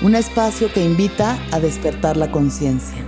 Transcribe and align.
un 0.00 0.14
espacio 0.14 0.72
que 0.72 0.84
invita 0.84 1.36
a 1.50 1.58
despertar 1.58 2.16
la 2.16 2.30
conciencia. 2.30 3.04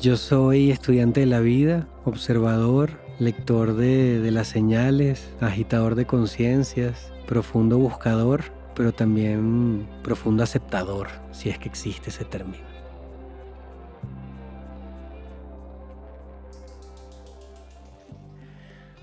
Yo 0.00 0.16
soy 0.18 0.70
estudiante 0.70 1.20
de 1.20 1.26
la 1.26 1.40
vida, 1.40 1.86
observador, 2.04 2.90
lector 3.18 3.74
de, 3.74 4.28
las 4.32 4.48
señales, 4.48 5.30
agitador 5.40 5.94
de 5.94 6.04
conciencias, 6.04 7.12
profundo 7.26 7.78
buscador 7.78 8.53
pero 8.74 8.92
también 8.92 9.88
profundo 10.02 10.42
aceptador, 10.42 11.08
si 11.32 11.50
es 11.50 11.58
que 11.58 11.68
existe 11.68 12.10
ese 12.10 12.24
término. 12.24 12.64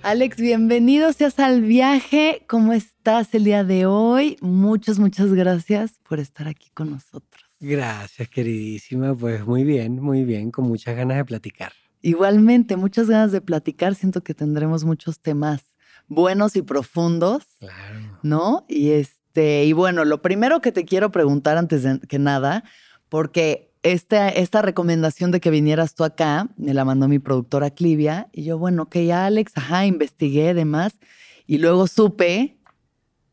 Alex, 0.03 0.37
bienvenido 0.37 1.13
seas 1.13 1.37
al 1.37 1.61
viaje. 1.61 2.43
¿Cómo 2.47 2.73
estás 2.73 3.35
el 3.35 3.43
día 3.43 3.63
de 3.63 3.85
hoy? 3.85 4.35
Muchas, 4.41 4.97
muchas 4.97 5.31
gracias 5.31 5.99
por 6.09 6.19
estar 6.19 6.47
aquí 6.47 6.71
con 6.73 6.89
nosotros. 6.89 7.45
Gracias, 7.59 8.27
queridísima. 8.27 9.13
Pues 9.15 9.45
muy 9.45 9.63
bien, 9.63 10.01
muy 10.01 10.23
bien, 10.23 10.49
con 10.49 10.67
muchas 10.67 10.95
ganas 10.95 11.17
de 11.17 11.25
platicar. 11.25 11.71
Igualmente, 12.01 12.77
muchas 12.77 13.11
ganas 13.11 13.31
de 13.31 13.41
platicar. 13.41 13.93
Siento 13.93 14.23
que 14.23 14.33
tendremos 14.33 14.83
muchos 14.83 15.19
temas 15.19 15.61
buenos 16.07 16.55
y 16.55 16.63
profundos. 16.63 17.43
Claro. 17.59 18.19
¿No? 18.23 18.65
Y 18.67 18.91
es 18.91 19.20
este, 19.31 19.63
y 19.63 19.71
bueno, 19.71 20.03
lo 20.03 20.21
primero 20.21 20.59
que 20.59 20.73
te 20.73 20.83
quiero 20.83 21.09
preguntar 21.09 21.55
antes 21.57 21.83
de 21.83 22.01
que 22.01 22.19
nada, 22.19 22.65
porque 23.07 23.71
esta, 23.81 24.27
esta 24.27 24.61
recomendación 24.61 25.31
de 25.31 25.39
que 25.39 25.49
vinieras 25.49 25.95
tú 25.95 26.03
acá, 26.03 26.49
me 26.57 26.73
la 26.73 26.83
mandó 26.83 27.07
mi 27.07 27.17
productora 27.17 27.69
Clivia, 27.69 28.27
y 28.33 28.43
yo, 28.43 28.57
bueno, 28.57 28.83
ok, 28.83 28.97
Alex, 29.13 29.53
ajá, 29.55 29.85
investigué 29.85 30.53
demás, 30.53 30.99
y 31.47 31.59
luego 31.59 31.87
supe 31.87 32.57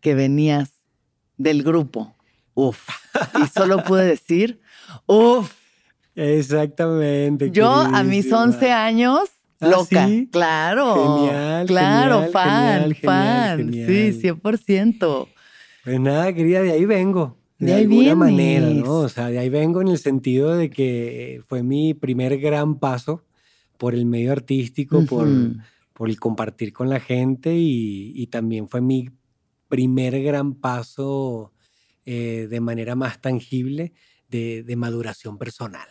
que 0.00 0.14
venías 0.14 0.70
del 1.37 1.64
grupo. 1.64 2.14
Uf. 2.54 2.88
Y 3.42 3.48
solo 3.48 3.82
pude 3.82 4.04
decir, 4.04 4.60
uf. 5.06 5.53
Exactamente. 6.14 7.50
Yo 7.50 7.72
a 7.72 8.04
mis 8.04 8.32
11 8.32 8.70
años 8.70 9.22
¿Ah, 9.60 9.66
loca. 9.66 10.08
Claro. 10.31 11.19
Genial. 11.26 11.66
Claro, 11.66 12.28
fan, 12.31 12.94
fan. 12.94 13.72
Sí, 13.72 14.12
100%. 14.22 15.28
Pues 15.88 16.00
nada, 16.00 16.34
querida, 16.34 16.60
de 16.60 16.72
ahí 16.72 16.84
vengo. 16.84 17.38
De, 17.59 17.72
alguna 17.72 18.15
manera, 18.15 18.69
¿no? 18.69 18.99
O 18.99 19.09
sea, 19.09 19.31
de 19.31 19.38
ahí 19.38 19.49
vengo 19.49 19.81
en 19.81 19.88
el 19.88 19.99
sentido 19.99 20.54
de 20.54 20.69
que 20.69 21.43
fue 21.49 21.62
mi 21.62 21.94
primer 21.94 22.38
gran 22.38 22.78
paso 22.78 23.25
por 23.78 23.94
el 23.94 24.04
medio 24.04 24.32
artístico, 24.32 25.06
por, 25.06 25.26
por 25.94 26.10
el 26.10 26.21
compartir 26.21 26.75
con 26.75 26.91
la 26.91 27.00
gente 27.00 27.54
y, 27.56 28.26
también 28.26 28.69
fue 28.69 28.82
mi 28.82 29.09
primer 29.69 30.22
gran 30.22 30.56
paso 30.56 31.54
eh, 32.05 32.49
de 32.50 32.60
manera 32.60 32.94
más 32.94 33.22
tangible 33.22 33.94
de, 34.28 34.75
maduración 34.76 35.38
personal. 35.38 35.88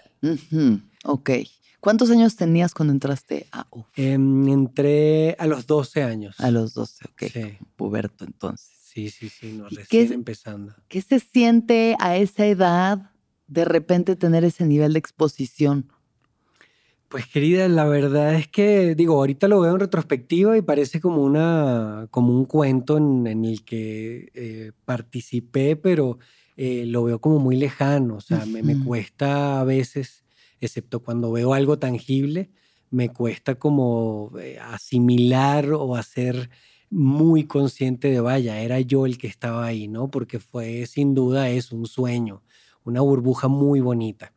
Ok. 1.06 1.32
¿Cuántos 1.80 2.12
años 2.12 2.36
tenías 2.36 2.76
cuando 2.76 2.94
entraste 2.94 3.48
a 3.52 3.66
UF? 3.72 3.88
Em, 3.96 4.48
entré 4.48 5.36
a 5.40 5.48
los 5.48 5.66
12 5.66 6.04
años. 6.04 6.40
A 6.40 6.52
los 6.52 6.76
12, 6.76 7.06
ok. 7.10 7.24
Sí. 7.34 7.58
Puberto 7.76 8.26
entonces. 8.26 8.77
Sí, 8.98 9.12
sí, 9.12 9.30
sí, 9.30 9.52
no, 9.52 9.70
recién 9.70 10.12
empezando. 10.12 10.74
¿Qué 10.88 11.04
se 11.04 11.20
siente 11.20 11.96
a 12.00 12.18
esa 12.18 12.48
edad 12.48 13.12
de 13.46 13.64
repente 13.64 14.16
tener 14.16 14.44
ese 14.44 14.66
nivel 14.66 14.94
de 14.94 15.00
exposición? 15.00 15.92
Pues 17.08 17.28
querida, 17.28 17.68
la 17.68 17.86
verdad 17.86 18.34
es 18.34 18.48
que, 18.48 18.96
digo, 18.96 19.14
ahorita 19.14 19.48
lo 19.48 19.62
veo 19.62 19.76
en 19.76 19.82
retrospectiva 19.82 20.58
y 20.58 20.64
parece 20.64 21.00
como, 21.00 21.22
una, 21.22 22.08
como 22.10 22.34
un 22.34 22.46
cuento 22.46 22.98
en, 22.98 23.28
el 23.46 23.64
que 23.64 24.32
eh, 24.34 24.72
participé, 24.84 25.76
pero 25.76 26.18
eh, 26.56 26.88
lo 26.88 27.04
veo 27.04 27.22
como 27.22 27.38
muy 27.38 27.56
lejano, 27.56 28.16
o 28.16 28.22
sea, 28.22 28.48
me, 28.48 28.64
me, 28.64 28.84
cuesta 28.84 29.62
a 29.62 29.64
veces, 29.64 30.24
excepto 30.60 31.04
cuando 31.04 31.32
veo 31.32 31.54
algo 31.54 31.78
tangible, 31.78 32.50
me 32.90 33.10
cuesta 33.10 33.60
como 33.60 34.32
eh, 34.40 34.58
asimilar 34.60 35.72
o 35.72 35.96
hacer 35.96 36.50
muy 36.90 37.46
consciente 37.46 38.10
de, 38.10 38.20
vaya, 38.20 38.60
era 38.62 38.80
yo 38.80 39.06
el 39.06 39.18
que 39.18 39.28
estaba 39.28 39.66
ahí, 39.66 39.88
¿no? 39.88 40.10
Porque 40.10 40.40
fue 40.40 40.86
sin 40.86 41.14
duda 41.14 41.50
es 41.50 41.72
un 41.72 41.86
sueño, 41.86 42.44
una 42.84 43.02
burbuja 43.02 43.48
muy 43.48 43.80
bonita. 43.82 44.34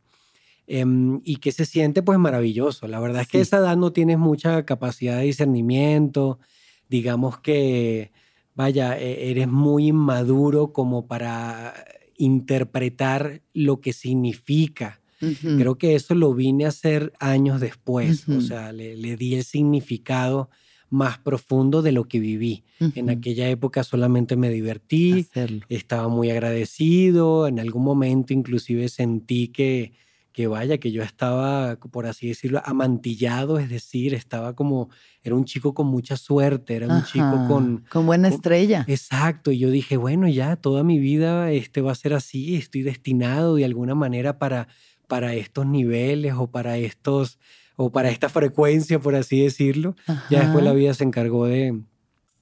Em, 0.67 1.19
y 1.23 1.37
que 1.37 1.51
se 1.51 1.65
siente 1.65 2.01
pues 2.01 2.17
maravilloso. 2.19 2.87
La 2.87 2.99
verdad 2.99 3.23
es 3.23 3.27
que 3.27 3.39
a 3.39 3.41
esa 3.41 3.57
edad 3.57 3.75
no 3.75 3.91
tienes 3.91 4.17
mucha 4.17 4.63
capacidad 4.65 5.17
de 5.17 5.25
discernimiento, 5.25 6.39
digamos 6.87 7.39
que, 7.39 8.11
vaya, 8.55 8.97
e, 8.97 9.31
eres 9.31 9.47
muy 9.47 9.87
inmaduro 9.87 10.71
como 10.71 11.07
para 11.07 11.73
interpretar 12.17 13.41
lo 13.53 13.81
que 13.81 13.93
significa. 13.93 15.01
Creo 15.19 15.77
que 15.77 15.93
eso 15.93 16.15
lo 16.15 16.33
vine 16.33 16.65
a 16.65 16.69
hacer 16.69 17.13
años 17.19 17.61
después, 17.61 18.27
o 18.27 18.41
sea, 18.41 18.71
le, 18.71 18.95
le 18.95 19.17
di 19.17 19.35
el 19.35 19.43
significado 19.43 20.49
más 20.91 21.17
profundo 21.17 21.81
de 21.81 21.93
lo 21.93 22.03
que 22.03 22.19
viví. 22.19 22.63
En 22.79 23.09
aquella 23.09 23.47
época 23.47 23.83
solamente 23.83 24.35
me 24.35 24.49
divertí, 24.49 25.27
estaba 25.69 26.09
muy 26.09 26.29
agradecido, 26.29 27.47
en 27.47 27.59
algún 27.59 27.83
momento 27.83 28.33
inclusive 28.33 28.89
sentí 28.89 29.47
que, 29.47 29.93
que 30.33 30.47
vaya, 30.47 30.79
que 30.79 30.91
yo 30.91 31.01
estaba, 31.01 31.77
por 31.77 32.07
así 32.07 32.27
decirlo, 32.27 32.61
amantillado, 32.65 33.57
es 33.57 33.69
decir, 33.69 34.13
estaba 34.13 34.53
como, 34.53 34.89
era 35.23 35.33
un 35.33 35.45
chico 35.45 35.73
con 35.73 35.87
mucha 35.87 36.17
suerte, 36.17 36.75
era 36.75 36.87
un 36.87 37.03
chico 37.05 37.47
con... 37.47 37.85
Con 37.89 38.05
buena 38.05 38.27
estrella. 38.27 38.83
exacto, 38.87 39.51
y 39.51 39.59
yo 39.59 39.69
dije, 39.69 39.95
bueno, 39.95 40.27
ya 40.27 40.57
toda 40.57 40.83
mi 40.83 40.99
vida 40.99 41.51
este 41.51 41.79
va 41.79 41.93
a 41.93 41.95
ser 41.95 42.13
así, 42.13 42.55
estoy 42.55 42.81
destinado 42.81 43.55
de 43.55 43.63
alguna 43.63 43.95
manera 43.95 44.37
para, 44.39 44.67
para 45.07 45.35
estos 45.35 45.65
niveles 45.65 46.33
o 46.37 46.47
para 46.47 46.77
estos 46.77 47.39
o 47.81 47.91
para 47.91 48.09
esta 48.09 48.29
frecuencia, 48.29 48.99
por 48.99 49.15
así 49.15 49.41
decirlo. 49.41 49.95
Ya 50.29 50.41
después 50.41 50.63
la 50.63 50.73
vida 50.73 50.93
se 50.93 51.03
encargó 51.03 51.47
de, 51.47 51.81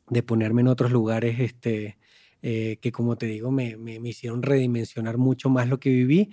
de 0.09 0.24
ponerme 0.24 0.62
en 0.62 0.68
otros 0.68 0.91
lugares 0.91 1.39
este, 1.39 1.97
eh, 2.41 2.77
que, 2.81 2.91
como 2.91 3.18
te 3.18 3.25
digo, 3.25 3.50
me, 3.50 3.77
me, 3.77 3.95
hicieron 4.09 4.44
redimensionar 4.44 5.18
mucho 5.18 5.50
más 5.50 5.69
lo 5.69 5.80
que 5.80 5.89
viví, 5.89 6.30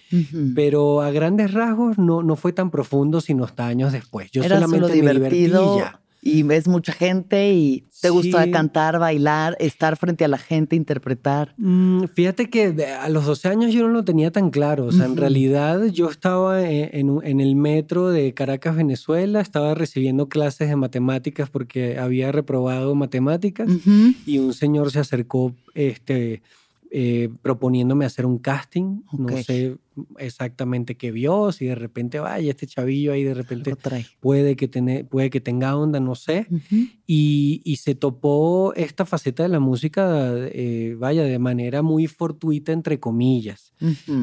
pero 0.57 1.03
a 1.03 1.13
grandes 1.13 1.53
rasgos 1.53 1.99
no, 1.99 2.25
no 2.25 2.35
fue 2.35 2.53
tan 2.53 2.71
profundo 2.73 3.21
sino 3.21 3.45
hasta 3.45 3.69
años 3.69 3.93
después. 3.93 4.31
Yo 4.33 4.43
Era 4.43 4.57
solamente 4.57 4.89
solo 4.89 4.95
divertido 4.95 5.79
y 6.27 6.43
ves 6.43 6.67
mucha 6.69 6.93
gente 6.93 7.53
y 7.53 7.85
te 8.01 8.11
gusta 8.11 8.45
Sí. 8.45 8.51
cantar, 8.51 8.99
bailar, 8.99 9.57
estar 9.61 9.97
frente 9.97 10.25
a 10.25 10.29
la 10.29 10.39
gente, 10.39 10.77
interpretar. 10.77 11.55
Mm, 11.57 12.05
Fíjate 12.15 12.51
que 12.51 12.75
a 12.85 13.09
los 13.09 13.25
12 13.27 13.49
años 13.49 13.73
yo 13.73 13.83
no 13.83 13.89
lo 13.89 14.05
tenía 14.05 14.31
tan 14.31 14.51
claro. 14.51 14.87
O 14.87 14.93
sea, 14.93 15.07
en 15.07 15.17
realidad 15.17 15.85
yo 15.87 16.11
estaba 16.11 16.63
en, 16.69 16.91
en 16.93 17.37
en 17.37 17.41
el 17.41 17.57
metro 17.57 18.11
de 18.11 18.35
Caracas, 18.35 18.77
Venezuela, 18.77 19.41
estaba 19.41 19.75
recibiendo 19.75 20.29
clases 20.29 20.69
de 20.69 20.77
matemáticas 20.77 21.49
porque 21.51 21.99
había 21.99 22.33
reprobado 22.33 22.95
matemáticas 22.95 23.69
Ujú. 23.69 24.13
y 24.27 24.39
un 24.39 24.53
señor 24.53 24.91
se 24.91 24.99
acercó 25.01 25.55
este, 25.75 26.43
eh, 26.91 27.29
proponiéndome 27.43 28.05
hacer 28.05 28.27
un 28.27 28.39
casting. 28.39 29.03
No 29.13 29.37
sé 29.39 29.77
exactamente 30.19 30.97
qué 30.97 31.11
vio, 31.11 31.53
si 31.53 31.67
de 31.67 31.75
repente, 31.75 32.19
vaya, 32.21 32.51
este 32.51 32.67
chavillo 32.67 33.13
ahí 33.13 33.25
de 33.25 33.35
repente 33.35 33.75
puede 34.21 34.57
que, 34.57 34.69
puede 35.09 35.31
que 35.31 35.41
tenga 35.41 35.77
onda, 35.77 36.01
no 36.01 36.15
sé 36.15 36.47
Ujú. 36.51 36.89
y, 37.07 37.63
y 37.65 37.77
se 37.77 37.95
topó 37.95 38.75
esta 38.75 39.05
faceta 39.05 39.43
de 39.43 39.49
la 39.49 39.61
música, 39.61 40.33
eh, 40.35 40.97
vaya, 40.99 41.25
de 41.25 41.39
manera 41.39 41.83
muy 41.83 42.07
fortuita, 42.07 42.73
entre 42.73 43.01
comillas. 43.01 43.73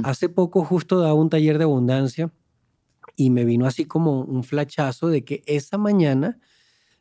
Hace 0.03 0.29
poco 0.29 0.63
justo 0.63 0.99
daba 0.99 1.13
un 1.13 1.29
taller 1.29 1.57
de 1.57 1.63
abundancia 1.63 2.31
y 3.15 3.29
me 3.29 3.45
vino 3.45 3.65
así 3.65 3.85
como 3.85 4.21
un 4.21 4.43
flachazo 4.43 5.07
de 5.07 5.23
que 5.23 5.43
esa 5.45 5.77
mañana 5.77 6.39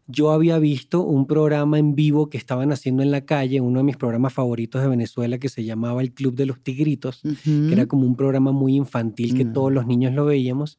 yo 0.07 0.33
había 0.33 0.59
visto 0.59 1.03
un 1.03 1.27
programa 1.27 1.79
en 1.79 1.95
vivo 1.95 2.29
que 2.29 2.37
estaban 2.39 2.73
haciendo 2.73 3.03
en 3.03 3.11
la 3.11 3.25
calle, 3.25 3.61
uno 3.61 3.79
de 3.79 3.85
mis 3.85 3.97
programas 3.97 4.33
favoritos 4.33 4.83
de 4.83 4.89
Venezuela 4.89 5.39
que 5.39 5.49
se 5.49 5.65
llamaba 5.65 6.03
El 6.03 6.13
Club 6.13 6.35
de 6.35 6.47
los 6.47 6.61
Tigritos 6.61 7.21
que 7.69 7.73
era 7.73 7.87
como 7.87 8.07
un 8.07 8.17
programa 8.17 8.53
muy 8.53 8.75
infantil 8.77 9.37
que 9.37 9.45
Mm. 9.45 9.53
todos 9.53 9.73
los 9.73 9.87
niños 9.87 10.13
lo 10.13 10.25
veíamos. 10.25 10.79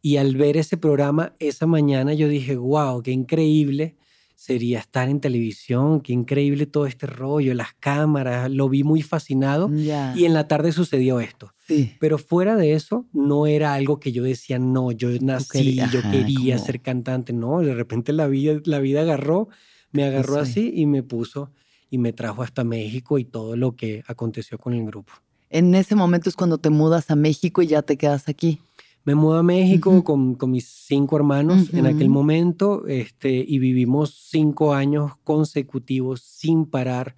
Y 0.00 0.16
al 0.16 0.36
ver 0.36 0.56
ese 0.56 0.76
programa 0.76 1.34
esa 1.38 1.66
mañana 1.66 2.12
yo 2.14 2.28
dije, 2.28 2.56
wow, 2.56 3.02
qué 3.02 3.12
increíble 3.12 3.94
sería 4.34 4.80
estar 4.80 5.08
en 5.08 5.20
televisión, 5.20 6.00
qué 6.00 6.12
increíble 6.12 6.66
todo 6.66 6.86
este 6.86 7.06
rollo, 7.06 7.54
las 7.54 7.74
cámaras, 7.78 8.50
lo 8.50 8.68
vi 8.68 8.82
muy 8.82 9.02
fascinado. 9.02 9.70
Ya. 9.72 10.12
Y 10.16 10.24
en 10.24 10.34
la 10.34 10.48
tarde 10.48 10.72
sucedió 10.72 11.20
esto. 11.20 11.52
Sí. 11.66 11.94
Pero 12.00 12.18
fuera 12.18 12.56
de 12.56 12.74
eso, 12.74 13.06
no 13.12 13.46
era 13.46 13.74
algo 13.74 14.00
que 14.00 14.12
yo 14.12 14.22
decía, 14.24 14.58
no, 14.58 14.90
yo 14.92 15.08
nací, 15.20 15.48
querías- 15.58 15.92
yo 15.92 16.00
quería 16.10 16.58
ser 16.58 16.80
cantante. 16.80 17.32
No, 17.32 17.60
de 17.60 17.74
repente 17.74 18.12
la 18.12 18.26
vida, 18.26 18.60
la 18.64 18.78
vida 18.80 19.02
agarró, 19.02 19.48
me 19.92 20.04
agarró 20.04 20.38
así 20.38 20.72
y 20.74 20.86
me 20.86 21.02
puso 21.02 21.50
y 21.90 21.98
me 21.98 22.12
trajo 22.12 22.42
hasta 22.42 22.64
México 22.64 23.18
y 23.18 23.24
todo 23.24 23.54
lo 23.56 23.76
que 23.76 24.02
aconteció 24.06 24.58
con 24.58 24.72
el 24.74 24.84
grupo. 24.86 25.12
En 25.50 25.74
ese 25.74 25.94
momento 25.94 26.30
es 26.30 26.34
cuando 26.36 26.56
te 26.56 26.70
mudas 26.70 27.10
a 27.10 27.14
México 27.16 27.60
y 27.60 27.66
ya 27.66 27.82
te 27.82 27.98
quedas 27.98 28.26
aquí. 28.28 28.58
Me 29.04 29.14
mudé 29.16 29.40
a 29.40 29.42
México 29.42 30.04
con, 30.04 30.34
con 30.36 30.50
mis 30.52 30.66
cinco 30.68 31.16
hermanos 31.16 31.72
en 31.74 31.86
aquel 31.86 32.08
momento 32.08 32.86
este, 32.86 33.44
y 33.46 33.58
vivimos 33.58 34.28
cinco 34.30 34.74
años 34.74 35.12
consecutivos 35.24 36.22
sin 36.22 36.66
parar 36.66 37.16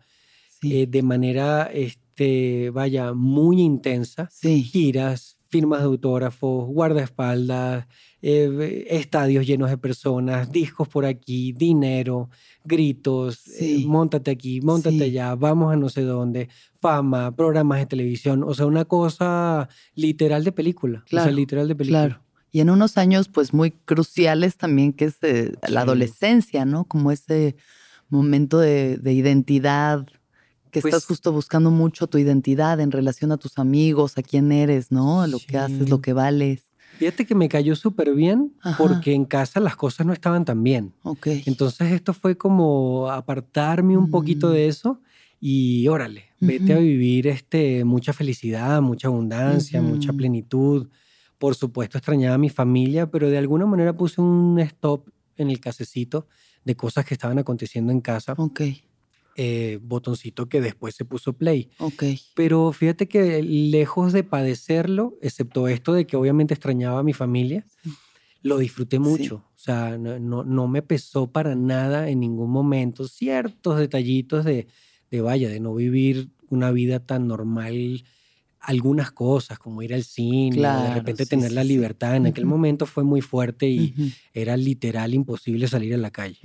Sí. 0.60 0.80
eh, 0.82 0.86
de 0.86 1.02
manera, 1.02 1.64
este, 1.64 2.70
vaya, 2.70 3.12
muy 3.12 3.60
intensa. 3.60 4.28
sí. 4.32 4.62
Giras, 4.62 5.36
firmas 5.50 5.80
de 5.80 5.86
autógrafos, 5.86 6.66
guardaespaldas, 6.68 7.86
eh, 8.26 8.86
estadios 8.88 9.46
llenos 9.46 9.68
de 9.68 9.76
personas, 9.76 10.50
discos 10.50 10.88
por 10.88 11.04
aquí, 11.04 11.52
dinero, 11.52 12.30
gritos, 12.64 13.46
eh, 13.48 13.52
Sí. 13.58 13.84
montate 13.86 14.30
aquí, 14.30 14.62
montate 14.62 14.96
Sí. 14.96 15.02
allá, 15.04 15.34
vamos 15.34 15.72
a 15.72 15.76
no 15.76 15.90
sé 15.90 16.02
dónde, 16.02 16.48
fama, 16.80 17.36
programas 17.36 17.80
de 17.80 17.86
televisión, 17.86 18.42
o 18.42 18.54
sea, 18.54 18.64
una 18.64 18.86
cosa 18.86 19.68
literal 19.94 20.42
de 20.42 20.52
película. 20.52 21.00
o 21.00 21.04
Claro, 21.04 21.26
sea, 21.26 21.34
literal 21.36 21.68
de 21.68 21.74
película. 21.76 22.06
Claro. 22.06 22.22
Y 22.50 22.60
en 22.60 22.70
unos 22.70 22.96
años, 22.96 23.28
pues 23.28 23.52
muy 23.52 23.72
cruciales 23.72 24.56
también, 24.56 24.92
que 24.94 25.04
es 25.06 25.16
eh, 25.22 25.52
Sí. 25.62 25.72
la 25.72 25.82
adolescencia, 25.82 26.64
¿no? 26.64 26.84
Como 26.84 27.10
ese 27.10 27.56
momento 28.08 28.58
de, 28.58 28.96
de 28.96 29.12
identidad, 29.12 30.06
que 30.70 30.80
Pues- 30.80 30.94
estás 30.94 31.06
justo 31.06 31.30
buscando 31.30 31.70
mucho 31.70 32.06
tu 32.06 32.16
identidad 32.18 32.80
en 32.80 32.90
relación 32.90 33.32
a 33.32 33.36
tus 33.36 33.58
amigos, 33.58 34.16
a 34.18 34.22
quién 34.22 34.50
eres, 34.50 34.90
¿no? 34.90 35.20
A 35.22 35.26
lo 35.26 35.38
que 35.38 35.58
haces, 35.58 35.90
lo 35.90 36.00
que 36.00 36.12
vales. 36.14 36.63
Fíjate 36.96 37.26
que 37.26 37.34
me 37.34 37.48
cayó 37.48 37.74
súper 37.76 38.14
bien 38.14 38.54
Ajá. 38.62 38.76
porque 38.78 39.12
en 39.14 39.24
casa 39.24 39.60
las 39.60 39.76
cosas 39.76 40.06
no 40.06 40.12
estaban 40.12 40.44
tan 40.44 40.62
bien. 40.62 40.94
Ok. 41.02 41.26
Entonces 41.46 41.92
esto 41.92 42.12
fue 42.12 42.36
como 42.36 43.10
apartarme 43.10 43.96
un 43.96 44.10
poquito 44.10 44.48
Mm. 44.48 44.52
de 44.52 44.68
eso 44.68 45.00
y 45.40 45.86
órale, 45.88 46.26
vete 46.40 46.72
a 46.72 46.78
vivir 46.78 47.26
este, 47.26 47.84
mucha 47.84 48.12
felicidad, 48.12 48.80
mucha 48.80 49.08
abundancia, 49.08 49.82
mucha 49.82 50.12
Ujú. 50.12 50.18
plenitud. 50.18 50.88
Por 51.38 51.54
supuesto 51.56 51.98
extrañaba 51.98 52.36
a 52.36 52.38
mi 52.38 52.48
familia, 52.48 53.10
pero 53.10 53.28
de 53.28 53.38
alguna 53.38 53.66
manera 53.66 53.96
puse 53.96 54.20
un 54.20 54.58
stop 54.60 55.08
en 55.36 55.50
el 55.50 55.58
casecito 55.60 56.28
de 56.64 56.76
cosas 56.76 57.04
que 57.04 57.14
estaban 57.14 57.38
aconteciendo 57.38 57.92
en 57.92 58.00
casa, 58.00 58.34
Ok. 58.38 58.60
Eh, 59.36 59.78
botoncito 59.82 60.48
que 60.48 60.60
después 60.60 60.94
se 60.94 61.04
puso 61.04 61.32
play. 61.32 61.70
Ok. 61.78 62.04
Pero 62.34 62.72
fíjate 62.72 63.08
que 63.08 63.42
lejos 63.42 64.12
de 64.12 64.24
padecerlo, 64.24 65.18
excepto 65.22 65.68
esto 65.68 65.92
de 65.92 66.06
que 66.06 66.16
obviamente 66.16 66.54
extrañaba 66.54 67.00
a 67.00 67.02
mi 67.02 67.12
familia, 67.12 67.66
lo 68.42 68.58
disfruté 68.58 68.98
mucho. 68.98 69.36
O 69.54 69.58
sea, 69.58 69.98
no, 69.98 70.18
no, 70.18 70.44
no 70.44 70.68
me 70.68 70.82
pesó 70.82 71.32
para 71.32 71.54
nada 71.54 72.08
en 72.10 72.20
ningún 72.20 72.50
momento. 72.50 73.08
Ciertos 73.08 73.78
detallitos 73.78 74.44
de, 74.44 74.68
de, 75.10 75.20
vaya, 75.20 75.48
de 75.48 75.60
no 75.60 75.74
vivir 75.74 76.30
una 76.50 76.70
vida 76.70 77.00
tan 77.00 77.26
normal. 77.26 78.04
Algunas 78.66 79.10
cosas, 79.10 79.58
como 79.58 79.82
ir 79.82 79.92
al 79.92 80.04
cine, 80.04 80.56
de 80.56 80.94
repente 80.94 81.24
sí, 81.24 81.30
tener 81.30 81.50
sí, 81.50 81.54
la 81.54 81.64
libertad. 81.64 82.16
En 82.16 82.26
aquel 82.26 82.46
momento 82.46 82.86
fue 82.86 83.04
muy 83.04 83.20
fuerte 83.20 83.68
y 83.68 83.94
era 84.32 84.56
literal 84.56 85.14
imposible 85.14 85.68
salir 85.68 85.94
a 85.94 85.98
la 85.98 86.10
calle. 86.10 86.38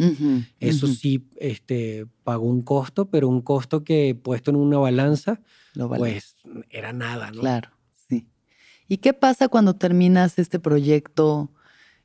Eso 0.59 0.87
sí, 0.87 1.27
este, 1.37 2.05
pagó 2.23 2.45
un 2.45 2.61
costo, 2.61 3.09
pero 3.09 3.27
un 3.27 3.41
costo 3.41 3.83
que 3.83 4.15
puesto 4.21 4.51
en 4.51 4.57
una 4.57 4.77
balanza, 4.77 5.41
Lo 5.73 5.89
pues 5.89 6.35
era 6.69 6.93
nada, 6.93 7.31
¿no? 7.31 7.41
Claro, 7.41 7.69
sí. 8.07 8.27
¿Y 8.87 8.97
qué 8.97 9.13
pasa 9.13 9.47
cuando 9.47 9.75
terminas 9.75 10.39
este 10.39 10.59
proyecto? 10.59 11.51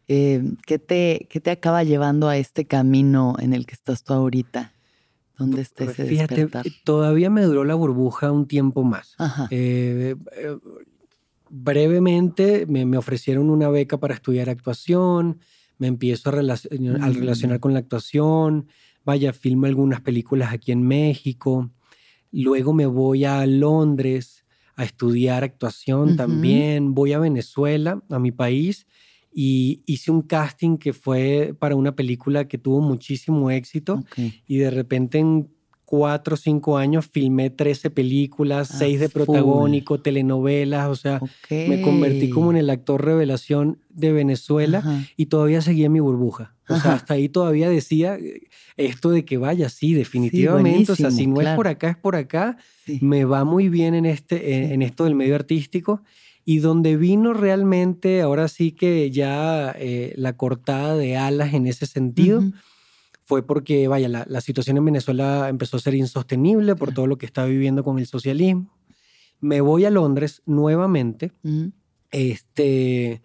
Eh, 0.06 0.42
¿qué, 0.66 0.78
te, 0.78 1.26
¿Qué 1.30 1.40
te 1.40 1.50
acaba 1.50 1.82
llevando 1.82 2.28
a 2.28 2.36
este 2.36 2.66
camino 2.66 3.36
en 3.38 3.54
el 3.54 3.66
que 3.66 3.74
estás 3.74 4.04
tú 4.04 4.12
ahorita? 4.12 4.73
¿Dónde 5.38 5.62
está 5.62 5.84
Pues 5.84 5.98
ese 5.98 6.08
fíjate, 6.08 6.34
despertar? 6.46 6.66
todavía 6.84 7.28
me 7.30 7.42
duró 7.42 7.64
la 7.64 7.74
burbuja 7.74 8.30
un 8.30 8.46
tiempo 8.46 8.84
más. 8.84 9.14
Ajá. 9.18 9.48
Eh, 9.50 10.14
eh, 10.36 10.56
brevemente 11.50 12.66
me, 12.66 12.84
me 12.84 12.96
ofrecieron 12.96 13.50
una 13.50 13.68
beca 13.68 13.98
para 13.98 14.14
estudiar 14.14 14.48
actuación, 14.48 15.38
me 15.78 15.86
empiezo 15.88 16.30
a, 16.30 16.32
relacion- 16.32 17.02
a 17.02 17.08
Mm. 17.10 17.14
relacionar 17.14 17.60
con 17.60 17.72
la 17.72 17.80
actuación, 17.80 18.68
vaya, 19.04 19.32
filmo 19.32 19.66
algunas 19.66 20.00
películas 20.00 20.52
aquí 20.52 20.72
en 20.72 20.82
México, 20.82 21.70
luego 22.32 22.72
me 22.72 22.86
voy 22.86 23.24
a 23.24 23.44
Londres 23.46 24.44
a 24.76 24.84
estudiar 24.84 25.44
actuación 25.44 26.16
también, 26.16 26.94
voy 26.94 27.12
a 27.12 27.18
Venezuela, 27.20 28.02
a 28.10 28.18
mi 28.18 28.32
país, 28.32 28.86
y 29.34 29.82
hice 29.86 30.10
un 30.12 30.22
casting 30.22 30.76
que 30.78 30.92
fue 30.92 31.54
para 31.58 31.74
una 31.74 31.96
película 31.96 32.46
que 32.46 32.56
tuvo 32.58 32.80
muchísimo 32.80 33.50
éxito 33.50 33.94
Ok. 33.94 34.18
y 34.46 34.58
de 34.58 34.70
repente 34.70 35.18
en 35.18 35.48
cuatro 35.86 36.34
o 36.34 36.36
cinco 36.36 36.78
años 36.78 37.06
filmé 37.06 37.50
13 37.50 37.90
películas, 37.90 38.70
Ah, 38.72 38.76
seis 38.78 38.98
de 39.00 39.08
full. 39.08 39.22
protagónico, 39.24 40.00
telenovelas, 40.00 40.88
o 40.88 40.96
sea, 40.96 41.20
me 41.50 41.82
convertí 41.82 42.30
como 42.30 42.50
en 42.50 42.56
el 42.56 42.70
actor 42.70 43.04
revelación 43.04 43.78
de 43.90 44.12
Venezuela 44.12 44.78
Ajá. 44.78 45.02
y 45.16 45.26
todavía 45.26 45.60
seguía 45.60 45.90
mi 45.90 46.00
burbuja. 46.00 46.54
O 46.64 46.68
sea, 46.68 46.76
Ajá. 46.76 46.92
hasta 46.94 47.14
ahí 47.14 47.28
todavía 47.28 47.68
decía 47.68 48.16
eh, 48.16 48.48
esto 48.78 49.10
de 49.10 49.24
que 49.26 49.36
vaya, 49.36 49.68
sí, 49.68 49.92
definitivamente, 49.94 50.92
o 50.92 50.96
sea, 50.96 51.10
si 51.10 51.26
no 51.26 51.40
es 51.42 51.48
por 51.48 51.64
claro. 51.64 51.70
acá, 51.70 51.90
es 51.90 51.96
por 51.98 52.16
acá, 52.16 52.56
Sí. 52.86 52.98
me 53.02 53.24
va 53.26 53.44
muy 53.44 53.68
bien 53.68 53.94
en, 53.94 54.06
este, 54.06 54.56
en, 54.56 54.68
Sí. 54.68 54.74
en 54.74 54.82
esto 54.82 55.04
del 55.04 55.14
medio 55.14 55.34
artístico. 55.34 56.02
Y 56.44 56.58
donde 56.58 56.96
vino 56.96 57.32
realmente, 57.32 58.20
ahora 58.20 58.48
sí 58.48 58.72
que 58.72 59.10
ya 59.10 59.74
eh, 59.78 60.12
la 60.16 60.36
cortada 60.36 60.94
de 60.96 61.16
alas 61.16 61.54
en 61.54 61.66
ese 61.66 61.86
sentido, 61.86 62.40
Ujú. 62.40 62.52
fue 63.24 63.46
porque, 63.46 63.88
vaya, 63.88 64.08
la, 64.08 64.24
la 64.28 64.40
situación 64.42 64.76
en 64.76 64.84
Venezuela 64.84 65.48
empezó 65.48 65.78
a 65.78 65.80
ser 65.80 65.94
insostenible 65.94 66.76
por 66.76 66.88
Claro. 66.88 66.94
todo 66.96 67.06
lo 67.06 67.18
que 67.18 67.26
está 67.26 67.46
viviendo 67.46 67.82
con 67.82 67.98
el 67.98 68.06
socialismo. 68.06 68.70
Me 69.40 69.60
voy 69.62 69.84
a 69.86 69.90
Londres 69.90 70.42
nuevamente, 70.46 71.32
Ujú. 71.42 71.72
este, 72.10 73.22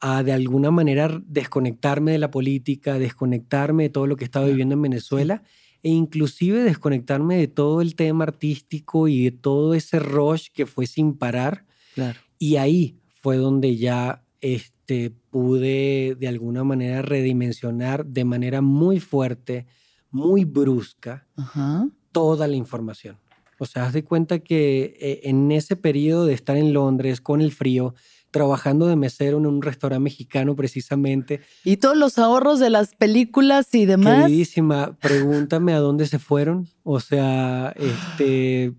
a 0.00 0.22
de 0.22 0.32
alguna 0.32 0.70
manera 0.70 1.22
desconectarme 1.26 2.12
de 2.12 2.18
la 2.18 2.30
política, 2.30 2.98
desconectarme 2.98 3.84
de 3.84 3.88
todo 3.90 4.06
lo 4.06 4.16
que 4.16 4.24
estaba 4.24 4.46
viviendo 4.46 4.74
en 4.74 4.82
Venezuela 4.82 5.42
e 5.82 5.90
inclusive 5.90 6.62
desconectarme 6.62 7.36
de 7.36 7.48
todo 7.48 7.80
el 7.80 7.94
tema 7.94 8.24
artístico 8.24 9.08
y 9.08 9.24
de 9.24 9.30
todo 9.30 9.74
ese 9.74 9.98
rush 10.00 10.48
que 10.52 10.66
fue 10.66 10.86
sin 10.86 11.16
parar. 11.16 11.64
Claro. 11.94 12.18
Y 12.38 12.56
ahí 12.56 12.98
fue 13.22 13.36
donde 13.36 13.76
ya 13.76 14.22
este, 14.40 15.10
pude 15.30 16.16
de 16.18 16.28
alguna 16.28 16.64
manera 16.64 17.02
redimensionar 17.02 18.06
de 18.06 18.24
manera 18.24 18.60
muy 18.60 19.00
fuerte, 19.00 19.66
muy 20.10 20.44
brusca, 20.44 21.26
Ajá. 21.36 21.88
toda 22.12 22.46
la 22.46 22.56
información. 22.56 23.18
O 23.58 23.66
sea, 23.66 23.86
haz 23.86 23.94
de 23.94 24.04
cuenta 24.04 24.38
que 24.38 24.96
eh, 25.00 25.20
en 25.24 25.50
ese 25.50 25.76
periodo 25.76 26.26
de 26.26 26.34
estar 26.34 26.56
en 26.56 26.72
Londres 26.72 27.20
con 27.20 27.40
el 27.40 27.52
frío, 27.52 27.94
trabajando 28.30 28.86
de 28.86 28.96
mesero 28.96 29.38
en 29.38 29.46
un 29.46 29.62
restaurante 29.62 30.02
mexicano 30.02 30.54
precisamente. 30.54 31.40
¿Y 31.64 31.78
todos 31.78 31.96
los 31.96 32.18
ahorros 32.18 32.60
de 32.60 32.68
las 32.68 32.94
películas 32.94 33.74
y 33.74 33.86
demás? 33.86 34.24
Queridísima, 34.24 34.94
pregúntame 35.00 35.72
a 35.72 35.78
dónde 35.78 36.06
se 36.06 36.18
fueron. 36.18 36.68
O 36.82 37.00
sea, 37.00 37.72
este, 37.76 38.74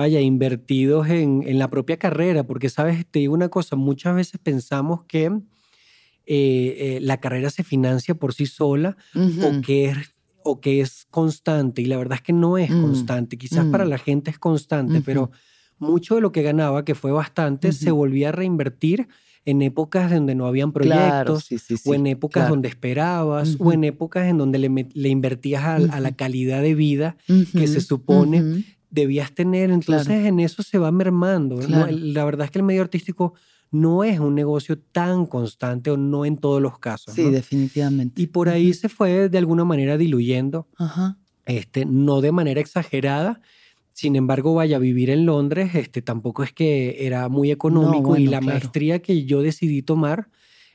vaya, 0.00 0.20
invertidos 0.20 1.08
en, 1.08 1.42
en 1.46 1.58
la 1.58 1.68
propia 1.68 1.98
carrera, 1.98 2.44
porque 2.44 2.68
sabes, 2.70 3.04
te 3.10 3.18
digo 3.20 3.34
una 3.34 3.48
cosa, 3.48 3.76
muchas 3.76 4.14
veces 4.14 4.40
pensamos 4.42 5.04
que 5.06 5.24
eh, 5.26 5.32
eh, 6.26 6.98
la 7.02 7.18
carrera 7.18 7.50
se 7.50 7.64
financia 7.64 8.14
por 8.14 8.32
sí 8.34 8.46
sola 8.46 8.96
o 9.14 9.60
que 9.62 9.86
es 9.86 9.96
o 10.42 10.60
que 10.60 10.80
es 10.80 11.06
constante 11.10 11.82
y 11.82 11.84
la 11.84 11.98
verdad 11.98 12.16
es 12.16 12.22
que 12.22 12.32
no 12.32 12.56
es 12.56 12.70
Mm, 12.70 12.82
constante. 12.82 13.36
Quizás 13.36 13.66
mm. 13.66 13.70
para 13.70 13.84
la 13.84 13.98
gente 13.98 14.30
es 14.30 14.38
constante, 14.38 15.02
pero 15.04 15.30
mucho 15.78 16.14
de 16.14 16.22
lo 16.22 16.32
que 16.32 16.42
ganaba, 16.42 16.84
que 16.84 16.94
fue 16.94 17.12
bastante, 17.12 17.72
se 17.72 17.90
volvía 17.90 18.30
a 18.30 18.32
reinvertir 18.32 19.08
en 19.44 19.60
épocas 19.60 20.10
donde 20.10 20.34
no 20.34 20.46
habían 20.46 20.72
Claro, 20.72 21.34
proyectos 21.34 21.44
sí, 21.44 21.58
sí, 21.58 21.76
sí, 21.76 21.90
o 21.90 21.94
en 21.94 22.06
épocas 22.06 22.42
claro. 22.42 22.54
donde 22.54 22.68
esperabas 22.68 23.56
o 23.58 23.72
en 23.72 23.84
épocas 23.84 24.28
en 24.28 24.38
donde 24.38 24.58
le, 24.58 24.86
le 24.92 25.08
invertías 25.08 25.62
a, 25.64 25.74
a 25.76 26.00
la 26.00 26.12
calidad 26.12 26.62
de 26.62 26.74
vida 26.74 27.16
que 27.26 27.66
se 27.66 27.80
supone. 27.80 28.64
Debías 28.90 29.32
tener. 29.32 29.70
Entonces 29.70 30.06
Claro. 30.06 30.26
en 30.26 30.40
eso 30.40 30.62
se 30.62 30.78
va 30.78 30.90
mermando. 30.92 31.60
La 31.68 32.24
verdad 32.24 32.44
es 32.46 32.50
que 32.50 32.58
el 32.58 32.64
medio 32.64 32.82
artístico 32.82 33.34
no 33.72 34.02
es 34.02 34.18
un 34.18 34.34
negocio 34.34 34.78
tan 34.78 35.26
constante 35.26 35.90
o 35.90 35.96
no 35.96 36.24
en 36.24 36.36
todos 36.36 36.60
los 36.60 36.78
casos. 36.78 37.14
Sí, 37.14 37.22
¿no? 37.24 37.30
definitivamente. 37.30 38.20
Y 38.20 38.26
por 38.26 38.48
ahí 38.48 38.72
se 38.74 38.88
fue 38.88 39.28
de 39.28 39.38
alguna 39.38 39.64
manera 39.64 39.96
diluyendo, 39.96 40.66
Ajá. 40.76 41.18
este, 41.46 41.84
no 41.84 42.20
de 42.20 42.32
manera 42.32 42.60
exagerada. 42.60 43.40
Sin 43.92 44.16
embargo, 44.16 44.54
vaya 44.54 44.76
a 44.76 44.80
vivir 44.80 45.10
en 45.10 45.26
Londres, 45.26 45.74
este, 45.74 46.00
tampoco 46.02 46.42
es 46.42 46.52
que 46.52 47.06
era 47.06 47.28
muy 47.28 47.50
económico 47.50 48.16
y 48.16 48.24
bueno, 48.24 48.30
la 48.32 48.38
claro. 48.40 48.58
maestría 48.58 49.00
que 49.00 49.24
yo 49.24 49.42
decidí 49.42 49.82
tomar 49.82 50.28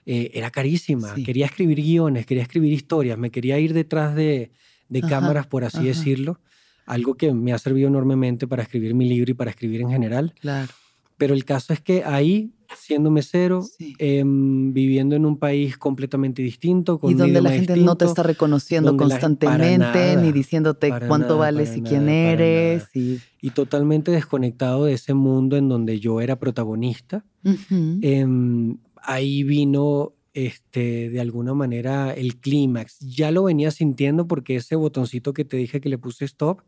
eh, 0.06 0.30
era 0.36 0.52
carísima. 0.52 1.16
Sí. 1.16 1.24
Quería 1.24 1.48
escribir 1.48 1.82
guiones, 1.82 2.26
quería 2.26 2.44
escribir 2.44 2.72
historias, 2.72 3.18
me 3.18 3.32
quería 3.32 3.58
ir 3.60 3.74
detrás 3.74 4.16
de, 4.16 4.52
de 4.90 5.02
cámaras, 5.02 5.48
por 5.48 5.64
así 5.66 5.78
ajá. 5.80 5.88
decirlo. 5.88 6.40
Algo 6.86 7.16
que 7.16 7.34
me 7.34 7.52
ha 7.54 7.58
servido 7.58 7.88
enormemente 7.88 8.48
para 8.48 8.64
escribir 8.64 8.94
mi 8.94 9.08
libro 9.10 9.32
y 9.32 9.34
para 9.34 9.50
escribir 9.52 9.82
en 9.82 9.90
general. 9.90 10.34
Claro. 10.40 10.72
Pero 11.18 11.34
el 11.34 11.46
caso 11.46 11.72
es 11.72 11.80
que 11.80 12.04
ahí, 12.04 12.52
siendo 12.78 13.10
mesero, 13.10 13.62
Sí. 13.62 13.94
em, 14.00 14.74
viviendo 14.74 15.16
en 15.16 15.26
un 15.26 15.38
país 15.40 15.78
completamente 15.78 16.42
distinto, 16.42 17.00
con 17.00 17.10
Y 17.12 17.14
donde 17.14 17.42
la 17.42 17.52
gente 17.52 17.78
no 17.78 17.96
te 17.96 18.04
distinto, 18.04 18.06
está 18.06 18.24
reconociendo 18.24 18.90
donde 18.92 19.06
la- 19.06 19.10
constantemente, 19.12 19.78
nada, 19.78 20.22
ni 20.22 20.32
diciéndote 20.34 20.90
cuánto 21.08 21.28
nada, 21.30 21.36
vales 21.38 21.78
y 21.78 21.82
quién 21.82 22.06
nada, 22.08 22.34
para 22.34 22.44
eres. 22.44 22.88
Y... 22.94 23.20
y 23.42 23.50
totalmente 23.52 24.12
desconectado 24.12 24.86
de 24.86 24.94
ese 24.94 25.14
mundo 25.14 25.56
en 25.56 25.70
donde 25.70 26.00
yo 26.02 26.20
era 26.20 26.38
protagonista. 26.38 27.24
Ujú. 27.46 28.00
Em, 28.02 28.78
ahí 29.02 29.44
vino 29.44 30.12
este, 30.34 31.10
de 31.10 31.22
alguna 31.22 31.54
manera 31.54 32.14
el 32.14 32.36
clímax. 32.36 33.00
Ya 33.00 33.32
lo 33.32 33.44
venía 33.46 33.72
sintiendo 33.72 34.28
porque 34.28 34.58
ese 34.58 34.76
botoncito 34.76 35.32
que 35.34 35.46
te 35.46 35.56
dije 35.56 35.80
que 35.80 35.88
le 35.88 35.98
puse 35.98 36.26
stop, 36.26 36.60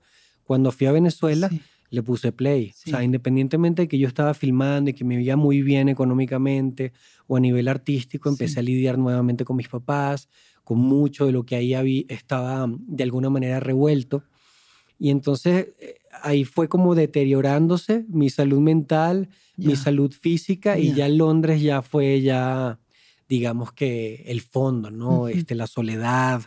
cuando 0.47 0.71
fui 0.71 0.87
a 0.87 0.91
Venezuela, 0.93 1.49
Sí. 1.49 1.61
le 1.89 2.01
puse 2.03 2.31
play. 2.31 2.71
O 2.85 2.89
sea, 2.89 3.03
independientemente 3.03 3.83
de 3.83 3.87
que 3.87 3.97
yo 3.99 4.07
estaba 4.07 4.33
filmando 4.33 4.89
y 4.89 4.93
que 4.93 5.03
me 5.05 5.15
veía 5.17 5.35
muy 5.37 5.61
bien 5.61 5.87
económicamente 5.89 6.91
o 7.27 7.37
a 7.37 7.39
nivel 7.39 7.67
artístico, 7.67 8.29
empecé 8.29 8.53
Sí. 8.55 8.59
a 8.59 8.63
lidiar 8.63 8.97
nuevamente 8.97 9.45
con 9.45 9.55
mis 9.57 9.67
papás, 9.69 10.27
con 10.63 10.79
mucho 10.79 11.25
de 11.25 11.31
lo 11.31 11.45
que 11.45 11.55
ahí 11.55 11.73
habí- 11.73 12.05
estaba 12.09 12.65
mm, 12.67 12.85
de 12.87 13.03
alguna 13.03 13.29
manera 13.29 13.59
revuelto. 13.59 14.23
Y 14.99 15.11
entonces 15.11 15.67
eh, 15.79 15.95
ahí 16.23 16.43
fue 16.43 16.67
como 16.67 16.95
deteriorándose 16.95 18.05
mi 18.09 18.29
salud 18.29 18.59
mental, 18.59 19.29
mi 19.57 19.75
salud 19.75 20.11
física 20.11 20.77
y 20.79 20.93
ya 20.93 21.07
Londres 21.09 21.61
ya 21.61 21.81
fue 21.81 22.21
ya 22.21 22.79
digamos 23.29 23.73
que 23.73 24.23
el 24.27 24.41
fondo, 24.41 24.89
¿no? 24.91 25.21
Ujú. 25.23 25.27
este, 25.27 25.53
la 25.55 25.67
soledad, 25.67 26.41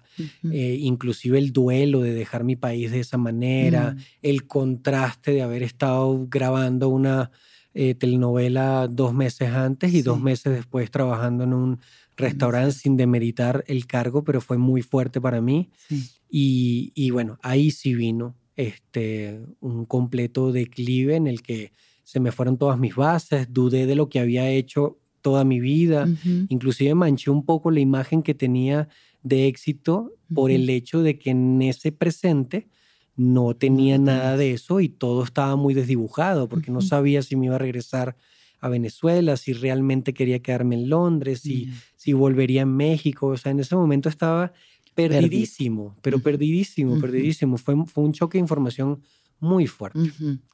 eh, 0.50 0.76
inclusive 0.80 1.38
el 1.38 1.52
duelo 1.52 2.00
de 2.00 2.12
dejar 2.14 2.42
mi 2.44 2.56
país 2.56 2.90
de 2.90 3.00
esa 3.00 3.18
manera, 3.18 3.92
Mm. 3.92 3.98
el 4.22 4.46
contraste 4.46 5.32
de 5.32 5.42
haber 5.42 5.62
estado 5.62 6.26
grabando 6.28 6.88
una 6.88 7.30
eh, 7.72 7.94
telenovela 7.94 8.88
dos 8.88 9.14
meses 9.14 9.50
antes 9.50 9.94
y 9.94 10.02
dos 10.02 10.20
meses 10.20 10.52
después 10.52 10.90
trabajando 10.90 11.44
en 11.44 11.52
un 11.54 11.78
restaurante 12.16 12.72
sin 12.72 12.96
demeritar 12.96 13.62
el 13.68 13.86
cargo, 13.86 14.24
pero 14.24 14.40
fue 14.40 14.58
muy 14.58 14.82
fuerte 14.82 15.20
para 15.20 15.40
mí. 15.40 15.70
Sí. 15.88 16.02
Y, 16.28 16.92
y 16.96 17.10
bueno, 17.10 17.38
ahí 17.42 17.70
sí 17.70 17.94
vino 17.94 18.34
este, 18.56 19.40
un 19.60 19.84
completo 19.86 20.50
declive 20.52 21.14
en 21.16 21.26
el 21.28 21.42
que 21.42 21.72
se 22.02 22.18
me 22.20 22.32
fueron 22.32 22.58
todas 22.58 22.76
mis 22.78 22.96
bases, 22.96 23.46
dudé 23.52 23.86
de 23.86 23.94
lo 23.94 24.08
que 24.08 24.18
había 24.18 24.50
hecho 24.50 24.98
toda 25.22 25.44
mi 25.44 25.60
vida, 25.60 26.08
inclusive 26.48 26.94
manché 26.94 27.30
un 27.30 27.44
poco 27.44 27.70
la 27.70 27.80
imagen 27.80 28.22
que 28.22 28.34
tenía 28.34 28.88
de 29.22 29.46
éxito 29.46 30.12
por 30.34 30.50
el 30.50 30.68
hecho 30.70 31.02
de 31.02 31.18
que 31.18 31.30
en 31.30 31.60
ese 31.62 31.92
presente 31.92 32.68
no 33.16 33.54
tenía 33.54 33.98
nada 33.98 34.36
de 34.36 34.52
eso 34.52 34.80
y 34.80 34.88
todo 34.88 35.24
estaba 35.24 35.56
muy 35.56 35.74
desdibujado 35.74 36.48
porque 36.48 36.70
no 36.70 36.80
sabía 36.80 37.20
si 37.22 37.36
me 37.36 37.46
iba 37.46 37.56
a 37.56 37.58
regresar 37.58 38.16
a 38.60 38.68
Venezuela, 38.68 39.36
si 39.36 39.52
realmente 39.52 40.12
quería 40.14 40.40
quedarme 40.40 40.76
en 40.76 40.88
Londres, 40.90 41.40
si, 41.40 41.66
Ya. 41.66 41.72
si 41.96 42.12
volvería 42.12 42.62
en 42.62 42.76
México. 42.76 43.28
O 43.28 43.36
sea, 43.36 43.52
en 43.52 43.60
ese 43.60 43.74
momento 43.76 44.08
estaba 44.08 44.52
Perdido. 44.94 45.22
perdidísimo, 45.22 45.96
pero 46.02 46.18
perdidísimo, 46.20 47.00
perdidísimo. 47.00 47.56
Fue, 47.58 47.74
fue 47.86 48.04
un 48.04 48.12
choque 48.12 48.36
de 48.38 48.42
información 48.42 49.00
muy 49.38 49.66
fuerte. 49.66 50.00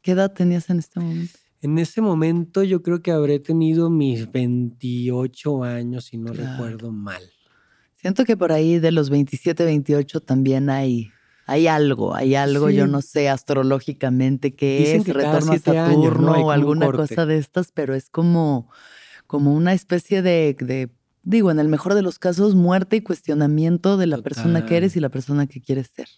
¿Qué 0.03 0.13
edad 0.13 0.33
tenías 0.33 0.71
en 0.71 0.79
este 0.79 1.01
momento? 1.01 1.39
En 1.63 1.79
ese 1.79 2.01
momento 2.01 2.63
yo 2.63 2.83
creo 2.83 3.03
que 3.03 3.11
habré 3.13 3.39
tenido 3.41 3.91
mis 3.91 4.31
28 4.31 5.65
años, 5.65 6.07
si 6.07 6.19
no 6.19 6.33
Claro. 6.33 6.51
recuerdo 6.53 6.93
mal. 6.93 7.23
Siento 7.95 8.25
que 8.25 8.37
por 8.37 8.53
ahí 8.53 8.79
de 8.79 8.93
los 8.93 9.11
27, 9.11 9.65
28 9.65 10.21
también 10.21 10.71
hay, 10.71 11.11
hay 11.47 11.67
algo, 11.67 12.15
hay 12.15 12.35
algo, 12.35 12.71
yo 12.71 12.87
no 12.87 13.03
sé 13.03 13.29
astrológicamente 13.29 14.55
qué 14.55 14.79
Dicen 14.81 15.01
es, 15.01 15.07
que 15.07 15.13
retorno 15.15 15.39
a 15.39 15.59
siete 15.59 15.79
años, 15.79 15.97
¿no? 15.97 16.11
Saturno 16.11 16.33
o 16.47 16.51
alguna 16.51 16.87
corte. 16.87 17.15
cosa 17.15 17.27
de 17.27 17.39
estas, 17.39 17.73
pero 17.73 17.95
es 17.95 18.11
como, 18.11 18.71
como 19.27 19.55
una 19.55 19.73
especie 19.73 20.23
de, 20.23 20.57
de, 20.61 20.91
digo, 21.23 21.51
en 21.51 21.59
el 21.59 21.69
mejor 21.69 21.95
de 21.95 22.03
los 22.03 22.19
casos, 22.19 22.55
muerte 22.55 22.97
y 22.97 23.01
cuestionamiento 23.01 23.97
de 23.97 24.07
la 24.07 24.19
persona 24.19 24.65
que 24.67 24.77
eres 24.77 24.95
y 24.97 25.01
la 25.01 25.09
persona 25.09 25.47
que 25.47 25.61
quieres 25.61 25.89
ser. 25.89 26.09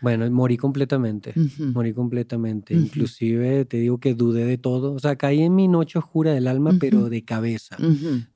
Bueno, 0.00 0.30
morí 0.30 0.56
completamente. 0.56 1.32
Ujú. 1.36 1.64
Morí 1.72 1.92
completamente. 1.92 2.74
Ujú. 2.74 2.84
Inclusive 2.86 3.64
te 3.64 3.78
digo 3.78 3.98
que 3.98 4.14
dudé 4.14 4.44
de 4.44 4.58
todo. 4.58 4.92
O 4.92 4.98
sea, 4.98 5.16
caí 5.16 5.42
en 5.42 5.54
mi 5.54 5.68
noche 5.68 5.98
oscura 5.98 6.32
del 6.32 6.46
alma, 6.48 6.76
pero 6.78 7.08
de 7.08 7.24
cabeza. 7.24 7.76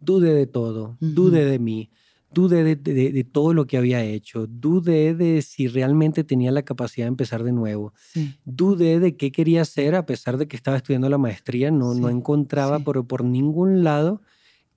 Dudé 0.01 0.33
de 0.35 0.47
todo. 0.47 0.97
Dudé 1.01 1.45
de 1.45 1.59
mí. 1.59 1.91
Dudé 2.33 2.63
de, 2.63 2.77
de- 2.77 3.11
de 3.11 3.25
todo 3.25 3.53
lo 3.55 3.67
que 3.67 3.77
había 3.77 4.05
hecho. 4.05 4.47
Dudé 4.47 5.15
de 5.17 5.43
si 5.43 5.67
realmente 5.67 6.23
tenía 6.23 6.53
la 6.53 6.63
capacidad 6.63 7.07
de 7.07 7.09
empezar 7.09 7.43
de 7.43 7.51
nuevo. 7.53 7.93
Sí. 8.13 8.37
Dudé 8.45 9.01
de 9.01 9.17
qué 9.17 9.33
quería 9.33 9.63
hacer 9.63 9.97
a 9.97 10.07
pesar 10.07 10.37
de 10.39 10.47
que 10.47 10.55
estaba 10.57 10.77
estudiando 10.77 11.09
la 11.09 11.19
maestría. 11.19 11.71
No, 11.73 11.93
no 11.95 12.09
Sí, 12.09 12.15
encontraba 12.15 12.79
sí. 12.79 12.85
por, 12.85 13.05
por 13.07 13.25
ningún 13.25 13.83
lado 13.83 14.23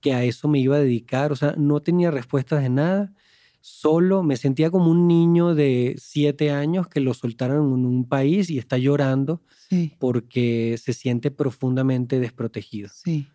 que 0.00 0.12
a 0.14 0.24
eso 0.24 0.48
me 0.48 0.58
iba 0.58 0.76
a 0.76 0.80
dedicar. 0.80 1.30
O 1.32 1.36
sea, 1.36 1.54
no 1.56 1.80
tenía 1.80 2.10
respuestas 2.10 2.60
de 2.62 2.70
nada. 2.70 3.12
Solo 3.66 4.22
me 4.22 4.36
sentía 4.36 4.70
como 4.70 4.90
un 4.90 5.08
niño 5.08 5.54
de 5.54 5.94
siete 5.96 6.50
años 6.50 6.86
que 6.86 7.00
lo 7.00 7.14
soltaron 7.14 7.72
en 7.72 7.86
un 7.86 8.06
país 8.06 8.50
y 8.50 8.58
está 8.58 8.76
llorando 8.76 9.40
Sí, 9.70 9.94
porque 9.98 10.76
se 10.78 10.92
siente 10.92 11.30
profundamente 11.30 12.20
desprotegido. 12.20 12.90
sí. 12.92 13.26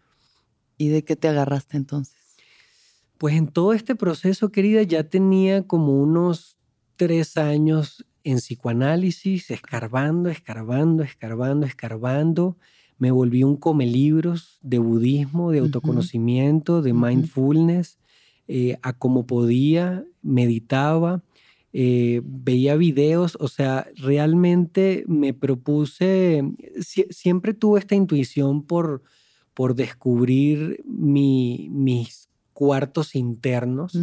¿Y 0.78 0.90
de 0.90 1.04
qué 1.04 1.16
te 1.16 1.30
agarraste 1.30 1.78
entonces? 1.78 2.14
Pues 3.18 3.34
en 3.36 3.48
todo 3.48 3.74
este 3.74 3.96
proceso, 3.96 4.52
querida, 4.52 4.84
ya 4.84 5.04
tenía 5.04 5.64
como 5.64 6.00
unos 6.00 6.58
tres 6.96 7.36
años 7.36 8.06
en 8.24 8.38
psicoanálisis, 8.38 9.50
escarbando, 9.50 10.30
escarbando, 10.30 11.02
escarbando, 11.02 11.66
escarbando. 11.66 12.56
Me 13.00 13.10
volví 13.10 13.44
un 13.44 13.58
come 13.58 13.88
libros 13.88 14.60
de 14.62 14.78
budismo, 14.78 15.50
de 15.50 15.58
autoconocimiento, 15.60 16.84
de 16.84 16.94
mindfulness, 16.94 17.98
eh, 18.52 18.78
a 18.82 18.94
como 18.98 19.26
podía, 19.28 20.04
meditaba, 20.24 21.24
eh, 21.72 22.22
veía 22.26 22.76
videos, 22.76 23.38
o 23.40 23.48
sea, 23.48 23.88
realmente 23.96 25.04
me 25.08 25.34
propuse, 25.36 26.42
sie- 26.80 27.06
siempre 27.12 27.54
tuve 27.54 27.80
esta 27.80 27.94
intuición 27.94 28.64
por, 28.64 29.04
por 29.54 29.76
descubrir 29.76 30.84
mi- 30.86 31.70
mis 31.72 32.28
cuartos 32.54 33.14
internos 33.16 33.94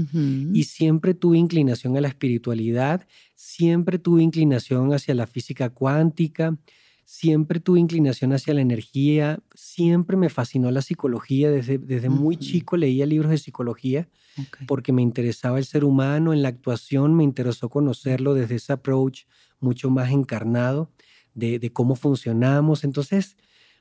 y 0.55 0.63
siempre 0.63 1.13
tuve 1.13 1.39
inclinación 1.39 1.97
a 1.97 2.01
la 2.01 2.09
espiritualidad, 2.09 3.07
siempre 3.35 3.99
tuve 3.99 4.23
inclinación 4.23 4.93
hacia 4.95 5.15
la 5.17 5.27
física 5.27 5.69
cuántica, 5.71 6.57
siempre 7.05 7.59
tuve 7.61 7.81
inclinación 7.81 8.33
hacia 8.33 8.55
la 8.55 8.61
energía, 8.63 9.41
siempre 9.55 10.17
me 10.17 10.29
fascinó 10.29 10.71
la 10.71 10.83
psicología, 10.83 11.51
desde, 11.51 11.79
desde 11.79 12.09
muy 12.11 12.37
chico 12.37 12.77
leía 12.77 13.07
libros 13.07 13.31
de 13.33 13.39
psicología 13.39 14.09
Ok. 14.39 14.59
porque 14.67 14.93
me 14.93 15.03
interesaba 15.03 15.59
el 15.59 15.65
ser 15.65 15.85
humano, 15.85 16.33
en 16.33 16.43
la 16.43 16.49
actuación 16.49 17.15
me 17.15 17.25
interesó 17.25 17.69
conocerlo 17.69 18.35
desde 18.35 18.57
ese 18.57 18.73
approach 18.73 19.23
mucho 19.61 19.91
más 19.91 20.11
encarnado 20.11 20.91
de, 21.35 21.59
de 21.59 21.73
cómo 21.73 21.97
funcionamos. 21.97 22.85
Entonces, 22.85 23.37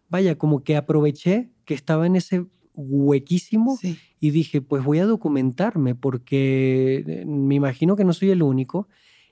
vaya, 0.10 0.38
como 0.38 0.64
que 0.64 0.78
aproveché 0.78 1.50
que 1.66 1.74
estaba 1.74 2.06
en 2.08 2.16
ese 2.16 2.46
huequísimo 2.74 3.78
Sí. 3.78 3.98
y 4.20 4.32
dije, 4.32 4.62
pues 4.62 4.84
voy 4.84 5.00
a 5.00 5.06
documentarme 5.06 5.96
porque 5.96 7.04
eh, 7.08 7.26
me 7.26 7.56
imagino 7.56 7.96
que 7.96 8.04
no 8.04 8.14
soy 8.14 8.32
el 8.32 8.42
único 8.44 8.88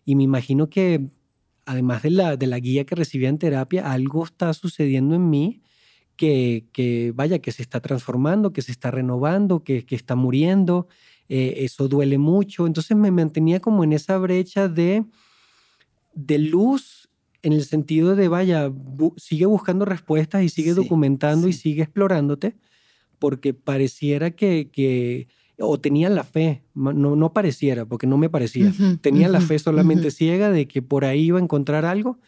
y 0.05 0.15
me 0.15 0.23
imagino 0.23 0.69
que 0.69 1.07
además 1.65 2.03
de 2.03 2.09
la, 2.11 2.35
de 2.37 2.47
la 2.47 2.59
guía 2.59 2.85
que 2.85 2.95
recibía 2.95 3.29
en 3.29 3.37
terapia, 3.37 3.91
algo 3.91 4.23
está 4.25 4.53
sucediendo 4.53 5.15
en 5.15 5.29
mí 5.29 5.61
que, 6.15 6.65
que 6.73 7.11
vaya, 7.15 7.39
que 7.39 7.51
se 7.51 7.61
está 7.61 7.79
transformando, 7.81 8.53
que 8.53 8.61
se 8.61 8.71
está 8.71 8.91
renovando, 8.91 9.63
que, 9.63 9.85
que 9.85 9.95
está 9.95 10.15
muriendo. 10.15 10.87
Eh, 11.29 11.55
eso 11.59 11.87
duele 11.87 12.17
mucho. 12.17 12.67
Entonces 12.67 12.95
me 12.97 13.11
mantenía 13.11 13.59
como 13.59 13.83
en 13.83 13.93
esa 13.93 14.17
brecha 14.17 14.67
de, 14.67 15.05
de 16.13 16.37
luz 16.37 17.09
en 17.41 17.53
el 17.53 17.65
sentido 17.65 18.15
de, 18.15 18.27
vaya, 18.29 18.69
bu- 18.69 19.13
sigue 19.17 19.45
buscando 19.45 19.83
respuestas 19.85 20.43
y 20.43 20.49
sigue 20.49 20.69
Sí, 20.71 20.75
documentando 20.75 21.47
y 21.47 21.53
sigue 21.53 21.83
explorándote, 21.83 22.55
porque 23.19 23.53
pareciera 23.53 24.31
que, 24.31 24.69
que 24.71 25.27
o 25.59 25.79
tenía 25.79 26.09
la 26.09 26.23
fe, 26.23 26.65
no, 26.75 26.93
no 26.93 27.33
pareciera, 27.33 27.85
porque 27.85 28.07
no 28.07 28.17
me 28.17 28.29
parecía, 28.29 28.69
Ujú, 28.69 28.97
tenía 29.01 29.29
la 29.29 29.41
fe 29.41 29.59
solamente 29.59 30.11
ciega 30.11 30.51
de 30.51 30.67
que 30.67 30.81
por 30.81 31.05
ahí 31.05 31.25
iba 31.27 31.39
a 31.39 31.43
encontrar 31.43 31.85
algo 31.85 32.19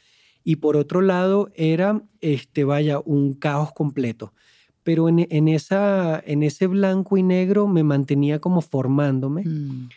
y 0.44 0.58
por 0.58 0.78
otro 0.78 1.02
lado 1.02 1.50
era, 1.56 2.04
este, 2.22 2.64
vaya, 2.66 3.00
un 3.00 3.34
caos 3.34 3.74
completo. 3.74 4.34
Pero 4.86 5.10
en, 5.10 5.26
en 5.30 5.48
esa, 5.50 6.22
en 6.26 6.44
ese 6.44 6.68
blanco 6.68 7.18
y 7.18 7.24
negro 7.24 7.68
me 7.68 7.84
mantenía 7.84 8.40
como 8.40 8.62
formándome 8.62 9.44
Mm. 9.44 9.90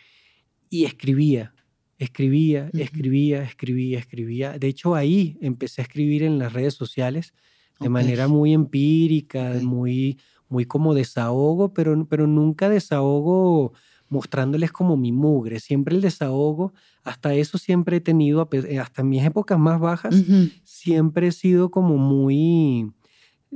y 0.69 0.83
escribía, 0.85 1.53
escribía, 1.99 2.69
escribía, 2.73 3.43
escribía, 3.43 3.99
escribía. 3.99 4.57
De 4.57 4.67
hecho, 4.67 4.95
ahí 4.95 5.37
empecé 5.41 5.81
a 5.81 5.85
escribir 5.85 6.23
en 6.23 6.39
las 6.39 6.53
redes 6.53 6.73
sociales 6.73 7.33
de 7.79 7.87
manera 7.89 8.27
muy 8.27 8.53
empírica, 8.53 9.53
muy, 9.61 10.17
muy 10.49 10.65
como 10.65 10.93
desahogo, 10.95 11.73
pero, 11.73 12.05
pero 12.09 12.25
nunca 12.27 12.67
desahogo 12.67 13.73
mostrándoles 14.09 14.71
como 14.71 14.97
mi 14.97 15.11
mugre. 15.11 15.59
Siempre 15.59 15.95
el 15.95 16.01
desahogo, 16.01 16.73
hasta 17.03 17.35
eso 17.35 17.59
siempre 17.59 17.97
he 17.97 18.01
tenido, 18.01 18.49
eh, 18.51 18.79
hasta 18.79 19.03
en 19.03 19.09
mis 19.09 19.23
épocas 19.23 19.59
más 19.59 19.79
bajas, 19.79 20.15
siempre 20.63 21.27
he 21.27 21.31
sido 21.31 21.69
como 21.69 21.97
muy, 21.97 22.91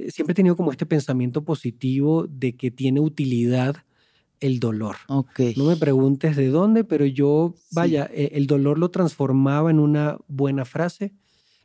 siempre 0.10 0.32
he 0.34 0.36
tenido 0.36 0.56
como 0.56 0.72
este 0.72 0.86
pensamiento 0.86 1.44
positivo 1.44 2.26
de 2.28 2.56
que 2.56 2.72
tiene 2.72 3.00
utilidad 3.00 3.78
el 4.40 4.60
dolor. 4.60 4.96
No 5.56 5.66
me 5.66 5.78
preguntes 5.78 6.36
de 6.36 6.50
dónde, 6.50 6.84
pero 6.84 7.06
yo, 7.06 7.60
vaya, 7.70 8.10
eh, 8.12 8.32
el 8.34 8.48
dolor 8.48 8.80
lo 8.80 8.90
transformaba 8.90 9.70
en 9.72 9.80
una 9.80 10.18
buena 10.28 10.66
frase, 10.66 11.14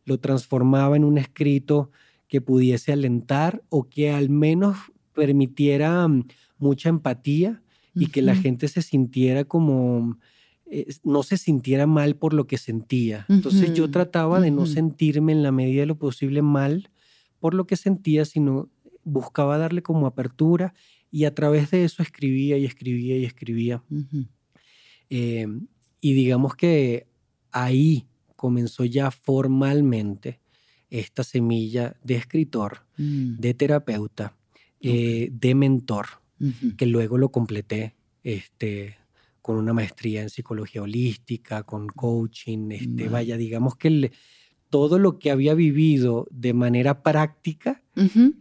lo 0.04 0.18
transformaba 0.20 0.96
en 0.96 1.04
un 1.04 1.18
escrito 1.18 1.90
que 2.28 2.40
pudiese 2.40 2.92
alentar 2.92 3.62
o 3.70 3.88
que 3.88 4.10
al 4.10 4.28
menos 4.28 4.76
permitiera 5.14 6.06
mm, 6.06 6.26
mucha 6.58 6.88
empatía 6.90 7.62
y 7.96 8.08
que 8.08 8.22
la 8.22 8.34
gente 8.34 8.68
se 8.68 8.82
sintiera 8.82 9.44
como, 9.44 10.18
eh, 10.66 10.86
no 11.02 11.22
se 11.22 11.36
sintiera 11.38 11.86
mal 11.86 12.16
por 12.16 12.34
lo 12.34 12.46
que 12.46 12.58
sentía. 12.58 13.30
Entonces 13.34 13.72
yo 13.72 13.84
Ujú, 13.84 13.90
trataba 13.90 14.40
de 14.40 14.50
no 14.50 14.66
sentirme 14.66 15.32
en 15.32 15.42
la 15.42 15.52
medida 15.52 15.80
de 15.80 15.86
lo 15.86 15.98
posible 15.98 16.42
mal 16.42 16.90
por 17.40 17.54
lo 17.54 17.66
que 17.66 17.76
sentía, 17.76 18.24
sino 18.24 18.68
buscaba 19.04 19.58
darle 19.58 19.82
como 19.82 20.06
apertura 20.06 20.74
y 21.10 21.24
a 21.24 21.34
través 21.34 21.70
de 21.70 21.84
eso 21.84 22.02
escribía 22.02 22.58
y 22.58 22.64
escribía 22.66 23.16
y 23.16 23.24
escribía. 23.24 23.82
Eh, 25.10 25.46
y 26.00 26.12
digamos 26.12 26.54
que 26.54 27.06
ahí 27.50 28.06
comenzó 28.36 28.84
ya 28.84 29.10
formalmente 29.10 30.40
esta 30.90 31.24
semilla 31.24 31.96
de 32.02 32.14
escritor, 32.16 32.86
Mm. 32.96 33.36
de 33.38 33.54
terapeuta, 33.54 34.36
eh, 34.80 35.28
de 35.32 35.54
mentor, 35.54 36.06
que 36.76 36.86
luego 36.86 37.18
lo 37.18 37.30
completé 37.30 37.96
este, 38.22 38.96
con 39.42 39.56
una 39.56 39.72
maestría 39.72 40.22
en 40.22 40.28
psicología 40.30 40.82
holística, 40.82 41.62
con 41.62 41.88
coaching, 41.88 42.70
este, 42.72 43.08
vaya, 43.08 43.36
digamos 43.36 43.76
que 43.76 43.88
el- 43.88 44.10
todo 44.70 44.98
lo 44.98 45.18
que 45.18 45.30
había 45.30 45.54
vivido 45.54 46.26
de 46.30 46.52
manera 46.54 47.02
práctica 47.02 47.82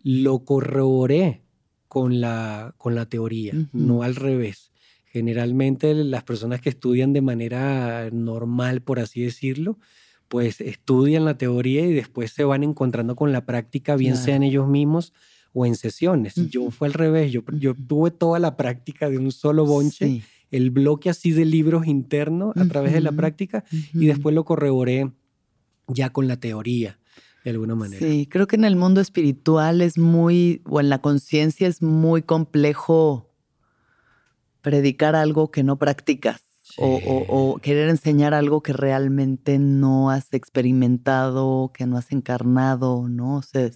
lo 0.04 0.40
corroboré 0.46 1.42
con 1.88 2.22
la, 2.22 2.76
con 2.78 2.94
la 2.96 3.08
teoría, 3.08 3.54
no 3.74 4.04
al 4.04 4.16
revés. 4.16 4.72
Generalmente 5.06 5.94
las 5.96 6.24
personas 6.24 6.62
que 6.62 6.70
estudian 6.70 7.12
de 7.14 7.22
manera 7.22 8.10
normal, 8.12 8.82
por 8.82 9.00
así 9.00 9.22
decirlo, 9.22 9.80
pues 10.28 10.62
estudian 10.62 11.26
la 11.26 11.38
teoría 11.38 11.86
y 11.88 11.94
después 11.94 12.32
se 12.32 12.44
van 12.44 12.64
encontrando 12.64 13.16
con 13.16 13.32
la 13.32 13.46
práctica, 13.46 13.96
bien 13.96 14.12
Claro. 14.14 14.26
sean 14.26 14.44
ellos 14.44 14.68
mismos 14.68 15.14
o 15.54 15.66
en 15.66 15.76
sesiones. 15.76 16.36
Yo 16.52 16.70
fue 16.70 16.88
al 16.88 16.94
revés, 16.94 17.32
yo, 17.32 17.42
tuve 17.88 18.12
toda 18.12 18.38
la 18.38 18.58
práctica 18.58 19.10
de 19.10 19.18
un 19.18 19.32
solo 19.32 19.66
bonche, 19.66 20.06
Sí. 20.06 20.22
el 20.52 20.70
bloque 20.70 21.10
así 21.10 21.32
de 21.32 21.46
libros 21.46 21.88
internos 21.88 22.56
a 22.58 22.66
través 22.68 22.94
de 22.94 23.02
la 23.02 23.12
práctica 23.14 23.64
y 23.94 24.06
después 24.06 24.36
lo 24.36 24.46
corroboré 24.46 25.10
ya 25.88 26.12
con 26.12 26.28
la 26.28 26.38
teoría, 26.38 27.00
de 27.44 27.52
alguna 27.52 27.76
manera. 27.76 28.06
Sí, 28.06 28.28
creo 28.30 28.48
que 28.48 28.56
en 28.56 28.66
el 28.66 28.76
mundo 28.76 29.02
espiritual 29.02 29.82
es 29.82 29.98
muy, 29.98 30.62
o 30.66 30.80
en 30.80 30.90
la 30.90 31.00
conciencia 31.02 31.68
es 31.68 31.82
muy 31.82 32.22
complejo 32.22 33.34
predicar 34.62 35.16
algo 35.16 35.52
que 35.52 35.64
no 35.64 35.78
practicas 35.78 36.42
o, 36.78 36.88
o- 36.96 37.54
o 37.54 37.58
querer 37.60 37.90
enseñar 37.90 38.34
algo 38.34 38.62
que 38.62 38.74
realmente 38.74 39.58
no 39.60 40.10
has 40.10 40.34
experimentado, 40.34 41.72
que 41.74 41.86
no 41.86 41.98
has 41.98 42.12
encarnado, 42.12 43.08
¿no? 43.08 43.38
O 43.38 43.42
sea, 43.42 43.70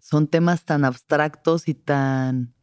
son 0.00 0.28
temas 0.28 0.64
tan 0.64 0.84
abstractos 0.84 1.66
y 1.68 1.74
tan, 1.74 2.54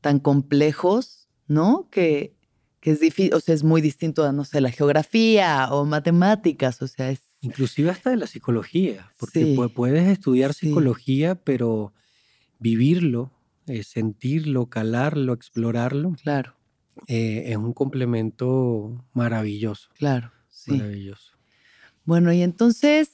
tan 0.00 0.18
complejos, 0.18 1.28
¿no? 1.46 1.88
Que, 1.90 2.34
que 2.80 2.90
es 2.90 3.00
difícil, 3.00 3.34
o 3.34 3.40
sea, 3.40 3.54
es 3.54 3.62
muy 3.62 3.80
distinto 3.80 4.24
a, 4.24 4.32
no 4.32 4.44
sé, 4.44 4.60
la 4.60 4.70
geografía 4.72 5.68
o 5.70 5.84
matemáticas, 5.84 6.82
o 6.82 6.88
sea, 6.88 7.10
es... 7.10 7.20
Inclusive 7.44 7.90
hasta 7.90 8.10
de 8.10 8.16
la 8.16 8.26
psicología, 8.26 9.12
porque 9.18 9.44
Sí, 9.44 9.56
puedes 9.74 10.08
estudiar 10.08 10.54
sí. 10.54 10.66
psicología, 10.68 11.34
pero 11.34 11.92
vivirlo, 12.58 13.32
eh, 13.66 13.82
sentirlo, 13.82 14.66
calarlo, 14.66 15.32
explorarlo, 15.34 16.12
Claro, 16.22 16.56
eh, 17.06 17.44
es 17.48 17.56
un 17.56 17.72
complemento 17.74 19.04
maravilloso, 19.12 19.90
claro, 19.98 20.32
sí. 20.48 20.72
maravilloso. 20.72 21.32
Bueno, 22.04 22.32
y 22.32 22.42
entonces 22.42 23.10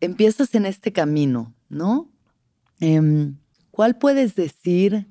empiezas 0.00 0.54
en 0.54 0.66
este 0.66 0.92
camino, 0.92 1.54
¿no? 1.68 2.10
Em, 2.80 3.36
¿Cuál 3.70 3.98
puedes 3.98 4.36
decir 4.36 5.08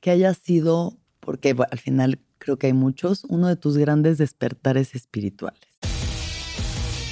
que 0.00 0.10
haya 0.10 0.34
sido, 0.34 0.98
porque 1.20 1.52
bueno, 1.52 1.68
al 1.70 1.78
final 1.78 2.18
creo 2.38 2.58
que 2.58 2.66
hay 2.68 2.72
muchos, 2.72 3.24
uno 3.24 3.46
de 3.46 3.56
tus 3.56 3.76
grandes 3.76 4.18
despertares 4.18 4.94
espirituales? 4.96 5.69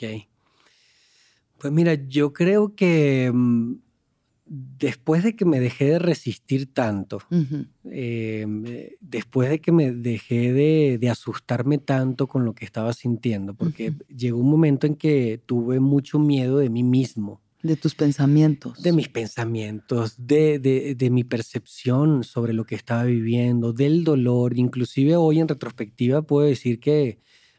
Ok. 0.00 0.28
Pues 1.58 1.72
mira, 1.72 1.94
yo 1.94 2.32
creo 2.32 2.76
que 2.76 3.32
mm, 3.34 3.74
después 4.46 5.24
de 5.24 5.34
que 5.34 5.44
me 5.44 5.58
dejé 5.58 5.86
de 5.86 5.98
resistir 5.98 6.72
tanto, 6.72 7.18
eh, 7.90 8.46
eh, 8.66 8.96
después 9.00 9.50
de 9.50 9.60
que 9.60 9.72
me 9.72 9.90
dejé 9.90 10.52
de, 10.52 10.98
de 11.00 11.10
asustarme 11.10 11.78
tanto 11.78 12.28
con 12.28 12.44
lo 12.44 12.54
que 12.54 12.64
estaba 12.64 12.92
sintiendo, 12.92 13.54
porque 13.54 13.92
llegó 14.14 14.38
un 14.38 14.48
momento 14.50 14.86
en 14.86 14.94
que 14.94 15.40
tuve 15.44 15.80
mucho 15.80 16.20
miedo 16.20 16.58
de 16.58 16.70
mí 16.70 16.84
mismo, 16.84 17.40
De 17.60 17.74
tus 17.76 17.96
pensamientos. 17.96 18.80
de 18.80 18.92
mis 18.92 19.08
pensamientos, 19.08 20.14
de, 20.16 20.60
de- 20.60 20.94
de 20.94 21.10
mi 21.10 21.24
percepción 21.24 22.22
sobre 22.22 22.52
lo 22.52 22.64
que 22.64 22.76
estaba 22.76 23.02
viviendo, 23.02 23.72
del 23.72 24.04
dolor. 24.04 24.56
Inclusive 24.56 25.16
hoy 25.16 25.40
en 25.40 25.48
retrospectiva 25.48 26.22
puedo 26.22 26.46
decir 26.46 26.78
que, 26.78 27.18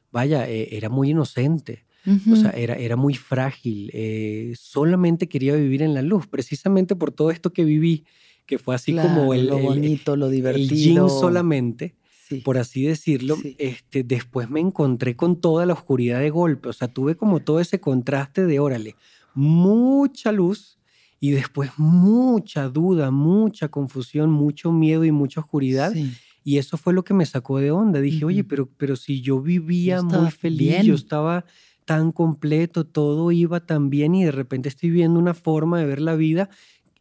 vaya, 0.10 0.50
eh, 0.50 0.70
era 0.78 0.88
muy 0.88 1.10
inocente. 1.10 1.86
Ujú, 2.06 2.34
O 2.34 2.36
sea, 2.36 2.52
era, 2.52 2.76
era 2.76 2.96
muy 2.96 3.14
frágil. 3.16 3.90
eh, 3.94 4.54
solamente 4.58 5.28
quería 5.28 5.56
vivir 5.56 5.82
en 5.82 5.94
la 5.94 6.02
luz, 6.02 6.28
precisamente 6.28 6.96
por 6.96 7.12
todo 7.12 7.30
esto 7.32 7.52
que 7.52 7.64
viví, 7.66 8.06
que 8.46 8.58
fue 8.58 8.74
así 8.76 8.94
como 8.94 9.04
claro, 9.28 9.34
el, 9.34 9.48
lo 9.48 9.58
el- 9.58 9.64
bonito, 9.64 10.16
lo 10.16 10.26
el 10.28 10.32
divertido. 10.32 10.76
yin 10.76 11.10
solamente, 11.10 11.96
Sí. 12.28 12.42
por 12.42 12.58
así 12.58 12.84
decirlo. 12.84 13.36
Sí. 13.36 13.56
Este, 13.60 14.04
después 14.04 14.50
me 14.50 14.60
encontré 14.60 15.16
con 15.16 15.42
toda 15.42 15.66
la 15.66 15.74
oscuridad 15.74 16.20
de 16.20 16.30
golpe. 16.30 16.70
O 16.70 16.74
sea, 16.74 16.88
tuve 16.88 17.16
como 17.16 17.40
todo 17.42 17.60
ese 17.60 17.80
contraste 17.80 18.46
de, 18.46 18.60
órale, 18.60 18.96
mucha 19.34 20.32
luz 20.32 20.78
y 21.20 21.32
después 21.32 21.72
mucha 21.78 22.70
duda, 22.70 23.12
mucha 23.12 23.68
confusión, 23.70 24.30
mucho 24.32 24.72
miedo 24.72 25.04
y 25.06 25.12
mucha 25.12 25.42
oscuridad. 25.42 25.92
Sí. 25.94 26.12
Y 26.44 26.58
eso 26.58 26.78
fue 26.78 26.94
lo 26.94 27.04
que 27.04 27.14
me 27.14 27.26
sacó 27.26 27.60
de 27.60 27.72
onda. 27.72 28.00
Dije, 28.00 28.24
oye, 28.26 28.42
Ujú. 28.42 28.48
pero, 28.48 28.70
pero 28.78 28.96
si 28.96 29.22
yo 29.22 29.42
vivía 29.42 29.98
Yo 29.98 30.04
muy 30.22 30.32
feliz, 30.32 30.58
bien. 30.70 30.84
yo 30.84 30.96
estaba 30.96 31.46
tan 31.90 32.12
completo, 32.12 32.86
todo 32.86 33.32
iba 33.32 33.66
tan 33.66 33.90
bien 33.90 34.14
y 34.14 34.24
de 34.24 34.32
repente 34.32 34.70
estoy 34.70 34.92
viendo 34.92 35.18
una 35.18 35.34
forma 35.34 35.80
de 35.80 35.88
ver 35.88 36.02
la 36.02 36.14
vida 36.14 36.52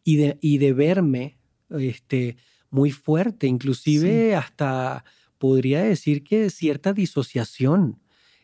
y 0.03 0.17
de, 0.17 0.39
y 0.41 0.57
de 0.57 0.73
verme 0.73 1.37
este, 1.69 2.39
muy 2.71 2.91
fuerte, 2.91 3.47
inclusive 3.47 4.35
hasta 4.35 5.05
podría 5.37 5.83
decir 5.83 6.25
que 6.25 6.49
cierta 6.49 6.95
disociación. 6.95 8.01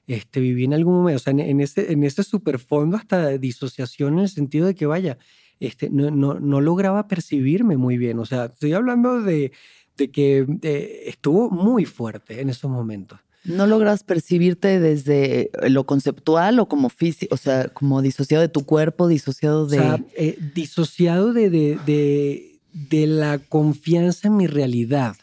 Este, 0.06 0.40
viví 0.40 0.64
en 0.64 0.74
algún 0.74 0.96
momento, 0.96 1.16
o 1.16 1.20
sea, 1.20 1.30
en, 1.30 1.40
en 1.40 1.62
ese, 1.62 1.90
en 1.90 2.04
ese 2.04 2.22
superfondo 2.22 2.98
hasta 2.98 3.38
disociación 3.38 4.18
en 4.18 4.24
el 4.24 4.28
sentido 4.28 4.66
de 4.66 4.74
que, 4.74 4.84
vaya, 4.84 5.16
este, 5.60 5.88
no, 5.88 6.10
no, 6.10 6.40
no 6.40 6.60
lograba 6.60 7.08
percibirme 7.08 7.78
muy 7.78 7.96
bien. 7.96 8.18
O 8.18 8.26
sea, 8.26 8.44
estoy 8.52 8.74
hablando 8.74 9.22
de, 9.22 9.52
de 9.96 10.10
que 10.10 10.46
eh, 10.60 11.04
estuvo 11.06 11.48
muy 11.48 11.86
fuerte 11.86 12.42
en 12.42 12.50
esos 12.50 12.70
momentos. 12.70 13.23
¿No 13.44 13.66
logras 13.66 14.02
percibirte 14.04 14.80
desde 14.80 15.50
lo 15.68 15.84
conceptual 15.84 16.58
o 16.58 16.66
como 16.66 16.88
físico, 16.88 17.34
o 17.34 17.38
sea, 17.38 17.68
como 17.68 18.00
disociado 18.02 18.40
de 18.42 18.48
tu 18.48 18.64
cuerpo, 18.64 19.06
disociado 19.06 19.66
de... 19.66 19.78
O 19.78 19.82
sea, 19.82 20.04
eh, 20.16 20.38
disociado 20.54 21.32
de, 21.32 21.50
de, 21.50 21.78
de, 21.84 22.58
de 22.72 23.06
la 23.06 23.38
confianza 23.38 24.28
en 24.28 24.36
mi 24.38 24.46
realidad. 24.46 25.16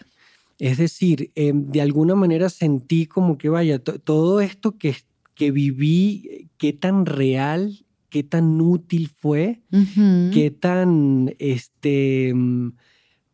Es 0.60 0.78
decir, 0.78 1.32
eh, 1.36 1.52
de 1.56 1.82
alguna 1.82 2.14
manera 2.14 2.50
sentí 2.50 3.08
como 3.08 3.38
que, 3.40 3.50
vaya, 3.50 3.80
to- 3.80 3.98
todo 3.98 4.42
esto 4.42 4.78
que, 4.78 4.96
que 5.34 5.50
viví, 5.50 6.28
eh, 6.30 6.46
qué 6.60 6.74
tan 6.74 7.08
real, 7.08 7.84
qué 8.10 8.22
tan 8.24 8.62
útil 8.62 9.10
fue, 9.10 9.62
qué 10.32 10.52
tan, 10.52 11.34
este, 11.40 12.34
mm, 12.36 12.74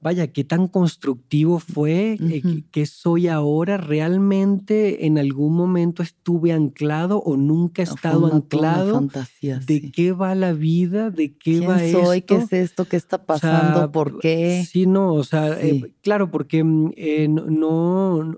vaya, 0.07 0.27
qué 0.31 0.43
tan 0.45 0.67
constructivo 0.69 1.59
fue, 1.59 2.17
eh, 2.19 2.41
Ujú. 2.43 2.63
qué- 2.71 2.85
soy 2.85 3.27
ahora, 3.27 3.75
realmente 3.77 5.05
en 5.05 5.17
algún 5.17 5.53
momento 5.55 6.01
estuve 6.01 6.53
anclado 6.53 7.19
o 7.19 7.35
nunca 7.35 7.81
he 7.81 7.85
estado 7.85 8.27
anclado. 8.33 8.93
fantasía, 8.93 9.59
¿De 9.59 9.79
sí. 9.81 9.91
qué 9.91 10.13
va 10.13 10.33
la 10.33 10.53
vida? 10.53 11.09
¿De 11.11 11.33
qué 11.33 11.57
¿Quién 11.59 11.69
va 11.69 11.79
soy? 11.79 12.19
esto? 12.19 12.25
¿Qué 12.27 12.35
es 12.43 12.53
esto? 12.53 12.85
¿Qué 12.85 12.95
está 12.95 13.17
O 13.17 13.19
sea, 13.19 13.25
pasando? 13.25 13.91
¿Por 13.91 14.19
qué? 14.19 14.65
Sí, 14.65 14.85
no, 14.85 15.13
o 15.13 15.23
sea, 15.25 15.59
eh, 15.61 15.93
claro, 16.01 16.31
porque 16.31 16.63
mm, 16.63 16.91
eh, 16.95 17.27
no- 17.27 18.37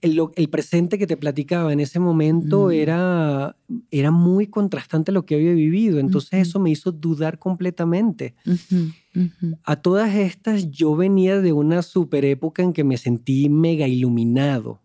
el, 0.00 0.20
el 0.36 0.48
presente 0.48 0.98
que 0.98 1.06
te 1.06 1.16
platicaba 1.16 1.72
en 1.72 1.80
ese 1.80 1.98
momento 1.98 2.68
Mm. 2.68 2.72
era, 2.72 3.56
era 3.90 4.10
muy 4.10 4.46
contrastante 4.46 5.10
a 5.10 5.14
lo 5.14 5.24
que 5.26 5.34
había 5.34 5.52
vivido, 5.52 5.98
entonces 5.98 6.46
eso 6.46 6.60
me 6.60 6.70
hizo 6.70 6.92
dudar 6.92 7.38
completamente. 7.38 8.34
A 9.64 9.76
todas 9.76 10.14
estas 10.14 10.70
yo 10.70 10.94
venía 10.94 11.40
de 11.40 11.52
una 11.52 11.82
super 11.82 12.24
época 12.24 12.62
en 12.62 12.72
que 12.72 12.84
me 12.84 12.96
sentí 12.96 13.48
mega 13.48 13.88
iluminado. 13.88 14.80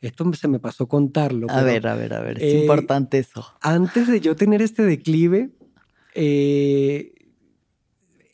Esto 0.00 0.30
se 0.34 0.48
me 0.48 0.60
pasó 0.60 0.86
contarlo. 0.86 1.46
A 1.50 1.54
pero 1.54 1.66
ver, 1.66 1.86
a 1.86 1.94
ver, 1.96 2.14
a 2.14 2.20
ver, 2.20 2.36
es 2.36 2.54
eh, 2.54 2.60
importante 2.60 3.18
eso. 3.18 3.44
Antes 3.60 4.06
de 4.06 4.20
yo 4.20 4.36
tener 4.36 4.60
este 4.60 4.82
declive, 4.82 5.50
eh, 6.14 7.14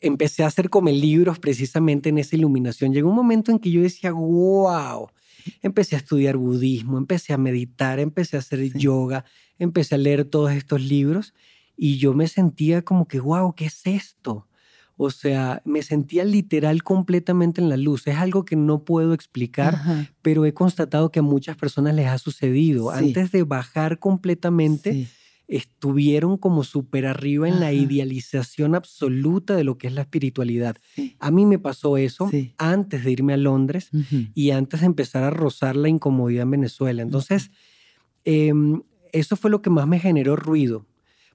empecé 0.01 0.43
a 0.43 0.47
hacer 0.47 0.69
como 0.69 0.89
libros 0.89 1.39
precisamente 1.39 2.09
en 2.09 2.17
esa 2.17 2.35
iluminación. 2.35 2.93
Llegó 2.93 3.09
un 3.09 3.15
momento 3.15 3.51
en 3.51 3.59
que 3.59 3.71
yo 3.71 3.81
decía, 3.81 4.11
wow. 4.11 5.07
Empecé 5.61 5.95
a 5.95 5.99
estudiar 5.99 6.37
budismo, 6.37 6.97
empecé 6.97 7.33
a 7.33 7.37
meditar, 7.37 7.99
empecé 7.99 8.35
a 8.37 8.39
hacer 8.39 8.59
Sí. 8.59 8.71
yoga, 8.75 9.25
empecé 9.59 9.95
a 9.95 9.97
leer 9.97 10.25
todos 10.25 10.51
estos 10.51 10.81
libros 10.81 11.33
y 11.77 11.97
yo 11.97 12.13
me 12.13 12.27
sentía 12.27 12.81
como 12.83 13.07
que, 13.07 13.19
wow, 13.19 13.53
¿qué 13.55 13.65
es 13.65 13.81
esto? 13.85 14.47
O 14.97 15.09
sea, 15.09 15.63
me 15.65 15.81
sentía 15.81 16.23
literal 16.23 16.83
completamente 16.83 17.59
en 17.59 17.69
la 17.69 17.77
luz. 17.77 18.05
Es 18.05 18.17
algo 18.17 18.45
que 18.45 18.55
no 18.55 18.83
puedo 18.83 19.13
explicar, 19.15 19.73
Ajá, 19.75 20.07
pero 20.21 20.45
he 20.45 20.53
constatado 20.53 21.11
que 21.11 21.19
a 21.19 21.23
muchas 21.23 21.57
personas 21.57 21.95
les 21.95 22.05
ha 22.07 22.19
sucedido. 22.19 22.91
Sí. 22.91 23.05
Antes 23.05 23.31
de 23.31 23.41
bajar 23.43 23.97
completamente, 23.97 24.93
sí. 24.93 25.07
Estuvieron 25.51 26.37
como 26.37 26.63
súper 26.63 27.05
arriba 27.05 27.47
en 27.47 27.59
la 27.59 27.73
idealización 27.73 28.73
absoluta 28.73 29.53
de 29.55 29.65
lo 29.65 29.77
que 29.77 29.87
es 29.87 29.93
la 29.93 30.01
espiritualidad. 30.01 30.77
Sí. 30.95 31.15
A 31.19 31.29
mí 31.29 31.45
me 31.45 31.59
pasó 31.59 31.97
eso 31.97 32.29
Sí. 32.29 32.53
antes 32.57 33.03
de 33.03 33.11
irme 33.11 33.33
a 33.33 33.37
Londres 33.37 33.89
y 34.33 34.51
antes 34.51 34.79
de 34.79 34.85
empezar 34.85 35.23
a 35.25 35.29
rozar 35.29 35.75
la 35.75 35.89
incomodidad 35.89 36.43
en 36.43 36.51
Venezuela. 36.51 37.01
Entonces, 37.01 37.51
em, 38.23 38.81
eso 39.11 39.35
fue 39.35 39.51
lo 39.51 39.61
que 39.61 39.69
más 39.69 39.87
me 39.87 39.99
generó 39.99 40.35
ruido, 40.37 40.85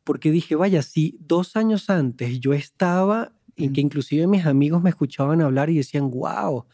porque 0.02 0.31
dije, 0.31 0.55
vaya, 0.57 0.81
si 0.83 1.18
dos 1.20 1.55
años 1.57 1.90
antes 1.90 2.40
yo 2.40 2.55
estaba, 2.55 3.33
en 3.59 3.72
que 3.72 3.81
inclusive 3.81 4.26
mis 4.26 4.46
amigos 4.46 4.83
me 4.83 4.90
escuchaban 4.90 5.40
hablar 5.42 5.68
y 5.70 5.76
decían, 5.76 6.11
wow, 6.11 6.64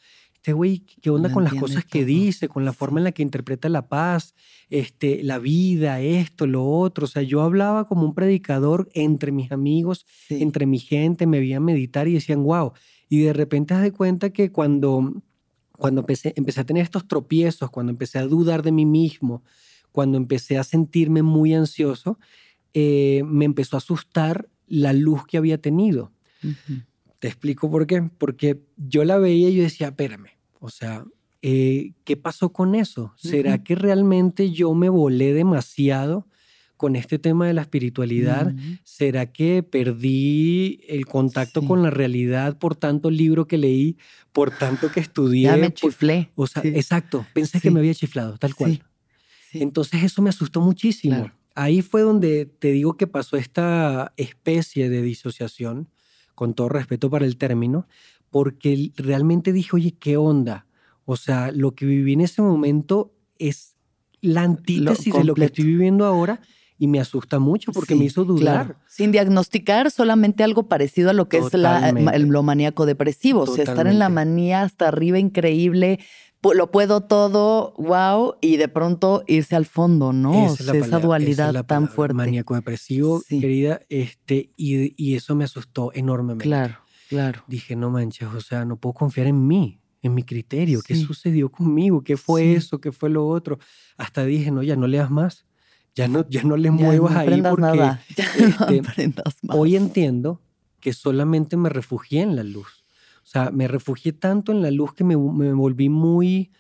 este 0.42 0.52
güey, 0.55 0.81
¿qué 1.00 1.09
onda 1.11 1.31
con 1.33 1.44
las 1.44 1.55
cosas 1.55 1.85
que 1.85 2.00
todo". 2.00 2.07
dice, 2.09 2.48
con 2.48 2.64
la 2.64 2.72
forma 2.72 2.98
en 2.98 3.05
la 3.05 3.12
que 3.12 3.22
interpreta 3.22 3.68
la 3.68 3.87
paz, 3.88 4.35
este, 4.70 5.22
la 5.22 5.38
vida, 5.38 6.00
esto, 6.00 6.48
lo 6.48 6.66
otro? 6.66 7.05
O 7.05 7.09
sea, 7.09 7.22
yo 7.22 7.42
hablaba 7.42 7.87
como 7.87 8.05
un 8.05 8.12
predicador 8.12 8.88
entre 8.92 9.31
mis 9.31 9.52
amigos, 9.52 10.05
Sí. 10.26 10.42
entre 10.42 10.66
mi 10.66 10.81
gente, 10.81 11.28
me 11.28 11.38
veían 11.38 11.64
meditar 11.64 12.09
y 12.09 12.14
decían, 12.14 12.42
wow. 12.42 12.72
Y 13.09 13.20
de 13.20 13.33
repente 13.33 13.74
haz 13.74 13.83
de 13.83 13.92
cuenta 13.92 14.31
que 14.31 14.50
cuando, 14.50 15.22
cuando 15.78 16.00
empecé, 16.00 16.33
empecé 16.35 16.61
a 16.61 16.64
tener 16.64 16.83
estos 16.83 17.07
tropiezos, 17.07 17.70
cuando 17.70 17.90
empecé 17.92 18.18
a 18.18 18.26
dudar 18.26 18.64
de 18.64 18.72
mí 18.72 18.85
mismo, 18.85 19.44
cuando 19.92 20.18
empecé 20.18 20.59
a 20.59 20.64
sentirme 20.64 21.22
muy 21.22 21.55
ansioso, 21.55 22.18
eh, 22.74 23.22
me 23.26 23.44
empezó 23.44 23.76
a 23.76 23.78
asustar 23.78 24.48
la 24.66 24.92
luz 24.92 25.24
que 25.24 25.37
había 25.38 25.59
tenido. 25.59 26.11
Te 27.22 27.28
explico 27.28 27.70
por 27.70 27.87
qué. 27.87 28.02
Porque 28.18 28.61
yo 28.76 29.04
la 29.04 29.16
veía 29.18 29.48
y 29.48 29.54
yo 29.54 29.62
decía, 29.62 29.87
espérame, 29.88 30.26
o 30.58 30.70
sea, 30.70 31.04
eh, 31.40 31.92
¿qué 32.02 32.16
pasó 32.16 32.52
con 32.52 32.74
eso? 32.74 33.12
¿Será 33.16 33.62
que 33.62 33.76
realmente 33.76 34.50
yo 34.50 34.74
me 34.74 34.88
volé 34.88 35.32
demasiado 35.32 36.26
con 36.76 36.96
este 36.96 37.20
tema 37.20 37.46
de 37.46 37.52
la 37.52 37.61
espiritualidad? 37.62 38.52
¿Será 38.82 39.26
que 39.30 39.62
perdí 39.62 40.80
el 40.88 41.06
contacto 41.06 41.61
Sí. 41.61 41.66
con 41.68 41.80
la 41.85 41.90
realidad 41.90 42.58
por 42.58 42.74
tanto 42.74 43.08
libro 43.08 43.46
que 43.46 43.56
leí, 43.56 43.96
por 44.32 44.50
tanto 44.50 44.90
que 44.90 44.98
estudié? 44.98 45.42
Ya 45.44 45.56
me 45.56 45.70
por- 45.70 45.74
chiflé. 45.92 46.30
o 46.35 46.48
sea, 46.48 46.62
Sí. 46.62 46.68
exacto, 46.74 47.24
pensé 47.35 47.61
que 47.61 47.70
me 47.70 47.78
había 47.78 47.94
chiflado, 47.94 48.37
tal 48.37 48.56
cual. 48.56 48.82
Entonces 49.52 50.02
eso 50.02 50.22
me 50.22 50.30
asustó 50.30 50.61
muchísimo. 50.61 51.14
Claro. 51.16 51.35
Ahí 51.54 51.82
fue 51.82 52.00
donde 52.00 52.46
te 52.46 52.72
digo 52.72 52.96
que 52.96 53.06
pasó 53.06 53.37
esta 53.37 54.12
especie 54.16 54.88
de 54.90 55.02
disociación, 55.02 55.88
con 56.35 56.55
todo 56.55 56.68
respeto 56.68 57.11
para 57.11 57.25
el 57.27 57.37
término, 57.37 57.87
porque 58.31 58.92
realmente 58.97 59.53
dije, 59.53 59.71
oye, 59.75 59.92
¿qué 59.99 60.16
onda? 60.16 60.66
O 61.05 61.16
sea, 61.16 61.51
lo 61.53 61.75
que 61.75 61.85
viví 61.87 62.12
en 62.14 62.21
ese 62.23 62.42
momento 62.42 63.12
es 63.38 63.77
la 64.21 64.42
antítesis 64.42 65.12
de 65.12 65.25
lo 65.25 65.35
que 65.35 65.45
estoy 65.47 65.64
viviendo 65.64 66.07
ahora 66.07 66.40
y 66.79 66.87
me 66.87 67.01
asusta 67.01 67.38
mucho 67.38 67.73
porque 67.73 67.95
me 67.95 68.05
hizo 68.07 68.25
dudar. 68.25 68.66
claro. 68.66 68.81
Sin 68.88 69.12
diagnosticar 69.12 69.90
solamente 69.90 70.42
algo 70.45 70.68
parecido 70.68 71.11
a 71.11 71.12
lo 71.12 71.29
que 71.29 71.38
es 71.38 71.55
la, 71.55 71.88
el- 71.90 72.29
lo 72.29 72.42
maníaco 72.42 72.87
depresivo. 72.87 73.42
O 73.42 73.47
sea, 73.47 73.64
estar 73.64 73.87
en 73.87 73.99
la 73.99 74.09
manía 74.09 74.62
hasta 74.62 74.88
arriba, 74.88 75.18
increíble, 75.18 75.99
lo 76.55 76.70
puedo 76.70 77.02
todo, 77.02 77.72
wow, 77.78 78.35
y 78.40 78.57
de 78.57 78.68
pronto 78.68 79.22
irse 79.26 79.55
al 79.55 79.66
fondo, 79.66 80.12
¿no? 80.12 80.33
Esa, 80.46 80.55
es 80.55 80.61
la 80.66 80.72
sea, 80.72 80.81
esa 80.81 80.90
palabra, 80.90 81.07
dualidad 81.07 81.48
es 81.48 81.55
la 81.55 81.62
tan 81.62 81.66
palabra, 81.83 81.94
fuerte. 81.94 82.14
Maníaco 82.14 82.55
depresivo, 82.55 83.20
Sí. 83.26 83.40
querida, 83.40 83.81
este, 83.88 84.50
y, 84.57 84.92
y 85.02 85.14
eso 85.14 85.35
me 85.37 85.44
asustó 85.44 85.92
enormemente. 85.94 86.44
Claro, 86.44 86.78
claro. 87.09 87.42
Dije, 87.46 87.76
no 87.76 87.90
manches, 87.90 88.28
o 88.28 88.40
sea, 88.40 88.64
no 88.64 88.76
puedo 88.76 88.94
confiar 88.94 89.28
en 89.28 89.46
mí, 89.46 89.81
en 90.02 90.14
mi 90.14 90.24
criterio. 90.24 90.81
¿Qué 90.85 90.96
Sí. 90.96 91.02
sucedió 91.05 91.48
conmigo? 91.50 92.02
¿Qué 92.02 92.16
fue 92.16 92.42
Sí. 92.42 92.52
eso? 92.55 92.81
¿Qué 92.81 92.90
fue 92.90 93.09
lo 93.09 93.28
otro? 93.28 93.59
Hasta 93.96 94.24
dije, 94.24 94.50
no, 94.50 94.62
ya 94.64 94.74
no 94.74 94.87
leas 94.88 95.11
más. 95.11 95.46
Ya 95.94 96.09
no, 96.09 96.26
ya 96.28 96.42
no 96.42 96.57
le 96.57 96.64
Ya 96.64 96.72
muevas 96.72 97.12
no 97.12 97.20
ahí 97.20 97.42
porque 97.42 97.61
nada. 97.62 98.02
Ya 98.16 98.24
no 98.37 98.48
este, 98.48 98.81
aprendas 98.81 99.37
más. 99.42 99.57
hoy 99.57 99.76
entiendo 99.76 100.40
que 100.81 100.92
solamente 100.92 101.57
me 101.57 101.68
refugié 101.68 102.22
en 102.22 102.35
la 102.35 102.42
luz. 102.42 102.82
O 103.22 103.26
sea, 103.26 103.50
me 103.50 103.68
refugié 103.68 104.12
tanto 104.12 104.52
en 104.52 104.62
la 104.62 104.70
luz 104.70 104.94
que 104.94 105.04
me, 105.04 105.14
volví 105.14 105.88
muy 105.88 106.50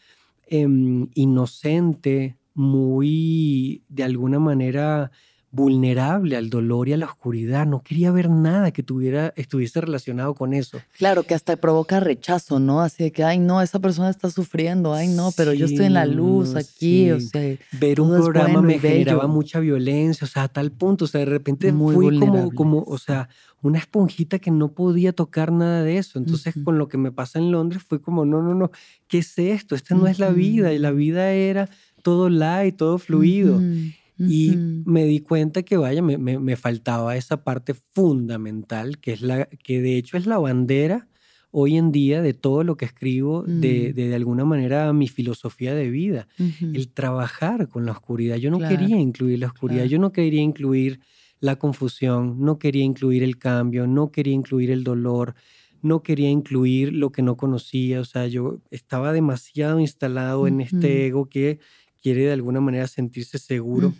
em, 0.46 1.08
inocente, 1.14 2.38
muy, 2.54 3.82
de 3.88 4.04
alguna 4.04 4.38
manera, 4.38 5.10
vulnerable 5.52 6.36
al 6.36 6.50
dolor 6.50 6.88
y 6.88 6.94
a 6.94 6.96
la 6.96 7.06
oscuridad. 7.06 7.66
No 7.66 7.82
quería 7.82 8.10
ver 8.10 8.28
nada 8.30 8.72
que 8.72 8.82
tuviera, 8.82 9.32
estuviese 9.36 9.80
relacionado 9.80 10.34
con 10.34 10.54
eso. 10.54 10.86
Claro, 10.98 11.26
que 11.26 11.34
hasta 11.34 11.56
provoca 11.56 12.00
rechazo, 12.00 12.58
¿no? 12.58 12.80
Así 12.80 13.04
de 13.04 13.12
que, 13.12 13.22
ay, 13.24 13.38
no, 13.38 13.60
esa 13.62 13.78
persona 13.80 14.08
está 14.10 14.30
sufriendo, 14.30 14.94
ay, 14.94 15.08
no, 15.08 15.32
pero 15.32 15.52
yo 15.52 15.66
estoy 15.66 15.86
en 15.86 15.94
la 15.94 16.06
Sí, 16.06 16.12
luz 16.14 16.56
aquí, 16.56 17.10
o 17.10 17.20
sí. 17.20 17.28
sea, 17.28 17.56
ver 17.70 18.00
un 18.00 18.12
programa 18.14 18.60
bueno 18.60 18.62
me 18.62 18.78
generaba 18.78 19.26
mucha 19.26 19.60
violencia, 19.60 20.24
o 20.26 20.28
sea, 20.28 20.44
a 20.44 20.48
tal 20.48 20.72
punto, 20.72 21.04
o 21.04 21.08
sea, 21.08 21.20
de 21.20 21.26
repente 21.26 21.72
Muy 21.72 21.94
fui 21.94 22.10
como, 22.12 22.52
como, 22.54 22.82
o 22.86 22.98
sea, 22.98 23.28
una 23.62 23.78
esponjita 23.78 24.38
que 24.38 24.50
no 24.50 24.72
podía 24.74 25.12
tocar 25.12 25.52
nada 25.52 25.82
de 25.82 25.98
eso. 25.98 26.18
Entonces, 26.18 26.56
Ujú. 26.56 26.64
con 26.64 26.78
lo 26.78 26.88
que 26.88 26.98
me 26.98 27.12
pasa 27.12 27.38
en 27.38 27.50
Londres 27.52 27.82
fue 27.86 28.00
como, 28.00 28.24
no, 28.24 28.42
no, 28.42 28.54
no, 28.54 28.70
¿qué 29.08 29.18
es 29.18 29.38
esto? 29.38 29.74
Esta 29.74 29.94
no 29.94 30.06
es 30.06 30.18
la 30.18 30.32
vida, 30.32 30.72
y 30.72 30.78
la 30.78 30.90
vida 30.92 31.30
era 31.32 31.68
todo 32.02 32.28
light, 32.28 32.76
todo 32.76 32.98
fluido. 32.98 33.58
Ujú, 33.58 33.94
Y 34.24 34.64
me 34.84 35.04
di 35.04 35.20
cuenta 35.20 35.62
que, 35.62 35.76
vaya, 35.76 36.02
me, 36.02 36.18
me- 36.18 36.38
me 36.38 36.56
faltaba 36.56 37.16
esa 37.16 37.44
parte 37.44 37.74
fundamental, 37.74 38.98
que, 39.00 39.12
es 39.12 39.22
la, 39.22 39.46
que 39.46 39.80
de 39.80 39.96
hecho 39.96 40.16
es 40.16 40.26
la 40.26 40.38
bandera 40.38 41.08
hoy 41.50 41.76
en 41.76 41.92
día 41.92 42.22
de 42.22 42.34
todo 42.34 42.64
lo 42.64 42.76
que 42.76 42.86
escribo, 42.86 43.44
de, 43.46 43.92
Mm. 43.92 43.94
de, 43.94 44.08
de 44.08 44.14
alguna 44.14 44.44
manera 44.44 44.92
mi 44.92 45.08
filosofía 45.08 45.74
de 45.74 45.90
vida, 45.90 46.28
el 46.72 46.92
trabajar 46.92 47.68
con 47.68 47.84
la 47.86 47.92
oscuridad. 47.92 48.36
Yo 48.36 48.50
no 48.50 48.60
Claro, 48.60 48.64
quería 48.64 48.98
incluir 48.98 49.38
la 49.40 49.48
oscuridad, 49.48 49.84
claro. 49.84 49.86
yo 49.86 49.98
no 49.98 50.12
quería 50.12 50.40
incluir 50.42 51.00
la 51.40 51.56
confusión, 51.56 52.40
no 52.40 52.58
quería 52.58 52.84
incluir 52.84 53.22
el 53.22 53.36
cambio, 53.38 53.86
no 53.86 54.10
quería 54.12 54.32
incluir 54.34 54.70
el 54.70 54.84
dolor, 54.84 55.34
no 55.82 56.02
quería 56.02 56.30
incluir 56.30 56.92
lo 56.92 57.10
que 57.10 57.22
no 57.22 57.36
conocía, 57.36 58.00
o 58.00 58.04
sea, 58.04 58.26
yo 58.28 58.60
estaba 58.70 59.12
demasiado 59.12 59.80
instalado 59.80 60.46
en 60.46 60.60
este 60.60 61.06
ego 61.06 61.28
que 61.28 61.58
quiere 62.02 62.22
de 62.26 62.32
alguna 62.32 62.60
manera 62.60 62.86
sentirse 62.88 63.38
seguro 63.38 63.94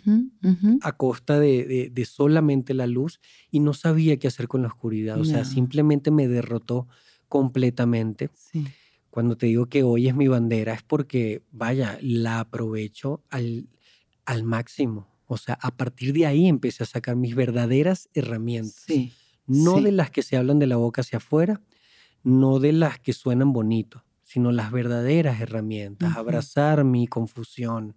a 0.81 0.91
costa 0.97 1.39
de, 1.39 1.65
de- 1.65 1.89
de 1.91 2.05
solamente 2.05 2.73
la 2.73 2.85
luz 2.87 3.19
y 3.49 3.59
no 3.61 3.73
sabía 3.73 4.17
qué 4.17 4.27
hacer 4.27 4.47
con 4.47 4.61
la 4.61 4.67
oscuridad, 4.67 5.19
o 5.19 5.25
sea, 5.25 5.45
simplemente 5.45 6.11
me 6.11 6.27
derrotó 6.27 6.87
completamente. 7.29 8.29
Sí. 8.35 8.65
Cuando 9.09 9.37
te 9.37 9.45
digo 9.47 9.67
que 9.67 9.83
hoy 9.83 10.07
es 10.07 10.15
mi 10.15 10.27
bandera 10.27 10.73
es 10.73 10.83
porque, 10.83 11.43
vaya, 11.51 11.97
la 12.01 12.39
aprovecho 12.39 13.23
al, 13.29 13.67
al 14.25 14.43
máximo. 14.43 15.07
O 15.27 15.37
sea, 15.37 15.57
a 15.61 15.75
partir 15.75 16.13
de 16.13 16.25
ahí 16.25 16.47
empecé 16.47 16.83
a 16.83 16.87
sacar 16.87 17.15
mis 17.15 17.35
verdaderas 17.35 18.09
herramientas. 18.13 18.83
Sí. 18.85 19.13
No 19.47 19.77
sí. 19.77 19.83
de 19.83 19.91
las 19.91 20.09
que 20.11 20.21
se 20.23 20.37
hablan 20.37 20.59
de 20.59 20.67
la 20.67 20.77
boca 20.77 21.01
hacia 21.01 21.17
afuera, 21.17 21.61
no 22.23 22.59
de 22.59 22.71
las 22.71 22.99
que 22.99 23.13
suenan 23.13 23.51
bonito, 23.51 24.02
sino 24.33 24.51
las 24.51 24.71
verdaderas 24.71 25.39
herramientas. 25.39 26.17
Abrazar 26.17 26.83
mi 26.83 27.05
confusión, 27.07 27.95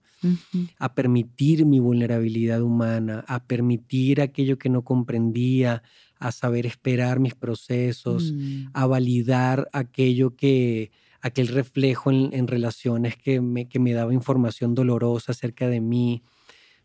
a 0.78 0.94
permitir 0.94 1.64
mi 1.64 1.80
vulnerabilidad 1.80 2.60
humana, 2.62 3.24
a 3.26 3.44
permitir 3.44 4.20
aquello 4.20 4.58
que 4.58 4.68
no 4.68 4.82
comprendía, 4.82 5.82
a 6.18 6.32
saber 6.32 6.66
esperar 6.66 7.20
mis 7.20 7.34
procesos, 7.34 8.32
Mm. 8.32 8.66
a 8.74 8.86
validar 8.86 9.68
aquello 9.72 10.36
que, 10.36 10.90
aquel 11.22 11.48
reflejo 11.48 12.10
en, 12.10 12.30
en 12.32 12.46
relaciones 12.46 13.16
que 13.16 13.40
me, 13.40 13.66
que 13.68 13.78
me 13.78 13.92
daba 13.94 14.12
información 14.14 14.74
dolorosa 14.74 15.32
acerca 15.32 15.68
de 15.68 15.80
mí. 15.80 16.22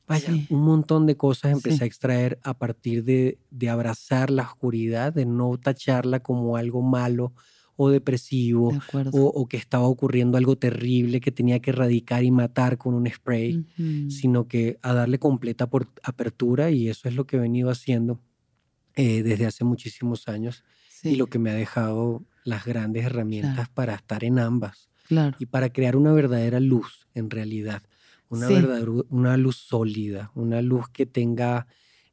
Vaya, 0.07 0.31
Sí. 0.33 0.47
un 0.49 0.61
montón 0.63 1.05
de 1.05 1.15
cosas 1.15 1.51
empecé 1.51 1.77
Sí. 1.77 1.83
a 1.83 1.87
extraer 1.87 2.39
a 2.43 2.53
partir 2.57 3.03
de, 3.03 3.37
de 3.51 3.69
abrazar 3.69 4.29
la 4.31 4.43
oscuridad, 4.43 5.13
de 5.13 5.25
no 5.25 5.57
tacharla 5.57 6.21
como 6.21 6.57
algo 6.57 6.81
malo 6.81 7.33
o 7.83 7.89
depresivo 7.89 8.71
De 8.73 9.09
o, 9.11 9.25
o 9.41 9.47
que 9.49 9.57
estaba 9.57 9.87
ocurriendo 9.87 10.37
algo 10.37 10.55
terrible 10.57 11.19
que 11.19 11.31
tenía 11.31 11.59
que 11.59 11.71
erradicar 11.71 12.23
y 12.23 12.31
matar 12.31 12.77
con 12.77 12.93
un 12.93 13.07
spray, 13.09 13.65
sino 14.09 14.47
que 14.47 14.77
a 14.81 14.93
darle 14.93 15.17
completa 15.19 15.67
por- 15.69 15.91
apertura 16.03 16.69
y 16.71 16.89
eso 16.89 17.07
es 17.09 17.15
lo 17.15 17.25
que 17.25 17.37
he 17.37 17.39
venido 17.39 17.69
haciendo 17.69 18.21
eh, 18.95 19.23
desde 19.23 19.45
hace 19.45 19.63
muchísimos 19.63 20.27
años 20.27 20.63
Sí, 20.89 21.09
y 21.11 21.15
lo 21.15 21.25
que 21.27 21.39
me 21.39 21.49
ha 21.49 21.55
dejado 21.55 22.23
las 22.43 22.65
grandes 22.65 23.05
herramientas 23.05 23.69
para 23.69 23.95
estar 23.95 24.23
en 24.23 24.37
ambas 24.37 24.89
claro. 25.07 25.35
y 25.39 25.45
para 25.47 25.69
crear 25.73 25.95
una 25.95 26.11
verdadera 26.13 26.59
luz 26.59 27.07
en 27.15 27.29
realidad, 27.29 27.81
una, 28.29 28.47
Sí. 28.47 28.53
verdadera- 28.53 29.05
una 29.09 29.37
luz 29.37 29.57
sólida, 29.57 30.31
una 30.35 30.61
luz 30.61 30.85
que 30.89 31.05
tenga 31.07 31.65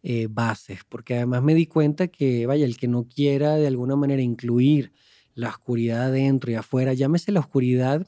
eh, 0.03 0.29
bases, 0.31 0.81
porque 0.89 1.17
además 1.17 1.43
me 1.43 1.55
di 1.55 1.67
cuenta 1.67 2.07
que, 2.09 2.47
vaya, 2.47 2.65
el 2.65 2.77
que 2.77 2.87
no 2.89 3.09
quiera 3.09 3.57
de 3.57 3.67
alguna 3.67 3.97
manera 3.97 4.23
incluir 4.23 4.93
la 5.39 5.51
oscuridad 5.51 6.07
adentro 6.07 6.51
y 6.51 6.57
afuera, 6.57 6.95
llámese 6.95 7.31
la 7.31 7.39
oscuridad, 7.39 8.05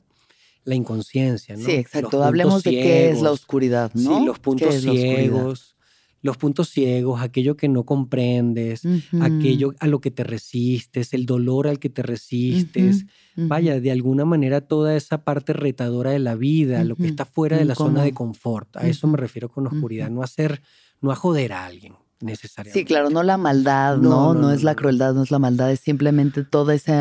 la 0.65 0.75
inconsciencia, 0.75 1.57
¿no? 1.57 1.65
Sí, 1.65 1.73
exacto. 1.73 2.25
Hablemos 2.25 2.65
de 2.65 2.73
qué 2.73 3.11
es 3.11 3.23
la 3.23 3.31
oscuridad, 3.31 3.93
¿no? 3.95 4.19
Sí, 4.19 4.25
los 4.25 4.39
¿Qué 4.39 4.43
puntos 4.43 4.75
ciegos, 4.81 5.77
los 6.23 6.37
puntos 6.37 6.71
ciegos, 6.71 7.23
aquello 7.23 7.57
que 7.57 7.69
no 7.69 7.85
comprendes, 7.85 8.83
aquello 9.21 9.75
a 9.79 9.87
lo 9.87 10.01
que 10.01 10.11
te 10.11 10.25
resistes, 10.25 11.15
el 11.15 11.25
dolor 11.25 11.69
al 11.69 11.79
que 11.79 11.89
te 11.89 12.03
resistes. 12.03 13.07
Vaya, 13.37 13.81
de 13.81 13.93
alguna 13.93 14.25
manera 14.25 14.61
toda 14.61 14.97
esa 14.97 15.23
parte 15.23 15.53
retadora 15.53 16.11
de 16.11 16.19
la 16.19 16.35
vida, 16.35 16.83
lo 16.83 16.97
que 16.97 17.07
está 17.07 17.27
fuera 17.27 17.57
de 17.57 17.65
la 17.65 17.77
zona 17.77 18.03
de 18.03 18.13
confort. 18.13 18.77
A 18.77 18.89
eso 18.89 19.07
me 19.07 19.17
refiero 19.17 19.49
con 19.49 19.69
oscuridad, 19.69 20.11
no 20.11 20.25
hacer, 20.25 20.63
no 21.01 21.13
a 21.13 21.15
joder 21.15 21.53
a 21.53 21.65
alguien 21.65 21.95
necesariamente. 22.21 22.79
Sí, 22.79 22.85
claro, 22.85 23.11
no 23.11 23.23
la 23.23 23.37
maldad, 23.37 23.97
No, 23.97 24.03
¿no? 24.03 24.11
No, 24.11 24.35
no, 24.35 24.41
no, 24.43 24.53
es 24.53 24.63
la 24.63 24.75
crueldad, 24.75 25.15
no 25.15 25.23
es 25.23 25.31
la 25.31 25.39
maldad, 25.39 25.71
es 25.71 25.81
simplemente 25.81 26.45
todo 26.45 26.71
ese, 26.73 26.93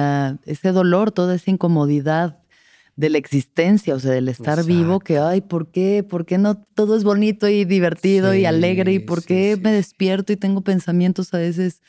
ese 0.46 0.72
dolor, 0.72 1.12
toda 1.12 1.36
esa 1.36 1.52
incomodidad 1.52 2.40
de 3.00 3.10
la 3.10 3.18
existencia, 3.18 3.96
o 3.96 4.00
sea, 4.00 4.12
del 4.12 4.28
estar 4.28 4.66
vivo, 4.66 5.00
que, 5.00 5.20
ay, 5.20 5.40
¿por 5.40 5.72
qué? 5.72 6.04
¿Por 6.04 6.26
qué 6.26 6.38
no 6.38 6.62
todo 6.76 6.98
es 6.98 7.06
bonito 7.06 7.48
y 7.48 7.64
divertido 7.64 8.36
y 8.36 8.44
alegre? 8.44 8.92
¿Y 8.92 9.00
por 9.00 9.22
sí, 9.22 9.28
qué 9.28 9.54
sí, 9.56 9.62
me 9.62 9.72
despierto 9.72 10.34
y 10.34 10.36
tengo 10.36 10.62
pensamientos 10.62 11.34
a 11.34 11.38
veces, 11.38 11.82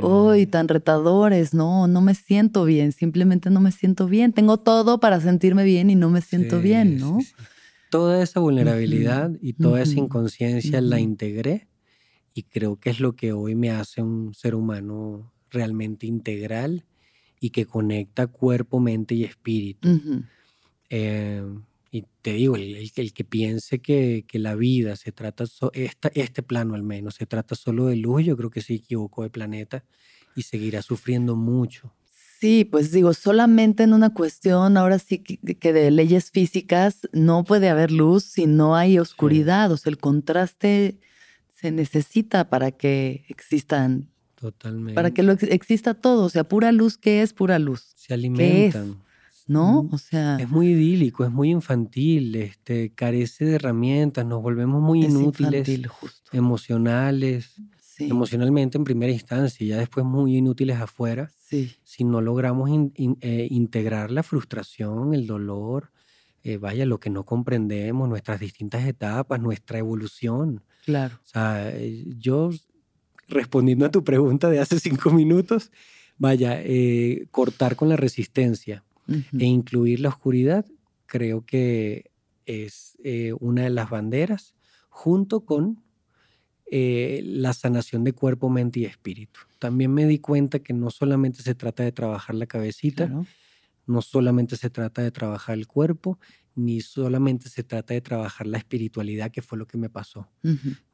uy, 0.00 0.46
tan 0.46 0.68
retadores? 0.68 1.52
No, 1.52 1.88
no 1.88 2.00
me 2.00 2.14
siento 2.14 2.64
bien, 2.64 2.92
simplemente 2.92 3.50
no 3.50 3.60
me 3.60 3.70
siento 3.70 4.06
bien. 4.06 4.32
Tengo 4.32 4.56
todo 4.56 4.98
para 4.98 5.20
sentirme 5.20 5.62
bien 5.64 5.90
y 5.90 5.94
no 5.94 6.08
me 6.08 6.22
siento 6.22 6.62
bien, 6.62 6.96
¿no? 6.96 7.18
Toda 7.90 8.22
esa 8.22 8.40
vulnerabilidad 8.40 9.32
y 9.42 9.52
toda 9.52 9.82
esa 9.82 9.98
inconsciencia 9.98 10.80
la 10.80 11.00
integré 11.00 11.68
y 12.36 12.42
creo 12.42 12.76
que 12.76 12.90
es 12.90 13.00
lo 13.00 13.16
que 13.16 13.32
hoy 13.32 13.54
me 13.54 13.70
hace 13.70 14.02
un 14.02 14.34
ser 14.34 14.54
humano 14.54 15.32
realmente 15.50 16.06
integral 16.06 16.84
y 17.40 17.48
que 17.50 17.64
conecta 17.64 18.26
cuerpo, 18.26 18.78
mente 18.78 19.14
y 19.14 19.24
espíritu. 19.24 19.88
Ujú. 19.88 20.22
Eh, 20.90 21.42
y 21.90 22.04
te 22.20 22.34
digo, 22.34 22.56
el, 22.56 22.76
el- 22.76 22.92
el 22.94 23.12
que 23.14 23.24
piense 23.24 23.78
que, 23.78 24.26
que 24.28 24.38
la 24.38 24.54
vida 24.54 24.96
se 24.96 25.12
trata, 25.12 25.46
so- 25.46 25.70
esta, 25.72 26.10
este 26.14 26.42
plano 26.42 26.74
al 26.74 26.82
menos, 26.82 27.14
se 27.14 27.24
trata 27.24 27.54
solo 27.54 27.86
de 27.86 27.96
luz, 27.96 28.22
yo 28.26 28.36
creo 28.36 28.50
que 28.50 28.60
se 28.60 28.74
equivocó 28.74 29.22
de 29.22 29.30
planeta 29.30 29.82
y 30.34 30.42
seguirá 30.42 30.82
sufriendo 30.82 31.36
mucho. 31.36 31.94
Sí, 32.38 32.66
pues 32.66 32.92
digo, 32.92 33.14
solamente 33.14 33.82
en 33.84 33.94
una 33.94 34.12
cuestión, 34.12 34.76
ahora 34.76 34.98
sí 34.98 35.20
que, 35.20 35.38
que 35.54 35.72
de 35.72 35.90
leyes 35.90 36.30
físicas, 36.30 37.08
no 37.12 37.44
puede 37.44 37.70
haber 37.70 37.90
luz 37.90 38.24
si 38.24 38.44
no 38.46 38.76
hay 38.76 38.98
oscuridad. 38.98 39.72
O 39.72 39.78
sea, 39.78 39.88
el 39.88 39.96
contraste 39.96 40.98
se 41.58 41.70
necesita 41.72 42.50
para 42.50 42.70
que 42.70 43.24
existan, 43.28 44.10
Totalmente. 44.34 44.94
para 44.94 45.10
que 45.12 45.22
lo 45.22 45.32
ex- 45.32 45.44
exista 45.44 45.94
todo. 45.94 46.24
O 46.24 46.28
sea, 46.28 46.44
pura 46.44 46.70
luz, 46.70 46.98
¿qué 46.98 47.22
es 47.22 47.32
pura 47.32 47.58
luz? 47.58 47.92
se 47.96 48.12
alimentan. 48.14 49.02
¿No? 49.48 49.84
Mm, 49.84 49.94
O 49.94 49.98
sea, 49.98 50.36
Es 50.40 50.48
muy 50.50 50.68
idílico, 50.70 51.24
es 51.24 51.30
muy 51.30 51.50
infantil, 51.50 52.34
este, 52.34 52.90
carece 52.92 53.44
de 53.44 53.54
herramientas, 53.54 54.26
nos 54.26 54.42
volvemos 54.42 54.82
muy 54.82 55.04
es 55.04 55.10
inútiles, 55.10 55.68
infantil, 55.68 55.86
justo. 55.86 56.30
emocionales, 56.36 57.54
Sí, 57.80 58.08
emocionalmente 58.10 58.76
en 58.76 58.84
primera 58.84 59.10
instancia 59.10 59.64
y 59.64 59.68
ya 59.68 59.78
después 59.78 60.04
muy 60.04 60.36
inútiles 60.36 60.78
afuera, 60.78 61.30
sí, 61.38 61.72
si 61.84 62.04
no 62.04 62.20
logramos 62.20 62.68
in- 62.68 62.92
in- 62.96 63.16
eh, 63.22 63.46
integrar 63.50 64.10
la 64.10 64.22
frustración, 64.22 65.14
el 65.14 65.26
dolor, 65.26 65.92
eh, 66.42 66.58
vaya, 66.58 66.84
lo 66.84 67.00
que 67.00 67.08
no 67.08 67.24
comprendemos, 67.24 68.06
nuestras 68.08 68.38
distintas 68.40 68.84
etapas, 68.86 69.40
nuestra 69.40 69.78
evolución. 69.78 70.62
Claro. 70.86 71.16
O 71.22 71.28
sea, 71.28 71.70
eh, 71.76 72.04
yo 72.18 72.50
respondiendo 73.28 73.84
a 73.86 73.90
tu 73.90 74.04
pregunta 74.04 74.48
de 74.48 74.60
hace 74.60 74.78
cinco 74.80 75.10
minutos, 75.10 75.70
vaya, 76.16 76.60
eh, 76.62 77.26
cortar 77.30 77.76
con 77.76 77.88
la 77.90 77.96
resistencia 77.96 78.84
e 79.38 79.44
incluir 79.44 80.00
la 80.00 80.08
oscuridad, 80.08 80.66
creo 81.06 81.44
que 81.46 82.10
es 82.46 82.96
eh, 83.04 83.32
una 83.38 83.62
de 83.64 83.70
las 83.70 83.90
banderas, 83.90 84.54
junto 84.88 85.44
con 85.44 85.84
eh, 86.70 87.20
la 87.24 87.52
sanación 87.52 88.02
de 88.04 88.12
cuerpo, 88.12 88.48
mente 88.50 88.80
y 88.80 88.84
espíritu. 88.86 89.40
También 89.60 89.92
me 89.94 90.06
di 90.06 90.18
cuenta 90.18 90.58
que 90.58 90.72
no 90.72 90.90
solamente 90.90 91.42
se 91.42 91.54
trata 91.54 91.84
de 91.84 91.92
trabajar 91.92 92.34
la 92.34 92.46
cabecita, 92.46 93.06
Claro. 93.06 93.26
no 93.86 94.02
solamente 94.02 94.56
se 94.56 94.70
trata 94.70 95.02
de 95.02 95.12
trabajar 95.12 95.56
el 95.58 95.66
cuerpo, 95.68 96.18
ni 96.56 96.80
solamente 96.80 97.48
se 97.50 97.64
trata 97.64 97.94
de 97.94 98.00
trabajar 98.02 98.46
la 98.46 98.58
espiritualidad, 98.58 99.30
que 99.30 99.42
fue 99.42 99.58
lo 99.58 99.66
que 99.66 99.78
me 99.78 99.90
pasó. 99.90 100.30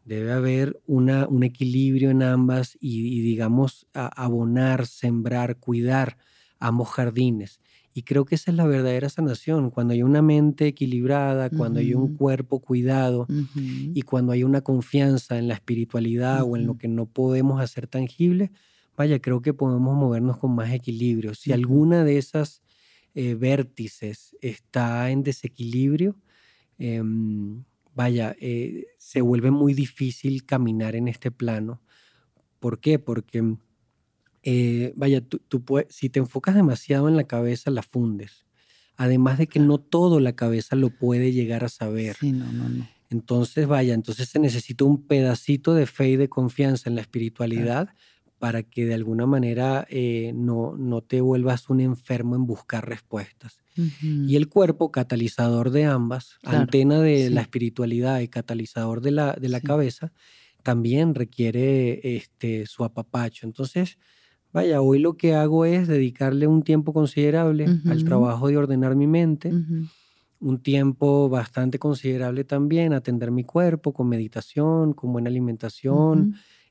Debe 0.04 0.32
haber 0.32 0.82
una, 0.86 1.28
un 1.28 1.44
equilibrio 1.44 2.10
en 2.10 2.22
ambas 2.22 2.76
y, 2.80 3.06
y, 3.18 3.20
digamos, 3.22 3.86
a- 3.94 4.08
abonar, 4.24 4.86
sembrar, 4.86 5.58
cuidar 5.58 6.18
ambos 6.58 6.88
jardines. 6.90 7.60
Y 7.94 8.02
creo 8.04 8.24
que 8.24 8.34
esa 8.36 8.50
es 8.50 8.56
la 8.56 8.66
verdadera 8.66 9.08
sanación, 9.08 9.70
cuando 9.70 9.94
hay 9.94 10.02
una 10.02 10.22
mente 10.22 10.66
equilibrada, 10.68 11.50
cuando 11.50 11.80
hay 11.80 11.94
un 11.94 12.08
cuerpo 12.08 12.60
cuidado 12.60 13.30
y 13.92 14.02
cuando 14.02 14.32
hay 14.32 14.44
una 14.44 14.62
confianza 14.62 15.38
en 15.38 15.48
la 15.48 15.54
espiritualidad 15.54 16.42
o 16.44 16.56
en 16.56 16.66
lo 16.66 16.76
que 16.76 16.88
no 16.88 17.06
podemos 17.06 17.60
hacer 17.60 17.86
tangible, 17.88 18.52
vaya, 18.96 19.20
creo 19.20 19.42
que 19.42 19.54
podemos 19.54 19.96
movernos 19.96 20.38
con 20.38 20.54
más 20.54 20.72
equilibrio. 20.72 21.34
Si 21.34 21.52
alguna 21.52 22.04
de 22.04 22.18
esas 22.18 22.62
eh, 23.14 23.34
vértices 23.34 24.36
está 24.40 25.10
en 25.10 25.22
desequilibrio, 25.22 26.16
em, 26.78 27.64
vaya, 27.94 28.34
eh, 28.40 28.86
se 28.98 29.20
vuelve 29.20 29.50
muy 29.50 29.74
difícil 29.74 30.44
caminar 30.46 30.96
en 30.96 31.08
este 31.08 31.30
plano. 31.30 31.82
¿Por 32.60 32.80
qué? 32.80 32.98
Porque, 32.98 33.56
eh, 34.42 34.92
vaya, 34.96 35.20
tú, 35.20 35.38
tú 35.48 35.60
pue- 35.64 35.86
si 35.88 36.08
te 36.08 36.18
enfocas 36.18 36.54
demasiado 36.54 37.08
en 37.08 37.16
la 37.16 37.24
cabeza, 37.24 37.70
la 37.70 37.82
fundes. 37.82 38.46
Además 38.96 39.38
de 39.38 39.46
que 39.46 39.58
no 39.60 39.78
todo 39.78 40.20
la 40.20 40.34
cabeza 40.34 40.76
lo 40.76 40.90
puede 40.90 41.32
llegar 41.32 41.64
a 41.64 41.68
saber. 41.68 42.16
Sí, 42.18 42.32
no, 42.32 42.52
no, 42.52 42.68
no. 42.68 42.88
Entonces, 43.10 43.66
vaya, 43.66 43.94
entonces 43.94 44.28
se 44.28 44.38
necesita 44.38 44.84
un 44.84 45.06
pedacito 45.06 45.74
de 45.74 45.86
fe 45.86 46.10
y 46.10 46.16
de 46.16 46.28
confianza 46.28 46.88
en 46.88 46.96
la 46.96 47.02
espiritualidad 47.02 47.88
para 48.42 48.64
que 48.64 48.86
de 48.86 48.94
alguna 48.94 49.24
manera 49.24 49.86
eh, 49.88 50.32
no, 50.34 50.76
no 50.76 51.00
te 51.00 51.20
vuelvas 51.20 51.70
un 51.70 51.78
enfermo 51.78 52.34
en 52.34 52.44
buscar 52.44 52.88
respuestas. 52.88 53.62
Y 54.26 54.34
el 54.34 54.48
cuerpo, 54.48 54.90
catalizador 54.90 55.70
de 55.70 55.84
ambas, 55.84 56.38
antena 56.42 57.00
de 57.00 57.30
la 57.30 57.42
espiritualidad 57.42 58.18
y 58.18 58.26
catalizador 58.26 59.00
de 59.00 59.12
la, 59.12 59.34
de 59.34 59.48
la 59.48 59.60
cabeza, 59.60 60.12
también 60.64 61.14
requiere 61.14 62.16
este, 62.16 62.66
su 62.66 62.82
apapacho. 62.82 63.46
Entonces, 63.46 63.96
vaya, 64.52 64.82
hoy 64.82 64.98
lo 64.98 65.16
que 65.16 65.36
hago 65.36 65.64
es 65.64 65.86
dedicarle 65.86 66.48
un 66.48 66.64
tiempo 66.64 66.92
considerable 66.92 67.76
al 67.84 68.02
trabajo 68.02 68.48
de 68.48 68.56
ordenar 68.56 68.96
mi 68.96 69.06
mente, 69.06 69.56
un 70.40 70.60
tiempo 70.60 71.28
bastante 71.28 71.78
considerable 71.78 72.42
también 72.42 72.92
a 72.92 72.96
atender 72.96 73.30
mi 73.30 73.44
cuerpo 73.44 73.92
con 73.92 74.08
meditación, 74.08 74.94
con 74.94 75.12
buena 75.12 75.30
alimentación. 75.30 76.28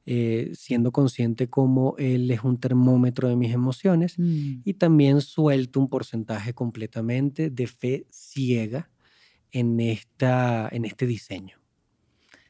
Eh, 0.08 0.52
siendo 0.56 0.92
consciente 0.92 1.48
como 1.48 1.94
él 2.00 2.32
es 2.32 2.44
un 2.44 2.60
termómetro 2.60 3.30
de 3.30 3.36
mis 3.36 3.54
emociones 3.54 4.18
Mm. 4.18 4.62
y 4.66 4.74
también 4.74 5.22
suelto 5.22 5.80
un 5.80 5.90
porcentaje 5.90 6.56
completamente 6.56 7.52
de 7.52 7.68
fe 7.68 8.08
ciega 8.10 8.90
en, 9.52 9.80
esta, 9.80 10.68
en 10.72 10.86
este 10.86 11.06
diseño. 11.06 11.58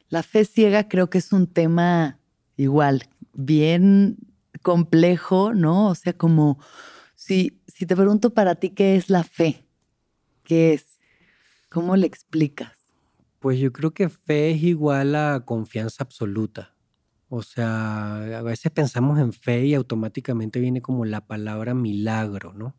La 0.07 0.23
fe 0.23 0.45
ciega 0.45 0.87
creo 0.87 1.09
que 1.09 1.17
es 1.17 1.33
un 1.33 1.45
tema 1.45 2.19
igual, 2.55 3.09
bien 3.33 4.17
complejo, 4.61 5.53
¿no? 5.53 5.89
O 5.89 5.95
sea, 5.95 6.13
como 6.13 6.57
si, 7.15 7.59
si 7.67 7.85
te 7.85 7.97
pregunto 7.97 8.33
para 8.33 8.55
ti 8.55 8.69
qué 8.69 8.95
es 8.95 9.09
la 9.09 9.23
fe, 9.23 9.65
¿qué 10.45 10.73
es? 10.73 10.85
¿Cómo 11.69 11.97
le 11.97 12.07
explicas? 12.07 12.71
Pues 13.39 13.59
yo 13.59 13.73
creo 13.73 13.91
que 13.93 14.07
fe 14.07 14.51
es 14.51 14.63
igual 14.63 15.15
a 15.15 15.43
confianza 15.45 16.03
absoluta. 16.03 16.75
O 17.33 17.43
sea, 17.43 18.39
a 18.39 18.41
veces 18.41 18.71
pensamos 18.73 19.17
en 19.17 19.31
fe 19.31 19.65
y 19.65 19.73
automáticamente 19.73 20.59
viene 20.59 20.81
como 20.81 21.05
la 21.05 21.25
palabra 21.25 21.73
milagro, 21.73 22.53
¿no? 22.53 22.75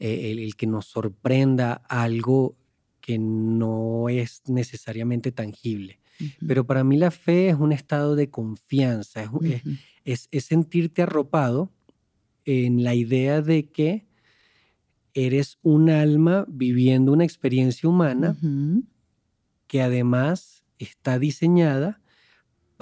Eh, 0.00 0.32
el, 0.32 0.40
el 0.40 0.56
que 0.56 0.66
nos 0.66 0.86
sorprenda 0.86 1.74
algo 1.88 2.56
que 3.00 3.18
no 3.18 4.08
es 4.08 4.42
necesariamente 4.48 5.30
tangible. 5.30 6.00
Pero 6.46 6.64
para 6.66 6.82
mí 6.84 6.96
la 6.96 7.10
fe 7.12 7.50
es 7.50 7.56
un 7.56 7.70
estado 7.72 8.16
de 8.16 8.30
confianza, 8.30 9.22
es, 9.22 9.28
un- 9.30 9.46
es- 9.46 9.64
ujú, 9.64 9.74
es- 10.04 10.28
es 10.32 10.44
sentirte 10.44 11.02
arropado 11.02 11.70
en 12.44 12.82
la 12.82 12.94
idea 12.96 13.42
de 13.42 13.70
que 13.70 14.06
eres 15.14 15.58
un 15.62 15.90
alma 15.90 16.44
viviendo 16.48 17.12
una 17.12 17.24
experiencia 17.24 17.88
humana 17.88 18.36
que 19.68 19.82
además 19.82 20.64
está 20.78 21.18
diseñada 21.18 22.00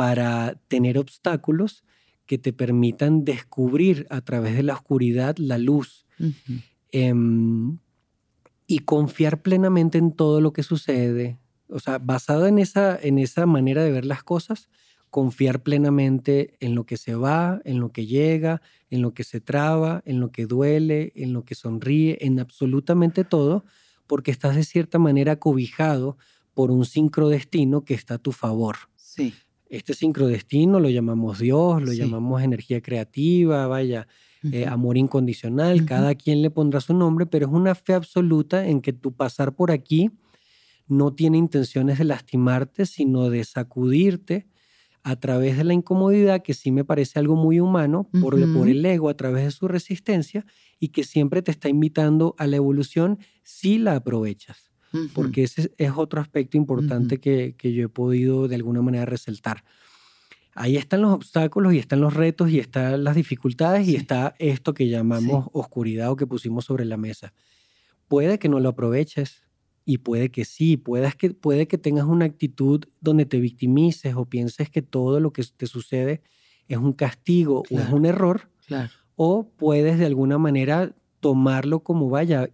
para 0.03 0.61
tener 0.67 0.99
obstáculos 0.99 1.85
que 2.27 2.37
te 2.37 2.53
permitan 2.53 3.25
descubrir 3.25 4.05
a 4.11 4.21
través 4.21 4.57
de 4.57 4.65
la 4.65 4.75
oscuridad 4.75 5.37
la 5.37 5.59
luz 5.59 6.07
em, 6.91 7.79
y 8.67 8.81
confiar 8.81 9.43
plenamente 9.43 9.99
en 9.99 10.11
todo 10.11 10.41
lo 10.41 10.53
que 10.53 10.65
sucede. 10.65 11.39
O 11.69 11.79
sea, 11.79 11.99
basado 11.99 12.49
en 12.49 12.59
esa, 12.59 12.99
en 13.01 13.21
esa 13.21 13.47
manera 13.47 13.85
de 13.85 13.93
ver 13.93 14.05
las 14.05 14.25
cosas, 14.25 14.69
confiar 15.09 15.63
plenamente 15.63 16.57
en 16.59 16.75
lo 16.75 16.85
que 16.85 16.97
se 16.97 17.15
va, 17.15 17.61
en 17.65 17.79
lo 17.79 17.93
que 17.93 18.05
llega, 18.05 18.61
en 18.91 19.03
lo 19.03 19.15
que 19.15 19.23
se 19.23 19.41
traba, 19.41 20.03
en 20.05 20.19
lo 20.19 20.33
que 20.33 20.47
duele, 20.47 21.13
en 21.15 21.33
lo 21.33 21.45
que 21.45 21.55
sonríe, 21.55 22.19
en 22.23 22.41
absolutamente 22.41 23.23
todo, 23.23 23.65
porque 24.09 24.33
estás 24.33 24.57
de 24.57 24.65
cierta 24.65 24.99
manera 24.99 25.37
cobijado 25.37 26.19
por 26.55 26.73
un 26.73 26.87
sincrodestino 26.87 27.85
que 27.85 27.95
está 27.95 28.15
a 28.15 28.19
tu 28.19 28.33
favor. 28.33 28.79
Sí. 28.97 29.33
Este 29.73 29.95
sincrodestino 29.95 30.81
lo 30.81 30.91
llamamos 30.91 31.39
Dios, 31.39 31.83
lo 31.83 31.93
Sí. 31.93 31.99
llamamos 32.01 32.43
energía 32.43 32.83
creativa, 32.83 33.67
vaya, 33.67 34.07
eh, 34.51 34.67
amor 34.67 34.99
incondicional, 34.99 35.85
cada 35.87 36.15
quien 36.15 36.43
le 36.43 36.51
pondrá 36.51 36.81
su 36.83 36.93
nombre, 36.95 37.25
pero 37.27 37.47
es 37.47 37.53
una 37.53 37.75
fe 37.75 37.95
absoluta 37.95 38.67
en 38.67 38.83
que 38.83 38.93
tu 38.93 39.15
pasar 39.17 39.55
por 39.55 39.71
aquí 39.71 40.11
no 40.89 41.15
tiene 41.15 41.39
intenciones 41.39 41.99
de 41.99 42.05
lastimarte, 42.05 42.87
sino 42.87 43.31
de 43.31 43.45
sacudirte 43.45 44.49
a 45.05 45.17
través 45.17 45.57
de 45.59 45.65
la 45.65 45.75
incomodidad, 45.75 46.43
que 46.43 46.55
sí 46.55 46.73
me 46.73 46.85
parece 46.85 47.19
algo 47.21 47.37
muy 47.37 47.61
humano, 47.61 48.13
por, 48.19 48.51
por 48.51 48.69
el 48.69 48.85
ego, 48.87 49.11
a 49.11 49.17
través 49.17 49.45
de 49.45 49.53
su 49.53 49.69
resistencia, 49.69 50.47
y 50.81 50.89
que 50.91 51.05
siempre 51.05 51.43
te 51.43 51.53
está 51.53 51.69
invitando 51.71 52.35
a 52.39 52.49
la 52.49 52.57
evolución 52.57 53.21
si 53.45 53.79
la 53.79 53.97
aprovechas 53.97 54.72
porque 55.15 55.43
ese 55.45 55.73
es- 55.79 55.93
otro 55.97 56.21
aspecto 56.21 56.57
importante 56.57 57.19
que, 57.19 57.55
que 57.57 57.73
yo 57.73 57.85
he 57.87 57.89
podido 57.89 58.49
de 58.49 58.57
alguna 58.57 58.83
manera 58.83 59.05
resaltar. 59.07 59.65
Ahí 60.55 60.77
están 60.77 61.01
los 61.01 61.13
obstáculos 61.13 61.73
y 61.73 61.79
están 61.79 62.01
los 62.01 62.13
retos 62.13 62.51
y 62.51 62.59
están 62.59 63.05
las 63.05 63.15
dificultades 63.17 63.89
y 63.89 63.97
está 63.97 64.35
esto 64.39 64.75
que 64.75 64.89
llamamos 64.89 65.47
oscuridad 65.53 66.11
o 66.11 66.17
que 66.17 66.27
pusimos 66.27 66.67
sobre 66.67 66.85
la 66.85 66.99
mesa. 66.99 67.33
Puede 68.07 68.39
que 68.39 68.51
no 68.51 68.61
lo 68.61 68.69
aproveches 68.69 69.45
y 69.87 69.99
puede 69.99 70.31
que 70.31 70.45
sí, 70.45 70.77
puedas 70.77 71.17
que, 71.17 71.31
puede 71.31 71.67
que 71.67 71.79
tengas 71.79 72.05
una 72.05 72.27
actitud 72.27 72.85
donde 73.01 73.25
te 73.25 73.41
victimices 73.41 74.15
o 74.15 74.27
pienses 74.27 74.69
que 74.69 74.83
todo 74.83 75.21
lo 75.21 75.33
que 75.33 75.43
te 75.57 75.67
sucede 75.67 76.21
es 76.69 76.77
un 76.79 76.93
castigo 76.93 77.63
o 77.71 77.79
es 77.81 77.89
un 77.89 78.05
error 78.07 78.51
Claro. 78.67 78.91
o 79.17 79.49
puedes 79.57 79.99
de 79.99 80.07
alguna 80.07 80.37
manera 80.39 80.95
tomarlo 81.21 81.81
como 81.83 82.11
vaya, 82.11 82.51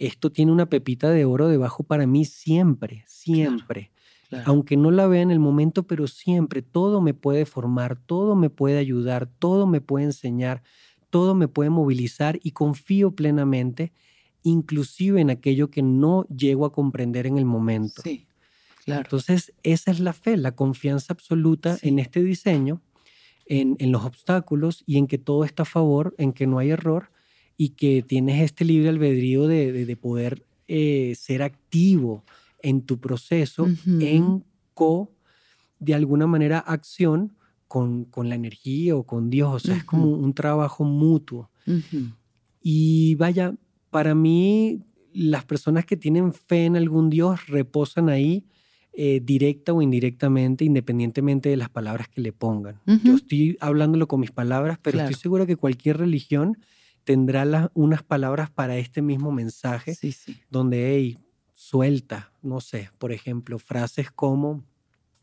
esto 0.00 0.32
tiene 0.32 0.52
una 0.52 0.66
pepita 0.68 1.10
de 1.10 1.24
oro 1.26 1.48
debajo 1.48 1.84
para 1.84 2.06
mí 2.08 2.24
siempre, 2.24 3.04
siempre. 3.06 3.92
claro. 4.28 4.46
Aunque 4.46 4.76
no 4.76 4.90
la 4.90 5.06
vea 5.06 5.22
en 5.22 5.30
el 5.30 5.38
momento, 5.40 5.86
pero 5.86 6.06
siempre 6.08 6.62
todo 6.62 7.00
me 7.02 7.14
puede 7.14 7.46
formar, 7.46 7.96
todo 8.06 8.36
me 8.36 8.50
puede 8.50 8.78
ayudar, 8.78 9.28
todo 9.38 9.66
me 9.68 9.80
puede 9.82 10.06
enseñar, 10.06 10.62
todo 11.10 11.34
me 11.34 11.48
puede 11.48 11.70
movilizar 11.70 12.38
y 12.42 12.52
confío 12.52 13.14
plenamente, 13.14 13.92
inclusive 14.42 15.20
en 15.20 15.30
aquello 15.30 15.70
que 15.70 15.82
no 15.82 16.24
llego 16.28 16.64
a 16.66 16.72
comprender 16.72 17.26
en 17.26 17.38
el 17.38 17.44
momento. 17.44 18.02
Sí, 18.02 18.26
claro. 18.84 19.02
Entonces, 19.02 19.52
esa 19.62 19.90
es 19.90 20.00
la 20.00 20.12
fe, 20.14 20.36
la 20.36 20.52
confianza 20.56 21.12
absoluta 21.12 21.76
Sí. 21.76 21.88
en 21.88 21.98
este 21.98 22.22
diseño, 22.22 22.82
en, 23.46 23.76
en 23.78 23.92
los 23.92 24.04
obstáculos 24.04 24.82
y 24.86 24.98
en 24.98 25.06
que 25.06 25.18
todo 25.18 25.44
está 25.44 25.64
a 25.64 25.66
favor, 25.66 26.14
en 26.18 26.32
que 26.32 26.46
no 26.46 26.58
hay 26.58 26.70
error 26.70 27.10
y 27.62 27.66
que 27.80 28.02
tienes 28.02 28.40
este 28.42 28.64
libre 28.64 28.88
albedrío 28.88 29.46
de, 29.46 29.70
de- 29.72 29.84
de 29.84 29.96
poder 29.96 30.32
eh, 30.66 31.12
ser 31.26 31.42
activo 31.42 32.24
en 32.62 32.80
tu 32.88 32.94
proceso, 32.98 33.66
en 34.00 34.44
co, 34.72 35.10
de 35.78 35.92
alguna 35.94 36.26
manera, 36.26 36.58
acción 36.58 37.36
con, 37.68 38.06
con 38.06 38.28
la 38.30 38.34
energía 38.34 38.96
o 38.96 39.02
con 39.04 39.28
Dios. 39.28 39.50
O 39.54 39.58
sea, 39.58 39.76
es 39.76 39.84
como 39.84 40.06
un 40.26 40.32
trabajo 40.32 40.84
mutuo. 40.84 41.50
Y 42.62 43.14
vaya, 43.16 43.54
para 43.90 44.14
mí, 44.14 44.80
las 45.12 45.44
personas 45.44 45.84
que 45.84 45.96
tienen 45.96 46.32
fe 46.32 46.64
en 46.66 46.76
algún 46.76 47.10
Dios 47.10 47.46
reposan 47.46 48.08
ahí 48.08 48.44
eh, 48.92 49.20
directa 49.22 49.72
o 49.72 49.82
indirectamente, 49.82 50.64
independientemente 50.64 51.48
de 51.48 51.56
las 51.56 51.68
palabras 51.70 52.08
que 52.08 52.20
le 52.20 52.32
pongan. 52.32 52.80
Yo 53.04 53.14
estoy 53.16 53.56
hablándolo 53.60 54.08
con 54.08 54.20
mis 54.20 54.30
palabras, 54.32 54.78
pero 54.82 54.94
Claro. 54.96 55.10
estoy 55.10 55.20
seguro 55.22 55.46
que 55.46 55.56
cualquier 55.56 55.98
religión 55.98 56.56
tendrá 57.04 57.44
las- 57.44 57.70
unas 57.74 58.02
palabras 58.02 58.50
para 58.50 58.76
este 58.76 59.02
mismo 59.02 59.32
mensaje, 59.32 59.94
Sí, 59.94 60.12
sí. 60.12 60.36
donde, 60.50 60.94
hey, 60.94 61.18
suelta, 61.54 62.32
no 62.42 62.60
sé, 62.60 62.90
por 62.98 63.12
ejemplo, 63.12 63.58
frases 63.58 64.10
como 64.10 64.64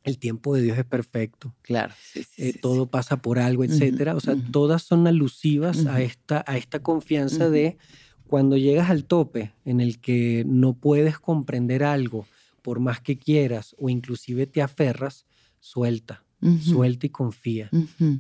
el 0.04 0.20
tiempo 0.20 0.56
de 0.56 0.62
Dios 0.62 0.78
es 0.78 0.86
perfecto, 0.86 1.54
Claro. 1.62 1.94
Sí, 2.02 2.24
sí, 2.24 2.44
eh, 2.44 2.52
sí, 2.54 2.60
todo 2.62 2.90
pasa 2.90 3.18
por 3.22 3.40
algo, 3.40 3.64
etcétera. 3.66 4.16
O 4.16 4.20
sea, 4.22 4.36
todas 4.52 4.84
son 4.84 5.06
alusivas 5.08 5.86
a, 5.86 6.02
esta, 6.02 6.46
a 6.48 6.56
esta 6.58 6.80
confianza 6.80 7.50
de 7.50 7.78
cuando 8.26 8.56
llegas 8.58 8.90
al 8.90 9.04
tope 9.06 9.54
en 9.66 9.82
el 9.82 10.00
que 10.00 10.44
no 10.48 10.74
puedes 10.74 11.20
comprender 11.20 11.84
algo 11.84 12.26
por 12.62 12.80
más 12.80 13.02
que 13.02 13.18
quieras 13.18 13.76
o 13.80 13.90
inclusive 13.90 14.48
te 14.48 14.62
aferras, 14.62 15.26
suelta, 15.60 16.24
suelta 16.62 17.06
y 17.06 17.10
confía, 17.10 17.70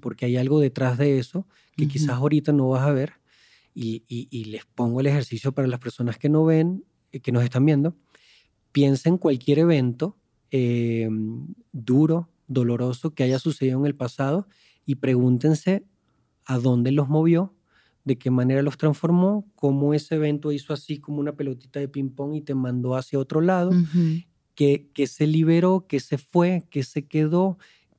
porque 0.02 0.26
hay 0.26 0.36
algo 0.38 0.60
detrás 0.60 0.98
de 0.98 1.20
eso 1.20 1.48
que 1.78 1.88
quizás 1.88 2.16
ahorita 2.18 2.52
no 2.52 2.70
vas 2.70 2.82
a 2.88 2.92
ver 2.92 3.14
y, 3.78 4.04
y- 4.08 4.28
y 4.32 4.46
les 4.46 4.66
pongo 4.66 5.00
el 5.02 5.08
ejercicio 5.08 5.52
para 5.52 5.68
las 5.68 5.80
personas 5.80 6.18
que 6.18 6.30
no 6.30 6.44
ven, 6.46 6.84
eh, 7.12 7.20
que 7.20 7.32
nos 7.32 7.44
están 7.44 7.66
viendo, 7.66 7.96
piensa 8.72 9.10
en 9.10 9.18
cualquier 9.18 9.60
evento 9.60 10.18
eh, 10.52 11.10
duro, 11.72 12.30
doloroso 12.48 13.14
que 13.14 13.24
haya 13.24 13.40
sucedido 13.40 13.80
en 13.80 13.86
el 13.86 13.96
pasado 13.96 14.48
y 14.86 14.96
pregúntense 14.96 15.86
a 16.46 16.58
dónde 16.60 16.92
los 16.92 17.10
movió, 17.10 17.54
de 18.06 18.18
qué 18.18 18.32
manera 18.32 18.62
los 18.62 18.78
transformó, 18.78 19.46
cómo 19.56 19.94
ese 19.94 20.16
evento 20.16 20.52
hizo 20.54 20.74
así 20.74 20.98
como 21.00 21.20
una 21.20 21.36
pelotita 21.36 21.80
de 21.82 21.90
ping-pong 21.90 22.36
y 22.36 22.42
te 22.42 22.56
mandó 22.56 22.96
hacia 22.96 23.20
otro 23.20 23.42
lado, 23.42 23.72
que, 24.56 24.90
que 24.94 25.08
se 25.08 25.28
liberó, 25.28 25.86
que 25.88 26.00
se 26.00 26.18
fue, 26.18 26.64
que 26.70 26.84
se 26.84 27.06
quedó, 27.06 27.58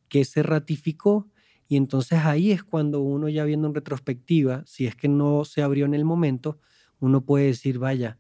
que 0.09 0.25
se 0.25 0.43
ratificó. 0.43 1.29
Y 1.69 1.77
entonces 1.77 2.21
ahí 2.21 2.51
es 2.51 2.65
cuando 2.65 3.01
uno 3.03 3.29
ya 3.29 3.45
viendo 3.45 3.69
en 3.69 3.75
retrospectiva, 3.75 4.65
si 4.67 4.87
es 4.87 4.97
que 4.97 5.09
no 5.09 5.45
se 5.45 5.63
abrió 5.63 5.85
en 5.85 5.95
el 5.95 6.05
momento, 6.05 6.59
uno 6.99 7.25
puede 7.25 7.47
decir, 7.47 7.79
vaya, 7.79 8.19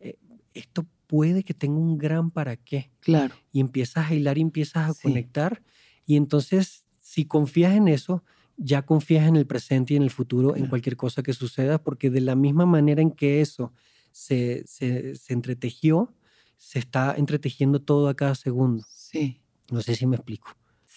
eh, 0.00 0.18
esto 0.52 0.84
puede 1.06 1.44
que 1.44 1.54
tenga 1.54 1.78
un 1.78 1.96
gran 1.96 2.30
para 2.30 2.56
qué. 2.56 2.90
Claro. 3.00 3.34
Y 3.52 3.60
empiezas 3.60 4.10
a 4.10 4.14
hilar 4.14 4.36
y 4.36 4.42
empiezas 4.42 4.90
a 4.90 4.94
Sí. 4.94 5.02
conectar. 5.02 5.62
Y 6.06 6.16
entonces, 6.16 6.84
si 7.00 7.24
confías 7.24 7.74
en 7.76 7.88
eso, 7.88 8.24
ya 8.56 8.84
confías 8.84 9.28
en 9.28 9.36
el 9.36 9.46
presente 9.46 9.94
y 9.94 9.96
en 9.96 10.02
el 10.02 10.10
futuro, 10.10 10.56
en 10.56 10.66
cualquier 10.66 10.96
cosa 10.96 11.22
que 11.22 11.32
suceda, 11.32 11.82
porque 11.82 12.10
de 12.10 12.20
la 12.20 12.34
misma 12.34 12.66
manera 12.66 13.00
en 13.00 13.12
que 13.12 13.40
eso 13.40 13.72
se, 14.10 14.64
se, 14.66 15.14
se 15.14 15.32
entretejió, 15.32 16.12
se 16.56 16.80
está 16.80 17.14
entretejiendo 17.16 17.80
todo 17.80 18.08
a 18.08 18.14
cada 18.16 18.34
segundo. 18.34 18.84
Sí. 18.88 19.40
No 19.70 19.80
sé 19.80 19.94
si 19.94 20.06
me 20.06 20.16
explico. 20.16 20.48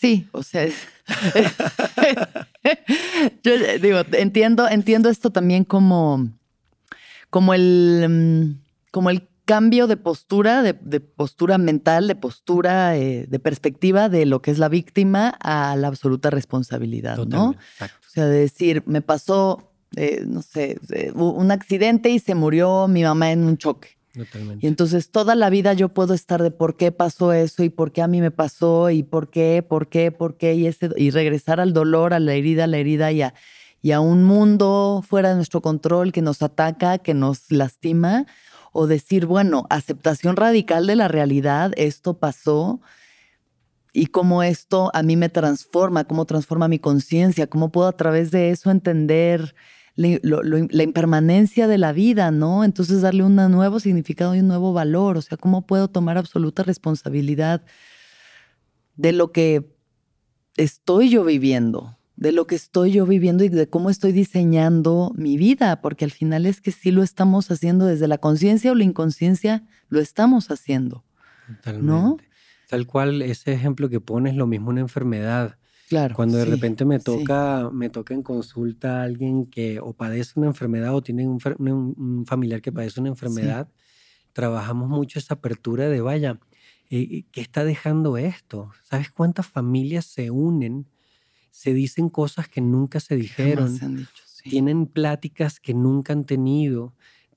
Sí, 0.02 0.28
o 0.32 0.42
sea, 0.42 0.64
es- 0.64 0.88
yo 3.44 3.52
digo, 3.80 4.00
entiendo, 4.14 4.68
entiendo 4.68 5.10
esto 5.10 5.30
también 5.30 5.64
como, 5.64 6.28
como 7.30 7.54
el, 7.54 8.08
mm, 8.10 8.62
como 8.92 9.12
el 9.12 9.28
cambio 9.46 9.88
de 9.88 9.98
postura, 9.98 10.62
de, 10.64 10.74
de 10.74 11.00
postura 11.02 11.58
mental, 11.58 12.08
de 12.08 12.16
postura, 12.16 12.96
eh, 12.98 13.26
de 13.28 13.40
perspectiva 13.40 14.10
de 14.10 14.26
lo 14.26 14.42
que 14.42 14.52
es 14.52 14.60
la 14.60 14.70
víctima 14.70 15.30
a 15.40 15.76
la 15.76 15.88
absoluta 15.88 16.30
responsabilidad, 16.30 17.18
¿no? 17.18 17.52
Exacto. 17.52 17.98
O 18.08 18.10
sea, 18.10 18.26
de 18.28 18.40
decir, 18.40 18.84
me 18.86 19.02
pasó, 19.02 19.72
eh, 19.96 20.24
no 20.26 20.42
sé, 20.42 20.78
eh, 20.94 21.12
un 21.14 21.52
accidente 21.52 22.10
y 22.10 22.20
se 22.20 22.36
murió 22.36 22.88
mi 22.88 23.04
mamá 23.04 23.32
en 23.32 23.44
un 23.44 23.58
choque. 23.58 23.98
Y 24.60 24.68
entonces 24.68 25.10
toda 25.10 25.36
la 25.36 25.50
vida 25.50 25.74
yo 25.74 25.90
puedo 25.90 26.14
estar 26.14 26.44
de 26.44 26.52
por 26.52 26.76
qué 26.76 26.92
pasó 26.92 27.32
eso 27.34 27.64
y 27.64 27.70
por 27.70 27.92
qué 27.92 28.02
a 28.02 28.08
mí 28.08 28.20
me 28.20 28.32
pasó 28.32 28.90
y 28.90 29.04
por 29.04 29.30
qué, 29.30 29.64
por 29.68 29.88
qué, 29.88 30.12
por 30.12 30.38
qué 30.38 30.54
y, 30.56 30.68
ese, 30.68 30.90
y 30.98 31.12
regresar 31.12 31.60
al 31.60 31.74
dolor, 31.74 32.14
a 32.14 32.20
la 32.20 32.34
herida, 32.34 32.66
a 32.66 32.68
la 32.68 32.78
herida 32.78 33.12
y 33.12 33.92
a 33.92 34.00
un 34.00 34.24
mundo 34.24 35.04
fuera 35.08 35.30
de 35.30 35.36
nuestro 35.36 35.62
control 35.62 36.12
que 36.12 36.22
nos 36.22 36.42
ataca, 36.42 36.98
que 36.98 37.14
nos 37.14 37.52
lastima. 37.52 38.26
O 38.74 38.88
decir, 38.88 39.26
bueno, 39.26 39.66
aceptación 39.70 40.38
radical 40.38 40.88
de 40.88 40.96
la 40.96 41.10
realidad, 41.10 41.74
esto 41.76 42.18
pasó 42.20 42.80
y 43.94 44.08
cómo 44.08 44.44
esto 44.44 44.92
a 44.94 45.04
mí 45.04 45.18
me 45.18 45.30
transforma, 45.30 46.06
cómo 46.06 46.26
transforma 46.26 46.68
mi 46.68 46.80
conciencia, 46.80 47.48
cómo 47.48 47.72
puedo 47.72 47.88
a 47.88 47.98
través 47.98 48.32
de 48.32 48.52
eso 48.52 48.72
entender 48.72 49.56
la, 49.96 50.84
impermanencia 50.84 51.68
de 51.68 51.78
la 51.78 51.92
vida, 51.92 52.32
¿no? 52.32 52.64
Entonces 52.64 53.02
darle 53.02 53.24
un 53.24 53.36
nuevo 53.36 53.80
significado 53.80 54.36
y 54.36 54.40
un 54.40 54.48
nuevo 54.48 54.74
valor, 54.74 55.18
o 55.18 55.22
sea, 55.22 55.38
cómo 55.38 55.66
puedo 55.66 55.88
tomar 55.88 56.18
absoluta 56.18 56.64
responsabilidad 56.64 57.64
de 58.96 59.12
lo 59.12 59.32
que 59.32 59.76
estoy 60.58 61.10
yo 61.10 61.24
viviendo, 61.24 61.98
de 62.16 62.32
lo 62.32 62.48
que 62.48 62.56
estoy 62.56 62.92
yo 62.92 63.06
viviendo 63.06 63.44
y 63.44 63.50
de 63.50 63.70
cómo 63.70 63.90
estoy 63.90 64.12
diseñando 64.12 65.12
mi 65.16 65.38
vida, 65.38 65.82
porque 65.82 66.06
al 66.06 66.12
final 66.12 66.46
es 66.46 66.62
que 66.62 66.72
sí 66.72 66.92
lo 66.92 67.04
estamos 67.04 67.50
haciendo 67.52 67.86
desde 67.86 68.08
la 68.08 68.18
conciencia 68.20 68.72
o 68.72 68.76
la 68.76 68.84
inconsciencia, 68.84 69.64
lo 69.90 70.00
estamos 70.00 70.52
haciendo. 70.52 71.04
Totalmente. 71.48 72.30
Tal 72.70 72.88
cual 72.88 73.22
ese 73.22 73.52
ejemplo 73.52 73.90
que 73.90 74.00
pones, 74.00 74.36
lo 74.36 74.48
mismo 74.48 74.70
una 74.70 74.82
enfermedad. 74.82 75.58
Claro. 75.92 76.16
Cuando 76.16 76.38
de 76.38 76.46
sí, 76.46 76.46
repente 76.46 76.86
me 76.86 77.00
sí. 77.00 77.04
toca, 77.06 77.70
me 77.72 77.90
toca 77.90 78.14
en 78.14 78.24
consulta 78.24 79.02
a 79.02 79.04
alguien 79.04 79.46
que 79.48 79.80
o 79.82 79.94
padece 79.94 80.34
una 80.40 80.48
enfermedad 80.48 80.96
o 80.96 81.02
tiene 81.04 81.28
un, 81.28 81.40
fer- 81.40 81.58
un- 81.60 81.96
un 81.98 82.26
familiar 82.26 82.62
que 82.62 82.72
padece 82.72 83.00
una 83.02 83.10
enfermedad, 83.10 83.72
trabajamos 84.34 84.90
mucho 84.90 85.20
esa 85.20 85.36
apertura 85.36 85.90
de, 85.90 86.02
vaya, 86.02 86.40
eh, 86.90 87.26
¿qué 87.32 87.42
está 87.42 87.66
dejando 87.66 88.18
esto? 88.18 88.72
¿Sabes 88.84 89.12
cuántas 89.12 89.48
familias 89.48 90.06
se 90.06 90.32
unen? 90.32 90.90
Se 91.52 91.74
dicen 91.74 92.10
cosas 92.10 92.48
que 92.50 92.62
nunca 92.62 93.00
se 93.00 93.16
dijeron, 93.18 93.68
se 93.80 93.86
han 93.86 93.96
dicho, 93.96 94.24
sí. 94.28 94.50
tienen 94.50 94.88
pláticas 94.88 95.60
que 95.60 95.74
nunca 95.74 96.14
han 96.14 96.26
tenido, 96.26 96.96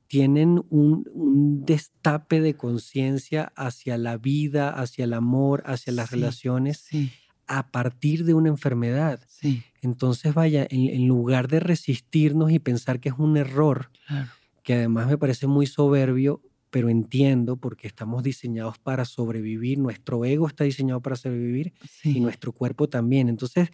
tienen 0.09 0.63
un, 0.71 1.05
un 1.13 1.65
destape 1.65 2.41
de 2.41 2.57
conciencia 2.57 3.53
hacia 3.57 3.99
la 3.99 4.17
vida, 4.19 4.71
hacia 4.71 5.05
el 5.05 5.15
amor, 5.15 5.63
hacia 5.67 5.93
las 5.93 6.11
relaciones 6.11 6.85
Sí, 6.91 7.13
a 7.47 7.71
partir 7.71 8.25
de 8.25 8.35
una 8.35 8.49
enfermedad. 8.49 9.21
sí, 9.29 9.63
Entonces, 9.83 10.35
vaya, 10.35 10.67
en, 10.71 10.89
en 10.91 11.07
lugar 11.09 11.49
de 11.49 11.61
resistirnos 11.61 12.51
y 12.51 12.59
pensar 12.59 13.01
que 13.01 13.09
es 13.11 13.15
un 13.19 13.37
error, 13.37 13.91
claro. 14.07 14.31
que 14.63 14.75
además 14.75 15.09
me 15.09 15.19
parece 15.19 15.47
muy 15.47 15.67
soberbio, 15.67 16.41
pero 16.71 16.89
entiendo 16.89 17.57
porque 17.57 17.87
estamos 17.87 18.23
diseñados 18.23 18.79
para 18.79 19.05
sobrevivir, 19.05 19.79
nuestro 19.79 20.25
ego 20.25 20.47
está 20.49 20.65
diseñado 20.65 21.01
para 21.01 21.17
sobrevivir 21.17 21.73
Sí. 21.89 22.17
y 22.17 22.21
nuestro 22.21 22.53
cuerpo 22.53 22.89
también. 22.89 23.29
Entonces, 23.29 23.69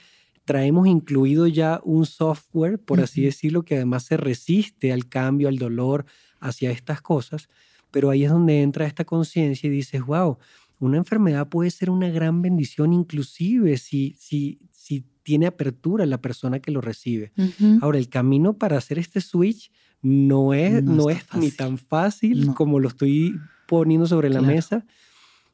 traemos 0.45 0.87
incluido 0.89 1.47
ya 1.47 1.81
un 1.85 2.05
software, 2.07 2.79
por 2.79 3.01
así 3.01 3.23
decirlo, 3.23 3.63
que 3.65 3.77
además 3.77 4.03
se 4.05 4.17
resiste 4.17 4.93
al 4.93 5.09
cambio, 5.09 5.49
al 5.49 5.57
dolor, 5.59 6.07
hacia 6.41 6.71
estas 6.73 7.01
cosas, 7.03 7.49
pero 7.93 8.11
ahí 8.11 8.25
es 8.25 8.31
donde 8.31 8.63
entra 8.63 8.87
esta 8.87 9.05
conciencia 9.05 9.67
y 9.69 9.71
dices, 9.71 10.03
wow, 10.05 10.39
una 10.81 10.97
enfermedad 10.99 11.49
puede 11.49 11.71
ser 11.71 11.91
una 11.91 12.09
gran 12.09 12.43
bendición 12.43 12.93
inclusive 12.93 13.77
si, 13.79 14.17
si, 14.19 14.59
si 14.73 15.07
tiene 15.23 15.47
apertura 15.47 16.07
la 16.07 16.21
persona 16.21 16.61
que 16.61 16.73
lo 16.73 16.81
recibe. 16.81 17.33
Ahora, 17.81 17.99
el 17.99 18.09
camino 18.09 18.59
para 18.59 18.79
hacer 18.79 18.99
este 18.99 19.21
switch 19.21 19.71
no 20.03 20.55
es, 20.55 20.83
No 20.85 21.11
es 21.11 21.25
ni 21.35 21.53
tan 21.53 21.79
fácil 21.79 22.47
No. 22.47 22.55
como 22.55 22.81
lo 22.81 22.89
estoy 22.89 23.43
poniendo 23.67 24.07
sobre 24.07 24.31
la 24.31 24.41
Claro. 24.41 24.55
mesa, 24.55 24.87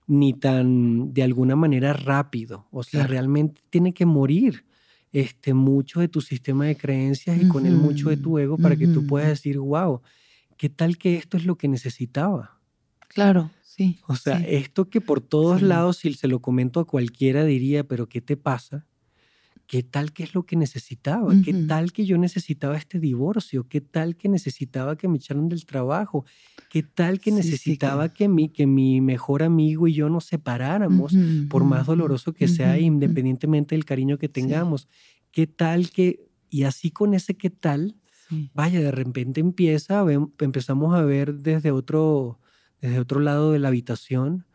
ni 0.07 0.33
tan 0.35 1.12
de 1.12 1.22
alguna 1.22 1.57
manera 1.57 1.93
rápido. 1.93 2.68
O 2.70 2.83
sea, 2.85 3.03
Claro. 3.03 3.11
realmente 3.11 3.62
tiene 3.70 3.93
que 3.95 4.07
morir 4.07 4.64
este, 5.12 5.55
mucho 5.55 6.01
de 6.01 6.09
tu 6.09 6.20
sistema 6.20 6.66
de 6.66 6.77
creencias 6.77 7.39
y 7.39 7.47
con 7.47 7.66
él 7.66 7.77
mucho 7.77 8.11
de 8.11 8.16
tu 8.18 8.39
ego 8.39 8.59
para 8.61 8.77
que 8.77 8.89
tú 8.89 9.05
puedas 9.07 9.29
decir, 9.31 9.59
wow, 9.59 10.03
¿qué 10.59 10.68
tal 10.68 10.99
que 10.99 11.16
esto 11.16 11.37
es 11.37 11.47
lo 11.47 11.57
que 11.57 11.68
necesitaba? 11.68 12.61
Claro, 13.09 13.51
sí. 13.77 13.99
O 14.09 14.16
sea, 14.16 14.39
sí. 14.39 14.45
esto 14.49 14.89
que 14.89 15.01
por 15.01 15.20
todos 15.20 15.61
Sí. 15.61 15.66
lados, 15.66 15.99
si 15.99 16.12
se 16.14 16.29
lo 16.29 16.41
comento 16.41 16.81
a 16.81 16.87
cualquiera, 16.87 17.45
diría, 17.45 17.85
pero 17.85 18.09
¿qué 18.09 18.20
te 18.20 18.37
pasa? 18.37 18.87
¿Qué 19.66 19.83
tal 19.83 20.12
que 20.12 20.22
es 20.22 20.33
lo 20.35 20.47
que 20.47 20.55
necesitaba? 20.55 21.35
¿Qué 21.45 21.53
tal 21.66 21.93
que 21.93 22.07
yo 22.07 22.18
necesitaba 22.18 22.77
este 22.77 23.01
divorcio? 23.01 23.66
¿Qué 23.68 23.81
tal 23.81 24.16
que 24.16 24.29
necesitaba 24.29 24.97
que 24.97 25.09
me 25.09 25.16
echaran 25.16 25.49
del 25.49 25.66
trabajo? 25.66 26.24
¿Qué 26.70 26.85
tal 26.85 27.18
que 27.18 27.31
sí, 27.33 27.37
que- 27.37 27.43
necesitaba 27.43 28.12
que, 28.14 28.29
mi, 28.29 28.49
que 28.49 28.66
mi 28.68 29.01
mejor 29.01 29.43
amigo 29.43 29.89
y 29.89 29.95
yo 29.95 30.09
nos 30.09 30.24
separáramos? 30.27 31.16
Por 31.51 31.64
más 31.64 31.87
doloroso 31.87 32.33
que 32.33 32.47
sea, 32.47 32.79
independientemente 32.79 33.74
del 33.74 33.85
cariño 33.85 34.18
que 34.18 34.29
tengamos. 34.29 34.89
¿Qué 35.33 35.49
tal 35.49 35.91
que... 35.91 36.20
Y 36.49 36.62
así 36.62 36.93
con 36.93 37.12
ese 37.12 37.37
qué 37.37 37.51
tal, 37.51 37.97
vaya, 38.55 38.81
de 38.81 38.93
repente 38.93 39.41
empieza, 39.41 40.05
empezamos 40.39 40.95
a 40.95 41.03
ver 41.03 41.35
desde 41.35 41.72
otro, 41.72 42.39
desde 42.87 43.01
otro 43.01 43.20
lado 43.20 43.53
de 43.53 43.59
la 43.59 43.68
habitación 43.68 44.47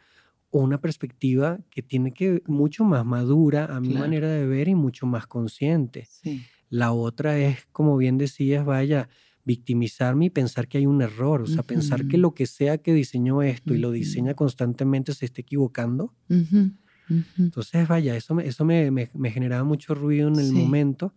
una 0.52 0.82
perspectiva 0.82 1.60
que 1.70 1.82
tiene 1.82 2.12
que 2.12 2.44
mucho 2.48 2.84
más 2.86 3.06
madura 3.06 3.66
a 3.66 3.80
mi 3.82 3.90
Claro. 3.90 4.02
manera 4.02 4.30
de 4.30 4.46
ver 4.48 4.68
y 4.68 4.76
mucho 4.76 5.06
más 5.06 5.28
consciente. 5.28 6.08
Sí. 6.10 6.46
La 6.70 6.92
otra 6.94 7.38
es, 7.40 7.68
como 7.72 7.98
bien 7.98 8.18
decías, 8.18 8.66
vaya, 8.66 9.10
victimizarme 9.46 10.26
y 10.26 10.30
pensar 10.30 10.68
que 10.68 10.78
hay 10.80 10.86
un 10.86 11.02
error, 11.02 11.42
o 11.44 11.48
sea, 11.48 11.64
pensar 11.64 12.06
que 12.06 12.18
lo 12.18 12.34
que 12.34 12.46
sea 12.48 12.78
que 12.80 12.94
diseñó 12.94 13.42
esto 13.44 13.74
y 13.74 13.78
lo 13.80 13.92
diseña 13.92 14.34
constantemente 14.36 15.14
se 15.14 15.26
esté 15.26 15.42
equivocando. 15.42 16.14
Entonces, 17.46 17.88
vaya, 17.88 18.16
eso 18.16 18.34
me, 18.36 18.48
eso 18.48 18.66
me, 18.66 18.92
me- 18.92 19.10
me 19.14 19.32
generaba 19.32 19.64
mucho 19.64 19.94
ruido 19.96 20.28
en 20.30 20.40
el 20.40 20.48
Sí. 20.48 20.54
momento. 20.54 21.16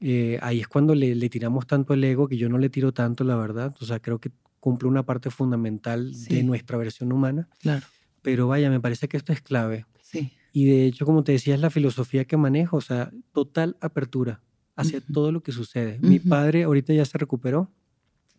Eh, 0.00 0.38
ahí 0.42 0.60
es 0.60 0.68
cuando 0.68 0.94
le, 0.94 1.14
le 1.14 1.30
tiramos 1.30 1.66
tanto 1.66 1.94
el 1.94 2.04
ego, 2.04 2.28
que 2.28 2.36
yo 2.38 2.48
no 2.48 2.58
le 2.58 2.70
tiro 2.70 2.92
tanto, 2.92 3.24
la 3.24 3.36
verdad. 3.36 3.74
O 3.80 3.84
sea, 3.84 4.00
creo 4.00 4.20
que 4.20 4.32
cumple 4.62 4.88
una 4.88 5.02
parte 5.04 5.28
fundamental 5.28 6.12
de 6.12 6.16
Sí. 6.36 6.42
nuestra 6.44 6.78
versión 6.78 7.12
humana. 7.12 7.48
Claro, 7.58 7.84
Pero 8.22 8.46
vaya, 8.46 8.70
me 8.70 8.78
parece 8.78 9.08
que 9.08 9.16
esto 9.16 9.32
es 9.32 9.42
clave. 9.42 9.86
sí. 10.00 10.30
Y 10.52 10.66
de 10.66 10.86
hecho, 10.86 11.04
como 11.04 11.24
te 11.24 11.32
decía, 11.32 11.54
es 11.56 11.60
la 11.60 11.70
filosofía 11.70 12.24
que 12.26 12.36
manejo, 12.36 12.76
o 12.76 12.80
sea, 12.80 13.10
total 13.32 13.76
apertura 13.80 14.40
hacia 14.76 14.98
Ujú. 15.00 15.12
todo 15.12 15.32
lo 15.32 15.42
que 15.42 15.50
sucede. 15.50 15.98
Mi 16.00 16.18
Ujú. 16.18 16.28
padre 16.28 16.62
ahorita 16.62 16.92
ya 16.92 17.04
se 17.06 17.18
recuperó, 17.18 17.72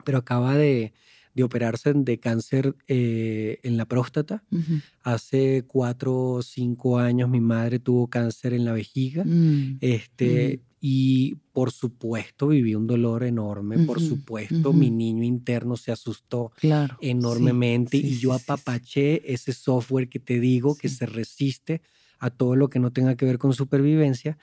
pero 0.05 0.19
acaba 0.19 0.55
de, 0.55 0.93
de 1.33 1.43
operarse 1.43 1.91
de 1.93 2.19
cáncer 2.19 2.75
eh, 2.87 3.59
en 3.63 3.75
la 3.75 3.85
próstata. 3.85 4.43
Ujú. 4.51 4.79
Hace 5.03 5.65
cuatro 5.67 6.15
o 6.35 6.41
cinco 6.41 6.99
años 6.99 7.27
mi 7.29 7.41
madre 7.41 7.79
tuvo 7.79 8.07
cáncer 8.07 8.53
en 8.53 8.63
la 8.63 8.71
vejiga. 8.71 9.25
Mm, 9.25 9.79
Este, 9.81 10.61
Y 10.85 11.35
por 11.53 11.71
supuesto 11.71 12.47
viví 12.49 12.75
un 12.75 12.87
dolor 12.87 13.23
enorme, 13.23 13.79
por 13.79 14.01
supuesto 14.01 14.73
mi 14.73 14.91
niño 14.91 15.23
interno 15.23 15.77
se 15.77 15.93
asustó 15.93 16.51
Claro. 16.57 16.97
enormemente 16.99 17.97
sí, 17.97 18.07
y 18.07 18.19
yo 18.19 18.31
sí, 18.31 18.39
sí. 18.39 18.41
apapaché 18.43 19.33
ese 19.33 19.53
software 19.53 20.09
que 20.09 20.19
te 20.19 20.41
digo 20.41 20.77
que 20.77 20.89
se 20.89 21.05
resiste 21.05 21.81
a 22.19 22.31
todo 22.31 22.57
lo 22.57 22.69
que 22.69 22.79
no 22.79 22.91
tenga 22.91 23.15
que 23.15 23.25
ver 23.25 23.37
con 23.37 23.53
supervivencia, 23.53 24.37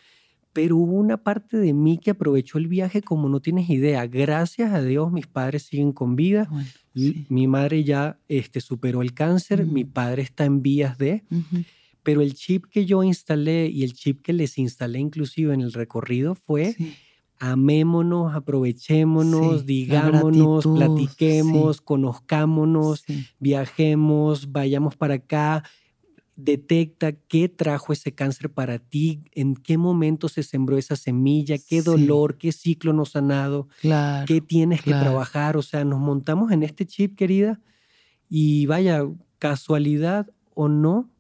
pero 0.53 0.77
hubo 0.79 0.95
una 0.95 1.23
parte 1.25 1.59
de 1.59 1.75
mí 1.75 1.99
que 1.99 2.13
aprovechó 2.13 2.59
el 2.59 2.69
viaje 2.69 3.03
como 3.03 3.29
no 3.29 3.41
tienes 3.41 3.71
idea. 3.71 4.07
Gracias 4.07 4.73
a 4.73 4.83
Dios 4.83 5.13
mis 5.13 5.27
padres 5.27 5.65
siguen 5.65 5.93
con 5.93 6.17
vida. 6.17 6.49
Bueno. 6.51 6.71
Mi 7.29 7.47
madre 7.49 7.85
ya 7.85 8.21
este, 8.29 8.61
superó 8.61 9.03
el 9.03 9.15
cáncer, 9.15 9.67
mi 9.67 9.83
Ujú. 9.85 9.93
padre 9.93 10.23
está 10.23 10.45
en 10.47 10.63
vías 10.63 10.99
de. 10.99 11.25
Pero 12.11 12.23
el 12.23 12.35
chip 12.35 12.67
que 12.71 12.87
yo 12.87 13.03
instalé 13.05 13.69
y 13.69 13.85
el 13.85 13.93
chip 13.95 14.23
que 14.23 14.33
les 14.33 14.59
instalé 14.59 14.99
inclusive 15.01 15.55
en 15.55 15.61
el 15.61 15.73
recorrido 15.73 16.35
fue 16.35 16.77
Sí. 16.77 16.97
amémonos, 17.39 18.35
aprovechémonos, 18.35 19.65
Sí, 19.65 19.67
digámonos, 19.67 20.69
platiquemos, 20.69 21.81
conozcámonos, 21.81 23.05
Sí. 23.07 23.29
viajemos, 23.39 24.53
vayamos 24.53 24.97
para 24.97 25.15
acá, 25.15 25.65
detecta 26.37 27.13
qué 27.13 27.49
trajo 27.49 27.93
ese 27.93 28.15
cáncer 28.15 28.51
para 28.53 28.79
ti, 28.79 29.25
en 29.33 29.55
qué 29.57 29.79
momento 29.79 30.29
se 30.29 30.43
sembró 30.43 30.79
esa 30.79 30.97
semilla, 30.97 31.59
qué 31.59 31.83
dolor, 31.83 32.39
qué 32.39 32.53
ciclo 32.53 32.93
nos 32.93 33.17
ha 33.17 33.23
dado, 33.23 33.69
Claro. 33.79 34.27
qué 34.27 34.41
tienes 34.41 34.83
que 34.83 34.95
trabajar. 34.95 35.57
O 35.59 35.63
sea, 35.63 35.85
nos 35.85 36.01
montamos 36.01 36.53
en 36.53 36.63
este 36.65 36.87
chip, 36.87 37.17
querida, 37.17 37.61
y 38.29 38.67
vaya, 38.67 39.05
casualidad 39.39 40.29
o 40.55 40.69
no, 40.69 41.11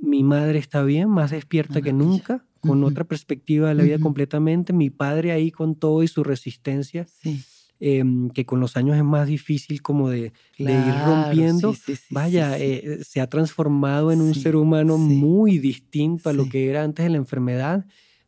mi 0.00 0.22
madre 0.22 0.58
está 0.58 0.82
bien, 0.82 1.08
más 1.08 1.30
despierta 1.30 1.82
que 1.82 1.92
nunca, 1.92 2.44
con 2.60 2.78
Ujú. 2.78 2.88
otra 2.88 3.04
perspectiva 3.04 3.68
de 3.68 3.74
la 3.74 3.82
vida 3.82 3.96
Ujú. 3.96 4.02
completamente. 4.04 4.72
Mi 4.72 4.90
padre 4.90 5.32
ahí 5.32 5.50
con 5.50 5.74
todo 5.76 6.02
y 6.02 6.08
su 6.08 6.22
resistencia, 6.24 7.06
Sí. 7.06 7.42
em, 7.78 8.30
que 8.30 8.46
con 8.46 8.58
los 8.60 8.76
años 8.76 8.96
es 8.96 9.04
más 9.04 9.26
difícil 9.28 9.82
como 9.82 10.08
de, 10.10 10.32
de 10.58 10.72
ir 10.74 10.94
Claro, 10.94 11.06
rompiendo. 11.06 11.74
sí, 11.74 11.80
sí, 11.86 11.96
sí, 11.96 12.14
Vaya, 12.14 12.58
eh, 12.58 13.00
se 13.04 13.20
ha 13.20 13.28
transformado 13.28 14.12
en 14.12 14.20
un 14.22 14.34
ser 14.34 14.56
humano 14.56 14.96
muy 14.98 15.58
distinto 15.58 16.28
a 16.30 16.32
lo 16.32 16.48
que 16.48 16.70
era 16.70 16.82
antes 16.84 17.04
de 17.04 17.10
la 17.10 17.18
enfermedad. 17.18 17.84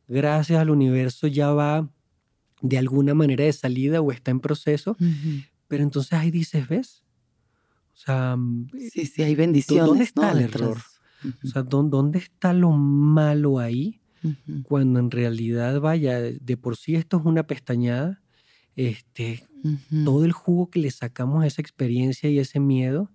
Gracias 0.07 0.59
al 0.61 0.71
universo 0.71 1.27
ya 1.27 1.51
va 1.53 1.91
de 2.61 2.77
alguna 2.79 3.15
manera 3.15 3.45
de 3.45 3.53
salida 3.53 4.01
o 4.01 4.11
está 4.13 4.31
en 4.31 4.41
proceso. 4.41 4.93
Ujú. 5.01 5.43
Pero 5.69 5.83
entonces 5.83 6.13
ahí 6.15 6.31
dices, 6.31 6.67
¿ves? 6.69 7.05
O 7.95 7.97
sea, 7.97 8.37
mm, 8.37 8.69
Sí, 8.93 9.07
sí, 9.07 9.23
hay 9.23 9.35
bendiciones. 9.35 9.87
¿Dónde 9.87 10.05
está 10.05 10.33
¿no? 10.33 10.39
el 10.39 10.45
error? 10.45 10.79
O 11.45 11.47
sea, 11.49 11.63
¿dó- 11.63 11.83
¿dónde 11.85 12.19
está 12.21 12.53
lo 12.53 12.71
malo 12.73 13.59
ahí? 13.59 14.03
Cuando 14.63 15.01
en 15.01 15.11
realidad, 15.11 15.81
vaya, 15.81 16.21
de 16.21 16.57
por 16.57 16.77
sí 16.77 16.97
esto 16.97 17.19
es 17.19 17.25
una 17.27 17.47
pestañada. 17.47 18.23
Este, 18.77 19.45
todo 20.03 20.25
el 20.25 20.33
jugo 20.33 20.71
que 20.71 20.81
le 20.81 20.91
sacamos 20.91 21.45
a 21.45 21.47
esa 21.49 21.63
experiencia 21.63 22.31
y 22.31 22.39
ese 22.41 22.61
miedo 22.61 23.13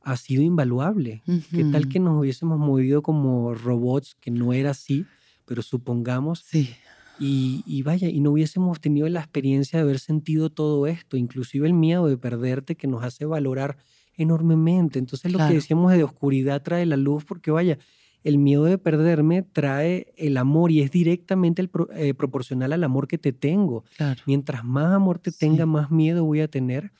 ha 0.00 0.16
sido 0.16 0.42
invaluable. 0.42 1.24
¿Qué 1.52 1.64
tal 1.64 1.88
que 1.88 2.00
nos 2.00 2.18
hubiésemos 2.20 2.58
movido 2.58 3.02
como 3.02 3.54
robots, 3.54 4.16
que 4.20 4.30
no 4.30 4.52
era 4.52 4.70
así, 4.70 5.10
pero 5.44 5.62
supongamos, 5.62 6.40
Sí, 6.40 6.74
y, 7.16 7.62
y 7.66 7.82
vaya, 7.82 8.08
y 8.10 8.20
no 8.20 8.32
hubiésemos 8.32 8.80
tenido 8.80 9.08
la 9.08 9.20
experiencia 9.20 9.78
de 9.78 9.84
haber 9.84 9.98
sentido 10.00 10.50
todo 10.50 10.86
esto, 10.86 11.16
inclusive 11.16 11.66
el 11.66 11.74
miedo 11.74 12.06
de 12.08 12.18
perderte 12.18 12.76
que 12.76 12.86
nos 12.88 13.04
hace 13.04 13.24
valorar 13.24 13.78
enormemente. 14.16 14.98
Entonces 14.98 15.30
lo 15.32 15.38
Claro. 15.38 15.50
que 15.50 15.56
decíamos 15.56 15.92
de 15.92 16.04
oscuridad 16.04 16.62
trae 16.62 16.86
la 16.86 16.96
luz, 16.96 17.24
porque 17.24 17.50
vaya, 17.50 17.78
el 18.24 18.38
miedo 18.38 18.64
de 18.64 18.76
perderme 18.78 19.42
trae 19.42 20.12
el 20.16 20.36
amor 20.36 20.72
y 20.72 20.80
es 20.82 20.90
directamente 20.90 21.62
el 21.62 21.68
pro- 21.68 21.88
eh, 21.92 22.12
proporcional 22.14 22.72
al 22.72 22.82
amor 22.84 23.06
que 23.06 23.18
te 23.18 23.32
tengo. 23.32 23.84
claro. 23.96 24.20
Mientras 24.26 24.64
más 24.64 24.92
amor 24.92 25.18
te 25.20 25.30
tenga, 25.32 25.64
Sí. 25.64 25.70
más 25.70 25.90
miedo 25.90 26.24
voy 26.24 26.40
a 26.40 26.48
tener. 26.48 26.90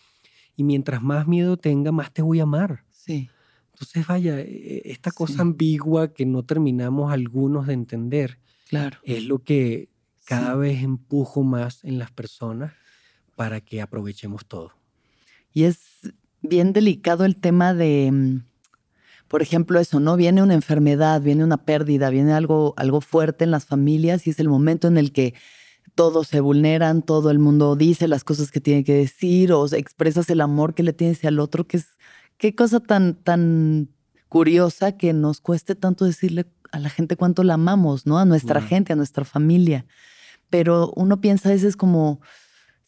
Y 0.56 0.62
mientras 0.64 1.02
más 1.02 1.26
miedo 1.26 1.56
tenga, 1.56 1.90
más 1.92 2.12
te 2.12 2.22
voy 2.22 2.40
a 2.40 2.44
amar. 2.44 2.84
Sí, 2.92 3.28
Entonces, 3.72 4.06
vaya, 4.06 4.40
eh, 4.40 4.80
esta 4.86 5.10
cosa 5.10 5.34
Sí. 5.34 5.40
ambigua 5.42 6.14
que 6.14 6.24
no 6.24 6.44
terminamos 6.44 7.12
algunos 7.12 7.66
de 7.66 7.74
entender 7.74 8.38
claro. 8.70 8.96
es 9.02 9.24
lo 9.26 9.40
que 9.40 9.90
cada 10.24 10.54
Sí. 10.54 10.58
vez 10.60 10.82
empujo 10.82 11.42
más 11.42 11.84
en 11.84 11.98
las 11.98 12.10
personas 12.10 12.72
para 13.34 13.60
que 13.60 13.82
aprovechemos 13.82 14.46
todo. 14.46 14.72
Y 15.52 15.64
es 15.64 15.95
bien 16.43 16.72
delicado 16.72 17.24
el 17.24 17.37
tema 17.37 17.74
de, 17.74 18.11
mm, 18.12 18.45
por 19.28 19.43
ejemplo, 19.43 19.80
eso, 19.80 20.01
¿no? 20.01 20.16
Viene 20.16 20.43
una 20.43 20.55
enfermedad, 20.55 21.20
viene 21.20 21.45
una 21.45 21.59
pérdida, 21.64 22.11
viene 22.11 22.32
algo, 22.32 22.74
algo 22.76 23.01
fuerte 23.01 23.45
en 23.45 23.51
las 23.51 23.66
familias 23.66 24.26
y 24.26 24.30
es 24.30 24.39
el 24.41 24.49
momento 24.49 24.89
en 24.89 24.99
el 24.99 25.12
que 25.12 25.34
todos 25.95 26.28
se 26.28 26.41
vulneran, 26.41 27.03
todo 27.03 27.30
el 27.30 27.39
mundo 27.39 27.74
dice 27.74 28.07
las 28.07 28.22
cosas 28.22 28.51
que 28.51 28.61
tiene 28.61 28.84
que 28.84 28.95
decir 28.95 29.53
o 29.53 29.66
expresas 29.66 30.28
el 30.30 30.41
amor 30.41 30.74
que 30.74 30.82
le 30.82 30.93
tienes 30.93 31.24
al 31.24 31.41
otro, 31.41 31.66
que 31.66 31.78
es 31.78 31.87
qué 32.37 32.55
cosa 32.55 32.80
tan, 32.80 33.14
tan 33.14 33.89
curiosa 34.28 34.93
que 34.93 35.12
nos 35.12 35.41
cueste 35.41 35.74
tanto 35.74 36.05
decirle 36.05 36.47
a 36.70 36.78
la 36.78 36.91
gente 36.91 37.16
cuánto 37.16 37.43
la 37.43 37.55
amamos, 37.55 38.07
¿no? 38.07 38.18
A 38.18 38.24
nuestra 38.24 38.61
gente, 38.61 38.93
a 38.93 38.97
nuestra 38.97 39.24
familia. 39.24 39.87
Pero 40.51 40.93
uno 40.95 41.20
piensa 41.20 41.49
a 41.49 41.53
veces 41.53 41.76
como, 41.76 42.20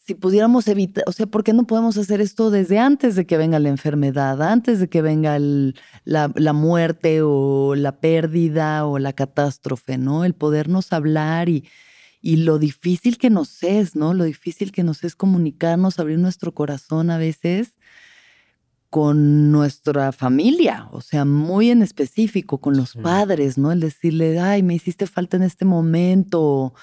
si 0.09 0.15
pudiéramos 0.15 0.67
evitar, 0.67 1.03
o 1.05 1.11
sea, 1.11 1.27
¿por 1.27 1.43
qué 1.43 1.53
no 1.53 1.67
podemos 1.67 1.95
hacer 1.95 2.19
esto 2.19 2.49
desde 2.49 2.79
antes 2.79 3.15
de 3.15 3.27
que 3.27 3.37
venga 3.37 3.59
la 3.59 3.69
enfermedad, 3.69 4.41
antes 4.41 4.79
de 4.79 4.89
que 4.89 5.03
venga 5.03 5.35
el- 5.35 5.75
la, 6.03 6.31
la 6.35 6.51
muerte 6.53 7.21
o 7.21 7.75
la 7.75 7.99
pérdida 7.99 8.87
o 8.87 8.97
la 8.97 9.13
catástrofe, 9.13 9.99
¿no? 9.99 10.25
El 10.25 10.33
podernos 10.33 10.93
hablar 10.93 11.47
y, 11.47 11.63
y 12.21 12.37
lo 12.37 12.57
difícil 12.57 13.19
que 13.19 13.29
nos 13.29 13.61
es, 13.61 13.95
¿no? 13.95 14.15
Lo 14.15 14.23
difícil 14.23 14.71
que 14.71 14.81
nos 14.83 15.03
es 15.03 15.15
comunicarnos, 15.15 15.99
abrir 15.99 16.17
nuestro 16.17 16.55
corazón 16.55 17.11
a 17.11 17.19
veces 17.19 17.75
con 18.89 19.51
nuestra 19.51 20.11
familia, 20.11 20.87
o 20.91 21.01
sea, 21.01 21.23
muy 21.23 21.69
en 21.69 21.83
específico, 21.83 22.57
con 22.57 22.75
los 22.75 22.91
Sí. 22.93 22.99
padres, 23.03 23.59
¿no? 23.59 23.71
El 23.71 23.79
decirle, 23.79 24.39
ay, 24.39 24.63
me 24.63 24.73
hiciste 24.73 25.05
falta 25.05 25.37
en 25.37 25.43
este 25.43 25.65
momento, 25.65 26.73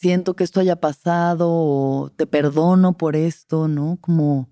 siento 0.00 0.34
que 0.34 0.44
esto 0.44 0.60
haya 0.60 0.76
pasado, 0.76 1.46
o 1.50 2.10
te 2.16 2.26
perdono 2.26 2.96
por 2.96 3.16
esto, 3.16 3.68
¿no? 3.68 3.98
Como, 4.00 4.48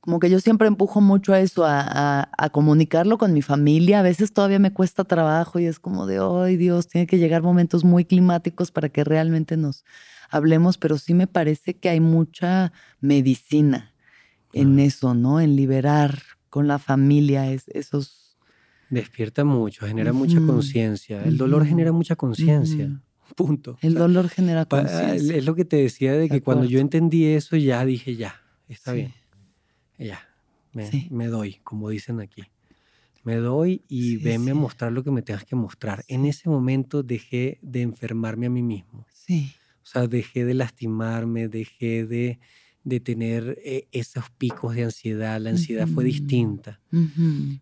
como 0.00 0.18
que 0.20 0.30
yo 0.30 0.40
siempre 0.40 0.68
empujo 0.68 1.00
mucho 1.00 1.32
a 1.34 1.40
eso, 1.40 1.64
a, 1.64 1.80
a- 1.80 2.30
a 2.38 2.50
comunicarlo 2.50 3.18
con 3.18 3.32
mi 3.32 3.42
familia. 3.42 4.00
A 4.00 4.02
veces 4.02 4.32
todavía 4.32 4.58
me 4.58 4.72
cuesta 4.72 5.04
trabajo 5.04 5.58
y 5.58 5.66
es 5.66 5.78
como 5.78 6.06
de, 6.06 6.18
ay 6.20 6.56
Dios, 6.56 6.88
tiene 6.88 7.06
que 7.06 7.18
llegar 7.18 7.42
momentos 7.42 7.84
muy 7.84 8.04
climáticos 8.04 8.70
para 8.72 8.88
que 8.88 9.04
realmente 9.04 9.56
nos 9.56 9.84
hablemos, 10.30 10.78
pero 10.78 10.96
sí 10.96 11.12
me 11.14 11.26
parece 11.26 11.76
que 11.78 11.88
hay 11.90 12.00
mucha 12.00 12.72
medicina 13.00 13.94
en 14.52 14.78
eso, 14.78 15.14
¿no? 15.14 15.40
En 15.40 15.54
liberar 15.56 16.22
con 16.48 16.66
la 16.66 16.78
familia 16.78 17.50
es- 17.52 17.68
esos... 17.68 18.38
Despierta 18.88 19.44
mucho, 19.44 19.86
genera 19.86 20.12
mucha 20.12 20.40
conciencia. 20.40 21.24
El 21.24 21.36
dolor 21.36 21.64
genera 21.66 21.92
mucha 21.92 22.16
conciencia. 22.16 23.02
Punto. 23.46 23.78
El 23.82 23.94
dolor 23.94 24.28
genera 24.28 24.64
conciencia. 24.66 25.36
Es 25.36 25.44
lo 25.44 25.54
que 25.54 25.64
te 25.64 25.76
decía 25.76 26.12
de 26.12 26.20
De 26.20 26.28
que 26.28 26.42
cuando 26.42 26.64
yo 26.64 26.78
entendí 26.80 27.26
eso, 27.26 27.56
ya 27.56 27.84
dije, 27.84 28.16
ya, 28.16 28.40
está 28.68 28.92
Sí. 28.92 28.98
bien. 28.98 29.14
Ya, 29.98 30.20
me, 30.72 30.86
Sí. 30.90 31.08
me 31.10 31.26
doy, 31.26 31.56
como 31.64 31.88
dicen 31.90 32.20
aquí. 32.20 32.44
Me 33.22 33.36
doy 33.36 33.84
y 33.88 34.16
Sí, 34.16 34.24
venme 34.24 34.52
a 34.52 34.54
mostrar 34.54 34.92
lo 34.92 35.04
que 35.04 35.10
me 35.10 35.22
tengas 35.22 35.44
que 35.44 35.56
mostrar. 35.56 36.04
En 36.08 36.24
ese 36.24 36.48
momento 36.48 37.02
dejé 37.02 37.58
de 37.62 37.82
enfermarme 37.82 38.46
a 38.46 38.50
mí 38.50 38.62
mismo. 38.62 39.06
Sí, 39.12 39.52
O 39.82 39.86
sea, 39.86 40.06
dejé 40.06 40.44
de 40.44 40.54
lastimarme, 40.54 41.48
dejé 41.48 42.06
de, 42.06 42.38
de 42.82 42.98
tener 43.00 43.58
eh, 43.64 43.88
esos 43.92 44.24
picos 44.38 44.74
de 44.74 44.84
ansiedad. 44.84 45.40
La 45.40 45.50
ansiedad 45.50 45.86
fue 45.86 46.04
distinta. 46.04 46.80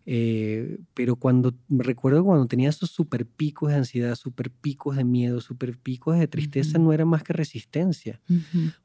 Eh, 0.05 0.79
pero 0.93 1.17
cuando, 1.17 1.53
me 1.67 1.83
recuerdo 1.83 2.23
cuando 2.23 2.47
tenía 2.47 2.69
esos 2.69 2.89
super 2.89 3.25
picos 3.25 3.69
de 3.69 3.77
ansiedad, 3.77 4.15
super 4.15 4.49
picos 4.49 4.95
de 4.95 5.03
miedo, 5.03 5.41
super 5.41 5.77
picos 5.77 6.17
de 6.17 6.27
tristeza, 6.27 6.77
no 6.79 6.93
era 6.93 7.05
más 7.05 7.23
que 7.23 7.33
resistencia. 7.33 8.21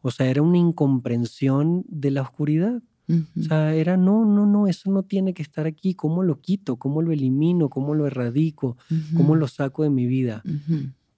O 0.01 0.11
sea, 0.11 0.28
era 0.28 0.43
una 0.43 0.59
incomprensión 0.59 1.85
de 1.89 2.11
la 2.11 2.22
oscuridad. 2.22 2.82
O 3.09 3.43
sea, 3.43 3.74
era, 3.74 3.97
no, 3.97 4.24
no, 4.24 4.47
no, 4.47 4.66
eso 4.66 4.91
no 4.91 5.03
tiene 5.03 5.35
que 5.35 5.43
estar 5.43 5.66
aquí. 5.66 5.95
¿Cómo 5.95 6.22
lo 6.22 6.41
quito? 6.41 6.76
¿Cómo 6.76 7.03
lo 7.03 7.12
elimino? 7.12 7.68
¿Cómo 7.68 7.95
lo 7.95 8.07
erradico? 8.07 8.76
¿Cómo 9.16 9.37
lo 9.37 9.47
saco 9.47 9.82
de 9.85 9.91
mi 9.91 10.07
vida? 10.07 10.43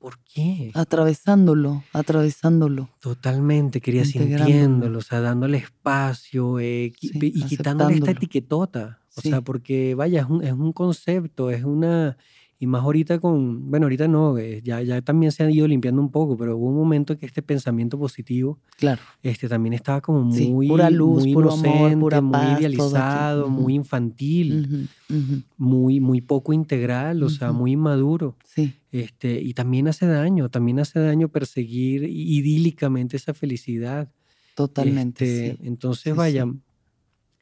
¿Por 0.06 0.20
qué? 0.20 0.70
Atravesándolo, 0.72 1.82
atravesándolo. 1.92 2.88
Totalmente, 3.00 3.80
quería 3.80 4.04
sintiéndolo, 4.04 5.00
o 5.00 5.02
sea, 5.02 5.20
dándole 5.20 5.58
espacio 5.58 6.60
eh, 6.60 6.92
Sí, 6.96 7.10
y 7.20 7.42
quitándole 7.42 7.94
esta 7.96 8.12
etiquetota. 8.12 9.00
O 9.16 9.20
Sí. 9.20 9.30
sea, 9.30 9.40
porque 9.40 9.96
vaya, 9.96 10.20
es 10.20 10.28
un, 10.28 10.44
es 10.44 10.52
un 10.52 10.72
concepto, 10.72 11.50
es 11.50 11.64
una... 11.64 12.16
Y 12.58 12.66
más 12.66 12.82
ahorita 12.82 13.20
con, 13.20 13.70
bueno, 13.70 13.86
ahorita 13.86 14.08
no, 14.08 14.38
eh, 14.38 14.62
ya, 14.64 14.80
ya 14.82 15.02
también 15.02 15.32
se 15.32 15.44
han 15.44 15.50
ido 15.52 15.68
limpiando 15.68 16.00
un 16.00 16.10
poco, 16.10 16.36
pero 16.38 16.56
hubo 16.56 16.68
un 16.68 16.76
momento 16.76 17.18
que 17.18 17.26
este 17.26 17.42
pensamiento 17.42 17.98
positivo 17.98 18.60
Claro. 18.76 19.06
este, 19.22 19.48
también 19.48 19.74
estaba 19.74 20.00
como 20.02 20.22
Sí, 20.28 20.56
muy, 20.56 20.60
pura 20.64 20.90
luz, 20.90 21.26
muy 21.26 21.30
puro 21.30 21.50
amor, 21.52 21.94
inocente, 21.94 21.96
pura 21.96 22.22
muy 22.22 22.52
paz, 22.52 22.52
idealizado, 22.52 23.48
Ujú. 23.48 23.50
muy 23.50 23.74
infantil, 23.74 24.62
Ujú, 24.66 24.88
ujú. 25.08 25.36
muy, 25.56 26.00
muy 26.00 26.20
poco 26.22 26.52
integral, 26.52 27.22
o 27.22 27.28
sea, 27.30 27.52
muy 27.52 27.72
inmaduro. 27.72 28.38
Sí, 28.44 28.82
Este, 28.92 29.40
y 29.42 29.54
también 29.54 29.88
hace 29.88 30.06
daño, 30.06 30.50
también 30.50 30.80
hace 30.80 31.00
daño 31.00 31.28
perseguir 31.30 32.04
idílicamente 32.04 33.16
esa 33.18 33.34
felicidad. 33.34 34.12
totalmente. 34.54 35.24
Este, 35.24 35.56
sí, 35.56 35.60
Entonces, 35.62 36.14
Sí, 36.14 36.16
vaya, 36.16 36.44
sí. 36.44 36.62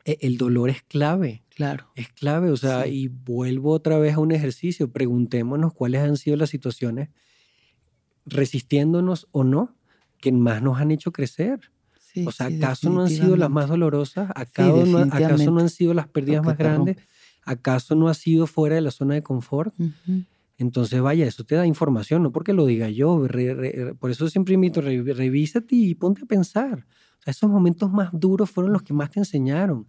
E- 0.05 0.19
el 0.23 0.37
dolor 0.37 0.71
es 0.71 0.83
clave, 0.83 1.43
Claro. 1.55 1.91
es 1.97 2.09
clave, 2.11 2.51
o 2.51 2.57
sea, 2.57 2.85
Sí. 2.85 2.91
y 2.91 3.09
vuelvo 3.09 3.73
otra 3.73 3.99
vez 3.99 4.15
a 4.15 4.19
un 4.21 4.33
ejercicio, 4.33 4.91
preguntémonos 4.91 5.73
cuáles 5.73 6.03
han 6.03 6.17
sido 6.17 6.37
las 6.37 6.51
situaciones, 6.51 7.09
resistiéndonos 8.27 9.29
o 9.33 9.45
no, 9.45 9.77
que 10.21 10.33
más 10.33 10.63
nos 10.63 10.79
han 10.81 10.91
hecho 10.91 11.13
crecer. 11.13 11.61
Sí, 11.99 12.25
O 12.27 12.31
sea, 12.33 12.49
sí, 12.49 12.57
¿acaso 12.57 12.91
no 12.91 13.03
han 13.03 13.11
sido 13.11 13.37
las 13.37 13.51
más 13.51 13.69
dolorosas? 13.69 14.31
¿Acaso, 14.35 14.87
no, 14.87 14.99
¿Acaso 14.99 15.51
no 15.51 15.61
han 15.61 15.69
sido 15.69 15.95
las 15.95 16.09
pérdidas 16.09 16.45
más 16.45 16.57
grandes? 16.57 16.97
¿Acaso 17.45 17.95
no 17.95 18.09
ha 18.09 18.15
sido 18.15 18.47
fuera 18.47 18.77
de 18.77 18.81
la 18.83 18.91
zona 18.91 19.15
de 19.15 19.23
confort? 19.23 19.75
Entonces, 20.57 21.01
vaya, 21.01 21.27
eso 21.27 21.43
te 21.45 21.57
da 21.57 21.67
información, 21.67 22.23
no 22.23 22.31
porque 22.31 22.53
lo 22.53 22.65
diga 22.67 22.89
yo. 22.89 23.27
re- 23.27 23.55
re- 23.55 23.95
por 23.97 24.11
eso 24.13 24.29
siempre 24.31 24.55
invito, 24.55 24.81
re- 24.81 25.03
revísate 25.03 25.75
y 25.75 25.95
ponte 25.97 26.23
a 26.23 26.27
pensar. 26.27 26.87
Sea, 27.25 27.31
esos 27.33 27.51
momentos 27.51 27.91
más 27.91 28.11
duros 28.13 28.51
fueron 28.51 28.73
los 28.73 28.83
que 28.83 28.93
más 28.95 29.11
te 29.11 29.19
enseñaron. 29.21 29.87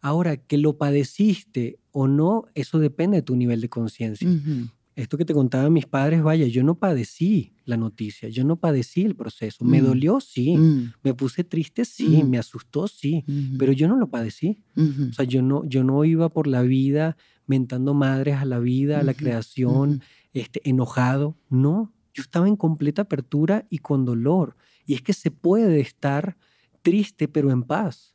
Ahora, 0.00 0.36
que 0.38 0.56
lo 0.56 0.78
padeciste 0.78 1.78
o 1.90 2.06
no, 2.08 2.44
eso 2.54 2.78
depende 2.78 3.18
de 3.18 3.22
tu 3.22 3.36
nivel 3.36 3.60
de 3.60 3.68
conciencia. 3.68 4.28
Ujú. 4.28 4.68
Esto 4.96 5.16
que 5.18 5.24
te 5.24 5.32
contaban 5.34 5.72
mis 5.72 5.86
padres, 5.86 6.22
vaya, 6.22 6.46
yo 6.46 6.62
no 6.62 6.74
padecí 6.78 7.54
la 7.64 7.76
noticia, 7.76 8.28
yo 8.28 8.44
no 8.44 8.56
padecí 8.56 9.02
el 9.04 9.14
proceso. 9.14 9.64
Me 9.64 9.80
Mm. 9.80 9.84
dolió, 9.84 10.20
sí. 10.20 10.56
Mm, 10.56 10.92
Me 11.04 11.14
puse 11.14 11.44
triste, 11.44 11.84
sí. 11.84 12.22
Mm. 12.22 12.30
Me 12.30 12.38
asustó, 12.38 12.86
sí. 12.88 13.24
Pero 13.58 13.72
yo 13.72 13.88
no 13.88 13.96
lo 13.96 14.08
padecí. 14.08 14.62
O 14.76 15.12
sea, 15.12 15.24
yo 15.24 15.42
no, 15.42 15.64
yo 15.66 15.84
no 15.84 16.04
iba 16.04 16.28
por 16.28 16.46
la 16.46 16.62
vida 16.62 17.16
mentando 17.46 17.94
madres 17.94 18.36
a 18.36 18.44
la 18.44 18.58
vida, 18.58 19.00
a 19.00 19.02
la 19.02 19.14
creación, 19.14 20.02
este, 20.32 20.60
enojado. 20.68 21.36
No, 21.48 21.92
yo 22.14 22.22
estaba 22.22 22.46
en 22.48 22.56
completa 22.56 23.02
apertura 23.02 23.66
y 23.70 23.78
con 23.78 24.04
dolor. 24.04 24.56
Y 24.86 24.94
es 24.94 25.02
que 25.02 25.12
se 25.12 25.30
puede 25.30 25.80
estar 25.80 26.36
triste 26.82 27.28
pero 27.28 27.50
en 27.50 27.62
paz. 27.62 28.14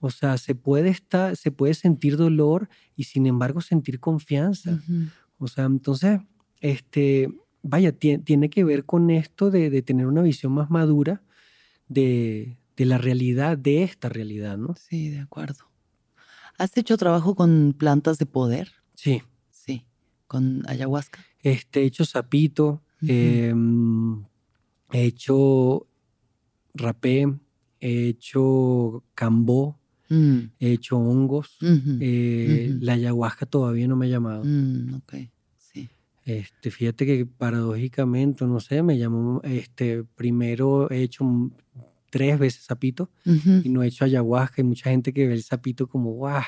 O 0.00 0.10
sea, 0.10 0.38
se 0.38 0.54
puede 0.54 0.88
estar, 0.90 1.36
se 1.36 1.50
puede 1.50 1.74
sentir 1.74 2.16
dolor 2.16 2.68
y 2.94 3.04
sin 3.04 3.26
embargo 3.26 3.60
sentir 3.60 3.98
confianza. 3.98 4.80
O 5.38 5.48
sea, 5.48 5.64
entonces, 5.64 6.20
este, 6.60 7.28
vaya, 7.62 7.90
tie- 7.98 8.22
tiene 8.22 8.48
que 8.50 8.62
ver 8.62 8.84
con 8.84 9.10
esto 9.10 9.50
de, 9.50 9.68
de 9.70 9.82
tener 9.82 10.06
una 10.06 10.22
visión 10.22 10.52
más 10.52 10.70
madura 10.70 11.22
de, 11.88 12.56
de 12.76 12.84
la 12.86 12.98
realidad, 12.98 13.58
de 13.58 13.82
esta 13.82 14.08
realidad, 14.08 14.56
¿no? 14.58 14.74
Sí, 14.76 15.08
de 15.10 15.18
acuerdo. 15.20 15.64
¿Has 16.58 16.76
hecho 16.76 16.96
trabajo 16.96 17.34
con 17.34 17.74
plantas 17.76 18.18
de 18.18 18.26
poder? 18.26 18.70
Sí. 18.94 19.22
Sí. 19.50 19.84
¿Con 20.28 20.62
ayahuasca? 20.68 21.24
Este, 21.40 21.80
he 21.82 21.86
hecho 21.86 22.04
sapito, 22.04 22.82
em, 23.08 24.22
he 24.92 25.02
hecho 25.04 25.88
rapé, 26.74 27.26
he 27.82 28.08
hecho 28.08 29.02
cambó, 29.14 29.78
Mm, 30.08 30.38
he 30.60 30.72
hecho 30.72 30.98
hongos. 30.98 31.56
eh. 32.00 32.76
La 32.80 32.92
ayahuasca 32.94 33.46
todavía 33.46 33.88
no 33.88 33.96
me 33.96 34.06
ha 34.06 34.08
llamado. 34.10 34.44
mm, 34.44 34.94
ok, 34.94 35.14
sí. 35.56 35.88
Este, 36.24 36.70
fíjate 36.70 37.06
que 37.06 37.24
paradójicamente, 37.26 38.44
no 38.44 38.60
sé, 38.60 38.82
me 38.82 38.98
llamó, 38.98 39.40
este, 39.42 40.04
primero 40.04 40.90
he 40.90 41.02
hecho 41.02 41.24
tres 42.10 42.38
veces 42.38 42.64
sapito 42.64 43.10
y 43.64 43.68
no 43.70 43.82
he 43.82 43.86
hecho 43.88 44.04
ayahuasca. 44.04 44.56
Hay 44.58 44.64
mucha 44.64 44.90
gente 44.90 45.12
que 45.14 45.26
ve 45.26 45.34
el 45.34 45.42
sapito 45.42 45.86
como, 45.86 46.10
guau. 46.12 46.42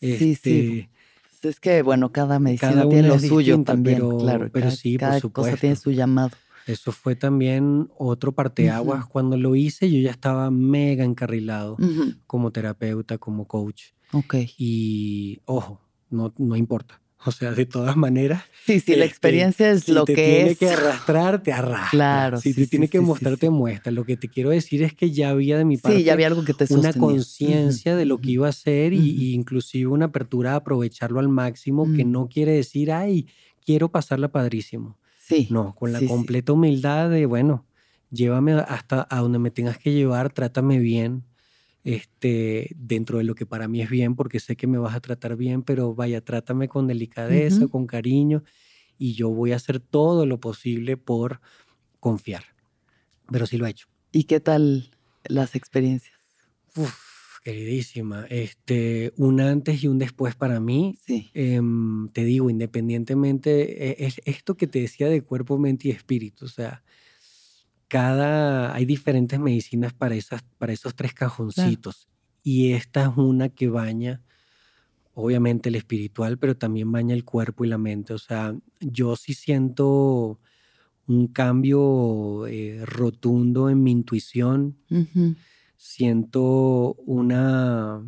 Sí, 0.00 0.34
sí. 0.34 0.86
Este, 1.32 1.48
Es 1.48 1.58
que, 1.58 1.80
bueno, 1.82 2.12
cada 2.12 2.38
medicina 2.38 2.72
Cada 2.72 2.88
tiene 2.90 3.08
lo 3.08 3.18
suyo 3.18 3.62
también, 3.64 3.96
pero- 3.98 4.18
claro. 4.18 4.50
pero 4.52 4.64
cada, 4.66 4.76
sí, 4.76 4.92
por 4.98 5.00
cada 5.08 5.20
cosa 5.22 5.56
tiene 5.56 5.74
supuesto. 5.76 5.82
su 5.84 5.90
llamado. 5.92 6.36
Eso 6.70 6.92
fue 6.92 7.16
también 7.16 7.88
otro 7.98 8.32
parteaguas. 8.32 9.00
Ujú. 9.04 9.08
Cuando 9.12 9.36
lo 9.36 9.56
hice, 9.56 9.90
yo 9.90 9.98
ya 10.00 10.10
estaba 10.10 10.50
mega 10.50 11.04
encarrilado 11.04 11.74
Ujú, 11.78 12.14
como 12.26 12.50
terapeuta, 12.52 13.18
como 13.18 13.46
coach. 13.46 13.82
Ok. 14.12 14.34
Y 14.58 15.40
ojo, 15.46 15.80
no, 16.10 16.32
no 16.38 16.56
importa. 16.56 17.00
O 17.26 17.32
sea, 17.32 17.52
de 17.52 17.66
todas 17.66 17.98
maneras, 17.98 18.44
Sí, 18.64 18.80
sí, 18.80 18.92
la 18.96 19.04
este, 19.04 19.06
experiencia 19.06 19.70
es 19.70 19.84
si 19.84 19.92
lo 19.92 20.06
te 20.06 20.14
que 20.14 20.24
tiene 20.24 20.50
es. 20.52 20.58
que 20.58 20.70
arrastrar, 20.70 21.42
te 21.42 21.52
arrastra. 21.52 21.90
Claro, 21.90 22.40
Si 22.40 22.54
sí, 22.54 22.62
te 22.62 22.66
tiene 22.66 22.86
sí, 22.86 22.92
que 22.92 22.98
sí, 22.98 23.04
sí, 23.04 23.08
mostrar, 23.10 23.36
te 23.36 23.50
muestra. 23.50 23.92
Lo 23.92 24.06
que 24.06 24.16
te 24.16 24.30
quiero 24.30 24.48
decir 24.48 24.82
es 24.82 24.94
que 24.94 25.10
ya 25.10 25.28
había 25.28 25.58
de 25.58 25.66
mi 25.66 25.76
parte 25.76 25.98
Sí, 25.98 26.04
ya 26.04 26.14
había 26.14 26.28
algo 26.28 26.44
que 26.44 26.54
te 26.54 26.64
una 26.72 26.94
conciencia 26.94 27.94
de 27.94 28.06
lo 28.06 28.22
que 28.22 28.30
iba 28.30 28.46
a 28.46 28.50
hacer 28.50 28.94
y, 28.94 28.96
ujú. 29.00 29.06
y 29.22 29.34
inclusive 29.34 29.88
una 29.90 30.06
apertura 30.06 30.52
a 30.52 30.56
aprovecharlo 30.56 31.20
al 31.20 31.28
máximo, 31.28 31.92
que 31.94 32.06
Mm. 32.06 32.10
no 32.10 32.28
quiere 32.28 32.52
decir, 32.52 32.90
ay, 32.90 33.26
quiero 33.62 33.90
pasarla 33.90 34.32
padrísimo. 34.32 34.96
Sí. 35.30 35.46
No, 35.48 35.74
con 35.76 35.92
la 35.92 36.00
sí, 36.00 36.06
sí. 36.06 36.10
completa 36.12 36.52
humildad 36.52 37.08
de, 37.08 37.24
bueno, 37.24 37.64
llévame 38.10 38.54
hasta 38.54 39.06
a 39.08 39.20
donde 39.20 39.38
me 39.38 39.52
tengas 39.52 39.78
que 39.78 39.92
llevar, 39.92 40.32
trátame 40.32 40.80
bien, 40.80 41.22
este, 41.84 42.74
dentro 42.74 43.18
de 43.18 43.24
lo 43.24 43.36
que 43.36 43.46
para 43.46 43.68
mí 43.68 43.80
es 43.80 43.88
bien, 43.88 44.16
porque 44.16 44.40
sé 44.40 44.56
que 44.56 44.66
me 44.66 44.78
vas 44.78 44.96
a 44.96 45.00
tratar 45.00 45.36
bien, 45.36 45.62
pero 45.62 45.94
vaya, 45.94 46.20
trátame 46.20 46.66
con 46.66 46.88
delicadeza, 46.88 47.68
con 47.68 47.86
cariño, 47.86 48.42
y 48.98 49.14
yo 49.14 49.30
voy 49.30 49.52
a 49.52 49.56
hacer 49.56 49.78
todo 49.78 50.26
lo 50.26 50.40
posible 50.40 50.96
por 50.96 51.40
confiar. 52.00 52.42
Pero 53.30 53.46
sí 53.46 53.56
lo 53.56 53.66
he 53.66 53.70
hecho. 53.70 53.86
¿Y 54.10 54.24
qué 54.24 54.40
tal 54.40 54.90
las 55.24 55.54
experiencias? 55.54 56.18
Uf, 56.74 56.92
queridísima, 57.42 58.26
este, 58.28 59.12
un 59.16 59.40
antes 59.40 59.82
y 59.82 59.88
un 59.88 59.98
después 59.98 60.34
para 60.34 60.60
mí. 60.60 60.98
Sí. 61.06 61.30
em, 61.34 62.08
te 62.10 62.24
digo, 62.24 62.50
independientemente, 62.50 64.02
e- 64.02 64.06
es 64.06 64.20
esto 64.24 64.56
que 64.56 64.66
te 64.66 64.80
decía 64.80 65.08
de 65.08 65.22
cuerpo, 65.22 65.58
mente 65.58 65.88
y 65.88 65.90
espíritu, 65.92 66.46
o 66.46 66.48
sea, 66.48 66.82
cada, 67.88 68.72
hay 68.74 68.84
diferentes 68.84 69.38
medicinas 69.40 69.92
para, 69.92 70.14
esas, 70.14 70.42
para 70.58 70.72
esos 70.72 70.94
tres 70.94 71.12
cajoncitos 71.12 72.08
y 72.42 72.72
esta 72.72 73.02
es 73.02 73.16
una 73.16 73.48
que 73.48 73.68
baña, 73.68 74.22
obviamente 75.14 75.68
el 75.68 75.74
espiritual, 75.76 76.38
pero 76.38 76.56
también 76.56 76.92
baña 76.92 77.14
el 77.14 77.24
cuerpo 77.24 77.64
y 77.64 77.68
la 77.68 77.78
mente, 77.78 78.14
o 78.14 78.18
sea, 78.18 78.56
yo 78.80 79.16
sí 79.16 79.34
siento 79.34 80.40
un 81.06 81.26
cambio 81.28 82.46
eh, 82.46 82.84
rotundo 82.86 83.68
en 83.70 83.82
mi 83.82 83.90
intuición, 83.90 84.78
Ujú, 84.90 85.36
siento 85.84 86.92
una 87.06 88.04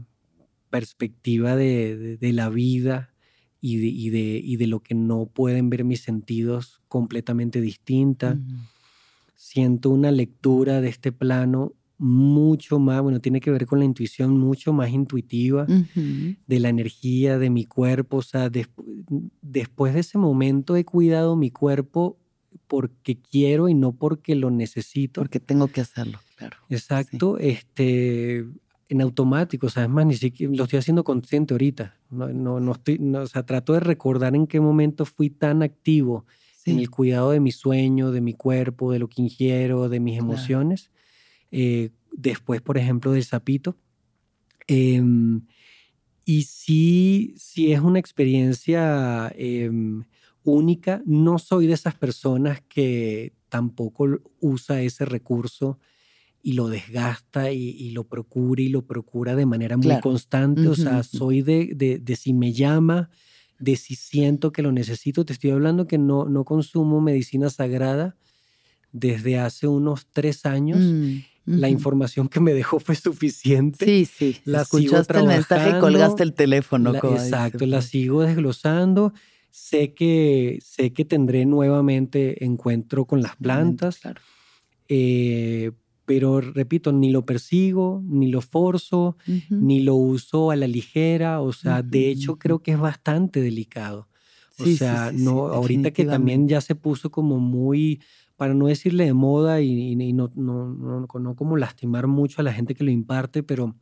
perspectiva 0.69 1.57
de, 1.57 1.97
de- 1.97 2.17
de 2.19 2.33
la 2.35 2.51
vida 2.51 3.15
y 3.63 3.79
de, 3.79 3.87
y 3.87 4.11
de- 4.11 4.41
y 4.45 4.57
de 4.57 4.67
lo 4.67 4.81
que 4.81 4.95
no 4.95 5.25
pueden 5.27 5.71
ver 5.71 5.83
mis 5.85 6.03
sentidos 6.03 6.83
completamente 6.89 7.63
distinta. 7.63 8.39
Siento 9.35 9.89
una 9.91 10.11
lectura 10.11 10.81
de 10.83 10.89
este 10.91 11.13
plano 11.13 11.73
mucho 11.97 12.79
más, 12.79 13.01
bueno, 13.01 13.21
tiene 13.21 13.41
que 13.41 13.51
ver 13.51 13.65
con 13.67 13.79
la 13.79 13.85
intuición 13.87 14.39
mucho 14.39 14.73
más 14.75 14.91
intuitiva, 14.91 15.67
de 16.47 16.61
la 16.61 16.69
energía, 16.69 17.39
de 17.39 17.49
mi 17.49 17.65
cuerpo. 17.65 18.19
O 18.19 18.23
sea, 18.23 18.51
despu- 18.51 19.31
después 19.41 19.95
de 19.95 20.01
ese 20.01 20.19
momento 20.19 20.77
he 20.77 20.85
cuidado 20.85 21.37
mi 21.37 21.51
cuerpo 21.51 22.19
porque 22.67 23.17
quiero 23.19 23.69
y 23.69 23.75
no 23.75 23.93
porque 23.93 24.35
lo 24.35 24.51
necesito. 24.51 25.23
Porque 25.23 25.41
tengo 25.41 25.69
que 25.69 25.81
hacerlo, 25.81 26.19
claro. 26.49 26.57
Exacto, 26.69 27.39
este, 27.39 28.45
en 28.89 29.01
automático, 29.01 29.67
o 29.67 29.71
sea, 29.71 29.85
es 29.85 29.89
más, 29.89 30.07
ni 30.07 30.15
siquiera 30.17 30.53
lo 30.55 30.65
estoy 30.65 30.79
haciendo 30.79 31.05
consciente 31.05 31.55
ahorita. 31.55 31.99
No, 32.11 32.29
no, 32.29 32.61
no 32.61 32.73
estoy, 32.73 32.99
no, 32.99 33.21
o 33.23 33.27
sea, 33.27 33.45
trato 33.47 33.73
de 33.73 33.81
recordar 33.81 34.35
en 34.37 34.47
qué 34.47 34.61
momento 34.61 35.05
fui 35.05 35.31
tan 35.31 35.63
activo 35.63 36.27
en 36.65 36.79
el 36.79 36.91
cuidado 36.91 37.31
de 37.33 37.41
mi 37.41 37.51
sueño, 37.53 38.11
de 38.13 38.21
mi 38.21 38.35
cuerpo, 38.35 38.93
de 38.93 38.99
lo 39.01 39.09
que 39.09 39.23
ingiero, 39.23 39.89
de 39.89 40.01
mis 40.01 40.15
Claro. 40.15 40.27
emociones. 40.27 40.91
Eh, 41.51 41.91
después, 42.13 42.61
por 42.63 42.79
ejemplo, 42.79 43.13
del 43.13 43.25
sapito. 43.25 43.77
Em, 44.69 45.47
y 46.25 46.43
sí, 46.45 47.35
sí 47.37 47.73
es 47.73 47.81
una 47.81 47.99
experiencia 47.99 49.33
em, 49.37 50.05
única. 50.45 51.03
No 51.07 51.39
soy 51.39 51.67
de 51.67 51.75
esas 51.75 51.95
personas 51.97 52.63
que 52.69 53.35
tampoco 53.49 54.07
usa 54.41 54.83
ese 54.83 55.05
recurso 55.05 55.79
y 56.43 56.55
lo 56.55 56.69
desgasta 56.69 57.53
y, 57.53 57.69
y 57.71 57.91
lo 57.91 58.05
procura 58.09 58.63
y 58.63 58.69
lo 58.69 58.85
procura 58.87 59.37
de 59.37 59.47
manera 59.47 59.77
muy 59.77 59.85
Claro. 59.87 60.01
constante. 60.03 60.69
O 60.69 60.73
Ujú, 60.73 60.83
sea, 60.83 60.99
ujú. 61.01 61.05
soy 61.05 61.43
de, 61.43 61.71
de, 61.75 61.99
de 61.99 62.17
si 62.17 62.33
me 62.35 62.53
llama, 62.53 63.11
de 63.59 63.77
si 63.77 63.95
siento 63.95 64.51
que 64.53 64.63
lo 64.63 64.73
necesito. 64.73 65.25
Te 65.25 65.33
estoy 65.33 65.51
hablando 65.51 65.87
que 65.87 65.99
no, 65.99 66.25
no 66.29 66.45
consumo 66.45 67.01
medicina 67.01 67.49
sagrada 67.51 68.17
desde 68.93 69.39
hace 69.39 69.67
unos 69.69 70.07
tres 70.13 70.45
años. 70.47 70.81
Mm, 70.83 71.17
La 71.47 71.69
ujú. 71.69 71.73
información 71.75 72.29
que 72.29 72.41
me 72.41 72.55
dejó 72.55 72.79
fue 72.81 72.95
suficiente. 72.97 73.85
Sí, 73.85 74.05
sí. 74.07 74.37
la 74.45 74.63
Escuchaste 74.63 75.19
el 75.19 75.27
mensaje 75.29 75.71
y 75.71 75.79
colgaste 75.81 76.23
el 76.23 76.35
teléfono. 76.35 76.93
La- 76.93 77.01
dice 77.01 77.15
exacto, 77.27 77.67
la 77.67 77.83
sigo 77.83 78.23
desglosando. 78.23 79.13
Sé 79.51 79.93
que, 79.95 80.59
sé 80.65 80.93
que 80.93 81.05
tendré 81.05 81.45
nuevamente 81.47 82.43
encuentro 82.45 83.05
con 83.07 83.21
las 83.23 83.37
plantas, 83.37 83.99
Claro. 83.99 84.21
eh, 84.89 85.73
pero 86.13 86.41
repito, 86.43 86.93
ni 86.93 87.11
lo 87.11 87.25
persigo, 87.25 88.03
ni 88.05 88.31
lo 88.31 88.43
forzo, 88.43 89.17
Ujú. 89.27 89.57
ni 89.61 89.81
lo 89.81 89.95
uso 89.97 90.51
a 90.51 90.57
la 90.57 90.67
ligera. 90.67 91.41
O 91.41 91.53
sea, 91.53 91.83
de 91.83 92.11
hecho 92.11 92.37
creo 92.39 92.63
que 92.63 92.73
es 92.73 92.79
bastante 92.79 93.41
delicado. 93.41 94.09
O 94.59 94.65
Sí, 94.65 94.77
sea, 94.77 95.09
sí, 95.11 95.19
sí, 95.19 95.25
no, 95.25 95.47
ahorita 95.47 95.91
que 95.93 96.05
también 96.05 96.47
ya 96.49 96.61
se 96.61 96.75
puso 96.75 97.11
como 97.11 97.39
muy, 97.39 98.03
para 98.37 98.53
no 98.53 98.67
decirle 98.67 99.07
de 99.07 99.15
moda 99.15 99.61
y, 99.63 99.93
y- 99.93 100.13
no, 100.13 100.31
no, 100.35 100.69
no, 100.75 101.07
no 101.21 101.35
como 101.37 101.57
lastimar 101.57 102.07
mucho 102.09 102.41
a 102.41 102.45
la 102.45 102.53
gente 102.53 102.75
que 102.75 102.85
lo 102.85 102.91
imparte, 102.91 103.43
pero 103.43 103.75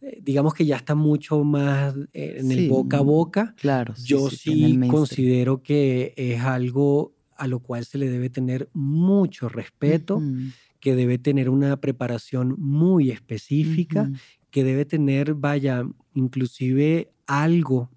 eh, 0.00 0.20
digamos 0.22 0.54
que 0.54 0.64
ya 0.66 0.76
está 0.76 0.94
mucho 0.94 1.42
más 1.44 1.94
eh, 2.12 2.36
en 2.38 2.52
el 2.52 2.68
boca 2.68 2.98
a 2.98 3.00
boca. 3.00 3.54
Claro. 3.56 3.94
Yo 3.98 4.30
sí 4.30 4.78
considero 4.88 5.62
que 5.62 6.14
es 6.16 6.40
algo 6.40 7.14
a 7.36 7.46
lo 7.46 7.60
cual 7.60 7.84
se 7.84 7.98
le 7.98 8.08
debe 8.10 8.30
tener 8.30 8.68
mucho 8.72 9.48
respeto, 9.48 10.16
Ujú, 10.16 10.52
que 10.80 10.94
debe 10.94 11.18
tener 11.18 11.50
una 11.50 11.76
preparación 11.80 12.54
muy 12.58 13.10
específica, 13.10 14.10
que 14.50 14.64
debe 14.64 14.84
tener, 14.84 15.34
vaya, 15.34 15.84
inclusive 16.14 17.12
algo 17.26 17.90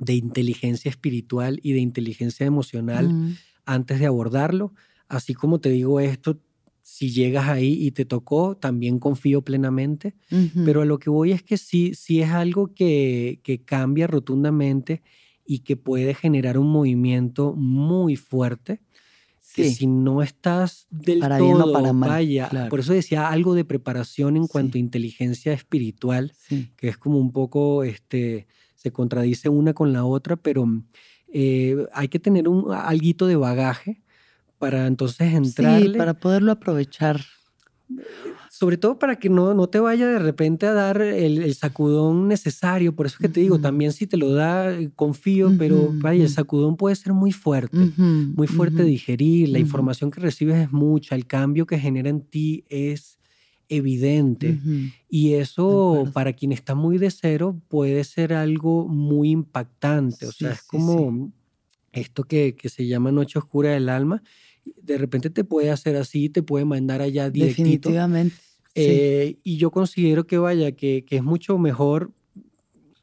de 0.00 0.14
inteligencia 0.14 0.88
espiritual 0.90 1.60
y 1.62 1.72
de 1.72 1.80
inteligencia 1.80 2.46
emocional 2.46 3.14
Mm. 3.14 3.38
antes 3.66 3.98
de 4.00 4.06
abordarlo. 4.06 4.74
Así 5.08 5.34
como 5.34 5.60
te 5.60 5.70
digo 5.70 6.00
esto, 6.00 6.40
si 6.82 7.10
llegas 7.10 7.48
ahí 7.48 7.78
y 7.80 7.92
te 7.92 8.04
tocó, 8.04 8.56
también 8.56 8.98
confío 8.98 9.42
plenamente. 9.42 10.14
Pero 10.62 10.82
a 10.82 10.84
lo 10.84 10.98
que 10.98 11.10
voy 11.10 11.32
es 11.32 11.42
que 11.42 11.56
sí, 11.56 11.94
sí 11.94 12.20
es 12.20 12.30
algo 12.30 12.74
que, 12.74 13.40
que 13.42 13.64
cambia 13.64 14.06
rotundamente 14.06 15.02
y 15.46 15.60
que 15.60 15.76
puede 15.76 16.14
generar 16.14 16.58
un 16.58 16.70
movimiento 16.70 17.54
muy 17.54 18.16
fuerte. 18.16 18.80
Que 19.54 19.68
Sí. 19.68 19.74
si 19.76 19.86
no 19.86 20.20
estás 20.20 20.86
del 20.90 21.20
Para 21.20 21.38
todo, 21.38 21.46
bien 21.46 21.62
o 21.62 21.72
para 21.72 21.92
mal, 21.92 22.08
vaya, 22.10 22.48
claro. 22.48 22.68
por 22.70 22.80
eso 22.80 22.92
decía 22.92 23.28
algo 23.28 23.54
de 23.54 23.64
preparación 23.64 24.36
en 24.36 24.48
cuanto 24.48 24.72
Sí. 24.72 24.78
a 24.78 24.80
inteligencia 24.80 25.52
espiritual, 25.52 26.32
Sí. 26.36 26.72
que 26.76 26.88
es 26.88 26.96
como 26.98 27.18
un 27.18 27.30
poco, 27.32 27.84
este, 27.84 28.48
se 28.74 28.90
contradice 28.90 29.48
una 29.48 29.72
con 29.72 29.92
la 29.92 30.04
otra, 30.04 30.34
pero 30.36 30.66
eh, 31.32 31.76
hay 31.92 32.08
que 32.08 32.18
tener 32.18 32.48
un 32.48 32.72
alguito 32.72 33.26
de 33.28 33.36
bagaje 33.36 34.02
para 34.58 34.86
entonces 34.86 35.32
entrarle. 35.34 35.92
Sí, 35.92 35.98
para 35.98 36.14
poderlo 36.14 36.52
aprovechar. 36.52 37.20
Sobre 38.56 38.76
todo 38.76 39.00
para 39.00 39.16
que 39.16 39.28
no, 39.28 39.52
no 39.52 39.68
te 39.68 39.80
vaya 39.80 40.06
de 40.06 40.20
repente 40.20 40.64
a 40.66 40.72
dar 40.72 41.02
el, 41.02 41.42
el 41.42 41.54
sacudón 41.56 42.28
necesario. 42.28 42.94
Por 42.94 43.06
eso 43.06 43.16
es 43.16 43.18
que 43.18 43.28
te 43.28 43.40
digo, 43.40 43.58
también 43.58 43.92
si 43.92 44.06
te 44.06 44.16
lo 44.16 44.32
da, 44.32 44.72
eh, 44.72 44.92
confío, 44.94 45.52
pero 45.58 45.92
vaya, 46.00 46.22
el 46.22 46.28
sacudón 46.28 46.76
puede 46.76 46.94
ser 46.94 47.14
muy 47.14 47.32
fuerte. 47.32 47.76
Muy 47.98 48.46
fuerte 48.46 48.84
de 48.84 48.90
digerir, 48.90 49.48
la 49.48 49.58
información 49.58 50.12
que 50.12 50.20
recibes 50.20 50.54
es 50.56 50.70
mucha, 50.70 51.16
el 51.16 51.26
cambio 51.26 51.66
que 51.66 51.80
genera 51.80 52.08
en 52.08 52.20
ti 52.20 52.64
es 52.68 53.18
evidente. 53.68 54.60
Y 55.08 55.34
eso 55.34 56.04
para 56.12 56.32
quien 56.32 56.52
está 56.52 56.76
muy 56.76 56.96
de 56.98 57.10
cero 57.10 57.60
puede 57.66 58.04
ser 58.04 58.34
algo 58.34 58.86
muy 58.86 59.30
impactante. 59.30 60.26
O 60.26 60.32
sea, 60.32 60.50
Sí, 60.50 60.54
es 60.54 60.60
sí, 60.60 60.66
como 60.68 61.32
esto 61.90 62.22
que, 62.22 62.54
que 62.54 62.68
se 62.68 62.86
llama 62.86 63.10
noche 63.10 63.36
oscura 63.36 63.70
del 63.70 63.88
alma. 63.88 64.22
De 64.82 64.98
repente 64.98 65.30
te 65.30 65.44
puede 65.44 65.70
hacer 65.70 65.96
así, 65.96 66.28
te 66.28 66.42
puede 66.42 66.64
mandar 66.64 67.00
allá 67.02 67.30
directito. 67.30 67.62
Definitivamente. 67.90 68.36
sí. 68.36 68.72
Eh, 68.76 69.38
y 69.44 69.56
yo 69.56 69.70
considero 69.70 70.26
que 70.26 70.38
vaya, 70.38 70.72
que, 70.72 71.04
que 71.06 71.16
es 71.16 71.22
mucho 71.22 71.58
mejor, 71.58 72.12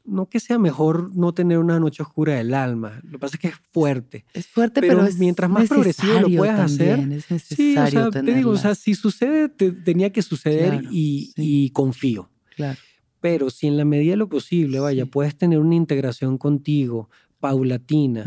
no 0.04 0.28
que 0.28 0.40
sea 0.40 0.58
mejor 0.58 1.14
no 1.14 1.32
tener 1.32 1.58
una 1.58 1.78
noche 1.78 2.02
oscura 2.02 2.34
del 2.34 2.54
alma. 2.54 3.00
Lo 3.04 3.12
que 3.12 3.18
pasa 3.20 3.36
es 3.36 3.40
que 3.40 3.48
es 3.48 3.54
fuerte. 3.72 4.24
es 4.34 4.46
fuerte, 4.48 4.80
pero 4.80 4.96
pero, 4.96 5.06
es 5.08 5.18
mientras 5.18 5.48
más 5.48 5.68
progresivo 5.68 6.20
lo 6.20 6.28
puedas 6.36 6.58
hacer, 6.60 6.98
Sí, 7.40 7.76
o 7.78 7.86
sea, 7.86 8.10
te 8.10 8.22
digo, 8.34 8.50
o 8.50 8.56
sea, 8.56 8.74
si 8.74 8.94
sucede, 8.94 9.48
te- 9.48 9.70
tenía 9.72 10.10
que 10.10 10.22
suceder 10.22 10.70
Claro, 10.80 10.88
y, 10.90 11.32
sí. 11.36 11.66
y 11.66 11.70
confío. 11.70 12.30
claro. 12.56 12.78
Pero 13.20 13.50
si 13.50 13.68
en 13.68 13.76
la 13.76 13.84
medida 13.84 14.10
de 14.10 14.16
lo 14.16 14.28
posible, 14.28 14.80
vaya, 14.80 15.04
Sí. 15.04 15.10
puedes 15.10 15.36
tener 15.38 15.60
una 15.60 15.76
integración 15.76 16.36
contigo 16.38 17.08
paulatina 17.38 18.24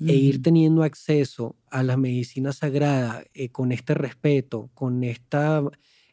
e 0.00 0.14
ir 0.14 0.40
teniendo 0.42 0.82
acceso 0.82 1.54
a 1.76 1.82
la 1.82 1.98
medicina 1.98 2.54
sagrada 2.54 3.22
eh, 3.34 3.50
con 3.50 3.70
este 3.70 3.92
respeto, 3.92 4.70
con 4.72 5.04
esta 5.04 5.62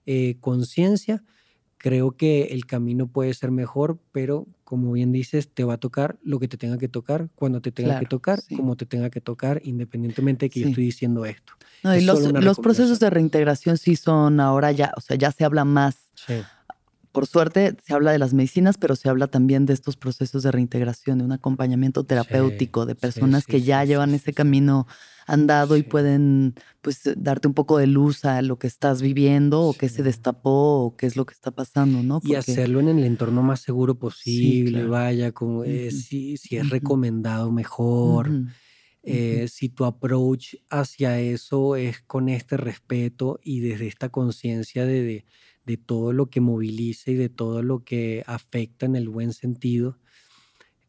eh, 0.05 0.35
conciencia, 0.41 1.23
creo 1.77 2.17
que 2.17 2.47
el 2.51 2.65
camino 2.65 3.07
puede 3.07 3.33
ser 3.33 3.49
mejor, 3.49 3.97
pero 4.11 4.45
como 4.65 4.91
bien 4.91 5.13
dices, 5.13 5.49
te 5.53 5.63
va 5.63 5.75
a 5.75 5.77
tocar 5.77 6.17
lo 6.21 6.37
que 6.39 6.49
te 6.49 6.57
tenga 6.57 6.77
que 6.77 6.89
tocar, 6.89 7.29
cuando 7.35 7.61
te 7.61 7.71
tenga 7.71 7.97
que 7.97 8.07
tocar, 8.07 8.41
sí. 8.41 8.57
como 8.57 8.75
te 8.75 8.85
tenga 8.85 9.09
que 9.09 9.21
tocar, 9.21 9.61
independientemente 9.63 10.47
de 10.47 10.49
que 10.49 10.59
yo 10.59 10.67
estoy 10.67 10.83
diciendo 10.83 11.25
esto. 11.25 11.53
No, 11.81 11.95
y 11.95 11.99
es 11.99 12.05
los, 12.05 12.19
los 12.21 12.59
procesos 12.59 12.99
de 12.99 13.09
reintegración 13.09 13.77
sí 13.77 13.95
son 13.95 14.41
ahora 14.41 14.73
ya, 14.73 14.91
o 14.97 15.01
sea, 15.01 15.15
ya 15.15 15.31
se 15.31 15.45
habla 15.45 15.63
más. 15.63 16.11
Sí. 16.15 16.33
Por 17.13 17.27
suerte 17.27 17.77
se 17.85 17.93
habla 17.93 18.11
de 18.11 18.17
las 18.17 18.33
medicinas, 18.33 18.77
pero 18.79 18.95
se 18.95 19.07
habla 19.07 19.27
también 19.27 19.67
de 19.67 19.73
estos 19.73 19.95
procesos 19.95 20.41
de 20.41 20.51
reintegración, 20.51 21.19
de 21.19 21.25
un 21.25 21.31
acompañamiento 21.31 22.03
terapéutico, 22.03 22.87
de 22.87 22.95
personas 22.95 23.43
sí, 23.43 23.51
que 23.51 23.61
ya 23.61 23.85
llevan 23.85 24.15
ese 24.15 24.33
camino 24.33 24.87
andado 25.27 25.77
y 25.77 25.83
pueden 25.83 26.55
pues 26.81 27.01
darte 27.15 27.47
un 27.47 27.53
poco 27.53 27.77
de 27.77 27.85
luz 27.85 28.25
a 28.25 28.41
lo 28.41 28.57
que 28.57 28.65
estás 28.65 29.03
viviendo 29.03 29.61
o 29.61 29.73
qué 29.73 29.89
se 29.89 30.01
destapó 30.01 30.85
o 30.85 30.97
qué 30.97 31.05
es 31.05 31.15
lo 31.15 31.27
que 31.27 31.35
está 31.35 31.51
pasando, 31.51 32.01
¿no? 32.01 32.19
Y 32.23 32.33
hacerlo 32.33 32.79
en 32.79 32.89
el 32.89 33.03
entorno 33.03 33.43
más 33.43 33.61
seguro 33.61 33.93
posible, 33.93 34.79
claro. 34.79 34.89
vaya, 34.89 35.31
como, 35.31 35.63
eh, 35.63 35.91
si, 35.91 36.37
si 36.37 36.57
es 36.57 36.67
recomendado 36.71 37.51
mejor, 37.51 38.31
eh, 39.03 39.47
si 39.49 39.69
tu 39.69 39.85
approach 39.85 40.55
hacia 40.71 41.19
eso 41.19 41.75
es 41.75 42.01
con 42.01 42.27
este 42.27 42.57
respeto 42.57 43.39
y 43.43 43.59
desde 43.59 43.85
esta 43.85 44.09
conciencia 44.09 44.83
de, 44.83 45.03
de, 45.03 45.25
de 45.65 45.77
todo 45.77 46.13
lo 46.13 46.27
que 46.29 46.41
moviliza 46.41 47.11
y 47.11 47.15
de 47.15 47.29
todo 47.29 47.61
lo 47.63 47.83
que 47.83 48.23
afecta 48.27 48.85
en 48.85 48.95
el 48.95 49.09
buen 49.09 49.33
sentido, 49.33 49.97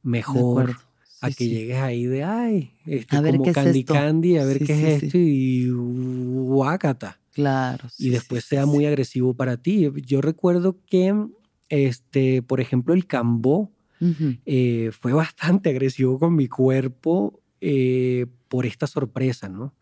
mejor 0.03 0.77
a 1.21 1.29
Sí, 1.29 1.35
que 1.35 1.45
sí. 1.45 1.51
llegues 1.55 1.77
ahí 1.79 2.05
de, 2.07 2.25
ay, 2.25 2.73
este, 2.87 3.17
A 3.17 3.21
ver 3.23 3.33
como 3.33 3.45
qué 3.45 3.51
es 3.51 3.57
Candy 3.57 3.81
esto. 3.81 3.95
Candy, 3.95 4.37
a 4.39 4.45
ver 4.45 4.59
Sí, 4.59 4.67
qué 4.67 4.73
es 4.97 5.03
esto 5.05 5.19
y 5.19 5.69
guácata 5.71 7.21
Claro. 7.33 7.89
y 7.99 8.11
después 8.11 8.45
sea 8.45 8.67
muy 8.67 8.87
agresivo 8.87 9.35
para 9.35 9.57
ti. 9.57 9.91
Yo 10.07 10.21
recuerdo 10.21 10.79
que, 10.87 11.15
este, 11.69 12.43
por 12.43 12.61
ejemplo, 12.61 12.95
el 12.95 13.07
cambó 13.07 13.73
eh, 14.47 14.91
fue 14.93 15.13
bastante 15.15 15.71
agresivo 15.71 16.19
con 16.19 16.35
mi 16.37 16.49
cuerpo 16.49 17.41
eh, 17.61 18.27
por 18.49 18.67
esta 18.67 18.87
sorpresa, 18.87 19.49
¿no? 19.49 19.75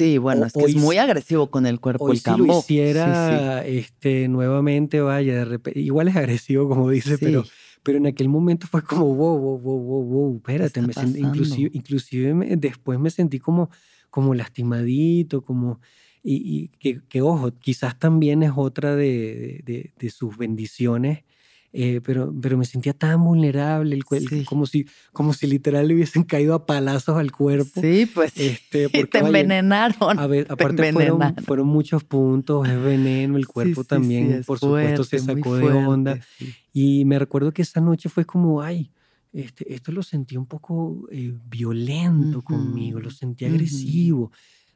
Sí, 0.00 0.16
bueno, 0.18 0.42
O- 0.42 0.46
es 0.46 0.52
que 0.54 0.64
es 0.64 0.76
muy 0.76 0.96
sí- 0.96 0.98
agresivo 0.98 1.50
con 1.50 1.66
el 1.66 1.78
cuerpo 1.78 2.04
Hoy 2.06 2.12
el 2.12 2.18
si 2.18 2.24
cambo. 2.24 2.46
lo 2.46 2.52
Sí, 2.62 2.68
sí. 2.68 2.74
hiciera 2.74 3.66
este, 3.66 4.28
nuevamente, 4.28 5.00
vaya, 5.02 5.34
de 5.34 5.44
repente, 5.44 5.78
igual 5.80 6.08
es 6.08 6.16
agresivo, 6.16 6.68
como 6.70 6.88
dice, 6.88 7.18
pero, 7.18 7.44
Sí. 7.44 7.50
pero 7.82 7.98
en 7.98 8.06
aquel 8.06 8.30
momento 8.30 8.66
fue 8.66 8.82
como, 8.82 9.14
wow, 9.14 9.38
wow, 9.38 9.58
wow, 9.58 9.78
wow, 9.78 10.04
wow, 10.04 10.36
espérate, 10.36 10.80
me 10.80 10.94
sentí, 10.94 11.20
inclusive, 11.20 11.70
inclusive 11.74 12.32
me- 12.34 12.56
después 12.56 12.98
me 12.98 13.10
sentí 13.10 13.38
como, 13.38 13.68
como 14.08 14.32
lastimadito, 14.34 15.42
como, 15.42 15.80
y, 16.22 16.34
y 16.64 16.68
que, 16.78 17.00
que, 17.08 17.20
ojo, 17.20 17.50
quizás 17.58 17.98
también 17.98 18.42
es 18.42 18.52
otra 18.56 18.96
de, 18.96 19.60
de- 19.64 19.92
de 19.98 20.10
sus 20.10 20.36
bendiciones, 20.38 21.24
eh, 21.72 22.00
pero, 22.02 22.34
pero 22.42 22.58
me 22.58 22.64
sentía 22.64 22.92
tan 22.92 23.22
vulnerable, 23.22 23.94
el, 23.94 24.04
cuer- 24.04 24.28
Sí. 24.28 24.44
como, 24.44 24.66
si, 24.66 24.86
como 25.12 25.32
si 25.32 25.46
literal 25.46 25.86
le 25.86 25.94
hubiesen 25.94 26.24
caído 26.24 26.54
a 26.54 26.66
palazos 26.66 27.16
al 27.16 27.30
cuerpo. 27.32 27.80
Sí, 27.80 28.10
pues. 28.12 28.36
Este, 28.36 28.88
porque, 28.90 29.06
te 29.06 29.18
vaya, 29.22 29.28
envenenaron. 29.40 30.18
a 30.18 30.26
ver, 30.26 30.46
te 30.46 30.52
aparte 30.52 30.92
fueron, 30.92 31.12
envenenaron. 31.22 31.44
fueron 31.44 31.66
muchos 31.68 32.02
puntos, 32.04 32.68
es 32.68 32.82
veneno, 32.82 33.36
el 33.36 33.46
cuerpo 33.46 33.82
sí, 33.82 33.88
también, 33.88 34.38
sí, 34.38 34.44
por 34.46 34.58
supuesto, 34.58 35.04
se 35.04 35.18
fuerte, 35.20 35.42
sacó 35.42 35.56
de 35.56 35.72
onda. 35.72 36.16
fuerte. 36.16 36.54
Y 36.72 37.04
me 37.04 37.18
recuerdo 37.18 37.52
que 37.52 37.62
esa 37.62 37.80
noche 37.80 38.08
fue 38.08 38.24
como, 38.24 38.62
ay, 38.62 38.90
este, 39.32 39.72
esto 39.72 39.92
lo 39.92 40.02
sentí 40.02 40.36
un 40.36 40.46
poco 40.46 41.06
eh, 41.12 41.32
violento 41.48 42.42
conmigo, 42.42 42.98
lo 43.00 43.10
sentí 43.10 43.44
agresivo. 43.44 44.32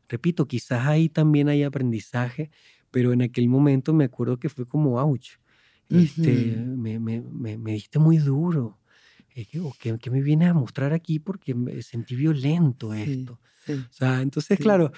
Repito, 0.09 0.47
quizás 0.47 0.87
ahí 0.87 1.09
también 1.09 1.49
hay 1.49 1.65
aprendizaje, 1.65 2.51
pero 2.93 3.13
en 3.13 3.23
aquel 3.23 3.49
momento 3.49 3.93
me 3.93 4.05
acuerdo 4.05 4.39
que 4.39 4.49
fue 4.49 4.65
como, 4.67 5.01
ouch, 5.01 5.31
este, 5.91 6.57
Ujú. 6.57 6.77
me, 6.77 6.99
me- 6.99 7.21
me- 7.23 7.59
me 7.59 7.73
diste 7.73 7.99
muy 7.99 8.19
duro. 8.19 8.79
Eh, 9.35 9.47
¿Qué, 9.81 9.99
qué- 9.99 10.11
me 10.11 10.23
vienes 10.23 10.51
a 10.51 10.55
mostrar 10.55 10.93
aquí? 10.93 11.19
Porque 11.19 11.55
me 11.55 11.83
sentí 11.83 12.15
violento 12.15 12.93
Sí, 12.95 13.01
esto. 13.03 13.41
sí. 13.67 13.73
O 13.73 13.93
sea, 13.93 14.21
entonces, 14.23 14.57
Sí. 14.59 14.63
claro, 14.63 14.93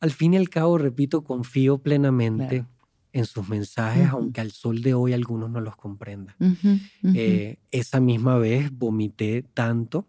al 0.00 0.10
fin 0.10 0.34
y 0.34 0.36
al 0.36 0.48
cabo, 0.48 0.76
repito, 0.78 1.22
confío 1.24 1.78
plenamente 1.78 2.48
Claro. 2.60 2.68
en 3.12 3.24
sus 3.26 3.48
mensajes, 3.48 4.08
Ujú. 4.08 4.16
aunque 4.18 4.40
al 4.40 4.50
sol 4.50 4.82
de 4.82 4.92
hoy 4.94 5.12
algunos 5.12 5.50
no 5.50 5.60
los 5.60 5.76
comprendan. 5.76 6.34
Ujú, 6.40 6.68
ujú. 7.02 7.12
Eh, 7.14 7.58
esa 7.70 8.00
misma 8.00 8.38
vez 8.38 8.70
vomité 8.76 9.42
tanto 9.54 10.06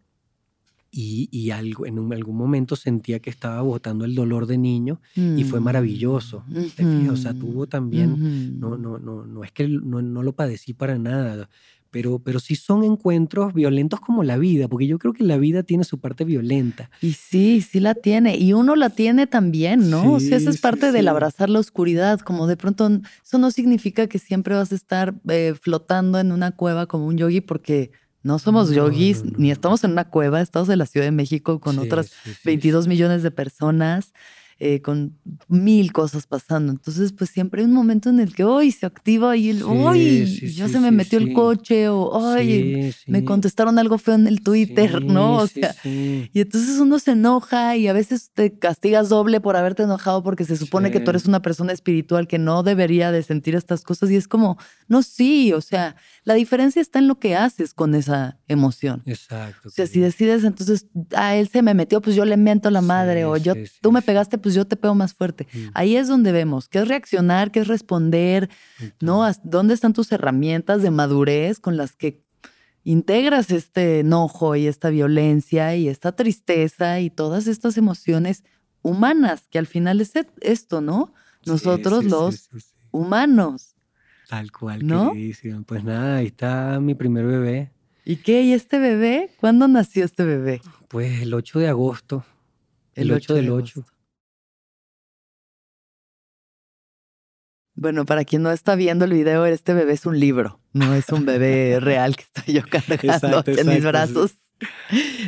y, 0.92 1.30
y 1.32 1.52
algo, 1.52 1.86
en 1.86 1.98
algún 2.14 2.38
momento 2.38 2.76
sentía 2.76 3.20
que 3.20 3.30
estaba 3.30 3.62
botando 3.62 4.06
el 4.06 4.16
dolor 4.16 4.46
de 4.48 4.58
niño 4.58 5.02
y 5.36 5.44
fue 5.44 5.60
Mm, 5.60 5.64
maravilloso. 5.64 6.46
¿Te 6.74 6.86
fijas? 6.86 7.14
O 7.14 7.18
sea, 7.18 7.34
tuvo 7.34 7.68
también, 7.68 8.20
no, 8.60 8.78
no, 8.78 8.98
no, 9.00 9.26
no 9.26 9.44
es 9.44 9.52
que 9.52 9.68
no, 9.68 10.02
no 10.02 10.24
lo 10.24 10.34
padecí 10.36 10.74
para 10.74 10.98
nada, 11.00 11.50
pero, 11.90 12.20
pero 12.20 12.40
sí 12.40 12.56
son 12.56 12.84
encuentros 12.84 13.54
violentos 13.54 14.00
como 14.02 14.24
la 14.24 14.38
vida, 14.38 14.68
porque 14.68 14.88
yo 14.88 15.00
creo 15.00 15.14
que 15.14 15.24
la 15.24 15.38
vida 15.38 15.64
tiene 15.64 15.84
su 15.84 16.00
parte 16.00 16.24
violenta. 16.26 16.90
Y 17.00 17.14
sí, 17.14 17.62
sí 17.62 17.80
la 17.80 17.96
tiene. 17.96 18.38
Y 18.38 18.54
uno 18.54 18.76
la 18.76 18.90
tiene 18.90 19.28
también, 19.28 19.90
¿no? 19.90 20.14
o 20.14 20.20
sea, 20.20 20.38
Sí, 20.38 20.44
esa 20.44 20.50
es 20.50 20.58
sí, 20.58 20.62
parte 20.62 20.92
del 20.92 21.06
sí. 21.06 21.08
abrazar 21.08 21.50
la 21.50 21.60
oscuridad. 21.60 22.20
Como 22.22 22.48
de 22.48 22.58
pronto, 22.58 22.90
eso 23.24 23.38
no 23.38 23.52
significa 23.52 24.08
que 24.08 24.20
siempre 24.20 24.56
vas 24.56 24.72
a 24.72 24.76
estar 24.76 25.16
eh, 25.30 25.54
flotando 25.60 26.20
en 26.20 26.32
una 26.32 26.52
cueva 26.52 26.88
como 26.88 27.06
un 27.08 27.18
yogi, 27.18 27.42
porque 27.42 27.92
no 28.28 28.40
somos 28.40 28.70
yogis, 28.70 29.24
no, 29.24 29.32
no, 29.32 29.38
ni 29.40 29.52
estamos 29.52 29.84
en 29.84 29.92
una 29.92 30.10
cueva, 30.10 30.42
estamos 30.42 30.70
en 30.70 30.78
la 30.78 30.86
Ciudad 30.86 31.06
de 31.08 31.12
México 31.12 31.60
con 31.60 31.76
Sí, 31.76 31.82
otras 31.82 32.08
sí, 32.08 32.34
sí, 32.34 32.40
22 32.44 32.88
millones 32.88 33.24
de 33.24 33.32
personas. 33.32 34.14
Eh, 34.60 34.82
con 34.82 35.18
mil 35.48 35.94
cosas 35.94 36.26
pasando. 36.26 36.72
Entonces, 36.72 37.14
pues 37.14 37.30
siempre 37.30 37.62
hay 37.62 37.68
un 37.68 37.74
momento 37.74 38.10
en 38.10 38.20
el 38.20 38.34
que, 38.34 38.44
hoy 38.44 38.72
se 38.72 38.86
activa 38.86 39.38
y 39.38 39.50
el, 39.50 39.64
hoy 39.64 40.26
ya 40.56 40.68
se 40.68 40.80
me 40.80 40.92
metió 40.92 41.20
el 41.20 41.34
coche 41.34 41.90
o, 41.90 42.10
hoy 42.10 42.94
me 43.06 43.24
contestaron 43.24 43.78
algo 43.78 43.98
feo 43.98 44.16
en 44.16 44.28
el 44.28 44.42
Twitter, 44.42 45.04
¿no? 45.04 45.38
O 45.38 45.48
sea, 45.48 45.76
y 45.84 46.30
entonces 46.34 46.80
uno 46.80 46.98
se 47.00 47.12
enoja 47.12 47.76
y 47.76 47.88
a 47.88 47.94
veces 47.94 48.32
te 48.34 48.58
castigas 48.58 49.10
doble 49.10 49.42
por 49.42 49.56
haberte 49.56 49.84
enojado 49.84 50.24
porque 50.24 50.44
se 50.44 50.58
supone 50.58 50.92
que 50.92 51.00
tú 51.00 51.12
eres 51.12 51.26
una 51.26 51.42
persona 51.42 51.72
espiritual 51.72 52.28
que 52.28 52.40
no 52.40 52.64
debería 52.64 53.12
de 53.12 53.24
sentir 53.24 53.56
estas 53.56 53.84
cosas 53.84 54.10
y 54.10 54.16
es 54.16 54.28
como, 54.28 54.58
no, 54.88 55.04
sí, 55.04 55.54
o 55.54 55.62
sea, 55.62 55.96
la 56.24 56.34
diferencia 56.34 56.82
está 56.82 57.00
en 57.00 57.08
lo 57.08 57.20
que 57.20 57.36
haces 57.36 57.74
con 57.74 57.96
esa 57.96 58.40
emoción. 58.48 59.04
Exacto. 59.06 59.70
O 59.70 59.72
sea, 59.72 59.88
si 59.88 60.00
decides 60.00 60.44
entonces, 60.44 60.88
a 61.16 61.36
él 61.36 61.48
se 61.48 61.62
me 61.62 61.74
metió, 61.74 62.02
pues 62.02 62.16
yo 62.16 62.26
le 62.26 62.38
miento 62.38 62.70
a 62.70 62.72
la 62.72 62.82
madre 62.82 63.26
o 63.26 63.38
yo, 63.38 63.54
tú 63.82 63.92
me 63.92 64.02
pegaste, 64.02 64.38
pues 64.38 64.47
yo 64.54 64.66
te 64.66 64.76
pego 64.76 64.96
más 64.96 65.14
fuerte. 65.14 65.48
Mm. 65.54 65.68
Ahí 65.74 65.96
es 65.96 66.08
donde 66.08 66.32
vemos 66.32 66.70
qué 66.70 66.80
es 66.80 66.88
reaccionar, 66.88 67.52
qué 67.52 67.60
es 67.62 67.68
responder, 67.68 68.50
¿no? 69.02 69.24
¿Dónde 69.44 69.74
están 69.74 69.94
tus 69.94 70.12
herramientas 70.12 70.82
de 70.82 70.92
madurez 70.92 71.60
con 71.60 71.78
las 71.78 71.96
que 71.96 72.24
integras 72.84 73.52
este 73.52 74.00
enojo 74.00 74.56
y 74.56 74.68
esta 74.68 74.90
violencia 74.90 75.76
y 75.76 75.90
esta 75.90 76.14
tristeza 76.14 77.02
y 77.02 77.10
todas 77.10 77.48
estas 77.48 77.78
emociones 77.78 78.44
humanas, 78.82 79.48
que 79.50 79.60
al 79.60 79.68
final 79.68 80.00
es 80.02 80.14
esto, 80.42 80.82
¿no? 80.82 81.14
Nosotros 81.46 82.06
los 82.06 82.50
humanos. 82.92 83.76
Tal 84.30 84.52
cual, 84.52 84.86
¿no? 84.86 85.14
Pues 85.66 85.84
nada, 85.84 86.18
ahí 86.18 86.28
está 86.28 86.80
mi 86.80 86.96
primer 86.96 87.26
bebé. 87.26 87.72
¿Y 88.06 88.18
qué? 88.18 88.44
¿Y 88.44 88.54
este 88.54 88.80
bebé? 88.80 89.32
¿Cuándo 89.40 89.68
nació 89.68 90.06
este 90.06 90.24
bebé? 90.24 90.62
Pues 90.88 91.22
el 91.22 91.34
8 91.34 91.60
de 91.60 91.68
agosto. 91.68 92.26
El, 92.96 93.12
8, 93.12 93.34
del 93.34 93.50
8. 93.52 93.86
Bueno, 97.78 98.06
para 98.06 98.26
quien 98.26 98.42
no 98.42 98.52
está 98.52 98.76
viendo 98.76 99.06
el 99.06 99.14
video, 99.14 99.46
este 99.46 99.76
bebé 99.76 99.94
es 99.94 100.08
un 100.08 100.20
libro, 100.20 100.60
no 100.74 100.96
es 100.96 101.10
un 101.10 101.26
bebé 101.26 101.80
real 101.80 102.16
que 102.16 102.24
estoy 102.24 102.56
yo 102.56 102.64
cargando 102.64 103.44
en 103.46 103.68
mis 103.68 103.84
brazos. 103.84 104.34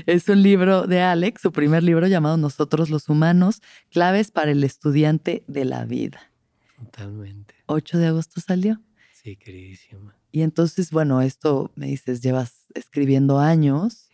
Es 0.08 0.28
un 0.30 0.42
libro 0.42 0.88
de 0.88 1.00
Alex, 1.00 1.44
su 1.44 1.52
primer 1.52 1.84
libro 1.84 2.08
llamado 2.08 2.38
Nosotros 2.38 2.90
los 2.90 3.08
Humanos, 3.08 3.62
claves 3.92 4.32
para 4.32 4.50
el 4.50 4.64
estudiante 4.64 5.44
de 5.46 5.66
la 5.66 5.86
vida. 5.86 6.32
Totalmente. 6.76 7.54
8 7.68 8.00
de 8.00 8.08
agosto 8.08 8.42
salió. 8.42 8.82
Sí, 9.14 9.36
queridísima. 9.36 10.16
Y 10.32 10.42
entonces, 10.42 10.90
bueno, 10.90 11.22
esto 11.22 11.72
me 11.76 11.86
dices, 11.86 12.20
llevas 12.22 12.66
escribiendo 12.74 13.38
años. 13.38 14.10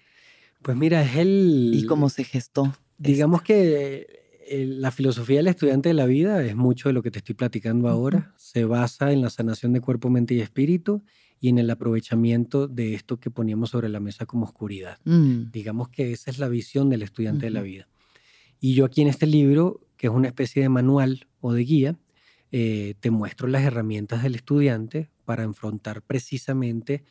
Pues 0.61 0.75
mira, 0.75 1.01
es 1.03 1.15
el... 1.15 1.71
¿Y 1.73 1.85
cómo 1.85 2.09
se 2.09 2.25
gestó? 2.25 2.75
Digamos 2.97 3.41
que 3.43 4.24
la 4.49 4.91
filosofía 4.91 5.37
del 5.37 5.47
estudiante 5.47 5.89
de 5.89 5.93
la 5.93 6.05
vida 6.05 6.43
es 6.43 6.55
mucho 6.55 6.89
de 6.89 6.93
lo 6.93 7.01
que 7.01 7.11
te 7.11 7.19
estoy 7.19 7.35
platicando 7.35 7.89
ahora. 7.89 8.33
Se 8.37 8.65
basa 8.65 9.11
en 9.11 9.21
la 9.21 9.29
sanación 9.29 9.73
de 9.73 9.81
cuerpo, 9.81 10.09
mente 10.09 10.33
y 10.33 10.41
espíritu 10.41 11.03
y 11.39 11.49
en 11.49 11.57
el 11.57 11.69
aprovechamiento 11.69 12.67
de 12.67 12.93
esto 12.93 13.19
que 13.19 13.31
poníamos 13.31 13.71
sobre 13.71 13.89
la 13.89 13.99
mesa 13.99 14.25
como 14.25 14.45
oscuridad. 14.45 14.99
Mm. 15.03 15.51
Digamos 15.51 15.89
que 15.89 16.11
esa 16.11 16.31
es 16.31 16.39
la 16.39 16.47
visión 16.47 16.89
del 16.89 17.01
estudiante 17.01 17.45
de 17.45 17.51
la 17.51 17.61
vida. 17.61 17.87
Y 18.59 18.73
yo 18.73 18.85
aquí 18.85 19.01
en 19.01 19.07
este 19.07 19.27
libro, 19.27 19.81
que 19.97 20.07
es 20.07 20.13
una 20.13 20.27
especie 20.27 20.61
de 20.61 20.69
manual 20.69 21.27
o 21.41 21.53
de 21.53 21.63
guía, 21.63 21.99
eh, 22.51 22.95
te 22.99 23.11
muestro 23.11 23.47
las 23.47 23.63
herramientas 23.63 24.23
del 24.23 24.35
estudiante 24.35 25.09
para 25.25 25.43
enfrentar 25.43 26.01
precisamente 26.01 27.03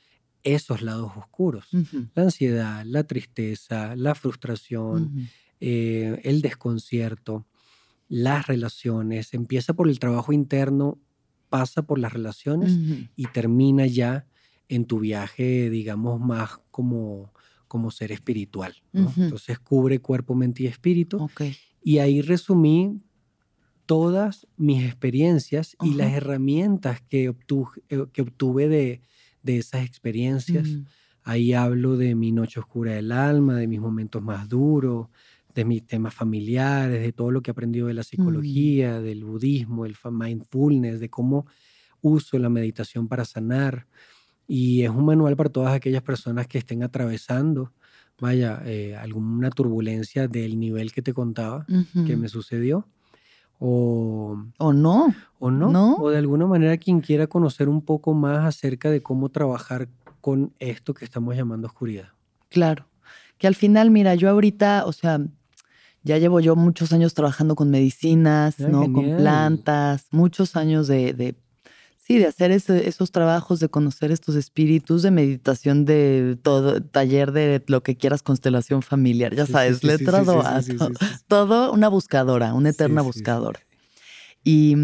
esos 0.42 0.82
lados 0.82 1.12
oscuros. 1.16 1.68
La 2.14 2.22
ansiedad, 2.22 2.84
la 2.84 3.04
tristeza, 3.04 3.96
la 3.96 4.14
frustración, 4.14 5.28
eh, 5.60 6.20
el 6.24 6.42
desconcierto, 6.42 7.46
las 8.08 8.46
relaciones, 8.46 9.34
empieza 9.34 9.74
por 9.74 9.88
el 9.88 9.98
trabajo 9.98 10.32
interno, 10.32 10.98
pasa 11.48 11.82
por 11.82 11.98
las 11.98 12.12
relaciones 12.12 12.76
y 13.16 13.26
termina 13.26 13.86
ya 13.86 14.26
en 14.68 14.86
tu 14.86 14.98
viaje, 14.98 15.70
digamos, 15.70 16.20
más 16.20 16.58
como, 16.70 17.32
como 17.68 17.90
ser 17.90 18.12
espiritual. 18.12 18.74
Entonces 18.92 19.58
cubre 19.58 20.00
cuerpo, 20.00 20.34
mente 20.34 20.64
y 20.64 20.66
espíritu. 20.66 21.28
Y 21.82 21.98
ahí 21.98 22.22
resumí 22.22 23.00
todas 23.86 24.46
mis 24.56 24.84
experiencias 24.84 25.76
y 25.82 25.94
las 25.94 26.12
herramientas 26.12 27.02
que, 27.02 27.34
eh, 27.88 28.06
que 28.12 28.22
obtuve 28.22 28.68
de, 28.68 29.02
de, 29.42 29.58
esas 29.58 29.84
experiencias. 29.84 30.68
Ahí 31.22 31.52
hablo 31.52 31.96
de 31.96 32.14
mi 32.14 32.32
noche 32.32 32.60
oscura 32.60 32.92
del 32.94 33.12
alma, 33.12 33.56
de 33.56 33.66
mis 33.66 33.80
momentos 33.80 34.22
más 34.22 34.48
duros, 34.48 35.08
de 35.54 35.64
mis 35.64 35.86
temas 35.86 36.14
familiares, 36.14 37.00
de 37.00 37.12
todo 37.12 37.30
lo 37.30 37.40
que 37.40 37.50
he 37.50 37.52
aprendido 37.52 37.86
de 37.86 37.94
la 37.94 38.02
mm. 38.02 38.04
psicología, 38.04 39.00
del 39.00 39.24
budismo, 39.24 39.86
el 39.86 39.96
mindfulness, 40.10 41.00
de 41.00 41.08
cómo 41.08 41.46
uso 42.02 42.38
la 42.38 42.48
meditación 42.48 43.08
para 43.08 43.24
sanar. 43.24 43.86
Y 44.46 44.82
es 44.82 44.90
un 44.90 45.04
manual 45.06 45.36
para 45.36 45.50
todas 45.50 45.72
aquellas 45.72 46.02
personas 46.02 46.46
que 46.46 46.58
estén 46.58 46.82
atravesando, 46.82 47.72
vaya, 48.20 48.62
eh, 48.66 48.94
alguna 48.94 49.50
turbulencia 49.50 50.28
del 50.28 50.58
nivel 50.58 50.92
que 50.92 51.02
te 51.02 51.14
contaba 51.14 51.66
que 52.06 52.16
me 52.16 52.28
sucedió. 52.28 52.86
O, 53.58 54.36
o 54.58 54.72
no. 54.72 55.14
O 55.38 55.50
no, 55.50 55.70
no. 55.70 55.94
O 55.94 56.10
de 56.10 56.18
alguna 56.18 56.46
manera 56.46 56.76
quien 56.76 57.00
quiera 57.00 57.26
conocer 57.26 57.68
un 57.68 57.80
poco 57.80 58.12
más 58.12 58.44
acerca 58.44 58.90
de 58.90 59.02
cómo 59.02 59.30
trabajar 59.30 59.88
con 60.20 60.52
esto 60.58 60.92
que 60.92 61.04
estamos 61.04 61.36
llamando 61.36 61.66
oscuridad. 61.66 62.08
Claro. 62.50 62.86
Que 63.38 63.46
al 63.46 63.54
final, 63.54 63.90
mira, 63.90 64.14
yo 64.14 64.28
ahorita, 64.28 64.84
o 64.86 64.92
sea, 64.92 65.20
ya 66.04 66.18
llevo 66.18 66.38
yo 66.38 66.54
muchos 66.54 66.92
años 66.92 67.14
trabajando 67.14 67.56
con 67.56 67.70
medicinas, 67.70 68.60
¿no? 68.60 68.92
Con 68.92 69.16
plantas, 69.16 70.06
muchos 70.10 70.54
años 70.54 70.86
de, 70.86 71.34
sí, 71.96 72.18
de 72.18 72.26
hacer 72.26 72.50
esos 72.50 73.10
trabajos, 73.10 73.58
de 73.58 73.70
conocer 73.70 74.12
estos 74.12 74.36
espíritus, 74.36 75.02
de 75.02 75.10
meditación, 75.10 75.86
de 75.86 76.38
todo, 76.42 76.82
taller 76.82 77.32
de 77.32 77.64
lo 77.68 77.82
que 77.82 77.96
quieras, 77.96 78.22
constelación 78.22 78.82
familiar, 78.82 79.34
ya 79.34 79.46
sabes, 79.46 79.82
letrado 79.82 80.42
a 80.42 80.60
todo, 81.26 81.72
una 81.72 81.88
buscadora, 81.88 82.52
una 82.52 82.68
eterna 82.68 83.00
buscadora. 83.00 83.60
Y, 84.44 84.76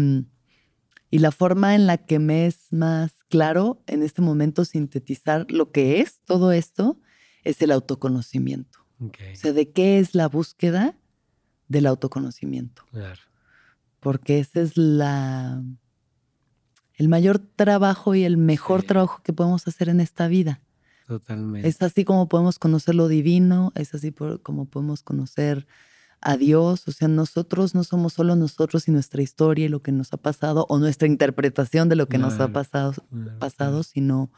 y 1.11 1.19
la 1.19 1.31
forma 1.31 1.75
en 1.75 1.85
la 1.85 1.97
que 1.99 2.17
me 2.17 2.47
es 2.47 2.73
más 2.73 3.11
claro 3.29 3.83
en 3.85 4.01
este 4.01 4.23
momento 4.23 4.65
sintetizar 4.65 5.45
lo 5.51 5.71
que 5.71 6.01
es 6.01 6.19
todo 6.25 6.51
esto 6.51 6.97
es 7.43 7.61
el 7.61 7.69
autoconocimiento. 7.69 8.79
O 8.99 9.35
sea, 9.35 9.53
de 9.53 9.71
qué 9.71 9.99
es 9.99 10.13
la 10.13 10.27
búsqueda 10.27 10.95
del 11.71 11.87
autoconocimiento. 11.87 12.83
Claro. 12.91 13.21
Porque 13.99 14.39
ese 14.39 14.61
es 14.61 14.77
la 14.77 15.63
el 16.95 17.07
mayor 17.07 17.39
trabajo 17.39 18.13
y 18.13 18.25
el 18.25 18.37
mejor 18.37 18.83
trabajo 18.83 19.21
que 19.23 19.33
podemos 19.33 19.67
hacer 19.67 19.89
en 19.89 19.99
esta 19.99 20.27
vida. 20.27 20.61
Totalmente. 21.07 21.67
Es 21.67 21.81
así 21.81 22.05
como 22.05 22.29
podemos 22.29 22.59
conocer 22.59 22.93
lo 22.93 23.07
divino, 23.07 23.71
es 23.75 23.95
así 23.95 24.13
como 24.43 24.65
podemos 24.65 25.01
conocer 25.01 25.65
a 26.21 26.37
Dios. 26.37 26.87
O 26.87 26.91
sea, 26.91 27.07
nosotros 27.07 27.73
no 27.73 27.83
somos 27.83 28.13
solo 28.13 28.35
nosotros 28.35 28.87
y 28.87 28.91
nuestra 28.91 29.23
historia 29.23 29.65
y 29.65 29.69
lo 29.69 29.81
que 29.81 29.91
nos 29.91 30.13
ha 30.13 30.17
pasado, 30.17 30.67
o 30.69 30.77
nuestra 30.77 31.07
interpretación 31.07 31.89
de 31.89 31.95
lo 31.95 32.07
que 32.07 32.19
nos 32.19 32.39
ha 32.39 32.49
pasado, 32.49 32.93
pasado 33.39 33.81
sino 33.81 34.29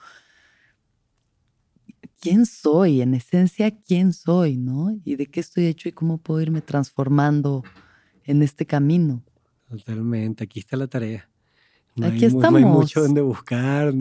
quién 2.20 2.46
soy, 2.46 3.02
en 3.02 3.14
esencia, 3.14 3.72
quién 3.72 4.14
soy, 4.14 4.58
¿no? 4.58 4.96
Y 5.04 5.16
de 5.16 5.28
qué 5.28 5.40
estoy 5.40 5.66
hecho 5.66 5.90
y 5.90 5.92
cómo 5.92 6.18
puedo 6.18 6.42
irme 6.42 6.62
transformando 6.62 7.64
en 8.24 8.42
este 8.42 8.66
camino. 8.66 9.24
Totalmente, 9.70 10.44
aquí 10.44 10.60
está 10.60 10.78
la 10.78 10.88
tarea. 10.88 11.30
aquí 12.02 12.26
estamos. 12.26 12.62
No 12.62 12.68
hay 12.68 12.74
mucho 12.74 13.02
donde 13.02 13.22
buscar. 13.22 13.94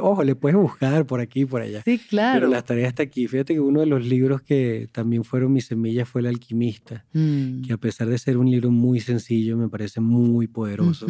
Ojo, 0.00 0.24
le 0.24 0.34
puedes 0.34 0.56
buscar 0.56 1.06
por 1.06 1.20
aquí, 1.20 1.44
por 1.44 1.60
allá. 1.60 1.82
Sí, 1.82 1.98
claro. 1.98 2.40
Pero 2.40 2.50
la 2.50 2.62
tarea 2.62 2.88
está 2.88 3.02
aquí. 3.02 3.26
Fíjate 3.26 3.54
que 3.54 3.60
uno 3.60 3.80
de 3.80 3.86
los 3.86 4.04
libros 4.04 4.42
que 4.42 4.88
también 4.92 5.24
fueron 5.24 5.52
mis 5.52 5.66
semillas 5.66 6.08
fue 6.08 6.20
El 6.20 6.28
Alquimista, 6.28 7.04
mm. 7.12 7.62
que 7.62 7.72
a 7.72 7.78
pesar 7.78 8.08
de 8.08 8.18
ser 8.18 8.38
un 8.38 8.50
libro 8.50 8.70
muy 8.70 9.00
sencillo, 9.00 9.56
me 9.56 9.68
parece 9.68 10.00
muy 10.00 10.46
poderoso, 10.46 11.06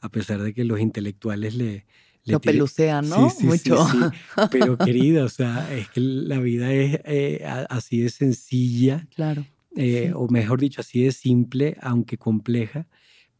a 0.00 0.08
pesar 0.08 0.42
de 0.42 0.54
que 0.54 0.64
los 0.64 0.80
intelectuales 0.80 1.54
le, 1.54 1.84
lo 2.30 2.40
pelucean, 2.40 3.08
¿no? 3.08 3.32
Mucho. 3.40 3.76
Pero 4.50 4.78
querida, 4.78 5.24
o 5.24 5.28
sea, 5.28 5.68
es 5.72 5.88
que 5.88 6.00
la 6.00 6.38
vida 6.38 6.72
es 6.72 7.00
eh, 7.04 7.44
así 7.68 8.00
de 8.00 8.10
sencilla. 8.10 9.06
Claro. 9.14 9.46
Eh, 9.76 10.12
o 10.14 10.28
mejor 10.28 10.60
dicho, 10.60 10.80
así 10.80 11.04
de 11.04 11.12
simple, 11.12 11.76
aunque 11.80 12.18
compleja, 12.18 12.88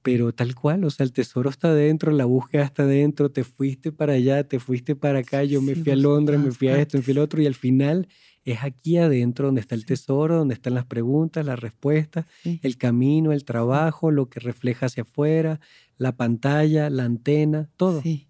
pero 0.03 0.33
tal 0.33 0.55
cual, 0.55 0.85
o 0.85 0.91
sea, 0.91 1.05
el 1.05 1.13
tesoro 1.13 1.51
está 1.51 1.75
dentro, 1.75 2.13
la 2.13 2.25
búsqueda 2.25 2.65
está 2.65 2.87
dentro, 2.87 3.31
te 3.31 3.45
fuiste 3.45 3.93
para 3.93 4.15
allá, 4.15 4.45
te 4.45 4.59
fuiste 4.59 4.97
para 4.97 5.19
acá, 5.19 5.45
yo 5.45 5.61
me 5.61 5.75
fui 5.75 5.93
a 5.93 5.97
Londres, 5.97 6.41
me 6.41 6.53
fui 6.53 6.69
a 6.69 6.81
esto, 6.81 6.97
me 6.97 7.03
fui 7.03 7.13
al 7.13 7.19
otro, 7.19 7.43
y 7.43 7.47
al 7.47 7.55
final 7.55 8.09
es 8.45 8.63
aquí 8.63 8.97
adentro 8.97 9.47
donde 9.47 9.61
está 9.61 9.75
el 9.75 9.85
tesoro, 9.85 10.37
donde 10.37 10.55
están 10.55 10.75
las 10.75 10.87
preguntas, 10.87 11.45
las 11.45 11.59
respuestas, 11.59 12.27
el 12.45 12.79
camino, 12.79 13.33
el 13.33 13.45
trabajo, 13.45 14.11
lo 14.11 14.31
que 14.31 14.41
refleja 14.41 14.87
hacia 14.87 15.03
afuera, 15.03 15.61
la 15.99 16.17
pantalla, 16.17 16.89
la 16.89 17.05
antena, 17.05 17.69
todo. 17.77 18.01
Sí. 18.01 18.27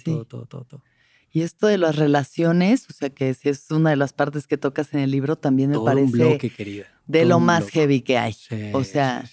Todo, 0.00 0.24
todo, 0.24 0.46
todo, 0.46 0.64
todo, 0.64 0.82
Y 1.32 1.42
esto 1.42 1.66
de 1.66 1.78
las 1.78 1.96
relaciones, 1.96 2.86
o 2.88 2.92
sea 2.92 3.10
que 3.10 3.34
si 3.34 3.48
es 3.48 3.70
una 3.70 3.90
de 3.90 3.96
las 3.96 4.12
partes 4.12 4.46
que 4.46 4.56
tocas 4.56 4.94
en 4.94 5.00
el 5.00 5.10
libro, 5.10 5.36
también 5.36 5.70
me 5.70 5.78
parece 5.80 6.12
bloque, 6.12 6.50
querida. 6.50 6.84
de 7.06 7.24
lo 7.24 7.40
más 7.40 7.68
heavy 7.70 8.00
que 8.02 8.18
hay. 8.18 8.34
o 8.72 8.84
sea, 8.84 9.24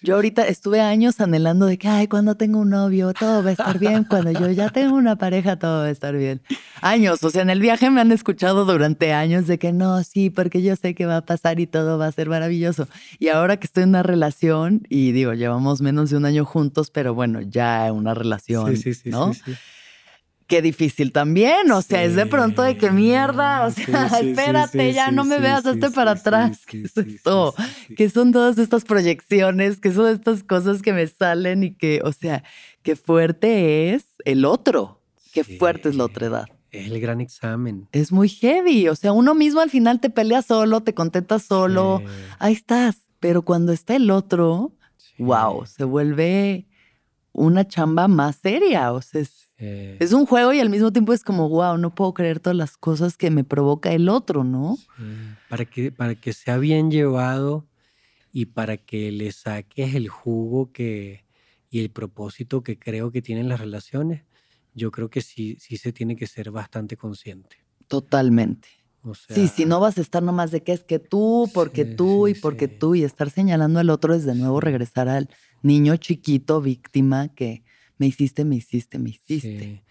Yo 0.00 0.14
ahorita 0.14 0.46
estuve 0.46 0.80
años 0.80 1.20
anhelando 1.20 1.66
de 1.66 1.76
que, 1.76 1.88
ay, 1.88 2.06
cuando 2.06 2.36
tengo 2.36 2.60
un 2.60 2.70
novio, 2.70 3.12
todo 3.12 3.42
va 3.42 3.50
a 3.50 3.52
estar 3.52 3.80
bien. 3.80 4.04
Cuando 4.04 4.30
yo 4.30 4.48
ya 4.52 4.68
tengo 4.70 4.94
una 4.94 5.16
pareja, 5.16 5.58
todo 5.58 5.80
va 5.80 5.86
a 5.86 5.90
estar 5.90 6.16
bien. 6.16 6.40
Años, 6.80 7.24
o 7.24 7.30
sea, 7.30 7.42
en 7.42 7.50
el 7.50 7.60
viaje 7.60 7.90
me 7.90 8.00
han 8.00 8.12
escuchado 8.12 8.64
durante 8.64 9.12
años 9.12 9.48
de 9.48 9.58
que 9.58 9.72
no, 9.72 10.00
sí, 10.04 10.30
porque 10.30 10.62
yo 10.62 10.76
sé 10.76 10.94
que 10.94 11.04
va 11.06 11.16
a 11.16 11.26
pasar 11.26 11.58
y 11.58 11.66
todo 11.66 11.98
va 11.98 12.06
a 12.06 12.12
ser 12.12 12.28
maravilloso. 12.28 12.86
Y 13.18 13.26
ahora 13.26 13.56
que 13.56 13.66
estoy 13.66 13.82
en 13.82 13.88
una 13.88 14.04
relación, 14.04 14.82
y 14.88 15.10
digo, 15.10 15.34
llevamos 15.34 15.80
menos 15.80 16.10
de 16.10 16.16
un 16.16 16.26
año 16.26 16.44
juntos, 16.44 16.92
pero 16.92 17.12
bueno, 17.14 17.40
ya 17.40 17.92
una 17.92 18.14
relación, 18.14 18.76
Sí, 18.76 18.82
sí, 18.82 18.94
sí, 18.94 19.10
¿no? 19.10 19.34
sí, 19.34 19.40
sí. 19.46 19.52
Qué 20.48 20.62
difícil 20.62 21.12
también, 21.12 21.70
o 21.72 21.82
sea, 21.82 22.04
es 22.04 22.16
de 22.16 22.24
pronto 22.24 22.62
de 22.62 22.78
que 22.78 22.90
mierda, 22.90 23.66
o 23.66 23.70
sea, 23.70 24.08
sí, 24.08 24.16
sí, 24.16 24.28
espérate, 24.30 24.94
ya 24.94 25.10
no 25.10 25.24
me 25.24 25.38
veas, 25.38 25.66
hazte 25.66 25.90
para 25.90 26.12
atrás. 26.12 26.64
¿Qué 26.66 26.84
es 26.84 26.96
esto? 26.96 27.54
que 27.98 28.08
son 28.08 28.32
todas 28.32 28.56
estas 28.56 28.84
proyecciones, 28.84 29.78
que 29.78 29.92
son 29.92 30.08
estas 30.08 30.42
cosas 30.42 30.80
que 30.80 30.94
me 30.94 31.06
salen 31.06 31.64
y 31.64 31.74
que, 31.74 32.00
o 32.02 32.12
sea, 32.12 32.44
qué 32.82 32.96
fuerte 32.96 33.92
es 33.92 34.06
el 34.24 34.46
otro, 34.46 35.02
qué 35.34 35.44
fuerte 35.44 35.90
es 35.90 35.96
la 35.96 36.06
otra 36.06 36.28
edad. 36.28 36.46
Es 36.70 36.86
el 36.86 36.98
gran 36.98 37.20
examen. 37.20 37.86
Es 37.92 38.10
muy 38.10 38.30
heavy, 38.30 38.88
o 38.88 38.94
sea, 38.94 39.12
uno 39.12 39.34
mismo 39.34 39.60
al 39.60 39.68
final 39.68 40.00
te 40.00 40.08
pelea 40.08 40.40
solo, 40.40 40.82
te 40.82 40.94
contenta 40.94 41.38
solo, 41.40 42.02
ahí 42.38 42.54
estás, 42.54 43.02
pero 43.20 43.42
cuando 43.42 43.72
está 43.72 43.96
el 43.96 44.10
otro, 44.10 44.72
wow, 45.18 45.66
se 45.66 45.84
vuelve 45.84 46.66
una 47.32 47.68
chamba 47.68 48.08
más 48.08 48.36
seria, 48.36 48.92
o 48.92 49.02
sea, 49.02 49.20
es, 49.20 49.47
sí. 49.58 49.96
es 49.98 50.12
un 50.12 50.26
juego 50.26 50.52
y 50.52 50.60
al 50.60 50.70
mismo 50.70 50.92
tiempo 50.92 51.12
es 51.12 51.22
como, 51.24 51.48
wow, 51.48 51.76
no 51.78 51.94
puedo 51.94 52.14
creer 52.14 52.40
todas 52.40 52.56
las 52.56 52.76
cosas 52.76 53.16
que 53.16 53.30
me 53.30 53.44
provoca 53.44 53.92
el 53.92 54.08
otro, 54.08 54.44
¿no? 54.44 54.76
Sí, 54.96 55.02
Para 55.48 55.64
que, 55.64 55.92
para 55.92 56.14
que 56.14 56.32
sea 56.32 56.58
bien 56.58 56.90
llevado 56.90 57.66
y 58.32 58.46
para 58.46 58.76
que 58.76 59.10
le 59.10 59.32
saques 59.32 59.94
el 59.94 60.08
jugo 60.08 60.72
que, 60.72 61.24
y 61.70 61.80
el 61.80 61.90
propósito 61.90 62.62
que 62.62 62.78
creo 62.78 63.10
que 63.10 63.22
tienen 63.22 63.48
las 63.48 63.60
relaciones, 63.60 64.24
yo 64.74 64.90
creo 64.90 65.10
que 65.10 65.22
sí, 65.22 65.56
sí 65.60 65.76
se 65.76 65.92
tiene 65.92 66.14
que 66.14 66.26
ser 66.26 66.50
bastante 66.50 66.96
consciente. 66.96 67.56
Totalmente. 67.88 68.68
O 69.02 69.14
sea, 69.14 69.34
Sí, 69.34 69.48
si 69.48 69.64
no 69.64 69.80
vas 69.80 69.96
a 69.98 70.00
estar 70.02 70.22
nomás 70.22 70.50
de 70.50 70.62
que 70.62 70.72
es 70.72 70.84
que 70.84 70.98
tú, 70.98 71.48
porque 71.54 71.84
Sí, 71.84 71.94
tú 71.96 72.24
sí, 72.26 72.32
y 72.32 72.34
porque 72.40 72.68
sí. 72.68 72.76
tú 72.78 72.94
y 72.94 73.02
estar 73.04 73.30
señalando 73.30 73.80
al 73.80 73.90
otro 73.90 74.14
es 74.14 74.24
de 74.24 74.34
nuevo 74.34 74.60
regresar 74.60 75.08
al 75.08 75.28
niño 75.62 75.96
chiquito 75.96 76.60
víctima 76.60 77.28
que 77.28 77.64
me 77.98 78.06
hiciste, 78.06 78.44
me 78.44 78.56
hiciste, 78.56 78.98
me 78.98 79.10
hiciste. 79.10 79.70
sí. 79.70 79.82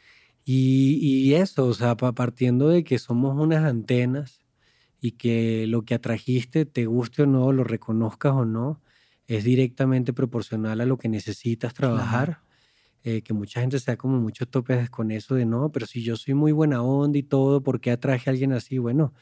Y, 0.45 0.97
y 1.29 1.35
eso, 1.35 1.65
o 1.67 1.73
sea, 1.73 1.97
pa- 1.97 2.13
partiendo 2.13 2.69
de 2.69 2.83
que 2.83 2.99
somos 2.99 3.37
unas 3.39 3.65
antenas 3.65 4.45
y 5.01 5.13
que 5.13 5.67
lo 5.67 5.83
que 5.85 5.95
atrajiste, 5.95 6.65
te 6.65 6.85
guste 6.87 7.23
o 7.23 7.27
no, 7.27 7.51
lo 7.53 7.63
reconozcas 7.65 8.33
o 8.33 8.45
no, 8.45 8.81
es 9.27 9.43
directamente 9.45 10.13
proporcional 10.13 10.81
a 10.81 10.85
lo 10.85 10.97
que 10.97 11.09
necesitas 11.09 11.73
trabajar. 11.73 12.43
eh, 13.03 13.21
que 13.21 13.33
mucha 13.33 13.61
gente 13.61 13.79
se 13.79 13.91
da 13.91 13.97
como 13.97 14.19
muchos 14.19 14.49
topes 14.49 14.89
con 14.89 15.11
eso 15.11 15.35
de 15.35 15.45
no, 15.45 15.71
pero 15.71 15.85
si 15.85 16.03
yo 16.03 16.15
soy 16.17 16.33
muy 16.33 16.51
buena 16.51 16.81
onda 16.83 17.17
y 17.17 17.23
todo, 17.23 17.63
¿por 17.63 17.79
qué 17.79 17.91
atraje 17.91 18.29
a 18.29 18.33
alguien 18.33 18.53
así? 18.53 18.77
Bueno, 18.79 19.13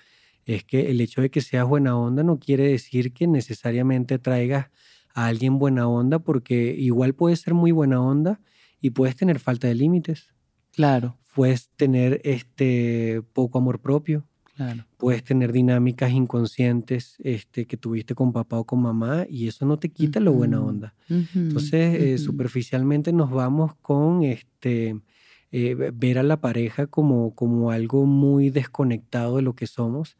es 0.45 0.63
que 0.63 0.91
el 0.91 1.01
hecho 1.01 1.21
de 1.21 1.29
que 1.31 1.41
seas 1.41 1.67
buena 1.67 1.97
onda 1.97 2.23
no 2.23 2.39
quiere 2.39 2.65
decir 2.69 3.13
que 3.13 3.27
necesariamente 3.27 4.19
traigas 4.19 4.67
a 5.13 5.27
alguien 5.27 5.57
buena 5.59 5.87
onda, 5.87 6.19
porque 6.19 6.75
igual 6.77 7.15
puedes 7.15 7.41
ser 7.41 7.53
muy 7.53 7.71
buena 7.71 8.01
onda 8.01 8.41
y 8.85 8.91
puedes 8.91 9.15
tener 9.15 9.39
falta 9.39 9.67
de 9.67 9.75
límites, 9.75 10.33
Claro, 10.71 11.17
puedes 11.33 11.69
tener 11.75 12.21
este 12.23 13.21
poco 13.33 13.57
amor 13.59 13.81
propio, 13.81 14.27
claro. 14.55 14.85
puedes 14.97 15.23
tener 15.23 15.51
dinámicas 15.53 16.11
inconscientes 16.11 17.15
este, 17.19 17.67
que 17.67 17.77
tuviste 17.77 18.15
con 18.15 18.33
papá 18.33 18.59
o 18.59 18.65
con 18.65 18.81
mamá 18.81 19.25
y 19.29 19.47
eso 19.47 19.65
no 19.65 19.79
te 19.79 19.91
quita 19.91 20.19
lo 20.21 20.33
buena 20.33 20.61
onda. 20.63 20.95
ujú, 21.09 21.41
Entonces, 21.49 21.95
eh, 21.99 22.17
superficialmente 22.19 23.13
nos 23.13 23.31
vamos 23.31 23.75
con 23.81 24.23
este 24.23 25.01
eh, 25.51 25.75
ve- 25.75 25.91
ver 25.95 26.19
a 26.19 26.23
la 26.23 26.41
pareja 26.41 26.87
como, 26.87 27.35
como 27.35 27.71
algo 27.71 28.05
muy 28.05 28.49
desconectado 28.51 29.37
de 29.37 29.43
lo 29.43 29.55
que 29.55 29.67
somos. 29.67 30.17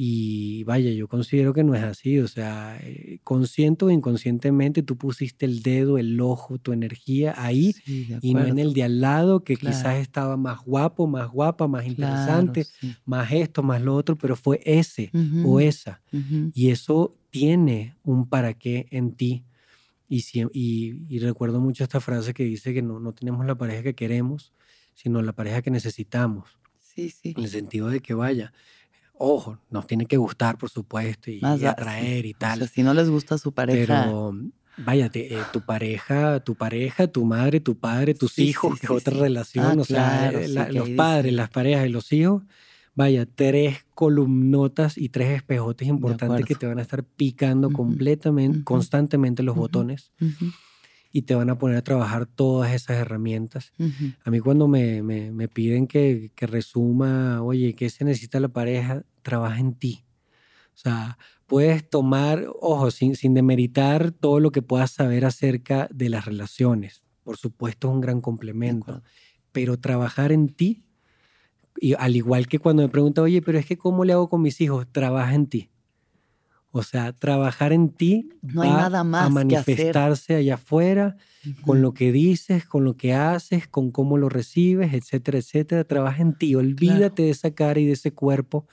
Y 0.00 0.62
vaya, 0.62 0.92
yo 0.92 1.08
considero 1.08 1.52
que 1.52 1.64
no 1.64 1.74
es 1.74 1.82
así. 1.82 2.20
O 2.20 2.28
sea, 2.28 2.78
eh, 2.80 3.18
consciente 3.24 3.84
o 3.84 3.90
inconscientemente 3.90 4.84
tú 4.84 4.96
pusiste 4.96 5.44
el 5.44 5.60
dedo, 5.60 5.98
el 5.98 6.20
ojo, 6.20 6.58
tu 6.58 6.72
energía 6.72 7.34
ahí 7.36 7.72
Sí, 7.72 8.06
y 8.20 8.32
no 8.34 8.46
en 8.46 8.60
el 8.60 8.74
de 8.74 8.84
al 8.84 9.00
lado 9.00 9.42
que 9.42 9.56
Claro. 9.56 9.76
quizás 9.76 9.96
estaba 9.96 10.36
más 10.36 10.60
guapo, 10.64 11.08
más 11.08 11.28
guapa, 11.28 11.66
más 11.66 11.82
Claro, 11.82 11.90
interesante, 11.90 12.62
sí. 12.62 12.94
más 13.04 13.32
esto, 13.32 13.64
más 13.64 13.82
lo 13.82 13.96
otro, 13.96 14.16
pero 14.16 14.36
fue 14.36 14.60
ese 14.64 15.10
o 15.44 15.58
esa. 15.58 16.00
Y 16.54 16.70
eso 16.70 17.12
tiene 17.30 17.96
un 18.04 18.28
para 18.28 18.54
qué 18.54 18.86
en 18.92 19.16
ti. 19.16 19.44
Y, 20.08 20.20
siem- 20.20 20.50
y, 20.52 20.94
y 21.08 21.18
recuerdo 21.18 21.60
mucho 21.60 21.82
esta 21.82 21.98
frase 22.00 22.32
que 22.34 22.44
dice 22.44 22.72
que 22.72 22.82
no, 22.82 23.00
no 23.00 23.12
tenemos 23.14 23.44
la 23.46 23.56
pareja 23.56 23.82
que 23.82 23.94
queremos, 23.96 24.52
sino 24.94 25.22
la 25.22 25.32
pareja 25.32 25.60
que 25.60 25.72
necesitamos. 25.72 26.56
Sí, 26.78 27.10
sí. 27.10 27.34
En 27.36 27.42
el 27.44 27.50
sentido 27.50 27.88
de 27.88 28.00
que 28.00 28.14
vaya, 28.14 28.52
ojo, 29.18 29.58
nos 29.70 29.86
tiene 29.86 30.06
que 30.06 30.16
gustar, 30.16 30.58
por 30.58 30.70
supuesto, 30.70 31.30
y, 31.30 31.38
Más 31.40 31.60
y 31.60 31.66
atraer 31.66 32.26
y 32.26 32.30
O 32.32 32.36
tal. 32.38 32.58
sea, 32.60 32.68
si 32.68 32.82
no 32.82 32.94
les 32.94 33.10
gusta 33.10 33.38
su 33.38 33.52
pareja. 33.52 33.76
Pero 33.86 34.34
vaya, 34.76 35.08
te- 35.10 35.40
eh, 35.40 35.44
tu 35.44 35.62
pareja, 35.64 36.40
tu 36.40 36.56
pareja, 36.56 37.06
tu 37.08 37.24
madre, 37.24 37.60
tu 37.60 37.78
padre, 37.78 38.14
tus 38.14 38.32
Sí, 38.34 38.46
sí, 38.46 38.50
hijos, 38.50 38.78
que 38.80 38.86
sí, 38.86 38.92
otra 38.94 39.18
relación, 39.18 39.64
Ah, 39.78 39.82
o 39.82 39.84
sea, 39.84 40.30
claro, 40.30 40.40
la- 40.48 40.70
los 40.72 40.88
padres, 40.90 41.32
las 41.32 41.50
parejas 41.50 41.86
y 41.86 41.90
los 41.90 42.12
hijos, 42.12 42.44
vaya, 42.94 43.26
tres 43.26 43.86
columnotas 43.94 44.96
y 44.98 45.08
tres 45.08 45.30
espejotes 45.36 45.88
importantes 45.88 46.46
que 46.46 46.54
te 46.56 46.66
van 46.66 46.78
a 46.78 46.82
estar 46.82 47.04
picando 47.04 47.72
completamente, 47.72 48.60
constantemente 48.64 49.42
los 49.42 49.56
botones 49.56 50.12
y 51.10 51.22
te 51.22 51.34
van 51.34 51.50
a 51.50 51.58
poner 51.58 51.78
a 51.78 51.82
trabajar 51.82 52.26
todas 52.26 52.72
esas 52.72 52.98
herramientas. 52.98 53.72
A 54.24 54.30
mí 54.30 54.40
cuando 54.40 54.68
me, 54.68 55.02
me- 55.02 55.32
me 55.32 55.48
piden 55.48 55.86
que, 55.86 56.30
que 56.34 56.46
resuma, 56.46 57.42
oye, 57.42 57.74
¿qué 57.74 57.88
se 57.90 58.04
necesita 58.04 58.40
la 58.40 58.48
pareja? 58.48 59.04
Trabaja 59.28 59.58
en 59.60 59.74
ti. 59.74 60.06
O 60.74 60.78
sea, 60.80 61.18
puedes 61.46 61.90
tomar, 61.90 62.46
ojo, 62.60 62.90
sin, 62.90 63.14
sin 63.14 63.34
demeritar 63.34 64.10
todo 64.10 64.40
lo 64.40 64.52
que 64.52 64.62
puedas 64.62 64.90
saber 64.92 65.26
acerca 65.26 65.86
de 65.92 66.08
las 66.08 66.24
relaciones. 66.24 67.02
Por 67.24 67.36
supuesto, 67.36 67.88
es 67.88 67.94
un 67.94 68.00
gran 68.00 68.20
complemento. 68.22 69.02
Pero 69.52 69.78
trabajar 69.78 70.32
en 70.32 70.48
ti, 70.48 70.84
y 71.78 71.92
al 71.94 72.16
igual 72.16 72.46
que 72.48 72.58
cuando 72.58 72.82
me 72.82 72.88
preguntan, 72.88 73.24
oye, 73.24 73.42
pero 73.42 73.58
es 73.58 73.66
que 73.66 73.76
¿cómo 73.76 74.04
le 74.06 74.14
hago 74.14 74.30
con 74.30 74.40
mis 74.40 74.60
hijos? 74.62 74.86
Trabaja 74.90 75.34
en 75.34 75.46
ti. 75.46 75.70
O 76.70 76.82
sea, 76.82 77.12
trabajar 77.12 77.72
en 77.72 77.90
ti 77.90 78.28
No 78.42 78.62
hay 78.62 78.70
nada 78.70 79.02
más 79.04 79.22
a 79.22 79.46
que 79.46 79.56
hacer. 79.56 79.76
manifestarse 79.76 80.34
allá 80.36 80.54
afuera 80.54 81.16
con 81.62 81.82
lo 81.82 81.92
que 81.92 82.12
dices, 82.12 82.64
con 82.66 82.84
lo 82.84 82.96
que 82.96 83.14
haces, 83.14 83.66
con 83.68 83.90
cómo 83.90 84.16
lo 84.18 84.28
recibes, 84.28 84.92
etcétera, 84.94 85.38
etcétera. 85.38 85.84
Trabaja 85.84 86.22
en 86.22 86.34
ti, 86.36 86.54
olvídate 86.54 87.22
de 87.22 87.30
esa 87.30 87.50
cara 87.52 87.80
y 87.80 87.86
de 87.86 87.92
ese 87.92 88.12
cuerpo 88.12 88.66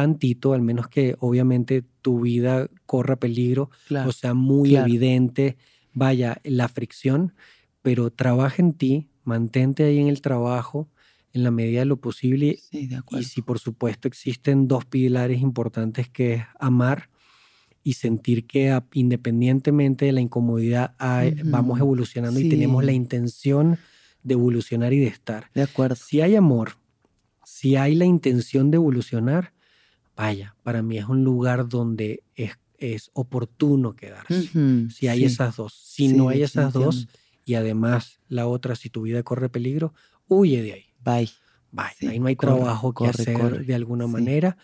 tantito, 0.00 0.52
al 0.52 0.60
menos 0.60 0.88
que 0.88 1.16
obviamente 1.20 1.82
tu 2.02 2.20
vida 2.20 2.68
corra 2.84 3.16
peligro 3.16 3.70
Claro. 3.88 4.10
o 4.10 4.12
sea 4.12 4.34
muy 4.34 4.70
claro. 4.70 4.86
evidente, 4.86 5.56
vaya, 5.94 6.38
la 6.44 6.68
fricción, 6.68 7.32
pero 7.80 8.10
trabaja 8.10 8.60
en 8.62 8.74
ti, 8.74 9.08
mantente 9.24 9.84
ahí 9.84 9.98
en 9.98 10.08
el 10.08 10.20
trabajo 10.20 10.88
en 11.32 11.44
la 11.44 11.50
medida 11.50 11.80
de 11.80 11.86
lo 11.86 11.96
posible 11.96 12.58
Sí, 12.70 12.86
de 12.86 13.00
y 13.10 13.22
si 13.24 13.40
por 13.42 13.58
supuesto 13.58 14.06
existen 14.08 14.68
dos 14.68 14.84
pilares 14.84 15.40
importantes 15.40 16.08
que 16.10 16.34
es 16.34 16.42
amar 16.60 17.08
y 17.82 17.92
sentir 17.94 18.46
que 18.46 18.78
independientemente 18.92 20.04
de 20.06 20.12
la 20.12 20.20
incomodidad 20.20 20.94
hay- 20.98 21.36
vamos 21.44 21.78
evolucionando 21.80 22.38
y 22.40 22.48
tenemos 22.50 22.84
la 22.84 22.92
intención 22.92 23.78
de 24.22 24.34
evolucionar 24.34 24.92
y 24.92 24.98
de 24.98 25.06
estar. 25.06 25.50
De 25.54 25.62
acuerdo. 25.62 25.94
Si 25.94 26.20
hay 26.20 26.34
amor, 26.36 26.68
si 27.44 27.76
hay 27.76 27.94
la 27.94 28.04
intención 28.04 28.70
de 28.70 28.76
evolucionar, 28.76 29.52
vaya, 30.16 30.56
para 30.62 30.82
mí 30.82 30.98
es 30.98 31.06
un 31.06 31.24
lugar 31.24 31.68
donde 31.68 32.22
es, 32.34 32.52
es 32.78 33.10
oportuno 33.12 33.94
quedarse. 33.94 34.50
Si 34.90 35.08
hay 35.08 35.20
sí, 35.20 35.24
esas 35.26 35.56
dos. 35.56 35.74
Si 35.74 36.08
sí, 36.08 36.16
no 36.16 36.28
hay 36.28 36.42
esas 36.42 36.72
dos 36.72 37.08
y 37.44 37.54
además 37.54 38.20
la 38.28 38.46
otra, 38.46 38.74
si 38.74 38.90
tu 38.90 39.02
vida 39.02 39.22
corre 39.22 39.48
peligro, 39.48 39.94
huye 40.28 40.62
de 40.62 40.72
ahí. 40.72 40.84
Bye. 41.04 41.30
Sí, 41.98 42.06
ahí 42.06 42.18
no 42.18 42.26
hay 42.26 42.36
corre, 42.36 42.54
trabajo 42.56 42.92
que 42.92 42.98
corre, 42.98 43.10
hacer 43.10 43.38
corre, 43.38 43.64
de 43.64 43.74
alguna 43.74 44.06
manera. 44.06 44.56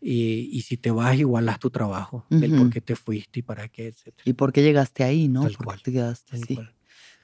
Y, 0.00 0.48
y 0.52 0.62
si 0.62 0.76
te 0.78 0.90
vas, 0.90 1.18
igual 1.18 1.48
haz 1.48 1.58
tu 1.58 1.70
trabajo 1.70 2.24
del 2.30 2.52
por 2.52 2.70
qué 2.70 2.80
te 2.80 2.96
fuiste 2.96 3.40
y 3.40 3.42
para 3.42 3.68
qué, 3.68 3.88
etc. 3.88 4.14
¿Y 4.24 4.32
por 4.32 4.52
qué 4.52 4.62
llegaste 4.62 5.04
ahí, 5.04 5.28
no? 5.28 5.42
Tal 5.42 5.50
¿Por 5.52 5.58
qué 5.58 5.64
cual, 5.64 5.82
te 5.82 5.92
quedaste 5.92 6.30
Tal 6.30 6.42
así? 6.42 6.54
cual. 6.54 6.74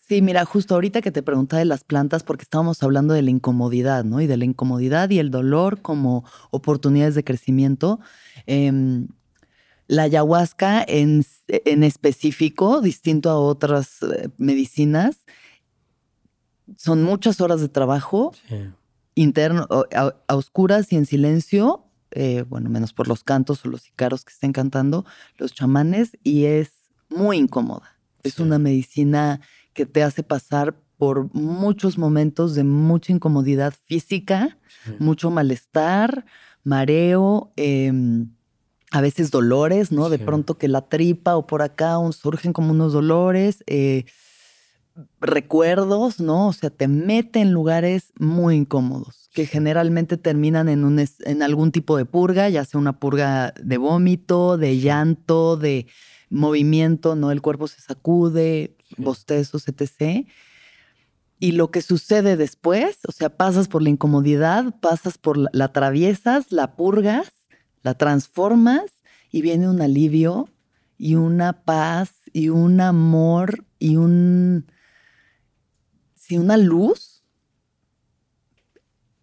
Sí, 0.08 0.22
mira, 0.22 0.44
justo 0.44 0.74
ahorita 0.74 1.00
que 1.02 1.10
te 1.10 1.22
preguntaba 1.22 1.58
de 1.58 1.64
las 1.64 1.82
plantas, 1.82 2.22
porque 2.22 2.44
estábamos 2.44 2.80
hablando 2.84 3.12
de 3.12 3.22
la 3.22 3.30
incomodidad, 3.30 4.04
¿no? 4.04 4.20
Y 4.20 4.28
de 4.28 4.36
la 4.36 4.44
incomodidad 4.44 5.10
y 5.10 5.18
el 5.18 5.32
dolor 5.32 5.82
como 5.82 6.24
oportunidades 6.50 7.14
de 7.16 7.24
crecimiento. 7.24 7.98
em, 8.46 9.08
la 9.88 10.02
ayahuasca 10.02 10.84
en, 10.86 11.24
en 11.48 11.82
específico, 11.84 12.80
distinto 12.80 13.30
a 13.30 13.38
otras 13.38 14.02
eh, 14.02 14.28
medicinas, 14.36 15.24
son 16.76 17.02
muchas 17.02 17.40
horas 17.40 17.60
de 17.60 17.68
trabajo 17.68 18.32
Sí. 18.48 18.68
interno, 19.14 19.66
a 19.70 20.34
oscuras 20.36 20.92
y 20.92 20.96
en 20.96 21.06
silencio, 21.06 21.84
eh, 22.10 22.44
bueno, 22.48 22.68
menos 22.70 22.92
por 22.92 23.08
los 23.08 23.22
cantos 23.24 23.64
o 23.64 23.68
los 23.68 23.82
sicaros 23.82 24.24
que 24.24 24.32
estén 24.32 24.52
cantando, 24.52 25.04
los 25.38 25.52
chamanes, 25.52 26.16
y 26.22 26.44
es 26.44 26.72
muy 27.08 27.38
incómoda. 27.38 27.96
Es 28.24 28.40
una 28.40 28.58
medicina 28.58 29.40
que 29.76 29.86
te 29.86 30.02
hace 30.02 30.22
pasar 30.24 30.74
por 30.96 31.32
muchos 31.34 31.98
momentos 31.98 32.54
de 32.54 32.64
mucha 32.64 33.12
incomodidad 33.12 33.74
física, 33.84 34.58
mucho 34.98 35.30
malestar, 35.30 36.24
mareo, 36.64 37.52
em, 37.56 38.30
a 38.90 39.00
veces 39.02 39.30
dolores, 39.30 39.92
¿no? 39.92 40.08
De 40.08 40.18
pronto 40.18 40.56
que 40.56 40.68
la 40.68 40.88
tripa 40.88 41.36
o 41.36 41.46
por 41.46 41.60
acá 41.60 41.96
surgen 42.12 42.54
como 42.54 42.70
unos 42.72 42.94
dolores, 42.94 43.62
eh, 43.66 44.06
recuerdos, 45.20 46.20
¿no? 46.20 46.48
O 46.48 46.52
sea, 46.54 46.70
te 46.70 46.88
mete 46.88 47.40
en 47.40 47.52
lugares 47.52 48.12
muy 48.18 48.56
incómodos, 48.56 49.28
que 49.34 49.44
generalmente 49.44 50.16
terminan 50.16 50.70
en, 50.70 50.84
un, 50.84 50.98
en 50.98 51.42
algún 51.42 51.72
tipo 51.72 51.98
de 51.98 52.06
purga, 52.06 52.48
ya 52.48 52.64
sea 52.64 52.80
una 52.80 52.98
purga 52.98 53.52
de 53.62 53.76
vómito, 53.76 54.56
de 54.56 54.78
llanto, 54.78 55.58
de 55.58 55.86
movimiento, 56.30 57.14
¿no? 57.16 57.30
El 57.30 57.42
cuerpo 57.42 57.68
se 57.68 57.80
sacude, 57.80 58.76
bostezos, 58.96 59.68
etc. 59.68 60.26
Y 61.38 61.52
lo 61.52 61.70
que 61.70 61.82
sucede 61.82 62.36
después, 62.36 62.98
o 63.06 63.12
sea, 63.12 63.36
pasas 63.36 63.68
por 63.68 63.82
la 63.82 63.90
incomodidad, 63.90 64.78
pasas 64.80 65.18
por 65.18 65.36
la, 65.38 65.50
la 65.52 65.66
atraviesas, 65.66 66.50
la 66.50 66.76
purgas, 66.76 67.30
la 67.82 67.94
transformas 67.94 68.84
y 69.30 69.42
viene 69.42 69.68
un 69.68 69.80
alivio 69.80 70.48
y 70.98 71.14
una 71.14 71.64
paz 71.64 72.10
y 72.32 72.48
un 72.48 72.80
amor 72.80 73.64
y 73.78 73.96
un 73.96 74.66
sí, 76.14 76.38
una 76.38 76.56
luz 76.56 77.22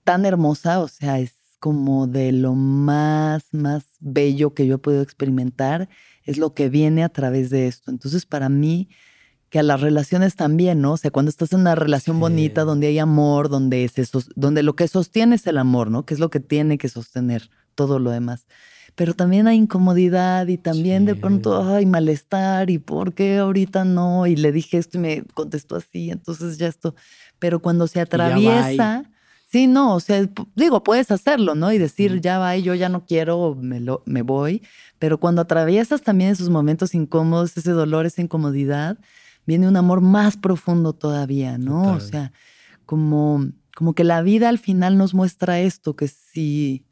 tan 0.03 0.25
hermosa, 0.25 0.79
o 0.79 0.87
sea, 0.87 1.19
es 1.19 1.33
como 1.59 2.07
de 2.07 2.31
lo 2.31 2.55
más, 2.55 3.53
más 3.53 3.85
bello 3.99 4.53
que 4.53 4.67
yo 4.67 4.75
he 4.75 4.79
podido 4.79 5.01
experimentar, 5.01 5.89
es 6.23 6.37
lo 6.37 6.53
que 6.53 6.69
viene 6.69 7.03
a 7.03 7.09
través 7.09 7.49
de 7.49 7.67
esto. 7.67 7.91
Entonces, 7.91 8.25
para 8.25 8.49
mí, 8.49 8.89
que 9.49 9.59
a 9.59 9.63
las 9.63 9.81
relaciones 9.81 10.35
también, 10.35 10.81
¿no? 10.81 10.93
O 10.93 10.97
sea, 10.97 11.11
cuando 11.11 11.29
estás 11.29 11.53
en 11.53 11.59
una 11.59 11.75
relación 11.75 12.19
bonita, 12.19 12.63
donde 12.63 12.87
hay 12.87 12.97
amor, 12.97 13.49
donde, 13.49 13.91
donde 14.35 14.63
lo 14.63 14.75
que 14.75 14.87
sostiene 14.87 15.35
es 15.35 15.45
el 15.45 15.59
amor, 15.59 15.91
¿no? 15.91 16.05
Que 16.05 16.15
es 16.15 16.19
lo 16.19 16.29
que 16.29 16.39
tiene 16.39 16.79
que 16.79 16.89
sostener 16.89 17.51
todo 17.75 17.99
lo 17.99 18.09
demás. 18.09 18.47
Pero 18.95 19.13
también 19.13 19.47
hay 19.47 19.57
incomodidad 19.57 20.47
y 20.47 20.57
también 20.57 21.05
de 21.05 21.15
pronto 21.15 21.63
hay 21.63 21.85
malestar 21.85 22.69
y 22.69 22.77
por 22.79 23.13
qué 23.13 23.37
ahorita 23.37 23.85
no. 23.85 24.27
Y 24.27 24.35
le 24.35 24.51
dije 24.51 24.77
esto 24.77 24.97
y 24.97 25.01
me 25.01 25.23
contestó 25.33 25.75
así, 25.75 26.09
entonces 26.09 26.57
ya 26.57 26.67
esto. 26.67 26.95
Pero 27.37 27.59
cuando 27.59 27.87
se 27.87 27.99
atraviesa, 28.01 29.03
sí, 29.53 29.67
no, 29.67 29.93
o 29.93 29.99
sea, 29.99 30.27
digo, 30.55 30.81
puedes 30.81 31.11
hacerlo, 31.11 31.53
¿no? 31.53 31.71
Y 31.71 31.77
decir, 31.77 32.21
ya 32.21 32.39
va, 32.39 32.57
yo 32.57 32.73
ya 32.73 32.89
no 32.89 33.05
quiero, 33.05 33.55
me, 33.55 33.79
lo, 33.79 34.01
me 34.07 34.23
voy. 34.23 34.63
Pero 34.97 35.19
cuando 35.19 35.43
atraviesas 35.43 36.01
también 36.01 36.31
esos 36.31 36.49
momentos 36.49 36.95
incómodos, 36.95 37.55
ese 37.55 37.69
dolor, 37.69 38.07
esa 38.07 38.23
incomodidad, 38.23 38.97
viene 39.45 39.67
un 39.67 39.77
amor 39.77 40.01
más 40.01 40.37
profundo 40.37 40.93
todavía, 40.93 41.59
¿no? 41.59 41.93
O 41.93 41.99
sea, 41.99 42.31
como, 42.87 43.45
como 43.75 43.93
que 43.93 44.03
la 44.03 44.23
vida 44.23 44.49
al 44.49 44.57
final 44.57 44.97
nos 44.97 45.13
muestra 45.13 45.59
esto, 45.59 45.95
que 45.95 46.07
si, 46.07 46.87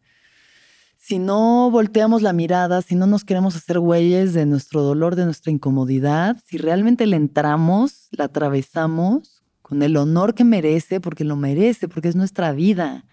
si 0.97 1.17
no 1.17 1.71
volteamos 1.71 2.21
la 2.21 2.31
mirada, 2.31 2.83
si 2.83 2.93
no 2.93 3.07
nos 3.07 3.25
queremos 3.25 3.55
hacer 3.55 3.79
güeyes 3.79 4.35
de 4.35 4.45
nuestro 4.45 4.83
dolor, 4.83 5.15
de 5.15 5.25
nuestra 5.25 5.51
incomodidad, 5.51 6.37
si 6.45 6.59
realmente 6.59 7.07
le 7.07 7.15
entramos, 7.15 8.07
la 8.11 8.25
atravesamos 8.25 9.40
con 9.71 9.83
el 9.83 9.95
honor 9.95 10.35
que 10.35 10.43
merece, 10.43 10.99
porque 10.99 11.23
lo 11.23 11.37
merece, 11.37 11.87
porque 11.87 12.09
es 12.09 12.15
nuestra 12.17 12.51
vida, 12.51 13.05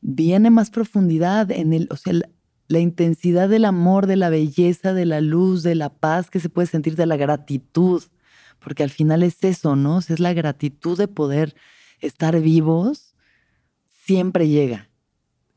viene 0.00 0.48
más 0.48 0.70
profundidad 0.70 1.50
en 1.50 1.72
el, 1.72 1.88
o 1.90 1.96
sea, 1.96 2.12
la 2.68 2.78
intensidad 2.78 3.48
del 3.48 3.64
amor, 3.64 4.06
de 4.06 4.14
la 4.14 4.30
belleza, 4.30 4.94
de 4.94 5.04
la 5.04 5.20
luz, 5.20 5.64
de 5.64 5.74
la 5.74 5.92
paz 5.92 6.30
que 6.30 6.38
se 6.38 6.48
puede 6.48 6.68
sentir, 6.68 6.94
de 6.94 7.06
la 7.06 7.16
gratitud, 7.16 8.00
porque 8.60 8.84
al 8.84 8.90
final 8.90 9.24
es 9.24 9.42
eso, 9.42 9.74
¿no? 9.74 9.98
es 9.98 10.20
la 10.20 10.34
gratitud 10.34 10.96
de 10.96 11.08
poder 11.08 11.56
estar 11.98 12.40
vivos, 12.40 13.16
siempre 14.04 14.48
llega. 14.48 14.88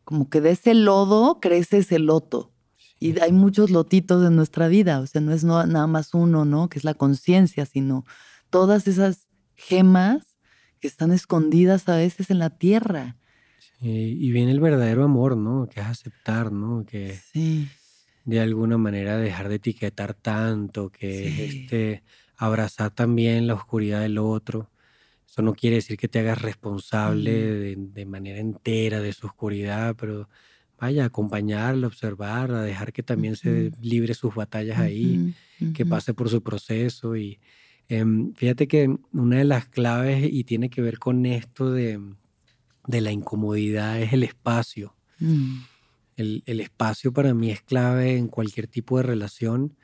Como 0.06 0.28
que 0.28 0.42
de 0.42 0.50
ese 0.50 0.74
lodo 0.74 1.40
crece 1.40 1.78
ese 1.78 2.00
loto. 2.00 2.52
Y 3.00 3.20
hay 3.20 3.32
muchos 3.32 3.70
lotitos 3.70 4.26
en 4.26 4.36
nuestra 4.36 4.70
vida, 4.70 5.02
o 5.02 5.06
sea, 5.06 5.22
no 5.22 5.34
es 5.34 5.44
nada 5.44 5.86
más 5.86 6.16
uno, 6.16 6.46
¿no? 6.46 6.68
Que 6.68 6.80
es 6.80 6.84
la 6.84 6.96
conciencia, 6.96 7.68
sino 7.68 8.06
todas 8.50 8.88
esas 8.88 9.25
gemas 9.56 10.36
que 10.80 10.88
están 10.88 11.12
escondidas 11.12 11.88
a 11.90 11.98
veces 11.98 12.30
en 12.30 12.40
la 12.40 12.50
tierra 12.50 13.18
y 13.80 14.32
viene 14.32 14.52
el 14.52 14.60
verdadero 14.60 15.04
amor, 15.04 15.38
¿no? 15.38 15.68
Que 15.68 15.80
es 15.80 15.86
aceptar, 15.86 16.52
¿no? 16.52 16.86
Que 16.86 17.20
de 18.24 18.40
alguna 18.40 18.78
manera 18.78 19.18
dejar 19.18 19.50
de 19.50 19.56
etiquetar 19.56 20.14
tanto, 20.14 20.90
que 20.90 21.28
es 21.28 21.40
este, 21.54 22.04
abrazar 22.36 22.92
también 22.92 23.48
la 23.48 23.54
oscuridad 23.54 24.02
del 24.02 24.18
otro. 24.18 24.72
Eso 25.28 25.42
no 25.42 25.54
quiere 25.54 25.78
decir 25.78 25.98
que 25.98 26.08
te 26.08 26.20
hagas 26.20 26.42
responsable 26.42 27.76
de, 27.76 28.06
manera 28.06 28.40
entera 28.40 29.02
de 29.02 29.14
su 29.14 29.28
oscuridad, 29.28 29.96
pero 30.00 30.30
vaya, 30.80 31.06
acompañarla, 31.06 31.88
observarla, 31.88 32.64
dejar 32.64 32.94
que 32.94 33.04
también 33.04 33.36
se 33.36 33.72
libre 33.82 34.14
sus 34.14 34.34
batallas 34.34 34.80
ahí, 34.80 35.36
que 35.74 35.86
pase 35.86 36.14
por 36.14 36.30
su 36.30 36.42
proceso. 36.42 37.16
Y 37.16 37.40
em, 37.90 38.34
fíjate 38.34 38.68
que 38.68 38.96
una 39.14 39.38
de 39.38 39.46
las 39.46 39.68
claves, 39.68 40.28
y 40.32 40.44
tiene 40.44 40.70
que 40.70 40.82
ver 40.82 41.00
con 41.00 41.26
esto 41.26 41.72
de 41.72 42.00
de 42.88 43.02
la 43.02 43.12
incomodidad 43.12 44.02
es 44.02 44.14
el 44.14 44.24
espacio. 44.24 44.96
Mm. 45.20 45.58
El, 46.18 46.60
espacio 46.62 47.12
para 47.12 47.34
mí 47.34 47.52
es 47.52 47.62
clave 47.62 48.16
en 48.16 48.28
cualquier 48.28 48.68
tipo 48.68 48.98
de 48.98 49.04
relación, 49.04 49.76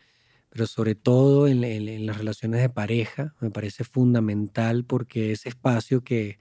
pero 0.49 0.65
sobre 0.65 0.95
todo 0.95 1.47
en, 1.47 2.05
las 2.05 2.17
relaciones 2.17 2.61
de 2.61 2.69
pareja 2.69 3.35
me 3.41 3.51
parece 3.51 3.83
fundamental 3.83 4.85
porque 4.85 5.33
ese 5.33 5.49
espacio 5.49 6.03
que 6.03 6.39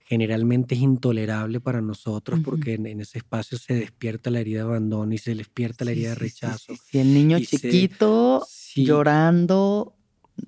generalmente 0.00 0.74
es 0.74 0.80
intolerable 0.80 1.60
para 1.60 1.82
nosotros 1.82 2.40
porque 2.42 2.74
en, 2.74 3.00
ese 3.00 3.18
espacio 3.18 3.58
se 3.58 3.74
despierta 3.74 4.30
la 4.30 4.40
herida 4.40 4.60
de 4.60 4.64
abandono 4.64 5.12
y 5.12 5.18
se 5.18 5.34
despierta 5.34 5.84
la 5.84 5.92
herida 5.92 6.10
de 6.10 6.14
rechazo. 6.16 6.74
y 6.90 6.98
el 6.98 7.14
niño 7.14 7.38
chiquito 7.38 8.44
llorando 8.74 9.97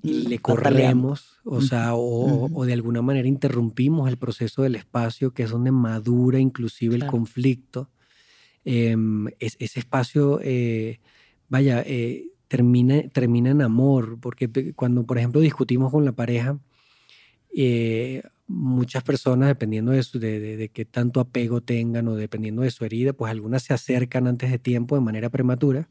le 0.01 0.39
corremos, 0.39 1.39
o 1.43 1.61
sea, 1.61 1.95
o, 1.95 2.65
de 2.65 2.73
alguna 2.73 3.01
manera 3.01 3.27
interrumpimos 3.27 4.09
el 4.09 4.17
proceso 4.17 4.63
del 4.63 4.75
espacio, 4.75 5.33
que 5.33 5.43
es 5.43 5.49
donde 5.49 5.71
madura 5.71 6.39
inclusive 6.39 6.95
el 6.95 7.05
conflicto. 7.05 7.89
Em, 8.63 9.27
ese 9.39 9.79
espacio, 9.79 10.39
eh, 10.43 10.99
vaya, 11.49 11.83
eh, 11.85 12.25
termina, 12.47 13.01
termina 13.09 13.51
en 13.51 13.61
amor, 13.61 14.19
porque 14.19 14.73
cuando, 14.73 15.05
por 15.05 15.17
ejemplo, 15.17 15.41
discutimos 15.41 15.91
con 15.91 16.05
la 16.05 16.11
pareja, 16.11 16.59
eh, 17.55 18.23
muchas 18.51 19.03
personas, 19.03 19.47
dependiendo 19.47 19.91
de, 19.91 20.57
de, 20.57 20.69
qué 20.69 20.85
tanto 20.85 21.19
apego 21.19 21.61
tengan 21.61 22.07
o 22.07 22.15
dependiendo 22.15 22.61
de 22.61 22.71
su 22.71 22.85
herida, 22.85 23.13
pues 23.13 23.31
algunas 23.31 23.63
se 23.63 23.73
acercan 23.73 24.27
antes 24.27 24.51
de 24.51 24.59
tiempo 24.59 24.95
de 24.95 25.01
manera 25.01 25.29
prematura 25.29 25.87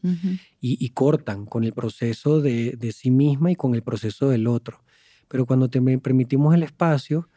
y, 0.60 0.88
cortan 0.90 1.46
con 1.46 1.64
el 1.64 1.72
proceso 1.72 2.40
de, 2.40 2.94
sí 2.94 3.10
misma 3.10 3.50
y 3.50 3.56
con 3.56 3.74
el 3.74 3.82
proceso 3.82 4.28
del 4.28 4.46
otro. 4.46 4.82
Pero 5.28 5.46
cuando 5.46 5.68
te 5.68 5.80
permitimos 5.98 6.54
el 6.54 6.62
espacio, 6.62 7.28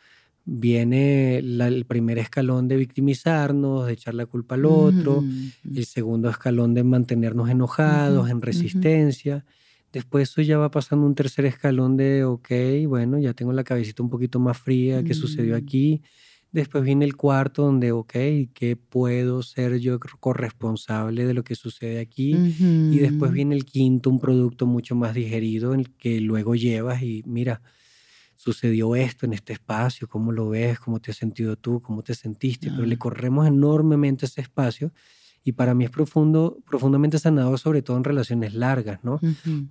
viene 0.45 1.37
el 1.37 1.85
primer 1.87 2.17
escalón 2.17 2.67
de 2.67 2.75
victimizarnos, 2.75 3.87
de 3.87 3.93
echar 3.93 4.13
la 4.13 4.25
culpa 4.25 4.55
al 4.55 4.65
otro, 4.65 5.23
el 5.63 5.85
segundo 5.85 6.29
escalón 6.29 6.73
de 6.73 6.83
mantenernos 6.83 7.49
enojados, 7.49 8.29
en 8.29 8.41
resistencia. 8.41 9.45
Después 9.93 10.31
eso 10.31 10.41
ya 10.41 10.57
va 10.57 10.71
pasando 10.71 11.05
un 11.05 11.13
tercer 11.13 11.45
escalón 11.45 11.97
de, 11.97 12.25
ok, 12.25 12.49
bueno, 12.87 13.19
ya 13.19 13.35
tengo 13.35 13.53
la 13.53 13.63
cabecita 13.63 14.01
un 14.01 14.09
poquito 14.09 14.39
más 14.39 14.57
fría, 14.57 15.03
¿qué 15.03 15.13
sucedió 15.13 15.53
mm. 15.53 15.57
aquí? 15.57 16.01
Después 16.51 16.83
viene 16.83 17.05
el 17.05 17.15
cuarto 17.15 17.61
donde, 17.61 17.91
ok, 17.91 18.13
¿qué 18.53 18.75
puedo 18.75 19.43
ser 19.43 19.77
yo 19.77 19.99
corresponsable 20.19 21.27
de 21.27 21.35
lo 21.35 21.43
que 21.43 21.53
sucede 21.53 21.99
aquí? 21.99 22.33
Y 22.33 22.97
después 22.97 23.31
viene 23.31 23.53
el 23.55 23.65
quinto, 23.65 24.09
un 24.09 24.19
producto 24.19 24.65
mucho 24.65 24.95
más 24.95 25.13
digerido 25.13 25.75
en 25.75 25.81
el 25.81 25.91
que 25.91 26.19
luego 26.21 26.55
llevas 26.55 27.03
y 27.03 27.21
mira, 27.27 27.61
sucedió 28.35 28.95
esto 28.95 29.27
en 29.27 29.33
este 29.33 29.53
espacio, 29.53 30.07
¿cómo 30.07 30.31
lo 30.31 30.49
ves? 30.49 30.79
¿Cómo 30.79 30.99
te 30.99 31.11
has 31.11 31.17
sentido 31.17 31.55
tú? 31.55 31.81
¿Cómo 31.81 32.01
te 32.01 32.15
sentiste? 32.15 32.71
Pero 32.71 32.87
le 32.87 32.97
corremos 32.97 33.47
enormemente 33.47 34.25
ese 34.25 34.41
espacio 34.41 34.91
y 35.43 35.53
para 35.53 35.73
mí 35.73 35.83
es 35.83 35.91
profundo, 35.91 36.57
profundamente 36.65 37.19
sanador, 37.19 37.59
sobre 37.59 37.81
todo 37.81 37.97
en 37.97 38.03
relaciones 38.03 38.53
largas, 38.53 39.03
¿no? 39.03 39.19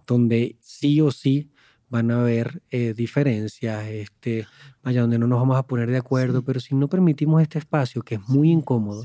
Donde 0.07 0.57
sí 0.61 1.01
o 1.01 1.11
sí 1.11 1.51
van 1.89 2.11
a 2.11 2.21
haber 2.21 2.63
eh, 2.71 2.95
diferencias, 2.95 3.87
este, 3.87 4.47
vaya, 4.83 5.03
donde 5.03 5.19
no 5.19 5.27
nos 5.27 5.39
vamos 5.41 5.57
a 5.57 5.67
poner 5.67 5.91
de 5.91 5.99
acuerdo, 5.99 6.43
pero 6.43 6.59
si 6.61 6.75
no 6.75 6.89
permitimos 6.89 7.43
este 7.43 7.59
espacio 7.59 8.03
que 8.03 8.15
es 8.17 8.29
muy 8.29 8.51
incómodo, 8.51 9.05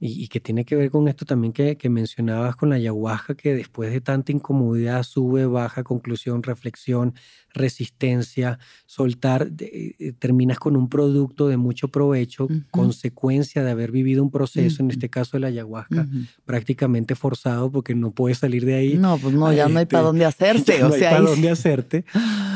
y, 0.00 0.22
y 0.24 0.28
que 0.28 0.38
tiene 0.40 0.64
que 0.64 0.76
ver 0.76 0.90
con 0.90 1.08
esto 1.08 1.24
también 1.24 1.52
que, 1.52 1.76
que 1.76 1.88
mencionabas 1.90 2.54
con 2.56 2.68
la 2.68 2.76
ayahuasca, 2.76 3.34
que 3.34 3.54
después 3.54 3.90
de 3.92 4.00
tanta 4.00 4.30
incomodidad 4.32 5.02
sube, 5.02 5.44
baja, 5.46 5.82
conclusión, 5.82 6.42
reflexión, 6.42 7.14
resistencia, 7.52 8.58
soltar, 8.86 9.50
eh, 9.60 10.12
terminas 10.18 10.58
con 10.58 10.76
un 10.76 10.88
producto 10.88 11.48
de 11.48 11.56
mucho 11.56 11.88
provecho, 11.88 12.48
consecuencia 12.70 13.62
de 13.62 13.70
haber 13.70 13.90
vivido 13.92 14.22
un 14.22 14.30
proceso, 14.30 14.82
en 14.82 14.90
este 14.90 15.08
caso 15.08 15.36
de 15.36 15.40
la 15.40 15.48
ayahuasca, 15.48 16.02
Ujú. 16.02 16.18
prácticamente 16.44 17.14
forzado 17.14 17.70
porque 17.70 17.94
no 17.94 18.10
puedes 18.12 18.38
salir 18.38 18.64
de 18.64 18.74
ahí. 18.74 18.98
No, 18.98 19.18
pues 19.20 19.34
no, 19.34 19.52
ya 19.52 19.68
no 19.68 19.78
hay 19.78 19.82
Este, 19.84 19.92
para 19.92 20.04
dónde 20.04 20.24
hacerse. 20.24 20.64
ya 20.78 20.86
o 20.86 20.88
no 20.88 20.94
hay 20.94 21.00
sea, 21.00 21.10
para 21.10 21.20
ahí 21.22 21.26
dónde 21.26 21.50
hacerte. 21.50 22.04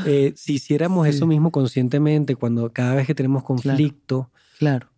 Eh, 0.07 0.33
si 0.37 0.55
hiciéramos 0.55 1.07
Sí. 1.07 1.15
eso 1.17 1.27
mismo 1.27 1.51
conscientemente, 1.51 2.35
cuando 2.37 2.73
cada 2.73 2.95
vez 2.95 3.07
que 3.07 3.15
tenemos 3.15 3.43
conflicto 3.43 4.31
Claro. 4.31 4.42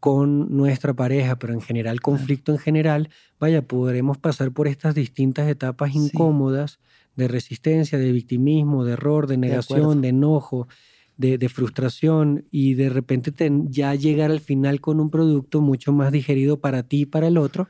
Con 0.01 0.55
nuestra 0.57 0.95
pareja, 0.95 1.37
pero 1.39 1.53
en 1.55 1.61
general 1.61 2.01
conflicto 2.01 2.53
en 2.53 2.59
general, 2.59 3.09
vaya, 3.41 3.63
podremos 3.63 4.19
pasar 4.19 4.53
por 4.53 4.69
estas 4.69 4.95
distintas 4.95 5.49
etapas 5.49 5.93
Sí. 5.93 5.99
incómodas 5.99 6.79
de 7.17 7.29
resistencia, 7.29 7.99
de 7.99 8.13
victimismo, 8.13 8.85
de 8.85 8.93
error, 8.95 9.27
de 9.27 9.37
negación, 9.37 10.01
de, 10.03 10.09
enojo, 10.09 10.69
de, 11.17 11.39
de 11.39 11.49
frustración 11.49 12.45
y 12.51 12.75
de 12.75 12.89
repente 12.89 13.31
ten- 13.33 13.71
ya 13.71 13.95
llegar 13.95 14.31
al 14.33 14.41
final 14.41 14.81
con 14.81 14.99
un 15.01 15.11
producto 15.11 15.61
mucho 15.61 15.93
más 15.93 16.11
digerido 16.13 16.59
para 16.61 16.83
ti 16.83 17.03
y 17.03 17.07
para 17.07 17.29
el 17.29 17.39
otro 17.39 17.69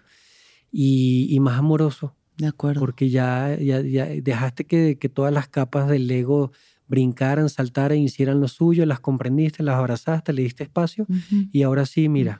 y, 0.73 1.27
y 1.31 1.41
más 1.41 1.59
amoroso 1.59 2.17
De 2.37 2.47
acuerdo. 2.47 2.81
porque 2.81 3.11
ya, 3.11 3.57
ya, 3.61 3.81
ya 3.83 4.07
dejaste 4.07 4.65
que, 4.65 4.99
que 4.99 5.09
todas 5.09 5.33
las 5.33 5.49
capas 5.49 5.89
del 5.89 6.11
ego 6.11 6.53
brincaran, 6.87 7.49
saltaran, 7.49 7.99
hicieran 7.99 8.41
lo 8.41 8.49
suyo, 8.49 8.85
las 8.87 9.01
comprendiste, 9.01 9.63
las 9.63 9.77
abrazaste, 9.77 10.33
le 10.33 10.43
diste 10.43 10.65
espacio 10.65 11.07
y 11.53 11.63
ahora 11.63 11.87
sí, 11.87 12.09
mira, 12.09 12.39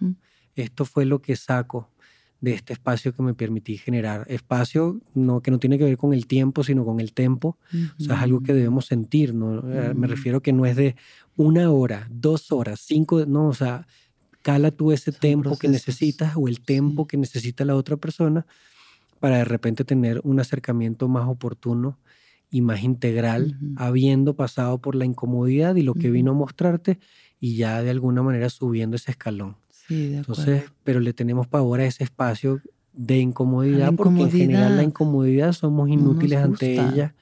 esto 0.55 0.85
fue 0.85 1.05
lo 1.05 1.21
que 1.21 1.37
saco 1.37 1.91
de 2.41 2.53
este 2.53 2.75
espacio 2.75 3.15
que 3.15 3.23
me 3.23 3.33
permití 3.33 3.79
generar. 3.79 4.27
Espacio 4.29 5.01
no, 5.15 5.41
que 5.41 5.51
no 5.51 5.59
tiene 5.59 5.79
que 5.79 5.85
ver 5.85 5.97
con 5.97 6.13
el 6.13 6.27
tiempo, 6.27 6.63
sino 6.63 6.85
con 6.85 7.01
el 7.01 7.15
tempo. 7.15 7.57
O 7.99 8.03
sea, 8.03 8.17
es 8.17 8.23
algo 8.23 8.43
que 8.43 8.53
debemos 8.53 8.85
sentir, 8.85 9.33
¿no? 9.35 9.61
Eh, 9.73 9.95
Me 9.95 10.07
refiero 10.07 10.43
que 10.43 10.53
no 10.53 10.67
es 10.67 10.77
de 10.77 10.95
una 11.37 11.71
hora, 11.71 12.07
dos 12.11 12.53
horas, 12.53 12.81
cinco, 12.85 13.25
no, 13.25 13.49
o 13.49 13.55
sea, 13.55 13.87
cala 14.43 14.71
tú 14.71 14.93
ese 14.93 15.11
Son 15.11 15.21
tempo 15.21 15.59
que 15.59 15.69
necesitas 15.69 16.35
o 16.37 16.47
el 16.47 16.61
tempo 16.61 17.05
sí. 17.05 17.09
que 17.09 17.17
necesita 17.17 17.65
la 17.65 17.77
otra 17.77 17.97
persona 17.97 18.47
para 19.21 19.39
de 19.39 19.45
repente 19.47 19.85
tener 19.85 20.21
un 20.23 20.39
acercamiento 20.39 21.09
más 21.09 21.27
oportuno 21.27 21.99
y 22.55 22.61
más 22.61 22.85
integral, 22.85 23.59
habiendo 23.75 24.37
pasado 24.37 24.79
por 24.79 24.95
la 24.95 25.05
incomodidad 25.05 25.75
y 25.75 25.83
lo 25.83 25.95
que 25.95 26.13
vino 26.13 26.31
a 26.31 26.35
mostrarte 26.35 27.01
y 27.41 27.57
ya 27.57 27.83
de 27.83 27.91
alguna 27.91 28.23
manera 28.23 28.49
subiendo 28.49 28.95
ese 28.95 29.11
escalón. 29.11 29.57
Sí, 29.71 30.11
de 30.11 30.21
acuerdo. 30.21 30.43
Entonces, 30.45 30.71
pero 30.85 31.01
le 31.01 31.13
tenemos 31.13 31.49
pavor 31.49 31.81
a 31.81 31.85
ese 31.85 32.05
espacio 32.05 32.61
de 32.93 33.19
incomodidad, 33.19 33.93
porque 33.97 34.23
en 34.23 34.31
general 34.31 34.47
incomodidad. 34.53 34.77
la 34.77 34.83
incomodidad 34.85 35.53
somos 35.53 35.89
No 35.89 35.95
inútiles 35.95 36.39
ante 36.39 36.75
ella, 36.75 37.17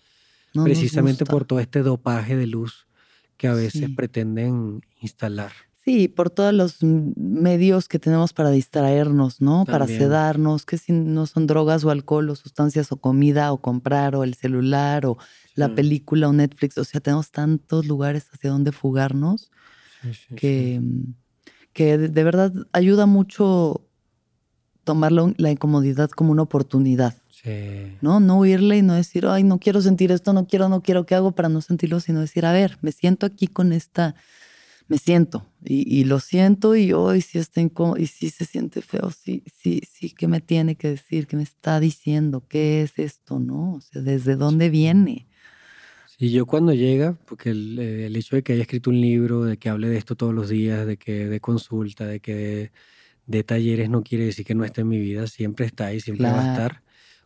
No 0.52 0.64
precisamente 0.64 1.24
por 1.24 1.46
todo 1.46 1.60
este 1.60 1.82
dopaje 1.82 2.36
de 2.36 2.46
luz 2.46 2.86
que 3.38 3.48
a 3.48 3.54
veces 3.54 3.86
Sí. 3.86 3.94
pretenden 3.94 4.82
instalar. 5.00 5.52
Sí, 5.84 6.06
por 6.06 6.30
todos 6.30 6.54
los 6.54 6.76
medios 6.82 7.88
que 7.88 7.98
tenemos 7.98 8.32
para 8.32 8.50
distraernos, 8.50 9.40
¿no? 9.40 9.64
Para 9.64 9.88
sedarnos, 9.88 10.64
que 10.64 10.78
si 10.78 10.92
no 10.92 11.26
son 11.26 11.48
drogas 11.48 11.84
o 11.84 11.90
alcohol 11.90 12.30
o 12.30 12.36
sustancias 12.36 12.92
o 12.92 12.98
comida 12.98 13.52
o 13.52 13.60
comprar 13.60 14.14
o 14.14 14.22
el 14.22 14.34
celular 14.34 15.06
o 15.06 15.18
la 15.56 15.74
película 15.74 16.28
o 16.28 16.32
Netflix. 16.32 16.78
O 16.78 16.84
sea, 16.84 17.00
tenemos 17.00 17.32
tantos 17.32 17.84
lugares 17.86 18.28
hacia 18.32 18.50
donde 18.50 18.70
fugarnos 18.70 19.50
Sí, 20.02 20.14
sí, 20.14 20.20
sí. 20.28 20.34
que, 20.36 20.80
mm, 20.80 21.14
que 21.72 21.98
de, 21.98 22.24
verdad 22.24 22.52
ayuda 22.72 23.06
mucho 23.06 23.84
tomar 24.84 25.10
la, 25.10 25.32
la 25.36 25.50
incomodidad 25.50 26.10
como 26.10 26.30
una 26.32 26.42
oportunidad, 26.42 27.14
Sí. 27.28 27.96
¿no? 28.02 28.20
No 28.20 28.38
huirle 28.38 28.78
y 28.78 28.82
no 28.82 28.94
decir, 28.94 29.26
ay, 29.26 29.42
no 29.42 29.58
quiero 29.58 29.80
sentir 29.80 30.12
esto, 30.12 30.32
no 30.32 30.46
quiero, 30.46 30.68
no 30.68 30.80
quiero, 30.82 31.06
¿qué 31.06 31.16
hago 31.16 31.32
para 31.32 31.48
no 31.48 31.60
sentirlo? 31.60 31.98
Sino 31.98 32.20
decir, 32.20 32.46
a 32.46 32.52
ver, 32.52 32.78
me 32.82 32.92
siento 32.92 33.26
aquí 33.26 33.48
con 33.48 33.72
esta, 33.72 34.14
me 34.92 34.98
siento 34.98 35.46
y, 35.64 36.00
y 36.00 36.04
lo 36.04 36.20
siento 36.20 36.76
y 36.76 36.92
hoy 36.92 37.22
sí 37.22 37.38
está 37.38 37.62
incómodo 37.62 37.96
y 37.98 38.06
sí 38.06 38.28
se 38.28 38.44
siente 38.44 38.82
feo, 38.82 39.10
sí, 39.10 39.42
sí, 39.58 39.80
sí, 39.90 40.10
¿qué 40.10 40.28
me 40.28 40.40
tiene 40.42 40.76
que 40.76 40.88
decir? 40.90 41.26
¿Qué 41.26 41.36
me 41.36 41.44
está 41.44 41.80
diciendo? 41.80 42.46
¿Qué 42.46 42.82
es 42.82 42.98
esto? 42.98 43.40
¿No? 43.40 43.74
O 43.76 43.80
sea, 43.80 44.02
¿desde 44.02 44.36
dónde 44.36 44.68
viene? 44.68 45.26
Y 46.18 46.30
yo 46.30 46.44
cuando 46.46 46.72
llega, 46.74 47.18
porque 47.26 47.50
el, 47.50 47.78
el 47.78 48.14
hecho 48.16 48.36
de 48.36 48.42
que 48.42 48.52
haya 48.52 48.62
escrito 48.62 48.90
un 48.90 49.00
libro, 49.00 49.44
de 49.44 49.56
que 49.56 49.70
hable 49.70 49.88
de 49.88 49.96
esto 49.96 50.14
todos 50.14 50.34
los 50.34 50.48
días, 50.50 50.86
de 50.86 50.96
que 50.98 51.26
de 51.26 51.40
consulta, 51.40 52.06
de 52.06 52.20
que 52.20 52.34
de, 52.34 52.72
de 53.26 53.44
talleres 53.44 53.88
no 53.90 54.02
quiere 54.02 54.26
decir 54.26 54.44
que 54.44 54.54
no 54.54 54.64
esté 54.64 54.82
en 54.82 54.88
mi 54.88 54.98
vida, 55.00 55.26
siempre 55.26 55.66
está 55.66 55.86
ahí, 55.86 56.00
siempre 56.00 56.30
va 56.30 56.40
a 56.40 56.42
Claro. 56.42 56.50
estar. 56.52 56.82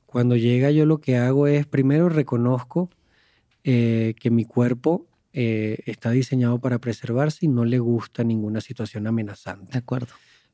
Cuando 0.06 0.36
llega 0.36 0.70
yo 0.70 0.86
lo 0.86 0.98
que 1.00 1.16
hago 1.16 1.46
es, 1.48 1.66
primero 1.66 2.08
reconozco 2.08 2.90
eh, 3.64 4.14
que 4.20 4.30
mi 4.30 4.44
cuerpo 4.44 5.06
eh, 5.38 5.78
está 5.84 6.10
diseñado 6.10 6.58
para 6.60 6.78
preservarse 6.78 7.44
y 7.44 7.48
no 7.48 7.64
le 7.66 7.78
gusta 7.78 8.24
ninguna 8.24 8.60
situación 8.62 9.02
De 9.04 9.10
amenazante. 9.10 9.76
acuerdo. 9.76 10.08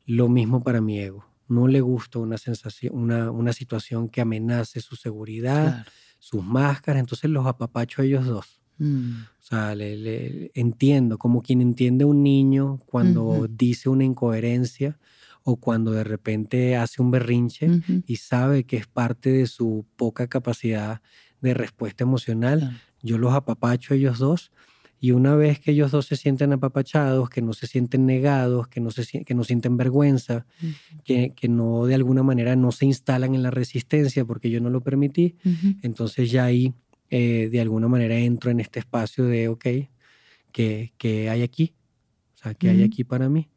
Lo 0.07 0.29
mismo 0.29 0.65
para 0.65 0.81
mi 0.81 0.99
ego. 0.99 1.25
No 1.49 1.69
le 1.69 1.81
gusta 1.81 2.19
una 2.19 2.37
sensación, 2.37 2.93
una, 2.97 3.31
una 3.31 3.53
situación 3.53 4.09
que 4.09 4.21
amenace 4.21 4.81
su 4.81 4.97
seguridad, 4.97 5.75
Claro. 5.85 5.91
sus 6.19 6.43
máscaras, 6.45 6.99
entonces 7.01 7.31
los 7.31 7.47
apapacho 7.47 8.03
a 8.03 8.05
ellos 8.05 8.27
dos. 8.27 8.61
Mm, 8.79 9.13
O 9.41 9.43
sea, 9.45 9.75
le, 9.77 9.97
le- 9.97 10.51
entiendo, 10.55 11.17
como 11.17 11.43
quien 11.43 11.61
entiende 11.61 12.03
a 12.03 12.09
un 12.09 12.23
niño 12.25 12.81
cuando 12.87 13.47
dice 13.49 13.89
una 13.89 14.03
incoherencia 14.05 14.99
o 15.45 15.57
cuando 15.57 15.93
de 15.93 16.03
repente 16.05 16.77
hace 16.77 17.03
un 17.03 17.11
berrinche 17.13 17.69
y 18.07 18.17
sabe 18.17 18.65
que 18.65 18.77
es 18.79 18.87
parte 18.89 19.31
de 19.31 19.47
su 19.47 19.85
poca 19.97 20.27
capacidad 20.27 21.03
de 21.41 21.55
respuesta 21.55 22.03
emocional. 22.03 22.59
claro. 22.61 22.77
Yo 23.05 23.19
los 23.19 23.35
apapacho 23.35 23.95
a 23.95 23.97
ellos 23.97 24.19
dos 24.19 24.51
y 25.03 25.11
una 25.11 25.35
vez 25.35 25.59
que 25.59 25.73
ellos 25.73 25.91
dos 25.91 26.07
se 26.07 26.15
sienten 26.15 26.53
apapachados, 26.53 27.29
que 27.29 27.43
no 27.43 27.55
se 27.55 27.67
sienten 27.67 28.07
negados, 28.07 28.69
que 28.69 28.79
no, 28.79 28.93
se, 28.93 29.25
que 29.25 29.35
no 29.35 29.43
sienten 29.43 29.77
vergüenza, 29.77 30.47
que, 31.03 31.35
que 31.35 31.49
no 31.49 31.87
de 31.87 31.97
alguna 31.97 32.23
manera 32.23 32.55
no 32.55 32.71
se 32.71 32.87
instalan 32.87 33.35
en 33.35 33.43
la 33.43 33.51
resistencia 33.51 34.25
porque 34.25 34.49
yo 34.49 34.61
no 34.61 34.71
lo 34.71 34.81
permití, 34.81 35.35
entonces 35.83 36.31
ya 36.31 36.45
ahí 36.45 36.73
eh, 37.11 37.49
de 37.51 37.61
alguna 37.61 37.89
manera 37.89 38.17
entro 38.17 38.53
en 38.53 38.61
este 38.61 38.79
espacio 38.79 39.25
de, 39.25 39.49
ok, 39.49 39.67
que, 40.53 40.93
que 40.97 41.29
hay 41.29 41.43
aquí? 41.43 41.75
O 42.37 42.39
sea, 42.39 42.55
que 42.55 42.71
hay 42.71 42.85
aquí 42.85 43.03
para 43.03 43.29
mí? 43.29 43.51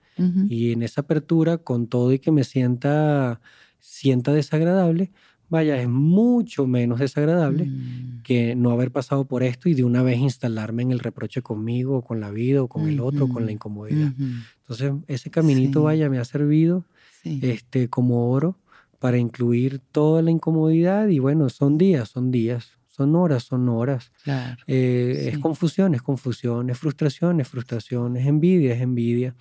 Y 0.49 0.71
en 0.71 0.81
esa 0.81 1.01
apertura, 1.01 1.59
con 1.59 1.85
todo 1.85 2.11
y 2.11 2.17
que 2.17 2.31
me 2.31 2.43
sienta, 2.43 3.39
sienta 3.79 4.33
desagradable, 4.33 5.11
vaya, 5.49 5.81
es 5.81 5.87
mucho 5.89 6.67
menos 6.67 6.99
desagradable 6.99 7.71
Mm, 7.71 8.23
que 8.23 8.55
no 8.55 8.71
haber 8.71 8.91
pasado 8.91 9.25
por 9.27 9.43
esto 9.43 9.69
y 9.69 9.75
de 9.75 9.83
una 9.83 10.03
vez 10.03 10.17
instalarme 10.19 10.83
en 10.83 10.91
el 10.91 10.99
reproche 10.99 11.41
conmigo, 11.43 12.03
con 12.03 12.19
la 12.19 12.31
vida, 12.31 12.63
o 12.63 12.67
con 12.69 12.87
el 12.87 12.99
otro, 12.99 13.27
con 13.29 13.45
la 13.45 13.51
incomodidad. 13.51 14.15
Entonces, 14.61 14.93
ese 15.07 15.29
caminito, 15.31 15.83
Sí. 15.83 15.83
vaya, 15.83 16.09
me 16.09 16.17
ha 16.19 16.25
servido 16.25 16.87
Sí. 17.09 17.41
este, 17.41 17.89
como 17.89 18.31
oro 18.31 18.61
para 18.99 19.17
incluir 19.17 19.81
toda 19.91 20.21
la 20.23 20.31
incomodidad 20.31 21.07
y 21.09 21.19
bueno, 21.19 21.49
son 21.49 21.77
días, 21.77 22.09
son 22.09 22.31
días, 22.31 22.71
son 22.87 23.15
horas, 23.15 23.43
son 23.43 23.69
horas. 23.69 24.11
Claro. 24.23 24.65
Eh, 24.67 25.29
Es 25.31 25.39
confusión, 25.39 25.95
es 25.95 26.01
confusión, 26.01 26.69
es 26.71 26.79
frustración, 26.79 27.39
es 27.41 27.47
frustración, 27.49 28.17
es 28.17 28.27
envidia, 28.27 28.73
es 28.75 28.81
envidia, 28.81 29.35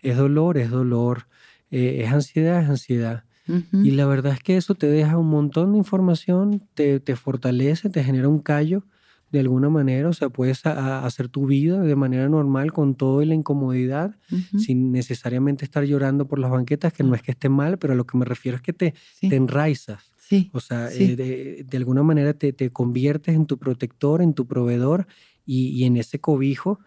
es 0.00 0.16
dolor, 0.18 0.58
es 0.58 0.70
dolor, 0.70 1.28
eh, 1.70 2.02
es 2.04 2.12
ansiedad, 2.12 2.62
es 2.62 2.70
ansiedad. 2.70 3.25
Y 3.70 3.92
la 3.92 4.06
verdad 4.06 4.32
es 4.32 4.42
que 4.42 4.56
eso 4.56 4.74
te 4.74 4.86
deja 4.88 5.16
un 5.18 5.28
montón 5.28 5.72
de 5.72 5.78
información, 5.78 6.62
te, 6.74 7.00
te 7.00 7.16
fortalece, 7.16 7.88
te 7.90 8.02
genera 8.02 8.28
un 8.28 8.40
callo 8.40 8.84
de 9.30 9.40
alguna 9.40 9.68
manera, 9.68 10.08
o 10.08 10.12
sea, 10.12 10.28
puedes 10.28 10.64
a- 10.66 11.00
a 11.00 11.06
hacer 11.06 11.28
tu 11.28 11.46
vida 11.46 11.80
de 11.80 11.96
manera 11.96 12.28
normal 12.28 12.72
con 12.72 12.94
todo 12.94 13.22
y 13.22 13.26
la 13.26 13.34
incomodidad, 13.34 14.16
sin 14.56 14.92
necesariamente 14.92 15.64
estar 15.64 15.84
llorando 15.84 16.26
por 16.28 16.38
las 16.38 16.50
banquetas, 16.50 16.92
que 16.92 17.02
no 17.02 17.14
es 17.14 17.22
que 17.22 17.32
esté 17.32 17.48
mal, 17.48 17.76
pero 17.78 17.92
a 17.92 17.96
lo 17.96 18.04
que 18.06 18.16
me 18.18 18.24
refiero 18.24 18.56
es 18.56 18.62
que 18.62 18.72
te, 18.72 18.94
Sí. 19.14 19.28
te 19.28 19.36
enraizas. 19.36 20.12
Sí. 20.16 20.50
O 20.52 20.60
sea, 20.60 20.90
Sí. 20.90 21.04
eh, 21.04 21.16
de, 21.16 21.64
de 21.68 21.76
alguna 21.76 22.02
manera 22.04 22.34
te, 22.34 22.52
te 22.52 22.70
conviertes 22.70 23.34
en 23.34 23.46
tu 23.46 23.58
protector, 23.58 24.22
en 24.22 24.32
tu 24.34 24.46
proveedor 24.46 25.06
y, 25.44 25.68
y 25.68 25.84
en 25.84 25.96
ese 25.96 26.20
cobijo 26.20 26.78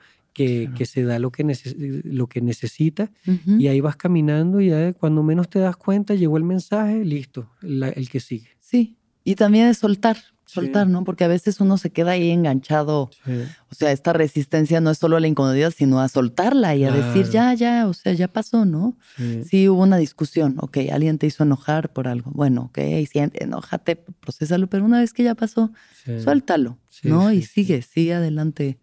que, 0.46 0.62
Claro. 0.64 0.78
que 0.78 0.86
se 0.86 1.04
da 1.04 1.20
lo 1.20 1.32
que, 1.32 1.44
neces- 1.46 1.76
lo 2.04 2.28
que 2.28 2.42
necesita. 2.42 3.12
Y 3.46 3.68
ahí 3.68 3.82
vas 3.82 3.96
caminando 3.98 4.62
y 4.62 4.70
ya 4.70 4.94
cuando 4.94 5.22
menos 5.24 5.50
te 5.50 5.60
das 5.60 5.76
cuenta 5.76 6.16
llegó 6.16 6.38
el 6.38 6.44
mensaje, 6.44 7.04
listo, 7.04 7.50
la- 7.62 7.90
el 7.90 8.10
que 8.10 8.20
sigue. 8.20 8.48
Sí. 8.60 8.96
Y 9.26 9.36
también 9.36 9.68
es 9.68 9.78
soltar, 9.80 10.16
Sí. 10.18 10.56
soltar, 10.56 10.88
¿no? 10.88 11.04
Porque 11.04 11.24
a 11.26 11.28
veces 11.28 11.60
uno 11.60 11.78
se 11.78 11.92
queda 11.92 12.12
ahí 12.12 12.32
enganchado. 12.32 13.12
O 13.70 13.76
sea, 13.76 13.92
esta 13.92 14.14
resistencia 14.14 14.82
no 14.82 14.90
es 14.90 14.98
solo 14.98 15.18
a 15.18 15.20
la 15.20 15.28
incomodidad, 15.28 15.72
sino 15.76 16.00
a 16.00 16.08
soltarla 16.08 16.76
y 16.76 16.86
a 16.86 16.92
decir, 16.92 17.30
ya, 17.30 17.54
ya, 17.54 17.88
o 17.88 17.94
sea, 17.94 18.14
ya 18.14 18.28
pasó, 18.30 18.66
¿no? 18.66 18.98
Sí. 19.18 19.44
Sí, 19.44 19.70
hubo 19.70 19.84
una 19.84 19.98
discusión, 19.98 20.56
ok, 20.60 20.78
alguien 20.92 21.18
te 21.20 21.28
hizo 21.28 21.44
enojar 21.44 21.92
por 21.94 22.08
algo. 22.08 22.32
Bueno, 22.34 22.62
ok, 22.72 22.80
siente, 23.12 23.44
enójate, 23.44 23.96
procesalo, 23.98 24.66
pero 24.68 24.86
una 24.86 25.00
vez 25.02 25.14
que 25.14 25.24
ya 25.24 25.36
pasó, 25.36 25.72
suéltalo, 26.24 26.80
¿no? 27.04 27.32
y 27.32 27.42
sigue, 27.44 27.82
sigue 27.84 28.14
adelante. 28.16 28.80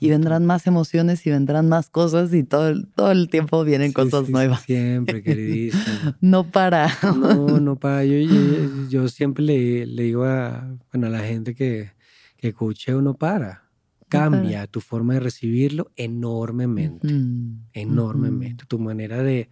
Y 0.00 0.08
vendrán 0.10 0.44
más 0.46 0.66
emociones 0.66 1.24
y 1.26 1.30
vendrán 1.30 1.68
más 1.68 1.90
cosas 1.90 2.32
y 2.34 2.42
todo, 2.42 2.68
el- 2.68 2.88
todo 2.88 3.12
el 3.12 3.28
tiempo 3.28 3.62
vienen 3.64 3.88
Sí, 3.88 3.94
cosas 3.94 4.26
sí, 4.26 4.32
nuevas. 4.32 4.62
Siempre, 4.62 5.22
queridísimo. 5.22 6.16
No 6.20 6.50
para. 6.50 6.88
No, 7.02 7.60
no 7.60 7.76
para. 7.76 8.04
Yo, 8.04 8.16
yo, 8.16 8.64
yo 8.88 9.08
siempre 9.08 9.44
le, 9.44 9.86
le 9.86 10.02
digo 10.04 10.24
a, 10.24 10.76
bueno, 10.92 11.06
a 11.06 11.10
la 11.10 11.20
gente 11.20 11.54
que, 11.54 11.92
que 12.36 12.52
coacheo 12.52 13.00
no 13.02 13.14
para. 13.14 13.46
para. 13.48 13.70
Cambia 14.08 14.66
tu 14.66 14.80
forma 14.80 15.14
de 15.14 15.20
recibirlo 15.20 15.92
enormemente, 15.96 17.06
Mm, 17.12 17.66
enormemente. 17.74 18.64
Tu 18.66 18.78
manera 18.78 19.22
de, 19.22 19.48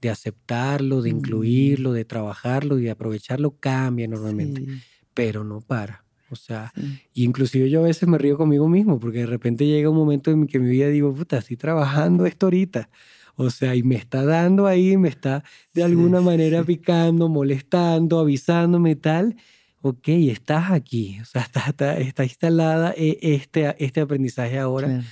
de 0.00 0.10
aceptarlo, 0.10 1.00
de 1.00 1.10
incluirlo, 1.10 1.92
de 1.92 2.04
trabajarlo 2.04 2.78
y 2.78 2.82
de 2.84 2.90
aprovecharlo 2.90 3.56
cambia 3.58 4.04
enormemente, 4.04 4.60
sí, 4.62 4.66
pero 5.14 5.44
no 5.44 5.60
para. 5.60 6.04
O 6.32 6.36
sea, 6.36 6.72
sí. 6.74 7.00
y 7.14 7.24
inclusive 7.24 7.70
yo 7.70 7.80
a 7.80 7.84
veces 7.84 8.08
me 8.08 8.18
río 8.18 8.36
conmigo 8.36 8.68
mismo 8.68 8.98
porque 8.98 9.18
de 9.18 9.26
repente 9.26 9.66
llega 9.66 9.90
un 9.90 9.96
momento 9.96 10.30
en 10.30 10.46
que 10.46 10.58
mi 10.58 10.70
vida 10.70 10.88
digo, 10.88 11.14
puta, 11.14 11.38
estoy 11.38 11.56
trabajando 11.56 12.26
esto 12.26 12.46
ahorita. 12.46 12.88
O 13.36 13.50
sea, 13.50 13.74
y 13.74 13.82
me 13.82 13.96
está 13.96 14.24
dando 14.24 14.66
ahí, 14.66 14.96
me 14.96 15.08
está 15.08 15.42
de 15.74 15.82
alguna 15.82 16.18
sí, 16.18 16.24
manera 16.24 16.60
sí. 16.60 16.66
picando, 16.66 17.28
molestando, 17.28 18.18
avisándome 18.18 18.96
tal. 18.96 19.36
Ok, 19.80 20.08
estás 20.08 20.70
aquí, 20.70 21.18
o 21.20 21.24
sea, 21.24 21.42
está, 21.42 21.64
está, 21.68 21.98
está 21.98 22.24
instalada 22.24 22.94
eh, 22.96 23.18
este, 23.20 23.74
este 23.84 24.00
aprendizaje 24.00 24.58
ahora. 24.58 24.86
Claro. 24.86 25.04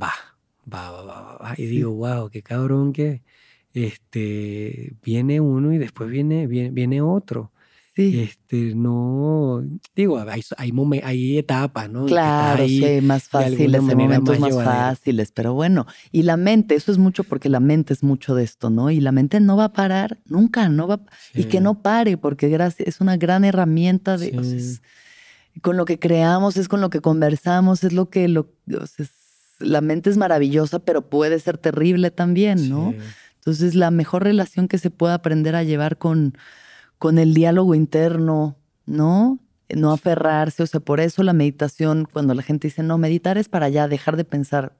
Va, 0.00 0.12
va, 0.72 0.90
va, 0.90 1.02
va, 1.02 1.38
va. 1.38 1.54
Y 1.56 1.66
digo, 1.66 1.92
wow, 1.94 2.30
qué 2.30 2.42
cabrón 2.42 2.92
que 2.92 3.22
este, 3.72 4.94
viene 5.02 5.40
uno 5.40 5.72
y 5.72 5.78
después 5.78 6.08
viene, 6.08 6.46
viene, 6.46 6.70
viene 6.70 7.02
otro. 7.02 7.52
Sí, 7.96 8.18
Este, 8.20 8.74
no, 8.74 9.62
digo, 9.94 10.18
hay, 10.18 10.42
hay, 10.56 10.72
momen- 10.72 11.02
hay 11.04 11.38
etapas, 11.38 11.88
¿no? 11.88 12.00
En 12.02 12.06
claro, 12.08 12.64
ahí 12.64 12.80
sí, 13.00 13.06
más 13.06 13.28
fáciles, 13.28 13.80
manera 13.82 14.04
momentos 14.20 14.40
más 14.40 14.54
fáciles, 14.64 15.30
pero 15.30 15.54
bueno, 15.54 15.86
y 16.10 16.22
la 16.22 16.36
mente, 16.36 16.74
eso 16.74 16.90
es 16.90 16.98
mucho 16.98 17.22
porque 17.22 17.48
la 17.48 17.60
mente 17.60 17.92
es 17.92 18.02
mucho 18.02 18.34
de 18.34 18.42
esto, 18.42 18.68
¿no? 18.68 18.90
Y 18.90 18.98
la 18.98 19.12
mente 19.12 19.38
no 19.38 19.56
va 19.56 19.64
a 19.66 19.72
parar 19.72 20.18
nunca, 20.26 20.68
no 20.68 20.88
va, 20.88 21.00
y 21.34 21.44
que 21.44 21.58
Sí. 21.58 21.62
no 21.62 21.82
pare, 21.82 22.16
porque 22.16 22.48
gracias, 22.48 22.88
es 22.88 23.00
una 23.00 23.16
gran 23.16 23.44
herramienta 23.44 24.18
de, 24.18 24.36
o 24.38 24.42
sea, 24.42 24.50
Sí. 24.50 24.56
es- 24.56 24.82
con 25.62 25.76
lo 25.76 25.84
que 25.84 26.00
creamos, 26.00 26.56
es 26.56 26.66
con 26.66 26.80
lo 26.80 26.90
que 26.90 27.00
conversamos, 27.00 27.84
es 27.84 27.92
lo 27.92 28.10
que, 28.10 28.26
lo, 28.26 28.48
o 28.76 28.86
sea, 28.88 29.04
es- 29.04 29.12
la 29.60 29.80
mente 29.80 30.10
es 30.10 30.16
maravillosa, 30.16 30.80
pero 30.80 31.08
puede 31.08 31.38
ser 31.38 31.58
terrible 31.58 32.10
también, 32.10 32.68
¿no? 32.68 32.90
Sí. 32.90 32.96
Entonces, 33.36 33.76
la 33.76 33.92
mejor 33.92 34.24
relación 34.24 34.66
que 34.66 34.78
se 34.78 34.90
puede 34.90 35.14
aprender 35.14 35.54
a 35.54 35.62
llevar 35.62 35.96
con, 35.96 36.36
con 37.04 37.18
el 37.18 37.34
diálogo 37.34 37.74
interno, 37.74 38.56
¿no? 38.86 39.38
No 39.68 39.92
aferrarse, 39.92 40.62
o 40.62 40.66
sea, 40.66 40.80
por 40.80 41.00
eso 41.00 41.22
la 41.22 41.34
meditación, 41.34 42.08
cuando 42.10 42.32
la 42.32 42.40
gente 42.42 42.68
dice, 42.68 42.82
no, 42.82 42.96
meditar 42.96 43.36
es 43.36 43.50
para 43.50 43.66
allá, 43.66 43.88
dejar 43.88 44.16
de 44.16 44.24
pensar, 44.24 44.72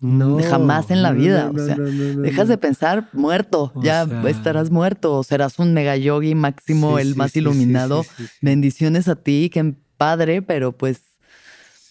No, 0.00 0.38
jamás 0.42 0.90
en 0.90 1.02
la 1.02 1.12
vida, 1.12 1.50
no, 1.52 1.62
o 1.62 1.66
sea, 1.66 1.76
no, 1.76 2.22
dejas 2.22 2.48
de 2.48 2.56
pensar 2.56 3.10
muerto, 3.12 3.72
O 3.74 3.82
ya 3.82 4.06
sea- 4.06 4.22
estarás 4.30 4.70
muerto, 4.70 5.18
o 5.18 5.22
serás 5.22 5.58
un 5.58 5.74
mega 5.74 5.96
yogi 5.98 6.34
máximo, 6.34 6.96
Sí, 6.96 7.02
el 7.02 7.12
sí, 7.12 7.18
más 7.18 7.32
sí, 7.32 7.40
iluminado. 7.40 8.06
Bendiciones 8.40 9.06
a 9.08 9.16
ti, 9.16 9.50
que 9.52 9.74
padre, 9.98 10.40
pero 10.40 10.72
pues 10.72 11.02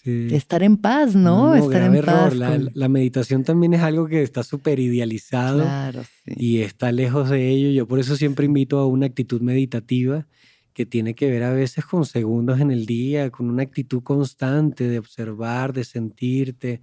Sí. 0.06 0.28
estar 0.32 0.64
en 0.64 0.78
paz, 0.78 1.16
¿no? 1.16 1.54
estar 1.56 1.70
grave 1.82 1.98
en 2.00 2.06
paz. 2.06 2.16
error. 2.28 2.36
La, 2.38 2.50
con- 2.52 2.70
la 2.74 2.88
meditación 2.90 3.44
también 3.44 3.74
es 3.74 3.82
algo 3.82 4.08
que 4.08 4.22
está 4.24 4.44
súper 4.44 4.80
idealizado 4.80 5.64
Claro, 5.64 6.04
sí. 6.24 6.34
y 6.38 6.62
está 6.62 6.92
lejos 6.94 7.30
de 7.30 7.50
ello. 7.50 7.72
Yo 7.72 7.88
por 7.88 8.00
eso 8.00 8.16
siempre 8.16 8.46
invito 8.46 8.78
a 8.80 8.86
una 8.86 9.08
actitud 9.08 9.42
meditativa 9.42 10.28
que 10.74 10.86
tiene 10.86 11.16
que 11.16 11.30
ver 11.30 11.42
a 11.44 11.52
veces 11.54 11.86
con 11.86 12.06
segundos 12.06 12.60
en 12.60 12.70
el 12.70 12.86
día, 12.86 13.30
con 13.32 13.50
una 13.50 13.64
actitud 13.64 14.04
constante 14.04 14.88
de 14.88 15.00
observar, 15.00 15.74
de 15.74 15.84
sentirte, 15.86 16.82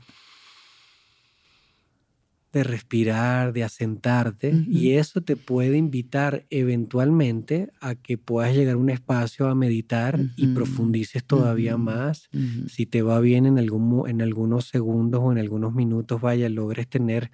de 2.52 2.64
respirar, 2.64 3.52
de 3.52 3.64
asentarte. 3.64 4.62
Y 4.68 4.92
eso 4.92 5.22
te 5.22 5.36
puede 5.36 5.76
invitar 5.78 6.46
eventualmente 6.50 7.70
a 7.80 7.94
que 7.96 8.18
puedas 8.18 8.54
llegar 8.54 8.74
a 8.74 8.78
un 8.78 8.90
espacio 8.90 9.48
a 9.48 9.54
meditar 9.54 10.26
y 10.36 10.48
profundices 10.48 11.24
todavía 11.24 11.76
más 11.76 12.30
si 12.66 12.86
te 12.86 13.02
va 13.02 13.20
bien 13.20 13.46
en, 13.46 13.58
algún, 13.58 14.08
en 14.08 14.22
algunos 14.22 14.66
segundos 14.68 15.20
o 15.24 15.32
en 15.32 15.38
algunos 15.38 15.74
minutos, 15.74 16.20
vaya, 16.20 16.48
logres 16.48 16.88
tener 16.88 17.30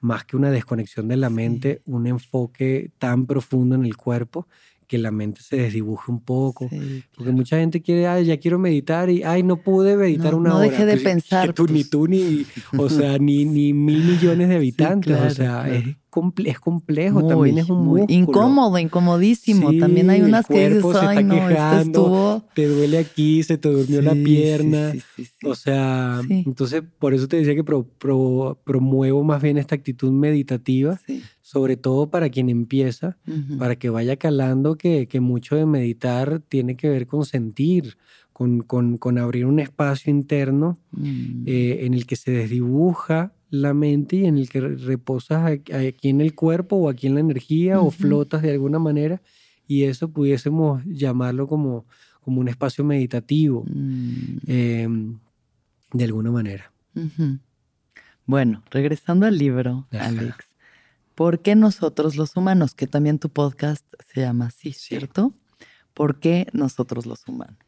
más 0.00 0.24
que 0.24 0.36
una 0.36 0.50
desconexión 0.50 1.08
de 1.08 1.16
la 1.16 1.28
Sí. 1.28 1.30
mente, 1.30 1.82
un 1.84 2.06
enfoque 2.06 2.90
tan 2.98 3.26
profundo 3.26 3.74
en 3.74 3.84
el 3.84 3.96
cuerpo 3.96 4.48
que 4.90 4.98
la 4.98 5.12
mente 5.12 5.40
se 5.40 5.56
desdibuje 5.56 6.10
un 6.10 6.18
poco. 6.20 6.68
Sí, 6.68 6.76
Porque 7.12 7.24
claro. 7.26 7.32
mucha 7.32 7.58
gente 7.60 7.80
quiere, 7.80 8.08
ay, 8.08 8.24
ya 8.24 8.38
quiero 8.38 8.58
meditar 8.58 9.08
y, 9.08 9.22
ay, 9.22 9.44
no 9.44 9.62
pude 9.62 9.96
meditar 9.96 10.32
No, 10.32 10.38
una 10.38 10.48
no 10.50 10.56
hora. 10.56 10.68
dejé 10.68 10.84
de 10.84 10.94
Pues, 10.94 11.02
que 11.04 11.08
pensar, 11.10 11.52
tú, 11.52 11.66
ni 11.68 11.72
pues. 11.84 11.90
tú, 11.90 12.08
ni, 12.08 12.44
o 12.76 12.88
sea, 12.90 13.16
ni, 13.20 13.44
ni 13.44 13.72
mil 13.72 14.02
millones 14.02 14.48
de 14.48 14.56
habitantes. 14.56 15.12
claro, 15.14 15.28
o 15.28 15.34
sea, 15.34 15.62
claro. 15.62 15.72
es, 15.74 15.84
comple- 16.10 16.48
es 16.50 16.58
complejo, 16.58 17.20
Muy, 17.20 17.28
también 17.28 17.58
es 17.58 17.70
un 17.70 17.86
muy 17.86 18.00
músculo. 18.00 18.18
incómodo, 18.18 18.78
incomodísimo. 18.78 19.72
También 19.78 20.10
hay 20.10 20.22
unas 20.22 20.44
que 20.46 20.54
dices, 20.68 20.82
cuerpo 20.82 20.92
se 20.92 20.98
está 20.98 21.10
ay, 21.10 21.24
no, 21.24 21.34
este 21.36 21.48
quejando, 21.48 21.82
estuvo. 22.00 22.44
Te 22.54 22.66
duele 22.66 22.98
aquí, 22.98 23.42
se 23.44 23.58
te 23.58 23.68
durmió 23.68 24.02
la 24.02 24.14
pierna. 24.14 24.90
sí, 24.90 25.00
sí, 25.16 25.24
sí. 25.26 25.46
O 25.46 25.54
sea, 25.54 26.20
Sí. 26.26 26.42
entonces 26.46 26.82
por 26.98 27.14
eso 27.14 27.28
te 27.28 27.36
decía 27.36 27.54
que 27.54 27.62
pro- 27.62 27.86
pro- 27.98 28.58
promuevo 28.64 29.22
más 29.22 29.40
bien 29.40 29.56
esta 29.56 29.76
actitud 29.76 30.10
meditativa, 30.10 30.98
Sí. 31.06 31.22
Sobre 31.52 31.76
todo 31.76 32.10
para 32.10 32.28
quien 32.30 32.48
empieza, 32.48 33.16
para 33.58 33.74
que 33.74 33.90
vaya 33.90 34.14
calando 34.16 34.76
que, 34.76 35.08
que 35.08 35.18
mucho 35.20 35.56
de 35.56 35.66
meditar 35.66 36.40
tiene 36.48 36.76
que 36.76 36.88
ver 36.88 37.08
con 37.08 37.24
sentir, 37.24 37.96
con, 38.32 38.62
con- 38.62 38.98
con 38.98 39.18
abrir 39.18 39.46
un 39.46 39.58
espacio 39.58 40.10
interno 40.12 40.78
Mm. 40.92 41.42
eh, 41.46 41.78
en 41.86 41.94
el 41.94 42.06
que 42.06 42.14
se 42.14 42.30
desdibuja 42.30 43.32
la 43.50 43.74
mente 43.74 44.14
y 44.16 44.26
en 44.26 44.38
el 44.38 44.48
que 44.48 44.60
re- 44.60 44.76
reposas 44.76 45.44
aquí 45.50 46.08
en 46.08 46.20
el 46.20 46.34
cuerpo 46.36 46.76
o 46.76 46.88
aquí 46.88 47.08
en 47.08 47.14
la 47.14 47.20
energía 47.20 47.80
o 47.80 47.90
flotas 47.90 48.42
de 48.42 48.52
alguna 48.52 48.78
manera 48.78 49.20
y 49.66 49.82
eso 49.84 50.08
pudiésemos 50.10 50.82
llamarlo 50.84 51.48
como, 51.48 51.84
como 52.20 52.40
un 52.40 52.46
espacio 52.48 52.84
meditativo 52.84 53.64
Mm. 53.68 54.36
em, 54.46 55.18
de 55.92 56.04
alguna 56.04 56.30
manera. 56.30 56.70
Bueno, 58.26 58.62
regresando 58.70 59.26
al 59.26 59.36
libro, 59.36 59.88
Ajá. 59.90 60.06
Alex. 60.06 60.36
¿Por 61.20 61.42
qué 61.42 61.54
nosotros 61.54 62.16
los 62.16 62.34
humanos, 62.34 62.72
que 62.74 62.86
también 62.86 63.18
tu 63.18 63.28
podcast 63.28 63.84
se 64.10 64.22
llama 64.22 64.46
así, 64.46 64.72
Sí. 64.72 64.80
¿cierto? 64.88 65.34
¿Por 65.92 66.18
qué 66.18 66.46
nosotros 66.54 67.04
los 67.04 67.28
humanos? 67.28 67.58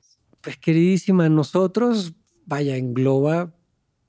Pues 0.40 0.56
queridísima, 0.56 1.28
nosotros, 1.28 2.14
vaya, 2.46 2.78
engloba 2.78 3.52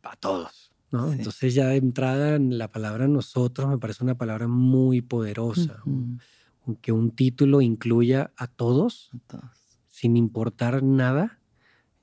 a 0.02 0.16
todos, 0.16 0.72
¿no? 0.92 1.10
Sí. 1.12 1.18
Entonces 1.18 1.54
ya 1.56 1.68
de 1.68 1.76
entrada 1.76 2.40
la 2.40 2.72
palabra 2.72 3.10
nosotros 3.10 3.68
me 3.68 3.78
parece 3.80 4.06
una 4.06 4.18
palabra 4.18 4.48
muy 4.48 5.02
poderosa, 5.02 5.82
Ujú. 5.86 6.20
aunque 6.66 6.94
un 6.94 7.12
título 7.12 7.60
incluya 7.60 8.32
a 8.38 8.48
todos, 8.48 9.10
A 9.14 9.20
todos. 9.28 9.52
sin 9.90 10.16
importar 10.16 10.84
nada, 10.84 11.42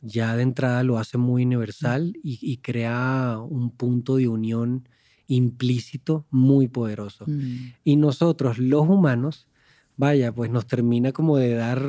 ya 0.03 0.37
de 0.37 0.43
entrada 0.43 0.83
lo 0.83 0.99
hace 0.99 1.17
muy 1.17 1.47
universal 1.47 2.13
y, 2.23 2.39
y 2.43 2.59
crea 2.59 3.39
un 3.39 3.71
punto 3.71 4.17
de 4.17 4.29
unión 4.29 4.90
implícito 5.31 6.27
muy 6.31 6.69
poderoso. 6.69 7.25
Mm. 7.27 7.73
Y 7.85 7.97
nosotros, 7.97 8.59
los 8.59 8.83
humanos, 8.89 9.47
vaya, 9.97 10.33
pues 10.33 10.51
nos 10.51 10.67
termina 10.67 11.13
como 11.13 11.37
de 11.37 11.55
dar, 11.55 11.83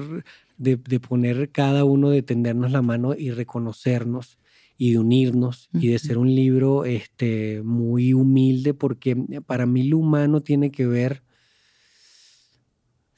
de, 0.57 0.75
de 0.77 0.99
poner 0.99 1.51
cada 1.51 1.83
uno, 1.83 2.09
de 2.09 2.21
tendernos 2.21 2.71
la 2.71 2.81
mano 2.81 3.13
y 3.17 3.31
reconocernos 3.31 4.37
y 4.77 4.91
de 4.93 4.99
unirnos 4.99 5.69
y 5.73 5.87
de 5.89 5.99
ser 5.99 6.17
un 6.17 6.33
libro 6.33 6.85
este, 6.85 7.61
muy 7.63 8.13
humilde 8.13 8.73
porque 8.73 9.15
para 9.45 9.65
mí 9.65 9.83
lo 9.83 9.97
humano 9.99 10.41
tiene 10.41 10.71
que 10.71 10.87
ver, 10.87 11.23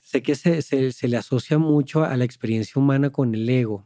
sé 0.01 0.21
que 0.21 0.35
se, 0.35 0.61
se- 0.61 0.91
se 0.91 1.07
le 1.07 1.17
asocia 1.17 1.57
mucho 1.57 2.03
a 2.03 2.15
la 2.17 2.25
experiencia 2.25 2.81
humana 2.81 3.09
con 3.11 3.33
el 3.33 3.49
ego, 3.49 3.85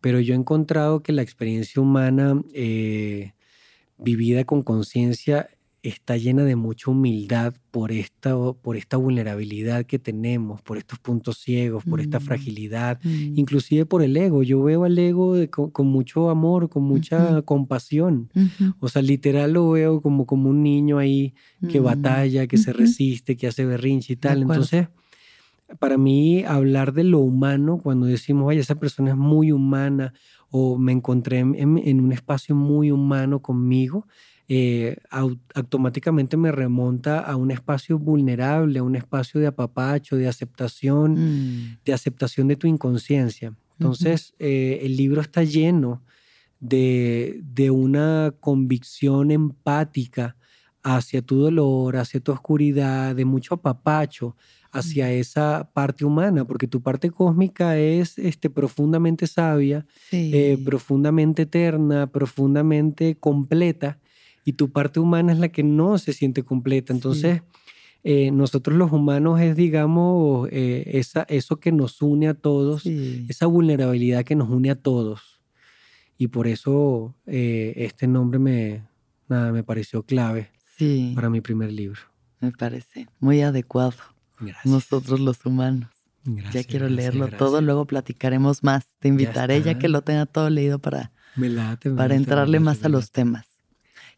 pero 0.00 0.20
yo 0.20 0.34
he 0.34 0.36
encontrado 0.36 1.02
que 1.02 1.12
la 1.12 1.22
experiencia 1.22 1.80
humana 1.80 2.42
eh, 2.52 3.32
vivida 3.96 4.44
con 4.44 4.62
conciencia 4.62 5.48
está 5.84 6.16
llena 6.16 6.44
de 6.44 6.56
mucha 6.56 6.90
humildad 6.90 7.54
por 7.70 7.92
esta, 7.92 8.34
por 8.54 8.76
esta 8.76 8.96
vulnerabilidad 8.96 9.84
que 9.84 9.98
tenemos, 9.98 10.62
por 10.62 10.78
estos 10.78 10.98
puntos 10.98 11.38
ciegos, 11.38 11.84
por 11.84 12.00
esta 12.00 12.18
Mm. 12.18 12.22
fragilidad, 12.22 13.00
Mm. 13.04 13.38
inclusive 13.38 13.84
por 13.84 14.02
el 14.02 14.16
ego. 14.16 14.42
Yo 14.42 14.62
veo 14.62 14.84
al 14.84 14.98
ego 14.98 15.34
de- 15.34 15.50
con, 15.50 15.70
con 15.70 15.86
mucho 15.86 16.30
amor, 16.30 16.68
con 16.70 16.84
mucha 16.84 17.42
compasión. 17.42 18.30
O 18.80 18.88
sea, 18.88 19.02
literal 19.02 19.52
lo 19.52 19.70
veo 19.70 20.00
como, 20.00 20.24
como 20.24 20.48
un 20.48 20.62
niño 20.62 20.98
ahí 20.98 21.34
que 21.68 21.80
Mm. 21.80 21.84
batalla, 21.84 22.46
que 22.46 22.56
se 22.56 22.72
resiste, 22.72 23.36
que 23.36 23.46
hace 23.46 23.66
berrinche 23.66 24.14
y 24.14 24.16
tal. 24.16 24.42
Entonces, 24.42 24.88
para 25.78 25.98
mí, 25.98 26.44
hablar 26.44 26.92
de 26.92 27.04
lo 27.04 27.18
humano, 27.20 27.78
cuando 27.82 28.06
decimos, 28.06 28.46
vaya, 28.46 28.60
esa 28.60 28.74
persona 28.78 29.10
es 29.10 29.16
muy 29.16 29.50
humana, 29.52 30.12
o 30.50 30.78
me 30.78 30.92
encontré 30.92 31.40
en, 31.40 31.54
en- 31.56 31.78
en 31.78 32.00
un 32.00 32.12
espacio 32.12 32.54
muy 32.54 32.90
humano 32.90 33.40
conmigo, 33.42 34.06
eh, 34.48 34.96
au- 35.10 35.38
automáticamente 35.54 36.36
me 36.36 36.52
remonta 36.52 37.20
a 37.20 37.36
un 37.36 37.50
espacio 37.50 37.98
vulnerable, 37.98 38.78
a 38.78 38.82
un 38.82 38.94
espacio 38.96 39.40
de 39.40 39.46
apapacho, 39.46 40.16
de 40.16 40.28
aceptación, 40.28 41.14
Mm. 41.14 41.78
de 41.84 41.92
aceptación 41.92 42.48
de 42.48 42.56
tu 42.56 42.66
inconsciencia. 42.66 43.54
Entonces, 43.78 44.34
eh, 44.38 44.80
el 44.82 44.96
libro 44.96 45.20
está 45.20 45.42
lleno 45.44 46.02
de, 46.60 47.40
de 47.42 47.70
una 47.70 48.32
convicción 48.40 49.30
empática 49.30 50.36
hacia 50.82 51.22
tu 51.22 51.36
dolor, 51.38 51.96
hacia 51.96 52.20
tu 52.20 52.32
oscuridad, 52.32 53.14
de 53.16 53.24
mucho 53.24 53.54
apapacho 53.54 54.36
hacia 54.70 55.10
esa 55.12 55.70
parte 55.72 56.04
humana, 56.04 56.44
porque 56.44 56.66
tu 56.66 56.82
parte 56.82 57.08
cósmica 57.10 57.78
es 57.78 58.18
este, 58.18 58.50
profundamente 58.50 59.26
sabia, 59.28 59.86
eh, 60.10 60.58
profundamente 60.64 61.42
eterna, 61.42 62.08
profundamente 62.08 63.16
completa, 63.16 63.98
y 64.44 64.54
tu 64.54 64.70
parte 64.70 65.00
humana 65.00 65.32
es 65.32 65.38
la 65.38 65.48
que 65.48 65.62
no 65.62 65.98
se 65.98 66.12
siente 66.12 66.42
completa. 66.42 66.92
Entonces, 66.92 67.42
eh, 68.02 68.30
nosotros 68.30 68.76
los 68.76 68.92
humanos 68.92 69.40
es, 69.40 69.56
digamos, 69.56 70.48
eh, 70.52 70.84
esa, 70.86 71.22
eso 71.28 71.58
que 71.58 71.72
nos 71.72 72.02
une 72.02 72.28
a 72.28 72.34
todos, 72.34 72.84
esa 72.86 73.46
vulnerabilidad 73.46 74.24
que 74.24 74.36
nos 74.36 74.50
une 74.50 74.70
a 74.70 74.74
todos. 74.76 75.40
Y 76.18 76.28
por 76.28 76.46
eso 76.46 77.16
este 77.26 78.06
nombre 78.06 78.38
me, 78.38 78.82
nada, 79.28 79.52
me 79.52 79.64
pareció 79.64 80.02
clave 80.02 80.50
para 81.14 81.30
mi 81.30 81.40
primer 81.40 81.72
libro. 81.72 82.00
Me 82.40 82.52
parece 82.52 83.08
muy 83.20 83.40
adecuado. 83.40 83.96
Nosotros 84.64 85.20
los 85.20 85.44
humanos. 85.46 85.90
ya 86.52 86.64
quiero 86.64 86.88
leerlo 86.88 87.28
todo, 87.28 87.60
luego 87.60 87.86
platicaremos 87.86 88.62
más. 88.62 88.86
Te 88.98 89.08
invitaré 89.08 89.62
ya, 89.62 89.78
que 89.78 89.88
lo 89.88 90.02
tenga 90.02 90.26
todo 90.26 90.50
leído 90.50 90.78
para, 90.78 91.12
para 91.96 92.14
entrarle 92.14 92.60
más 92.60 92.84
a 92.84 92.88
los 92.88 93.10
temas. 93.10 93.46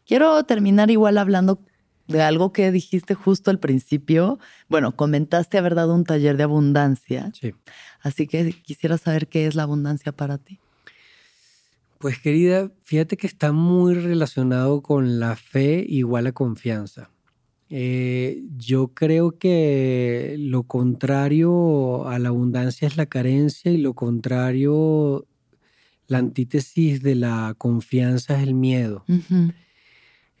Quiero 0.07 0.41
terminar 0.45 0.89
igual 0.89 1.17
hablando 1.17 1.59
de 2.07 2.21
algo 2.21 2.53
que 2.53 2.71
dijiste 2.71 3.13
justo 3.13 3.51
al 3.51 3.59
principio. 3.59 4.39
Bueno, 4.69 4.95
comentaste 4.95 5.57
haber 5.57 5.75
dado 5.75 5.93
un 5.93 6.05
taller 6.05 6.37
de 6.37 6.43
abundancia. 6.43 7.31
Sí. 7.39 7.53
Así 8.01 8.25
que 8.27 8.53
quisiera 8.53 8.97
saber 8.97 9.27
qué 9.27 9.47
es 9.47 9.55
la 9.55 9.63
abundancia 9.63 10.13
para 10.13 10.37
ti. 10.37 10.59
Pues 11.99 12.19
querida, 12.19 12.71
fíjate 12.83 13.17
que 13.17 13.27
está 13.27 13.51
muy 13.51 13.95
relacionado 13.95 14.81
con 14.81 15.19
la 15.19 15.35
fe 15.35 15.83
igual 15.87 16.27
a 16.27 16.31
confianza. 16.31 17.09
Eh, 17.69 18.43
yo 18.55 18.89
creo 18.93 19.37
que 19.37 20.35
lo 20.39 20.63
contrario 20.63 22.07
a 22.07 22.17
la 22.19 22.29
abundancia 22.29 22.87
es 22.87 22.95
la 22.95 23.07
carencia 23.07 23.71
y 23.71 23.77
lo 23.77 23.93
contrario, 23.93 25.25
la 26.07 26.19
antítesis 26.19 27.01
de 27.01 27.15
la 27.15 27.55
confianza 27.57 28.37
es 28.37 28.47
el 28.47 28.53
miedo. 28.53 29.03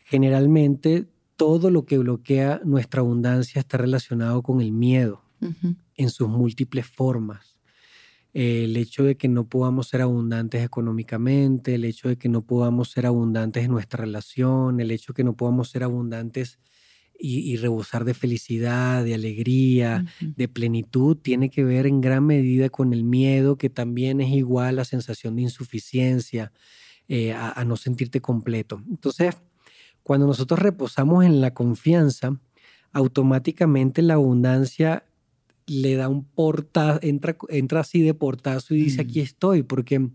Generalmente 0.09 1.05
todo 1.35 1.69
lo 1.69 1.85
que 1.85 1.97
bloquea 1.97 2.61
nuestra 2.63 3.01
abundancia 3.01 3.59
está 3.59 3.77
relacionado 3.77 4.41
con 4.41 4.61
el 4.61 4.71
miedo 4.71 5.21
en 5.95 6.09
sus 6.09 6.29
múltiples 6.29 6.87
formas. 6.87 7.57
el 8.33 8.77
hecho 8.77 9.03
de 9.03 9.17
que 9.17 9.27
no 9.27 9.47
podamos 9.47 9.89
ser 9.89 10.01
abundantes 10.01 10.63
económicamente, 10.63 11.75
el 11.75 11.83
hecho 11.83 12.07
de 12.07 12.17
que 12.17 12.29
no 12.29 12.41
podamos 12.43 12.91
ser 12.91 13.05
abundantes 13.05 13.65
en 13.65 13.71
nuestra 13.71 14.05
relación, 14.05 14.79
el 14.79 14.91
hecho 14.91 15.11
de 15.11 15.17
que 15.17 15.23
no 15.23 15.35
podamos 15.35 15.69
ser 15.69 15.83
abundantes 15.83 16.57
y, 17.19 17.57
rebosar 17.57 18.05
de 18.05 18.13
felicidad, 18.13 19.03
de 19.03 19.15
alegría, 19.15 20.05
de 20.21 20.47
plenitud, 20.47 21.17
tiene 21.17 21.49
que 21.49 21.63
ver 21.63 21.85
en 21.85 21.99
gran 21.99 22.25
medida 22.25 22.69
con 22.69 22.93
el 22.93 23.03
miedo, 23.03 23.57
que 23.57 23.69
también 23.69 24.21
es 24.21 24.29
igual 24.29 24.67
a 24.67 24.71
la 24.71 24.85
sensación 24.85 25.35
de 25.35 25.41
insuficiencia, 25.41 26.53
eh, 27.09 27.33
a, 27.33 27.63
no 27.65 27.75
sentirte 27.75 28.21
completo. 28.21 28.83
Entonces, 28.89 29.35
cuando 30.07 30.25
nosotros 30.25 30.61
reposamos 30.61 31.25
en 31.25 31.41
la 31.41 31.53
confianza, 31.53 32.39
automáticamente 32.93 34.01
la 34.01 34.13
abundancia 34.13 35.03
le 35.65 35.97
da 35.97 36.07
un 36.07 36.23
portazo, 36.23 37.01
entra, 37.01 37.35
entra 37.49 37.81
así 37.81 38.01
de 38.01 38.13
portazo 38.13 38.73
y 38.73 38.83
dice, 38.83 39.01
aquí 39.01 39.19
estoy, 39.19 39.63
porque 39.63 40.07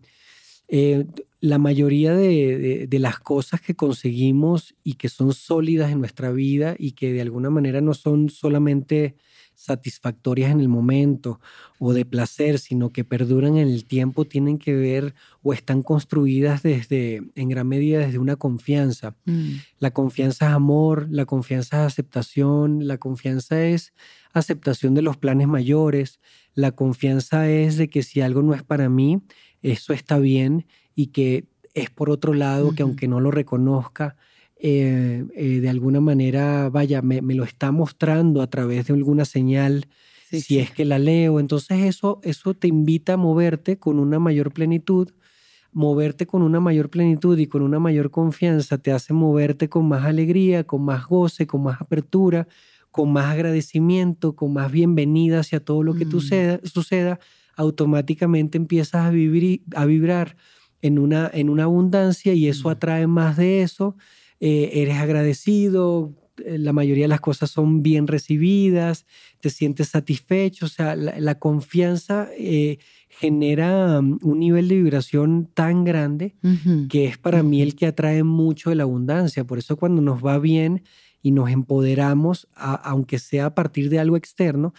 eh, 0.69 1.05
la 1.41 1.59
mayoría 1.59 2.15
de, 2.15 2.89
las 2.91 3.19
cosas 3.19 3.61
que 3.61 3.77
conseguimos 3.77 4.75
y 4.83 4.95
que 4.95 5.11
son 5.11 5.35
sólidas 5.35 5.93
en 5.93 5.99
nuestra 5.99 6.33
vida 6.33 6.75
y 6.79 6.93
que 6.93 7.13
de 7.13 7.21
alguna 7.21 7.51
manera 7.51 7.83
no 7.83 7.93
son 7.93 8.31
solamente 8.31 9.17
satisfactorias 9.63 10.51
en 10.51 10.61
el 10.61 10.69
momento 10.69 11.41
o 11.79 11.93
de 11.93 12.05
placer, 12.05 12.59
sino 12.59 12.91
que 12.91 13.05
perduran 13.05 13.57
en 13.57 13.69
el 13.69 13.85
tiempo, 13.85 14.25
tienen 14.25 14.59
que 14.59 14.75
ver 14.75 15.15
o 15.43 15.53
están 15.53 15.83
construidas 15.83 16.63
desde, 16.63 17.23
en 17.35 17.49
gran 17.49 17.69
medida, 17.69 18.01
desde 18.01 18.19
una 18.19 18.37
confianza. 18.37 19.15
Mm. 19.25 19.53
La 19.79 19.93
confianza 19.93 20.47
es 20.47 20.53
amor, 20.53 21.07
la 21.11 21.27
confianza 21.27 21.83
es 21.83 21.93
aceptación, 21.93 22.87
la 22.89 22.99
confianza 22.99 23.65
es 23.65 23.93
aceptación 24.33 24.95
de 24.95 25.03
los 25.03 25.17
planes 25.17 25.47
mayores, 25.47 26.19
la 26.55 26.73
confianza 26.73 27.49
es 27.49 27.77
de 27.77 27.89
que 27.89 28.03
si 28.03 28.21
algo 28.21 28.43
no 28.43 28.55
es 28.55 28.63
para 28.63 28.89
mí, 28.89 29.23
eso 29.63 29.93
está 29.93 30.19
bien 30.19 30.67
y 30.95 31.09
que 31.09 31.47
es 31.75 31.89
por 31.91 32.11
otro 32.11 32.35
lado 32.35 32.75
que 32.75 32.83
aunque 32.83 33.09
no 33.09 33.21
lo 33.21 33.31
reconozca, 33.31 34.17
eh, 34.65 35.25
eh, 35.35 35.59
de 35.61 35.69
alguna 35.69 36.01
manera, 36.01 36.69
vaya, 36.71 37.03
me, 37.03 37.21
lo 37.21 37.43
está 37.43 37.73
mostrando 37.73 38.43
a 38.43 38.47
través 38.47 38.87
de 38.87 38.95
alguna 38.95 39.25
señal, 39.25 39.89
si 40.31 40.61
es 40.61 40.71
que 40.71 40.85
la 40.85 41.01
leo. 41.01 41.41
Entonces 41.41 41.81
eso, 41.81 42.21
eso 42.23 42.55
te 42.55 42.69
invita 42.69 43.15
a 43.15 43.17
moverte 43.17 43.79
con 43.79 43.99
una 43.99 44.21
mayor 44.21 44.53
plenitud. 44.53 45.11
Moverte 45.73 46.27
con 46.27 46.43
una 46.43 46.61
mayor 46.61 46.91
plenitud 46.91 47.37
y 47.39 47.49
con 47.49 47.63
una 47.63 47.81
mayor 47.81 48.13
confianza 48.13 48.79
te 48.79 48.93
hace 48.93 49.13
moverte 49.13 49.69
con 49.69 49.89
más 49.89 50.05
alegría, 50.05 50.63
con 50.63 50.85
más 50.85 51.07
goce, 51.07 51.49
con 51.49 51.65
más 51.65 51.81
apertura, 51.81 52.47
con 52.93 53.13
más 53.13 53.33
agradecimiento, 53.33 54.37
con 54.37 54.53
más 54.53 54.71
bienvenida 54.71 55.41
hacia 55.41 55.59
todo 55.59 55.83
lo 55.83 55.95
que 55.95 56.07
mm. 56.07 56.61
suceda, 56.63 57.19
automáticamente 57.57 58.59
empiezas 58.59 59.07
a, 59.07 59.11
vivir, 59.11 59.63
a 59.75 59.87
vibrar 59.87 60.37
en 60.83 61.01
una, 61.01 61.29
en 61.35 61.51
una 61.51 61.65
abundancia 61.65 62.33
y 62.33 62.47
eso 62.47 62.71
atrae 62.71 63.09
más 63.09 63.37
de 63.37 63.63
eso. 63.63 63.97
Eh, 64.45 64.83
eres 64.83 64.97
agradecido, 64.97 66.17
eh, 66.45 66.59
la 66.59 66.73
mayoría 66.73 67.05
de 67.05 67.09
las 67.09 67.21
cosas 67.21 67.49
son 67.49 67.81
bien 67.81 68.09
recibidas, 68.09 69.07
te 69.39 69.51
sientes 69.51 69.91
satisfecho, 69.91 70.67
o 70.67 70.69
sea, 70.69 70.97
la, 70.97 71.39
confianza 71.39 72.29
eh, 72.37 72.79
genera 73.09 74.01
um, 74.01 74.19
un 74.21 74.41
nivel 74.41 74.67
de 74.67 74.83
vibración 74.83 75.49
tan 75.55 75.85
grande 75.85 76.35
que 76.89 77.05
es 77.05 77.19
para 77.19 77.45
mí 77.45 77.63
el 77.63 77.77
que 77.77 77.87
atrae 77.87 78.25
mucho 78.25 78.71
de 78.71 78.77
la 78.77 78.83
abundancia. 78.83 79.45
Por 79.45 79.59
eso 79.59 79.77
cuando 79.77 80.03
nos 80.03 80.27
va 80.27 80.41
bien 80.41 80.83
y 81.23 81.31
nos 81.31 81.49
empoderamos, 81.49 82.49
aunque 82.57 83.21
sea 83.21 83.47
a 83.47 83.55
partir 83.55 83.91
de 83.91 84.01
algo 84.01 84.17
externo, 84.17 84.75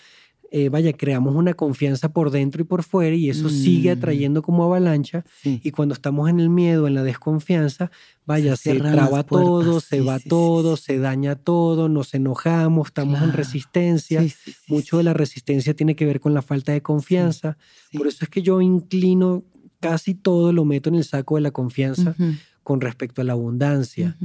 eh, 0.55 0.69
vaya, 0.69 0.93
creamos 0.93 1.33
una 1.33 1.55
confianza 1.55 2.13
por 2.13 2.29
dentro 2.29 2.61
y 2.61 2.63
por 2.63 2.83
fuera 2.83 3.15
y 3.15 3.27
eso 3.27 3.49
sigue 3.49 3.89
mm. 3.89 3.97
atrayendo 3.97 4.43
como 4.43 4.63
avalancha. 4.63 5.25
Y 5.43 5.71
cuando 5.71 5.95
estamos 5.95 6.29
en 6.29 6.39
el 6.39 6.51
miedo, 6.51 6.85
en 6.85 6.93
la 6.93 7.01
desconfianza, 7.01 7.89
vaya, 8.27 8.55
se, 8.55 8.75
traba 8.75 9.23
todo, 9.23 9.79
se 9.79 10.01
va 10.01 10.19
todo, 10.19 10.77
se 10.77 10.99
daña 10.99 11.35
todo, 11.35 11.89
nos 11.89 12.13
enojamos, 12.13 12.89
estamos 12.89 13.23
en 13.23 13.33
resistencia. 13.33 14.23
Mucho 14.67 14.97
de 14.97 15.03
la 15.03 15.13
resistencia 15.13 15.73
tiene 15.73 15.95
que 15.95 16.05
ver 16.05 16.19
con 16.19 16.35
la 16.35 16.43
falta 16.43 16.71
de 16.71 16.83
confianza. 16.83 17.57
Por 17.91 18.05
eso 18.05 18.19
es 18.21 18.29
que 18.29 18.43
yo 18.43 18.61
inclino 18.61 19.43
casi 19.79 20.13
todo, 20.13 20.53
lo 20.53 20.65
meto 20.65 20.89
en 20.89 20.95
el 20.95 21.03
saco 21.03 21.33
de 21.33 21.41
la 21.41 21.49
confianza 21.49 22.15
con 22.61 22.79
respecto 22.79 23.21
a 23.21 23.23
la 23.23 23.33
abundancia 23.33 24.15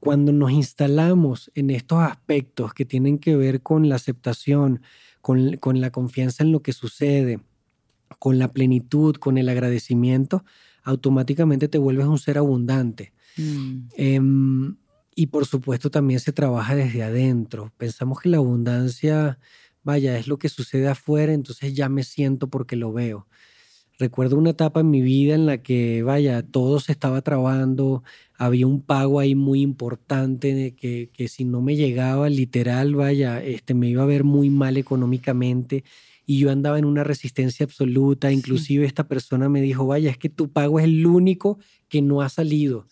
cuando 0.00 0.32
nos 0.32 0.50
instalamos 0.50 1.50
en 1.54 1.70
estos 1.70 1.98
aspectos 1.98 2.72
que 2.72 2.86
tienen 2.86 3.18
que 3.18 3.36
ver 3.36 3.60
con 3.60 3.88
la 3.88 3.96
aceptación, 3.96 4.80
con, 5.20 5.80
la 5.80 5.90
confianza 5.90 6.42
en 6.42 6.52
lo 6.52 6.62
que 6.62 6.72
sucede, 6.72 7.40
con 8.18 8.38
la 8.38 8.48
plenitud, 8.48 9.16
con 9.16 9.36
el 9.36 9.50
agradecimiento, 9.50 10.42
automáticamente 10.82 11.68
te 11.68 11.76
vuelves 11.76 12.06
un 12.06 12.18
ser 12.18 12.38
abundante. 12.38 13.12
Mm. 13.36 13.88
Em, 13.96 14.76
y 15.14 15.26
por 15.26 15.44
supuesto 15.44 15.90
también 15.90 16.18
se 16.18 16.32
trabaja 16.32 16.74
desde 16.74 17.02
adentro. 17.02 17.70
Pensamos 17.76 18.20
que 18.20 18.30
la 18.30 18.38
abundancia, 18.38 19.38
vaya, 19.82 20.16
es 20.18 20.28
lo 20.28 20.38
que 20.38 20.48
sucede 20.48 20.88
afuera, 20.88 21.34
entonces 21.34 21.74
ya 21.74 21.90
me 21.90 22.04
siento 22.04 22.48
porque 22.48 22.74
lo 22.74 22.90
veo. 22.92 23.26
Recuerdo 23.98 24.38
una 24.38 24.50
etapa 24.50 24.80
en 24.80 24.88
mi 24.88 25.02
vida 25.02 25.34
en 25.34 25.44
la 25.44 25.58
que, 25.58 26.02
vaya, 26.02 26.42
todo 26.42 26.80
se 26.80 26.90
estaba 26.90 27.20
trabando, 27.20 28.02
había 28.40 28.66
un 28.66 28.80
pago 28.80 29.20
ahí 29.20 29.34
muy 29.34 29.60
importante 29.60 30.74
que, 30.74 31.10
que 31.12 31.28
si 31.28 31.44
no 31.44 31.60
me 31.60 31.76
llegaba, 31.76 32.30
literal, 32.30 32.94
vaya, 32.94 33.42
este, 33.44 33.74
me 33.74 33.90
iba 33.90 34.02
a 34.02 34.06
ver 34.06 34.24
muy 34.24 34.48
mal 34.48 34.78
económicamente 34.78 35.84
y 36.24 36.38
yo 36.38 36.50
andaba 36.50 36.78
en 36.78 36.86
una 36.86 37.04
resistencia 37.04 37.64
absoluta. 37.64 38.32
Inclusive 38.32 38.86
esta 38.86 39.06
persona 39.06 39.50
me 39.50 39.60
dijo, 39.60 39.86
vaya, 39.86 40.10
es 40.10 40.16
que 40.16 40.30
tu 40.30 40.50
pago 40.50 40.78
es 40.78 40.86
el 40.86 41.04
único 41.04 41.58
que 41.90 42.00
no 42.00 42.22
ha 42.22 42.30
salido. 42.30 42.86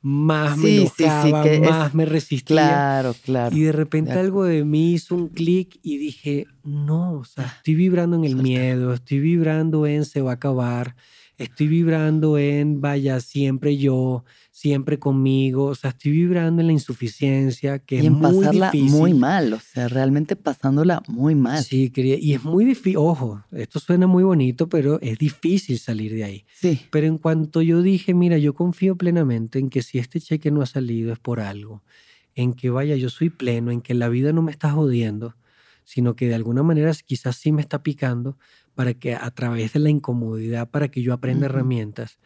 Más 0.00 0.56
me 0.56 0.76
enojaba, 0.76 1.44
más 1.60 1.94
me 1.94 2.06
resistía. 2.06 2.56
Claro, 2.56 3.14
claro. 3.24 3.54
Y 3.54 3.60
de 3.60 3.72
repente 3.72 4.12
algo 4.12 4.44
de 4.44 4.64
mí 4.64 4.94
hizo 4.94 5.16
un 5.16 5.28
clic 5.28 5.78
y 5.82 5.98
dije, 5.98 6.46
no, 6.62 7.18
o 7.18 7.24
sea, 7.24 7.44
estoy 7.58 7.74
vibrando 7.74 8.16
en 8.16 8.24
el 8.24 8.36
miedo, 8.36 8.94
estoy 8.94 9.18
vibrando 9.18 9.86
en 9.86 10.06
se 10.06 10.22
va 10.22 10.30
a 10.30 10.34
acabar, 10.34 10.96
estoy 11.36 11.68
vibrando 11.68 12.38
en, 12.38 12.80
vaya, 12.80 13.20
siempre 13.20 13.76
yo, 13.76 14.24
siempre 14.54 15.00
conmigo, 15.00 15.64
o 15.64 15.74
sea, 15.74 15.90
estoy 15.90 16.12
vibrando 16.12 16.60
en 16.60 16.68
la 16.68 16.72
insuficiencia, 16.72 17.80
que 17.80 17.96
y 17.96 17.98
es 17.98 18.04
en 18.04 18.12
muy 18.12 18.22
pasarla 18.22 18.70
difícil. 18.70 18.96
muy 18.96 19.12
mal, 19.12 19.52
o 19.52 19.58
sea, 19.58 19.88
realmente 19.88 20.36
pasándola 20.36 21.02
muy 21.08 21.34
mal. 21.34 21.64
Sí, 21.64 21.90
quería, 21.90 22.16
y 22.20 22.34
es 22.34 22.44
muy 22.44 22.64
difícil, 22.64 22.98
ojo, 22.98 23.42
esto 23.50 23.80
suena 23.80 24.06
muy 24.06 24.22
bonito, 24.22 24.68
pero 24.68 25.00
es 25.00 25.18
difícil 25.18 25.80
salir 25.80 26.14
de 26.14 26.22
ahí. 26.22 26.46
Sí. 26.54 26.80
Pero 26.92 27.08
en 27.08 27.18
cuanto 27.18 27.62
yo 27.62 27.82
dije, 27.82 28.14
mira, 28.14 28.38
yo 28.38 28.54
confío 28.54 28.94
plenamente 28.96 29.58
en 29.58 29.70
que 29.70 29.82
si 29.82 29.98
este 29.98 30.20
cheque 30.20 30.52
no 30.52 30.62
ha 30.62 30.66
salido 30.66 31.12
es 31.12 31.18
por 31.18 31.40
algo, 31.40 31.82
en 32.36 32.52
que 32.52 32.70
vaya, 32.70 32.94
yo 32.94 33.10
soy 33.10 33.30
pleno, 33.30 33.72
en 33.72 33.80
que 33.80 33.94
la 33.94 34.08
vida 34.08 34.32
no 34.32 34.40
me 34.40 34.52
está 34.52 34.70
jodiendo, 34.70 35.34
sino 35.82 36.14
que 36.14 36.28
de 36.28 36.36
alguna 36.36 36.62
manera 36.62 36.92
quizás 37.04 37.34
sí 37.34 37.50
me 37.50 37.60
está 37.60 37.82
picando 37.82 38.38
para 38.76 38.94
que 38.94 39.16
a 39.16 39.30
través 39.32 39.72
de 39.72 39.80
la 39.80 39.90
incomodidad, 39.90 40.70
para 40.70 40.92
que 40.92 41.02
yo 41.02 41.12
aprenda 41.12 41.46
herramientas, 41.46 42.20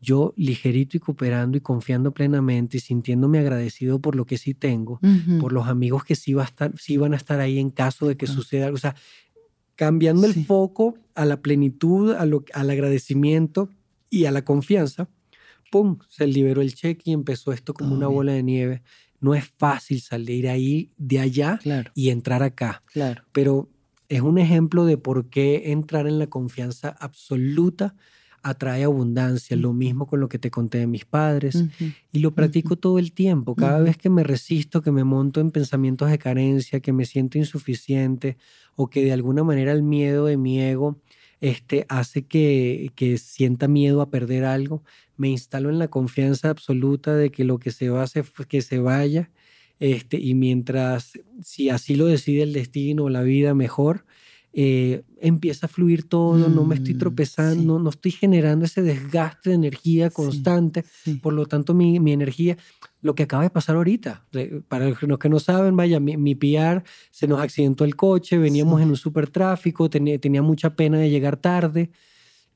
yo 0.00 0.32
ligerito 0.36 0.96
y 0.96 1.00
cooperando 1.00 1.58
y 1.58 1.60
confiando 1.60 2.12
plenamente 2.12 2.78
y 2.78 2.80
sintiéndome 2.80 3.38
agradecido 3.38 4.00
por 4.00 4.16
lo 4.16 4.24
que 4.24 4.38
sí 4.38 4.54
tengo, 4.54 4.98
por 5.40 5.52
los 5.52 5.68
amigos 5.68 6.04
que 6.04 6.14
sí, 6.16 6.32
va 6.34 6.42
a 6.42 6.46
estar, 6.46 6.72
sí 6.78 6.96
van 6.96 7.12
a 7.12 7.16
estar 7.16 7.38
ahí 7.40 7.58
en 7.58 7.70
caso 7.70 8.08
de 8.08 8.16
que 8.16 8.26
suceda 8.26 8.66
algo. 8.66 8.76
O 8.76 8.80
sea, 8.80 8.94
cambiando 9.76 10.26
Sí. 10.28 10.40
el 10.40 10.46
foco 10.46 10.94
a 11.14 11.24
la 11.24 11.40
plenitud, 11.42 12.12
a 12.14 12.24
lo, 12.26 12.44
al 12.54 12.70
agradecimiento 12.70 13.68
y 14.08 14.24
a 14.24 14.30
la 14.30 14.44
confianza, 14.44 15.08
¡pum! 15.70 15.98
Se 16.08 16.26
liberó 16.26 16.62
el 16.62 16.74
cheque 16.74 17.02
y 17.10 17.12
empezó 17.12 17.52
esto 17.52 17.74
como 17.74 17.94
una 17.94 18.06
bien. 18.06 18.16
bola 18.16 18.32
de 18.32 18.42
nieve. 18.42 18.82
No 19.20 19.34
es 19.34 19.44
fácil 19.58 20.00
salir 20.00 20.48
ahí 20.48 20.90
de 20.96 21.20
allá 21.20 21.58
Claro, 21.62 21.90
y 21.94 22.08
entrar 22.08 22.42
acá, 22.42 22.82
claro. 22.92 23.22
pero 23.32 23.68
es 24.08 24.22
un 24.22 24.38
ejemplo 24.38 24.86
de 24.86 24.96
por 24.96 25.28
qué 25.28 25.72
entrar 25.72 26.06
en 26.06 26.18
la 26.18 26.26
confianza 26.28 26.88
absoluta 26.98 27.94
atrae 28.42 28.84
abundancia. 28.84 29.56
Lo 29.56 29.72
mismo 29.72 30.06
con 30.06 30.20
lo 30.20 30.28
que 30.28 30.38
te 30.38 30.50
conté 30.50 30.78
de 30.78 30.86
mis 30.86 31.04
padres. 31.04 31.64
Y 32.12 32.18
lo 32.20 32.34
practico 32.34 32.76
todo 32.76 32.98
el 32.98 33.12
tiempo. 33.12 33.54
Cada 33.54 33.80
vez 33.80 33.96
que 33.96 34.10
me 34.10 34.24
resisto, 34.24 34.82
que 34.82 34.92
me 34.92 35.04
monto 35.04 35.40
en 35.40 35.50
pensamientos 35.50 36.10
de 36.10 36.18
carencia, 36.18 36.80
que 36.80 36.92
me 36.92 37.04
siento 37.04 37.38
insuficiente 37.38 38.36
o 38.76 38.88
que 38.88 39.04
de 39.04 39.12
alguna 39.12 39.44
manera 39.44 39.72
el 39.72 39.82
miedo 39.82 40.26
de 40.26 40.36
mi 40.36 40.60
ego 40.60 40.98
este, 41.40 41.86
hace 41.88 42.22
que, 42.26 42.92
que 42.94 43.18
sienta 43.18 43.66
miedo 43.66 44.02
a 44.02 44.10
perder 44.10 44.44
algo, 44.44 44.82
me 45.16 45.28
instalo 45.28 45.70
en 45.70 45.78
la 45.78 45.88
confianza 45.88 46.50
absoluta 46.50 47.14
de 47.14 47.30
que 47.30 47.44
lo 47.44 47.58
que 47.58 47.70
se 47.70 47.88
va, 47.88 48.06
se, 48.06 48.24
que 48.48 48.62
se 48.62 48.78
vaya. 48.78 49.30
Este, 49.78 50.18
y 50.18 50.34
mientras, 50.34 51.12
si 51.42 51.70
así 51.70 51.96
lo 51.96 52.04
decide 52.04 52.42
el 52.42 52.52
destino 52.52 53.04
o 53.04 53.10
la 53.10 53.22
vida, 53.22 53.54
mejor. 53.54 54.04
Eh, 54.52 55.02
empieza 55.20 55.66
a 55.66 55.68
fluir 55.68 56.08
todo, 56.08 56.48
no 56.50 56.64
me 56.64 56.74
estoy 56.74 56.94
Mm, 56.94 56.98
tropezando, 56.98 57.76
sí. 57.78 57.82
no, 57.84 57.90
estoy 57.90 58.10
generando 58.10 58.64
ese 58.64 58.82
desgaste 58.82 59.50
de 59.50 59.54
energía 59.56 60.08
Sí. 60.10 60.14
constante. 60.16 60.84
Sí. 61.04 61.14
Por 61.22 61.34
lo 61.34 61.46
tanto, 61.46 61.72
mi, 61.74 62.00
mi 62.00 62.12
energía, 62.12 62.56
lo 63.00 63.14
que 63.14 63.22
acaba 63.22 63.42
de 63.44 63.50
pasar 63.50 63.76
ahorita, 63.76 64.26
para 64.68 64.88
los 64.88 65.18
que 65.18 65.28
no 65.28 65.38
saben, 65.38 65.76
vaya, 65.76 66.00
mi, 66.00 66.16
mi 66.16 66.34
PR 66.34 66.82
se 67.12 67.26
nos 67.28 67.40
accidentó 67.40 67.84
el 67.84 67.94
coche, 67.96 68.38
veníamos 68.38 68.78
Sí. 68.78 68.82
en 68.84 68.88
un 68.90 68.96
súper 68.96 69.28
tráfico, 69.30 69.88
tenía, 69.88 70.18
tenía 70.18 70.42
mucha 70.42 70.74
pena 70.74 70.98
de 70.98 71.10
llegar 71.10 71.36
tarde 71.36 71.90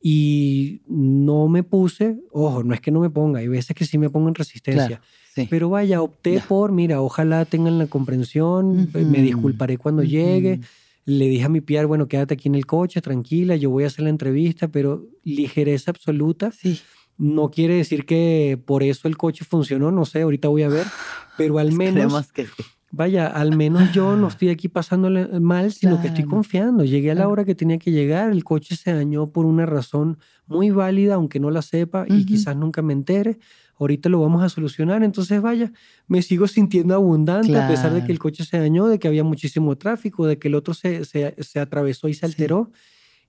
y 0.01 0.83
no 0.87 1.49
me 1.49 1.63
puse, 1.63 2.19
ojo, 2.31 2.63
no 2.63 2.75
es 2.75 2.81
que 2.81 2.91
no 2.91 3.01
me 3.01 3.09
ponga, 3.11 3.39
hay 3.41 3.49
veces 3.49 3.75
que 3.75 3.87
sí 3.87 3.97
me 3.99 4.11
pongo 4.11 4.29
en 4.29 4.35
resistencia, 4.35 4.87
Claro, 4.99 5.03
sí. 5.35 5.47
pero 5.49 5.71
vaya, 5.71 6.03
opté 6.03 6.35
Ya. 6.35 6.47
por, 6.47 6.73
mira, 6.73 7.01
ojalá 7.01 7.45
tengan 7.47 7.79
la 7.79 7.87
comprensión, 7.87 8.91
eh, 8.95 9.05
me 9.05 9.19
Ujú. 9.19 9.27
disculparé 9.27 9.79
cuando 9.79 10.03
llegue, 10.03 10.55
Ujú. 10.55 10.63
Le 11.07 11.27
dije 11.29 11.45
a 11.45 11.49
mi 11.49 11.61
PR, 11.61 11.87
bueno, 11.87 12.09
quédate 12.09 12.35
aquí 12.35 12.49
en 12.49 12.55
el 12.55 12.67
coche, 12.67 13.01
tranquila, 13.01 13.57
yo 13.57 13.71
voy 13.71 13.85
a 13.85 13.89
hacer 13.89 14.05
la 14.05 14.11
entrevista, 14.11 14.69
pero 14.69 15.07
ligereza 15.23 15.91
absoluta. 15.91 16.51
Sí. 16.51 16.81
No 17.17 17.51
quiere 17.51 17.75
decir 17.75 18.07
que 18.07 18.61
por 18.65 18.83
eso 18.83 19.07
el 19.07 19.17
coche 19.17 19.45
funcionó, 19.45 19.93
no 19.93 20.05
sé, 20.05 20.23
ahorita 20.23 20.49
voy 20.49 20.63
a 20.63 20.69
ver, 20.69 20.87
pero 21.37 21.59
al 21.59 21.73
menos, 21.73 22.33
que 22.33 22.47
vaya, 22.91 23.27
al 23.27 23.57
menos 23.57 23.93
yo 23.93 24.17
no 24.17 24.29
estoy 24.29 24.49
aquí 24.49 24.69
pasándole 24.69 25.41
mal, 25.41 25.73
sino 25.73 26.01
que 26.01 26.09
estoy 26.09 26.25
confiando. 26.25 26.85
Llegué 26.85 27.11
a 27.11 27.15
la 27.15 27.29
hora 27.29 27.45
que 27.45 27.55
tenía 27.55 27.79
que 27.79 27.91
llegar, 27.91 28.31
el 28.31 28.43
coche 28.45 28.77
se 28.77 28.93
dañó 28.93 29.31
por 29.31 29.47
una 29.47 29.67
razón 29.67 30.19
muy 30.47 30.71
válida, 30.71 31.15
aunque 31.15 31.39
no 31.39 31.51
la 31.51 31.63
sepa 31.63 32.07
y 32.09 32.25
quizás 32.25 32.57
nunca 32.57 32.83
me 32.83 32.93
entere. 32.93 33.39
Ahorita 33.85 34.09
lo 34.09 34.21
vamos 34.21 34.43
a 34.43 34.49
solucionar, 34.49 35.03
entonces 35.05 35.41
vaya, 35.43 35.73
me 36.09 36.23
sigo 36.23 36.47
sintiendo 36.49 36.95
abundante 36.95 37.59
a 37.59 37.65
pesar 37.65 37.93
de 37.95 38.03
que 38.03 38.13
el 38.13 38.19
coche 38.19 38.45
se 38.45 38.59
dañó, 38.59 38.87
de 38.89 38.99
que 38.99 39.09
había 39.09 39.25
muchísimo 39.25 39.77
tráfico, 39.79 40.27
de 40.27 40.39
que 40.39 40.49
el 40.49 40.55
otro 40.57 40.75
se, 40.75 41.05
se, 41.05 41.35
se 41.43 41.61
atravesó 41.61 42.09
y 42.09 42.15
se 42.15 42.27
Sí. 42.27 42.27
alteró. 42.27 42.71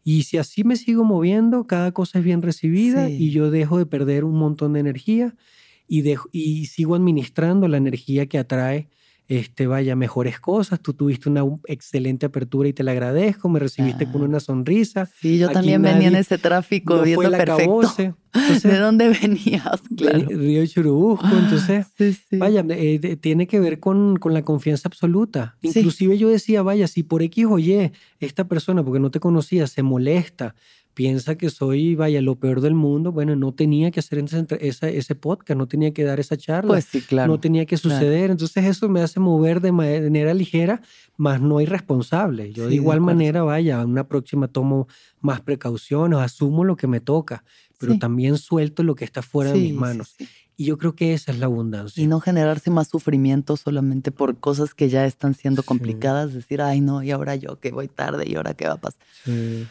Y 0.03 0.23
si 0.23 0.37
así 0.37 0.63
me 0.63 0.75
sigo 0.77 1.03
moviendo, 1.03 1.67
cada 1.67 1.91
cosa 1.93 2.19
es 2.19 2.25
bien 2.25 2.41
recibida 2.41 3.11
Sí. 3.11 3.15
y 3.15 3.31
yo 3.31 3.51
dejo 3.51 3.77
de 3.79 3.85
perder 3.87 4.23
un 4.25 4.37
montón 4.37 4.73
de 4.73 4.79
energía 4.81 5.35
y, 5.87 6.01
dejo, 6.03 6.29
y 6.31 6.65
sigo 6.67 6.95
administrando 6.95 7.67
la 7.67 7.77
energía 7.77 8.27
que 8.27 8.37
atrae, 8.39 8.89
este, 9.27 9.67
vaya, 9.67 9.95
mejores 9.95 10.39
cosas. 10.39 10.79
Tú 10.79 10.93
tuviste 10.93 11.29
una 11.29 11.43
excelente 11.67 12.25
apertura 12.27 12.69
y 12.69 12.73
te 12.73 12.83
la 12.83 12.91
agradezco. 12.91 13.49
Me 13.49 13.59
recibiste 13.59 14.05
con 14.05 14.13
Claro. 14.13 14.25
una 14.29 14.39
sonrisa. 14.39 15.09
Sí, 15.19 15.37
yo 15.39 15.47
Aquí 15.47 15.53
también 15.55 15.81
venía 15.81 16.07
en 16.09 16.15
ese 16.15 16.37
tráfico 16.37 16.97
no 16.97 17.01
viendo 17.03 17.31
perfecto. 17.31 18.15
Entonces, 18.35 18.63
¿De 18.63 18.77
dónde 18.77 19.09
venías? 19.09 19.81
Claro. 19.95 20.27
Río 20.29 20.65
Churubusco. 20.67 21.25
Entonces, 21.27 21.87
Sí, 21.97 22.13
sí. 22.13 22.37
Vaya, 22.37 22.65
eh, 22.69 23.17
tiene 23.19 23.47
que 23.47 23.59
ver 23.61 23.79
con, 23.79 24.17
con 24.17 24.33
la 24.33 24.43
confianza 24.43 24.89
absoluta. 24.89 25.55
Sí. 25.61 25.69
Inclusive 25.69 26.17
yo 26.17 26.27
decía, 26.27 26.61
vaya, 26.61 26.87
si 26.87 27.03
por 27.03 27.21
X 27.23 27.45
o 27.49 27.57
Y 27.59 27.91
esta 28.19 28.47
persona, 28.47 28.83
porque 28.83 28.99
no 28.99 29.09
te 29.09 29.19
conocía, 29.21 29.67
se 29.67 29.83
molesta, 29.83 30.53
piensa 30.95 31.35
que 31.35 31.49
soy, 31.51 31.93
vaya, 31.93 32.19
lo 32.21 32.35
peor 32.35 32.61
del 32.61 32.73
mundo, 32.73 33.11
bueno, 33.11 33.35
no 33.35 33.53
tenía 33.53 33.91
que 33.91 33.99
hacer 33.99 34.17
ese, 34.19 34.45
esa- 34.61 34.89
ese 34.89 35.13
podcast, 35.13 35.57
no 35.57 35.67
tenía 35.67 35.93
que 35.93 36.03
dar 36.03 36.19
esa 36.19 36.35
charla, 36.37 36.69
Pues 36.69 36.85
sí, 36.85 37.01
claro. 37.01 37.31
no 37.33 37.39
tenía 37.39 37.65
que 37.67 37.77
claro. 37.77 37.99
suceder. 37.99 38.31
Entonces 38.31 38.63
eso 38.65 38.89
me 38.89 39.01
hace 39.01 39.19
mover 39.19 39.61
de 39.61 39.71
manera 39.71 40.33
ligera, 40.33 40.81
más 41.17 41.39
no 41.41 41.61
irresponsable. 41.61 42.47
Yo 42.53 42.55
Sí, 42.55 42.61
de 42.61 42.67
de 42.69 42.75
igual 42.75 42.97
acuerdo. 42.99 43.15
manera, 43.17 43.43
vaya, 43.43 43.81
a 43.81 43.85
una 43.85 44.07
próxima 44.07 44.47
tomo 44.47 44.87
más 45.21 45.41
precauciones, 45.41 46.17
asumo 46.19 46.63
lo 46.63 46.75
que 46.77 46.87
me 46.87 46.99
toca, 47.01 47.43
pero 47.77 47.93
Sí. 47.93 47.99
también 47.99 48.37
suelto 48.37 48.81
lo 48.81 48.95
que 48.95 49.05
está 49.05 49.21
fuera 49.21 49.51
de 49.51 49.59
mis 49.59 49.73
manos. 49.75 50.15
Y 50.57 50.63
yo 50.63 50.77
creo 50.77 50.95
que 50.95 51.13
esa 51.13 51.33
es 51.33 51.39
la 51.39 51.47
abundancia. 51.47 52.01
Y 52.01 52.07
no 52.07 52.21
generarse 52.21 52.71
más 52.71 52.87
sufrimiento 52.87 53.57
solamente 53.57 54.11
por 54.13 54.37
cosas 54.37 54.73
que 54.73 54.87
ya 54.87 55.05
están 55.05 55.33
siendo 55.33 55.63
complicadas. 55.63 56.33
Decir, 56.33 56.61
ay, 56.61 56.79
no, 56.79 57.03
y 57.03 57.11
ahora 57.11 57.35
yo 57.35 57.59
que 57.59 57.71
voy 57.71 57.89
tarde, 57.89 58.23
y 58.25 58.35
ahora 58.35 58.53
qué 58.53 58.65
va 58.65 58.75
a 58.75 58.77
pasar. 58.77 59.01
Sí. 59.25 59.67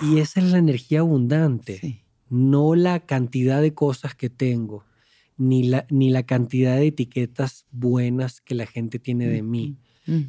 Y 0.00 0.18
esa 0.18 0.40
es 0.40 0.46
la 0.52 0.58
energía 0.58 1.00
abundante, 1.00 1.78
Sí. 1.80 2.00
no 2.28 2.74
la 2.74 3.00
cantidad 3.00 3.60
de 3.60 3.74
cosas 3.74 4.14
que 4.14 4.30
tengo, 4.30 4.84
ni 5.36 5.64
la, 5.64 5.86
ni 5.90 6.10
la 6.10 6.24
cantidad 6.24 6.76
de 6.76 6.88
etiquetas 6.88 7.66
buenas 7.70 8.40
que 8.40 8.54
la 8.54 8.66
gente 8.66 8.98
tiene 8.98 9.26
de 9.26 9.42
mí. 9.42 9.76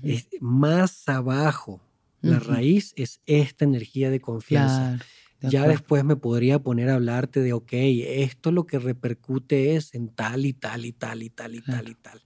Es 0.03 0.27
más 0.41 1.07
abajo, 1.09 1.81
la 2.22 2.39
raíz 2.39 2.93
es 2.97 3.19
esta 3.26 3.65
energía 3.65 4.09
de 4.11 4.19
confianza. 4.22 4.97
Claro, 4.97 5.05
de 5.41 5.49
ya 5.49 5.68
después 5.68 6.03
me 6.03 6.15
podría 6.15 6.59
poner 6.59 6.89
a 6.89 6.95
hablarte 6.95 7.39
de, 7.41 7.53
ok, 7.53 7.69
esto 7.73 8.51
lo 8.51 8.68
que 8.68 8.77
repercute 8.77 9.76
es 9.76 9.95
en 9.95 10.09
tal 10.09 10.45
y 10.45 10.53
tal 10.53 10.85
y 10.85 10.91
tal 10.91 11.23
y 11.23 11.30
tal 11.31 11.55
y 11.55 11.61
tal 11.61 11.89
y 11.89 11.95
tal. 11.95 12.22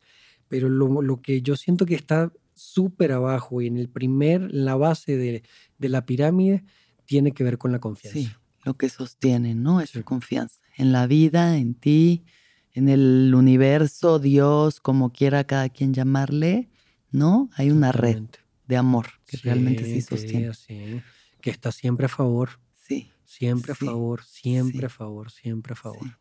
Pero 0.49 0.67
lo, 0.67 1.01
lo 1.01 1.21
que 1.21 1.41
yo 1.41 1.55
siento 1.55 1.85
que 1.85 1.95
está 1.95 2.33
súper 2.55 3.13
abajo 3.13 3.61
y 3.61 3.67
en 3.67 3.77
el 3.77 3.87
primer, 3.89 4.53
la 4.53 4.75
base 4.75 5.15
de, 5.15 5.43
de 5.77 5.89
la 5.89 6.05
pirámide, 6.05 6.65
tiene 7.05 7.31
que 7.33 7.43
ver 7.43 7.57
con 7.57 7.71
la 7.71 7.79
confianza. 7.79 8.19
Sí, 8.19 8.31
lo 8.63 8.73
que 8.73 8.89
sostiene, 8.89 9.55
¿no? 9.55 9.81
Es 9.81 9.91
Sí. 9.91 10.03
confianza 10.03 10.59
en 10.77 10.91
la 10.91 11.07
vida, 11.07 11.57
en 11.57 11.75
ti, 11.75 12.25
en 12.73 12.89
el 12.89 13.33
universo, 13.35 14.19
Dios, 14.19 14.79
como 14.81 15.11
quiera 15.11 15.45
cada 15.45 15.69
quien 15.69 15.93
llamarle, 15.93 16.69
¿no? 17.11 17.49
Hay 17.55 17.71
una 17.71 17.91
red 17.91 18.23
de 18.67 18.77
amor 18.77 19.07
que 19.27 19.37
realmente 19.37 19.85
sí 19.85 20.01
sostiene. 20.01 20.53
sí, 20.53 21.01
que 21.41 21.51
está 21.51 21.71
siempre 21.71 22.07
a 22.07 22.09
favor, 22.09 22.59
Sí, 22.75 23.11
siempre 23.23 23.71
a 23.71 23.75
Sí, 23.75 23.85
favor, 23.85 24.23
siempre 24.23 24.79
sí. 24.81 24.85
a 24.85 24.89
favor, 24.89 25.31
siempre 25.31 25.73
a 25.73 25.75
favor. 25.75 26.07
sí. 26.07 26.13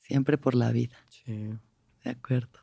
Siempre 0.00 0.38
por 0.38 0.54
la 0.54 0.72
vida, 0.72 0.96
Sí. 1.08 1.32
de 2.04 2.10
acuerdo. 2.10 2.59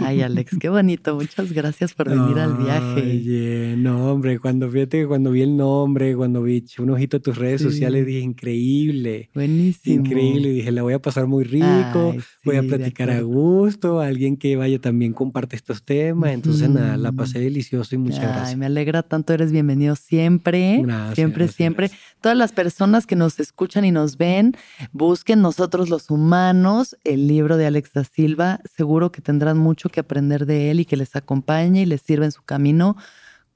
Ay, 0.00 0.22
Alex, 0.22 0.56
qué 0.60 0.68
bonito. 0.68 1.14
Muchas 1.14 1.52
gracias 1.52 1.94
por 1.94 2.08
venir 2.08 2.38
al 2.38 2.56
viaje. 2.56 3.00
Oye, 3.02 3.74
no, 3.76 4.10
hombre, 4.12 4.38
cuando 4.38 4.68
fíjate 4.70 5.00
que 5.00 5.06
cuando 5.06 5.30
vi 5.30 5.42
el 5.42 5.56
nombre, 5.56 6.16
cuando 6.16 6.42
vi 6.42 6.64
un 6.78 6.90
ojito 6.90 7.18
a 7.18 7.20
tus 7.20 7.36
redes 7.36 7.60
Sí. 7.60 7.68
sociales, 7.68 8.06
dije 8.06 8.20
increíble. 8.20 9.30
Buenísimo. 9.34 10.04
Increíble, 10.04 10.50
dije, 10.50 10.70
la 10.72 10.82
voy 10.82 10.94
a 10.94 10.98
pasar 11.00 11.26
muy 11.26 11.44
rico, 11.44 12.12
Ay, 12.14 12.20
voy 12.44 12.56
a 12.56 12.62
platicar 12.62 13.10
a 13.10 13.20
gusto, 13.20 14.00
alguien 14.00 14.36
que 14.36 14.56
vaya 14.56 14.78
también 14.80 15.12
comparte 15.12 15.56
estos 15.56 15.82
temas, 15.84 16.32
entonces 16.32 16.68
nada, 16.70 16.96
la 16.96 17.12
pasé 17.12 17.38
delicioso 17.40 17.94
y 17.94 17.98
muchas 17.98 18.20
Ay, 18.20 18.26
gracias. 18.26 18.56
me 18.58 18.66
alegra 18.66 19.02
tanto, 19.02 19.32
eres 19.32 19.52
bienvenido 19.52 19.96
siempre. 19.96 20.80
Gracias, 20.82 21.14
siempre, 21.14 21.44
gracias, 21.44 21.56
siempre. 21.56 21.88
gracias. 21.88 22.10
Todas 22.20 22.36
las 22.36 22.52
personas 22.52 23.06
que 23.06 23.16
nos 23.16 23.40
escuchan 23.40 23.84
y 23.84 23.90
nos 23.92 24.16
ven, 24.16 24.54
busquen 24.92 25.40
nosotros 25.42 25.88
los 25.88 26.10
humanos, 26.10 26.96
el 27.04 27.26
libro 27.26 27.56
de 27.56 27.66
Alex 27.66 27.92
da 27.94 28.04
Silva. 28.04 28.60
Seguro 28.76 29.10
que 29.12 29.20
tendrán 29.22 29.58
mucho 29.58 29.88
que 29.90 30.00
aprender 30.00 30.46
de 30.46 30.70
él 30.70 30.80
y 30.80 30.84
que 30.84 30.96
les 30.96 31.14
acompañe 31.16 31.82
y 31.82 31.86
les 31.86 32.00
sirva 32.02 32.24
en 32.24 32.32
su 32.32 32.42
camino 32.42 32.96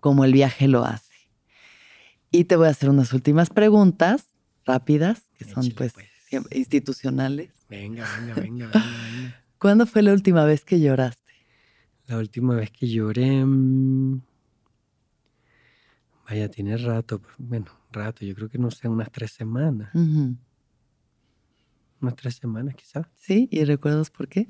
como 0.01 0.24
el 0.24 0.32
viaje 0.32 0.69
lo 0.69 0.85
hace. 0.85 1.15
Y 2.31 2.44
te 2.44 2.56
voy 2.56 2.66
a 2.66 2.70
hacer 2.70 2.90
unas 2.90 3.12
últimas 3.12 3.48
preguntas 3.51 4.27
rápidas, 4.66 5.23
que 5.39 5.44
son 5.44 5.65
Échale, 5.65 5.74
pues, 5.74 5.93
pues. 5.93 6.09
institucionales. 6.52 7.51
Venga, 7.69 8.05
venga, 8.19 8.35
venga, 8.40 8.66
venga, 8.66 8.66
venga. 8.73 9.44
¿Cuándo 9.59 9.86
fue 9.86 10.02
la 10.02 10.12
última 10.12 10.44
vez 10.44 10.65
que 10.65 10.81
lloraste? 10.81 11.32
La 12.06 12.19
última 12.19 12.55
vez 12.55 12.70
que 12.70 12.89
lloré... 12.89 13.44
mm, 13.44 14.20
Vaya, 16.28 16.51
tiene 16.51 16.77
rato. 16.77 17.20
Bueno, 17.39 17.66
rato. 17.93 18.24
Yo 18.24 18.35
creo 18.35 18.48
que 18.48 18.59
no 18.59 18.70
sé, 18.70 18.89
unas 18.89 19.11
tres 19.12 19.32
semanas. 19.32 19.90
Unas 22.01 22.16
tres 22.16 22.36
semanas 22.36 22.74
quizás. 22.74 23.06
¿Sí? 23.16 23.48
¿Y 23.51 23.65
recuerdas 23.65 24.11
por 24.11 24.28
qué? 24.28 24.48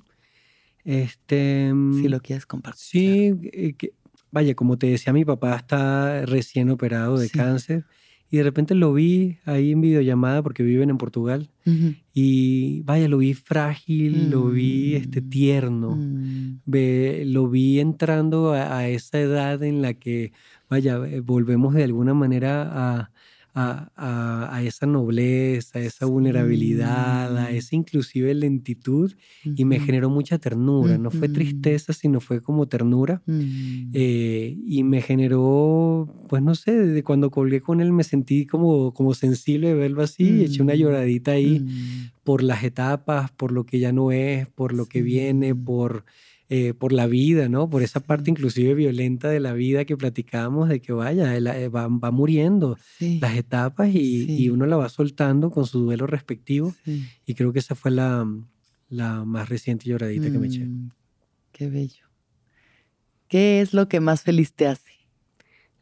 Este... 0.84 1.68
Si 1.68 1.72
mm, 1.74 2.06
lo 2.10 2.20
quieres 2.20 2.46
compartir. 2.46 2.80
Sí, 2.82 3.34
eh, 3.52 3.74
que- 3.76 3.92
vaya, 4.30 4.54
como 4.54 4.76
te 4.78 4.88
decía, 4.88 5.12
mi 5.12 5.24
papá 5.24 5.56
está 5.56 6.26
recién 6.26 6.68
operado 6.70 7.18
de 7.18 7.28
Sí. 7.28 7.38
cáncer 7.38 7.84
y 8.30 8.38
de 8.38 8.42
repente 8.42 8.74
lo 8.74 8.92
vi 8.92 9.38
ahí 9.44 9.70
en 9.72 9.80
videollamada 9.80 10.42
porque 10.42 10.62
viven 10.64 10.90
en 10.90 10.98
Portugal 10.98 11.50
y 12.12 12.82
vaya, 12.82 13.08
lo 13.08 13.18
vi 13.18 13.32
frágil, 13.34 14.30
lo 14.30 14.50
vi 14.50 14.94
este 14.96 15.20
Mm. 15.20 15.28
tierno, 15.30 15.90
Mm. 15.96 16.60
ve- 16.66 17.22
lo 17.26 17.48
vi 17.48 17.80
entrando 17.80 18.52
a, 18.52 18.76
a 18.78 18.88
esa 18.88 19.20
edad 19.20 19.62
en 19.62 19.82
la 19.82 19.94
que, 19.94 20.32
vaya, 20.68 20.96
eh, 21.06 21.20
volvemos 21.20 21.74
de 21.74 21.84
alguna 21.84 22.12
manera 22.14 22.62
a, 22.72 23.10
a- 23.54 23.90
a- 23.94 24.56
a 24.56 24.62
esa 24.64 24.84
nobleza, 24.86 25.78
a 25.78 25.82
esa 25.82 26.06
vulnerabilidad, 26.06 27.38
a 27.38 27.50
Sí. 27.50 27.56
esa 27.58 27.76
inclusive 27.76 28.34
lentitud 28.34 29.12
y 29.44 29.64
me 29.64 29.78
generó 29.80 30.10
mucha 30.10 30.38
ternura, 30.38 30.98
no 30.98 31.10
fue 31.10 31.28
tristeza, 31.28 31.92
sino 31.92 32.20
fue 32.20 32.40
como 32.42 32.66
ternura. 32.66 33.22
Mm. 33.26 33.90
Eh, 33.92 34.56
y 34.66 34.82
me 34.82 35.00
generó, 35.02 36.08
pues 36.28 36.42
no 36.42 36.54
sé, 36.54 36.72
desde 36.72 37.02
cuando 37.04 37.30
colgué 37.30 37.60
con 37.60 37.80
él 37.80 37.92
me 37.92 38.04
sentí 38.04 38.46
como, 38.46 38.92
como 38.92 39.14
sensible 39.14 39.68
de 39.68 39.74
verlo 39.74 40.02
así 40.02 40.24
y 40.24 40.44
eché 40.44 40.62
una 40.62 40.74
Mm. 40.74 40.78
lloradita 40.78 41.32
ahí 41.32 41.60
Mm. 41.60 42.10
por 42.24 42.42
las 42.42 42.64
etapas, 42.64 43.30
por 43.30 43.52
lo 43.52 43.64
que 43.66 43.78
ya 43.78 43.92
no 43.92 44.10
es, 44.12 44.48
por 44.48 44.72
lo 44.72 44.86
que 44.86 45.02
viene, 45.02 45.48
Sí. 45.48 45.54
por, 45.54 46.04
eh, 46.50 46.74
por 46.74 46.92
la 46.92 47.06
vida, 47.06 47.48
¿no? 47.48 47.70
Por 47.70 47.82
esa 47.82 48.00
parte 48.00 48.30
inclusive 48.30 48.74
violenta 48.74 49.28
de 49.30 49.40
la 49.40 49.54
vida 49.54 49.84
que 49.86 49.96
platicábamos 49.96 50.68
de 50.68 50.80
que 50.82 50.92
vaya, 50.92 51.40
la- 51.40 51.58
eh, 51.58 51.68
va, 51.68 51.88
va 51.88 52.10
muriendo 52.10 52.76
Sí. 52.98 53.18
las 53.20 53.36
etapas 53.36 53.88
y, 53.94 54.48
uno 54.50 54.66
la 54.66 54.76
va 54.76 54.88
soltando 54.90 55.50
con 55.50 55.66
su 55.66 55.80
duelo 55.80 56.06
respectivo 56.06 56.74
Sí. 56.84 57.06
y 57.26 57.34
creo 57.34 57.52
que 57.52 57.60
esa 57.60 57.74
fue 57.74 57.90
la, 57.90 58.26
la 58.90 59.24
más 59.24 59.48
reciente 59.48 59.86
lloradita 59.88 60.30
que 60.30 60.38
me 60.38 60.46
eché. 60.48 60.66
Mm, 60.66 60.90
Qué 61.50 61.68
bello. 61.70 62.04
¿Qué 63.28 63.60
es 63.62 63.72
lo 63.72 63.88
que 63.88 64.00
más 64.00 64.22
feliz 64.22 64.52
te 64.52 64.66
hace? 64.66 64.92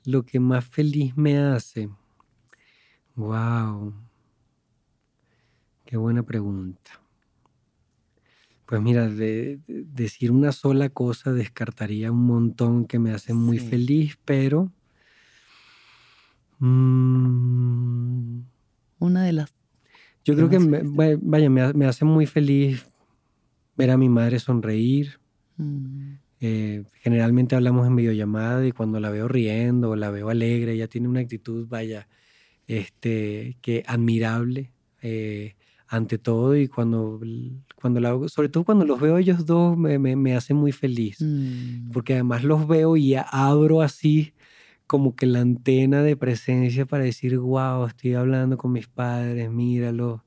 Lo 0.05 0.25
que 0.25 0.39
más 0.41 0.65
feliz 0.65 1.17
me 1.17 1.39
hace. 1.39 1.89
Wow. 3.17 3.93
Qué 5.85 5.97
buena 5.97 6.23
pregunta. 6.23 7.02
Pues 8.73 8.81
mira, 8.81 9.07
de, 9.07 9.59
de- 9.66 9.85
decir 9.85 10.31
una 10.31 10.51
sola 10.51 10.89
cosa 10.89 11.31
descartaría 11.35 12.11
un 12.11 12.24
montón 12.24 12.86
que 12.86 12.99
me 12.99 13.11
hace 13.12 13.35
muy 13.35 13.59
Sí. 13.59 13.69
feliz, 13.69 14.16
pero 14.24 14.73
mm, 16.59 18.40
Una 18.99 19.24
de 19.24 19.32
las. 19.35 19.51
yo 20.24 20.32
¿Qué 20.32 20.36
creo 20.36 20.49
que 20.49 20.59
me- 20.59 21.16
vaya, 21.20 21.51
me, 21.51 21.73
me 21.74 21.85
hace 21.85 22.07
muy 22.07 22.24
feliz 22.24 22.86
ver 23.77 23.90
a 23.90 23.99
mi 23.99 24.09
madre 24.09 24.39
sonreír. 24.39 25.20
Mm, 25.59 26.15
Eh, 26.40 26.82
generalmente 26.94 27.55
hablamos 27.55 27.86
en 27.86 27.94
videollamada 27.94 28.66
y 28.66 28.73
cuando 28.73 28.99
la 29.01 29.11
veo 29.11 29.28
riendo 29.28 29.90
o 29.90 29.97
la 29.97 30.11
veo 30.11 30.31
alegre, 30.31 30.73
ella 30.73 30.89
tiene 30.89 31.09
una 31.09 31.20
actitud, 31.20 31.69
vaya, 31.69 32.09
este, 32.66 33.59
que 33.61 33.85
admirable 33.86 34.73
eh, 35.03 35.57
ante 35.93 36.19
todo 36.19 36.56
y 36.56 36.69
cuando, 36.69 37.20
cuando 37.81 38.01
la, 38.01 38.19
sobre 38.28 38.48
todo 38.48 38.64
cuando 38.64 38.85
los 38.86 39.01
veo 39.01 39.19
ellos 39.19 39.44
dos 39.47 39.77
me, 39.77 39.98
me, 39.98 40.16
me 40.16 40.35
hace 40.36 40.55
muy 40.55 40.73
feliz 40.73 41.19
mm, 41.20 41.90
porque 41.93 42.14
además 42.14 42.44
los 42.44 42.66
veo 42.66 42.97
y 42.97 43.14
abro 43.16 43.82
así 43.82 44.35
como 44.86 45.14
que 45.16 45.27
la 45.27 45.40
antena 45.40 46.02
de 46.02 46.16
presencia 46.16 46.86
para 46.86 47.05
decir, 47.05 47.39
wow, 47.39 47.86
estoy 47.86 48.14
hablando 48.14 48.56
con 48.59 48.73
mis 48.73 48.89
padres, 48.89 49.51
míralo, 49.51 50.24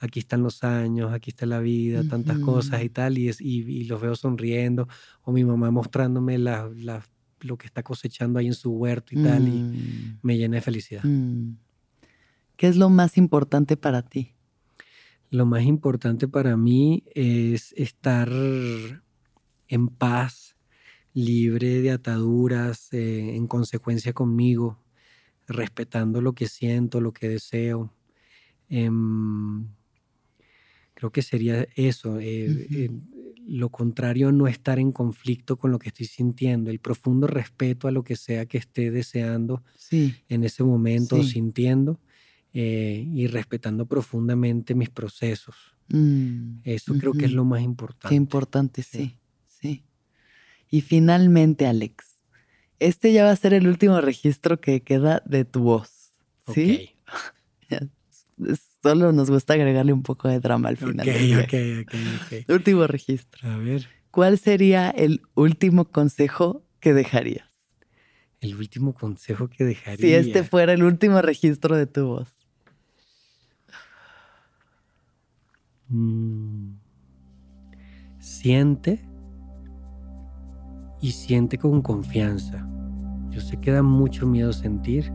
aquí 0.00 0.20
están 0.20 0.42
los 0.42 0.64
años, 0.64 1.12
aquí 1.12 1.30
está 1.30 1.46
la 1.46 1.60
vida, 1.60 2.04
tantas 2.04 2.38
cosas 2.38 2.82
y 2.82 2.88
tal, 2.90 3.18
y, 3.18 3.28
es, 3.28 3.40
y, 3.40 3.60
y 3.60 3.84
los 3.84 4.00
veo 4.00 4.14
sonriendo, 4.16 4.88
o 5.22 5.32
mi 5.32 5.44
mamá 5.44 5.70
mostrándome 5.70 6.38
la, 6.38 6.70
la- 6.76 7.04
lo 7.40 7.58
que 7.58 7.66
está 7.66 7.82
cosechando 7.82 8.38
ahí 8.38 8.46
en 8.48 8.54
su 8.54 8.72
huerto 8.72 9.14
y 9.14 9.18
tal, 9.18 9.48
y 9.48 9.66
mm, 9.72 10.18
me 10.22 10.38
llena 10.38 10.56
de 10.56 10.62
felicidad. 10.62 11.04
mm. 11.04 11.56
¿Qué 12.56 12.68
es 12.68 12.76
lo 12.76 12.90
más 12.90 13.16
importante 13.18 13.76
para 13.76 14.02
ti? 14.02 14.35
Lo 15.30 15.44
más 15.44 15.64
importante 15.64 16.28
para 16.28 16.56
mí 16.56 17.02
es 17.14 17.72
estar 17.76 18.30
en 19.68 19.88
paz, 19.88 20.56
libre 21.14 21.80
de 21.82 21.90
ataduras, 21.92 22.92
eh, 22.92 23.36
en 23.36 23.46
consecuencia 23.46 24.12
conmigo, 24.12 24.82
respetando 25.48 26.20
lo 26.20 26.34
que 26.34 26.46
siento, 26.48 27.00
lo 27.00 27.12
que 27.12 27.28
deseo. 27.28 27.94
Em, 28.68 29.68
creo 30.94 31.10
que 31.12 31.22
sería 31.22 31.66
eso. 31.76 32.18
eh, 32.20 32.66
eh, 32.72 32.90
lo 33.48 33.70
contrario, 33.70 34.32
no 34.32 34.48
estar 34.48 34.78
en 34.80 34.90
conflicto 34.90 35.56
con 35.56 35.70
lo 35.70 35.78
que 35.78 35.88
estoy 35.90 36.06
sintiendo, 36.06 36.70
el 36.70 36.80
profundo 36.80 37.28
respeto 37.28 37.86
a 37.86 37.92
lo 37.92 38.02
que 38.02 38.16
sea 38.16 38.46
que 38.46 38.58
esté 38.58 38.90
deseando 38.90 39.62
Sí. 39.76 40.16
en 40.28 40.42
ese 40.44 40.64
momento, 40.64 41.18
o 41.18 41.22
sintiendo 41.22 42.00
eh, 42.58 43.04
y 43.12 43.26
respetando 43.26 43.84
profundamente 43.84 44.74
mis 44.74 44.88
procesos. 44.88 45.54
Mm, 45.88 46.60
Eso 46.64 46.96
creo 46.96 47.12
que 47.12 47.26
es 47.26 47.32
lo 47.32 47.44
más 47.44 47.58
Qué 47.60 47.64
importante. 47.64 48.14
importante, 48.14 48.82
Sí. 48.82 48.98
sí. 48.98 49.18
Sí. 49.60 49.84
Y 50.70 50.80
finalmente, 50.80 51.66
Alex, 51.66 52.16
este 52.78 53.12
ya 53.12 53.24
va 53.24 53.30
a 53.30 53.36
ser 53.36 53.52
el 53.52 53.68
último 53.68 54.00
registro 54.00 54.58
que 54.60 54.82
queda 54.82 55.22
de 55.26 55.44
tu 55.44 55.60
voz. 55.60 56.14
¿Sí? 56.54 56.90
Ok, 57.70 57.80
Es- 58.48 58.62
Solo 58.82 59.10
nos 59.12 59.30
gusta 59.30 59.54
agregarle 59.54 59.92
un 59.92 60.02
poco 60.02 60.28
de 60.28 60.38
drama 60.40 60.68
al 60.68 60.76
final. 60.76 61.00
ok, 61.08 61.12
del 61.14 61.22
ok, 61.24 61.50
viaje. 61.50 61.80
ok, 61.80 61.94
ok. 62.44 62.48
Último 62.54 62.86
registro. 62.86 63.50
A 63.50 63.56
ver, 63.58 63.86
¿Cuál 64.12 64.38
sería 64.38 64.90
el 64.90 65.22
último 65.34 65.86
consejo 65.90 66.64
que 66.80 66.94
dejarías? 66.94 67.44
el 68.40 68.54
último 68.54 68.94
consejo 68.94 69.48
que 69.48 69.64
dejaría. 69.64 69.96
Si 69.96 70.12
este 70.14 70.44
fuera 70.44 70.72
el 70.74 70.84
último 70.84 71.20
registro 71.22 71.74
de 71.76 71.86
tu 71.86 72.06
voz. 72.06 72.35
Mm. 75.88 76.74
Siente 78.18 79.00
y 81.00 81.12
siente 81.12 81.58
con 81.58 81.82
confianza. 81.82 82.66
Yo 83.30 83.40
sé 83.40 83.58
que 83.58 83.70
da 83.70 83.82
mucho 83.82 84.26
miedo 84.26 84.52
sentir 84.52 85.12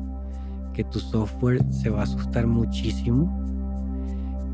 que 0.74 0.84
tu 0.84 1.00
software 1.00 1.62
se 1.72 1.90
va 1.90 2.02
a 2.02 2.04
asustar 2.04 2.48
muchísimo, 2.48 3.30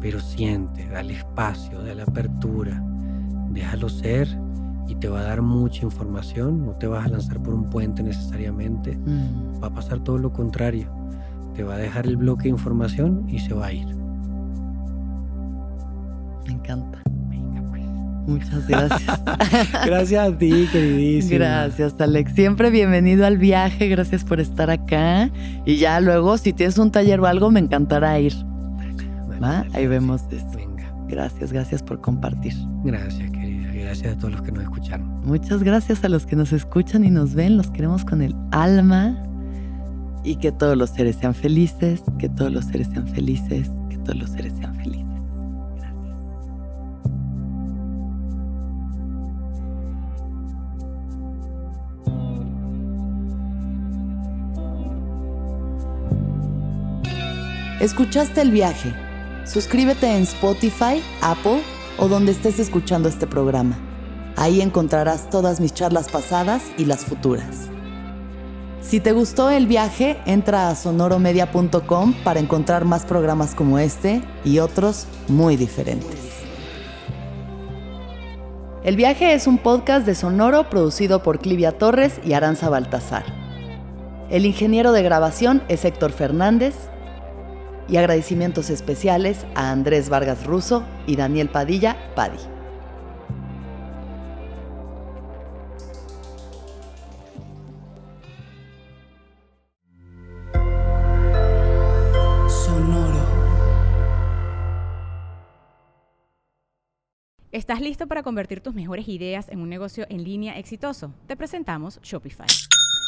pero 0.01 0.19
siente, 0.19 0.87
dale 0.89 1.13
espacio, 1.13 1.81
dale 1.83 2.01
apertura, 2.01 2.83
déjalo 3.51 3.89
ser 3.89 4.27
y 4.87 4.95
te 4.95 5.09
va 5.09 5.19
a 5.19 5.23
dar 5.23 5.41
mucha 5.41 5.83
información, 5.83 6.65
no 6.65 6.71
te 6.71 6.87
vas 6.87 7.05
a 7.05 7.09
lanzar 7.09 7.41
por 7.41 7.53
un 7.53 7.69
puente 7.69 8.01
necesariamente, 8.03 8.95
Mm, 8.95 9.61
va 9.61 9.67
a 9.67 9.73
pasar 9.73 9.99
todo 9.99 10.17
lo 10.17 10.31
contrario, 10.31 10.89
te 11.53 11.63
va 11.63 11.75
a 11.75 11.77
dejar 11.77 12.07
el 12.07 12.17
bloque 12.17 12.43
de 12.43 12.49
información 12.49 13.25
y 13.27 13.39
se 13.39 13.53
va 13.53 13.67
a 13.67 13.73
ir. 13.73 14.06
Me 16.47 16.53
encanta. 16.53 17.01
Venga 17.29 17.61
pues. 17.69 17.83
Muchas 18.27 18.67
gracias. 18.67 19.03
Gracias 19.85 20.27
a 20.27 20.37
ti, 20.37 20.67
queridísima. 20.71 21.37
Gracias, 21.37 21.95
Alex. 21.99 22.33
Siempre 22.33 22.69
bienvenido 22.69 23.25
al 23.25 23.37
viaje. 23.37 23.87
Gracias 23.89 24.23
por 24.23 24.39
estar 24.39 24.69
acá. 24.69 25.29
Y 25.65 25.77
ya 25.77 25.99
luego, 25.99 26.37
si 26.37 26.53
tienes 26.53 26.77
un 26.77 26.91
taller 26.91 27.19
o 27.19 27.25
algo, 27.25 27.51
me 27.51 27.59
encantará 27.59 28.19
ir. 28.19 28.33
¿Va? 29.41 29.65
Ahí 29.73 29.87
vemos 29.87 30.23
esto. 30.31 30.57
Venga. 30.57 30.91
Gracias, 31.07 31.53
gracias 31.53 31.83
por 31.83 32.01
compartir. 32.01 32.53
Gracias, 32.83 33.29
querida. 33.31 33.71
Gracias 33.71 34.15
a 34.15 34.17
todos 34.17 34.33
los 34.33 34.41
que 34.41 34.51
nos 34.51 34.63
escucharon. 34.63 35.07
Muchas 35.25 35.63
gracias 35.63 36.03
a 36.03 36.09
los 36.09 36.25
que 36.25 36.35
nos 36.35 36.51
escuchan 36.51 37.03
y 37.05 37.11
nos 37.11 37.33
ven. 37.33 37.57
Los 37.57 37.69
queremos 37.69 38.03
con 38.03 38.21
el 38.21 38.35
alma. 38.51 39.21
Y 40.23 40.37
que 40.37 40.51
todos 40.51 40.75
los 40.75 40.89
seres 40.89 41.17
sean 41.17 41.33
felices. 41.33 42.03
Que 42.17 42.27
todos 42.27 42.51
los 42.51 42.65
seres 42.65 42.87
sean 42.91 43.07
felices. 43.07 43.69
Que 43.89 43.97
todos 43.99 44.17
los 44.17 44.29
seres 44.31 44.53
sean 44.59 44.75
felices. 44.75 45.06
¿Escuchaste 57.79 58.41
el 58.41 58.49
viaje? 58.49 58.91
Suscríbete 59.45 60.07
en 60.07 60.23
Spotify, 60.23 61.03
Apple 61.21 61.61
o 61.99 62.07
donde 62.07 62.31
estés 62.31 62.57
escuchando 62.57 63.07
este 63.07 63.27
programa. 63.27 63.77
Ahí 64.35 64.61
encontrarás 64.61 65.29
todas 65.29 65.59
mis 65.59 65.75
charlas 65.75 66.09
pasadas 66.09 66.63
y 66.79 66.85
las 66.85 67.05
futuras. 67.05 67.69
Si 68.81 68.99
te 68.99 69.11
gustó 69.11 69.51
el 69.51 69.67
viaje, 69.67 70.17
entra 70.25 70.69
a 70.69 70.75
sonoromedia.com 70.75 72.15
para 72.23 72.39
encontrar 72.39 72.83
más 72.83 73.05
programas 73.05 73.53
como 73.53 73.77
este 73.77 74.23
y 74.43 74.57
otros 74.57 75.05
muy 75.27 75.55
diferentes. 75.55 76.17
El 78.83 78.95
viaje 78.95 79.35
es 79.35 79.45
un 79.45 79.59
podcast 79.59 80.03
de 80.07 80.15
Sonoro 80.15 80.67
producido 80.71 81.21
por 81.21 81.37
Clivia 81.37 81.77
Torres 81.77 82.19
y 82.25 82.33
Aranza 82.33 82.69
Baltasar. 82.69 83.25
El 84.31 84.47
ingeniero 84.47 84.93
de 84.93 85.03
grabación 85.03 85.61
es 85.67 85.85
Héctor 85.85 86.11
Fernández 86.11 86.73
y 87.87 87.97
agradecimientos 87.97 88.69
especiales 88.69 89.45
a 89.55 89.71
Andrés 89.71 90.09
Vargas 90.09 90.45
Russo 90.45 90.83
y 91.05 91.15
Daniel 91.15 91.49
Padilla 91.49 91.97
Padi. 92.15 92.57
¿Estás 107.57 107.81
listo 107.81 108.05
para 108.05 108.21
convertir 108.21 108.61
tus 108.61 108.75
mejores 108.75 109.07
ideas 109.07 109.49
en 109.49 109.61
un 109.61 109.69
negocio 109.69 110.05
en 110.09 110.23
línea 110.23 110.59
exitoso? 110.59 111.11
Te 111.25 111.35
presentamos 111.35 111.99
Shopify. 112.03 112.45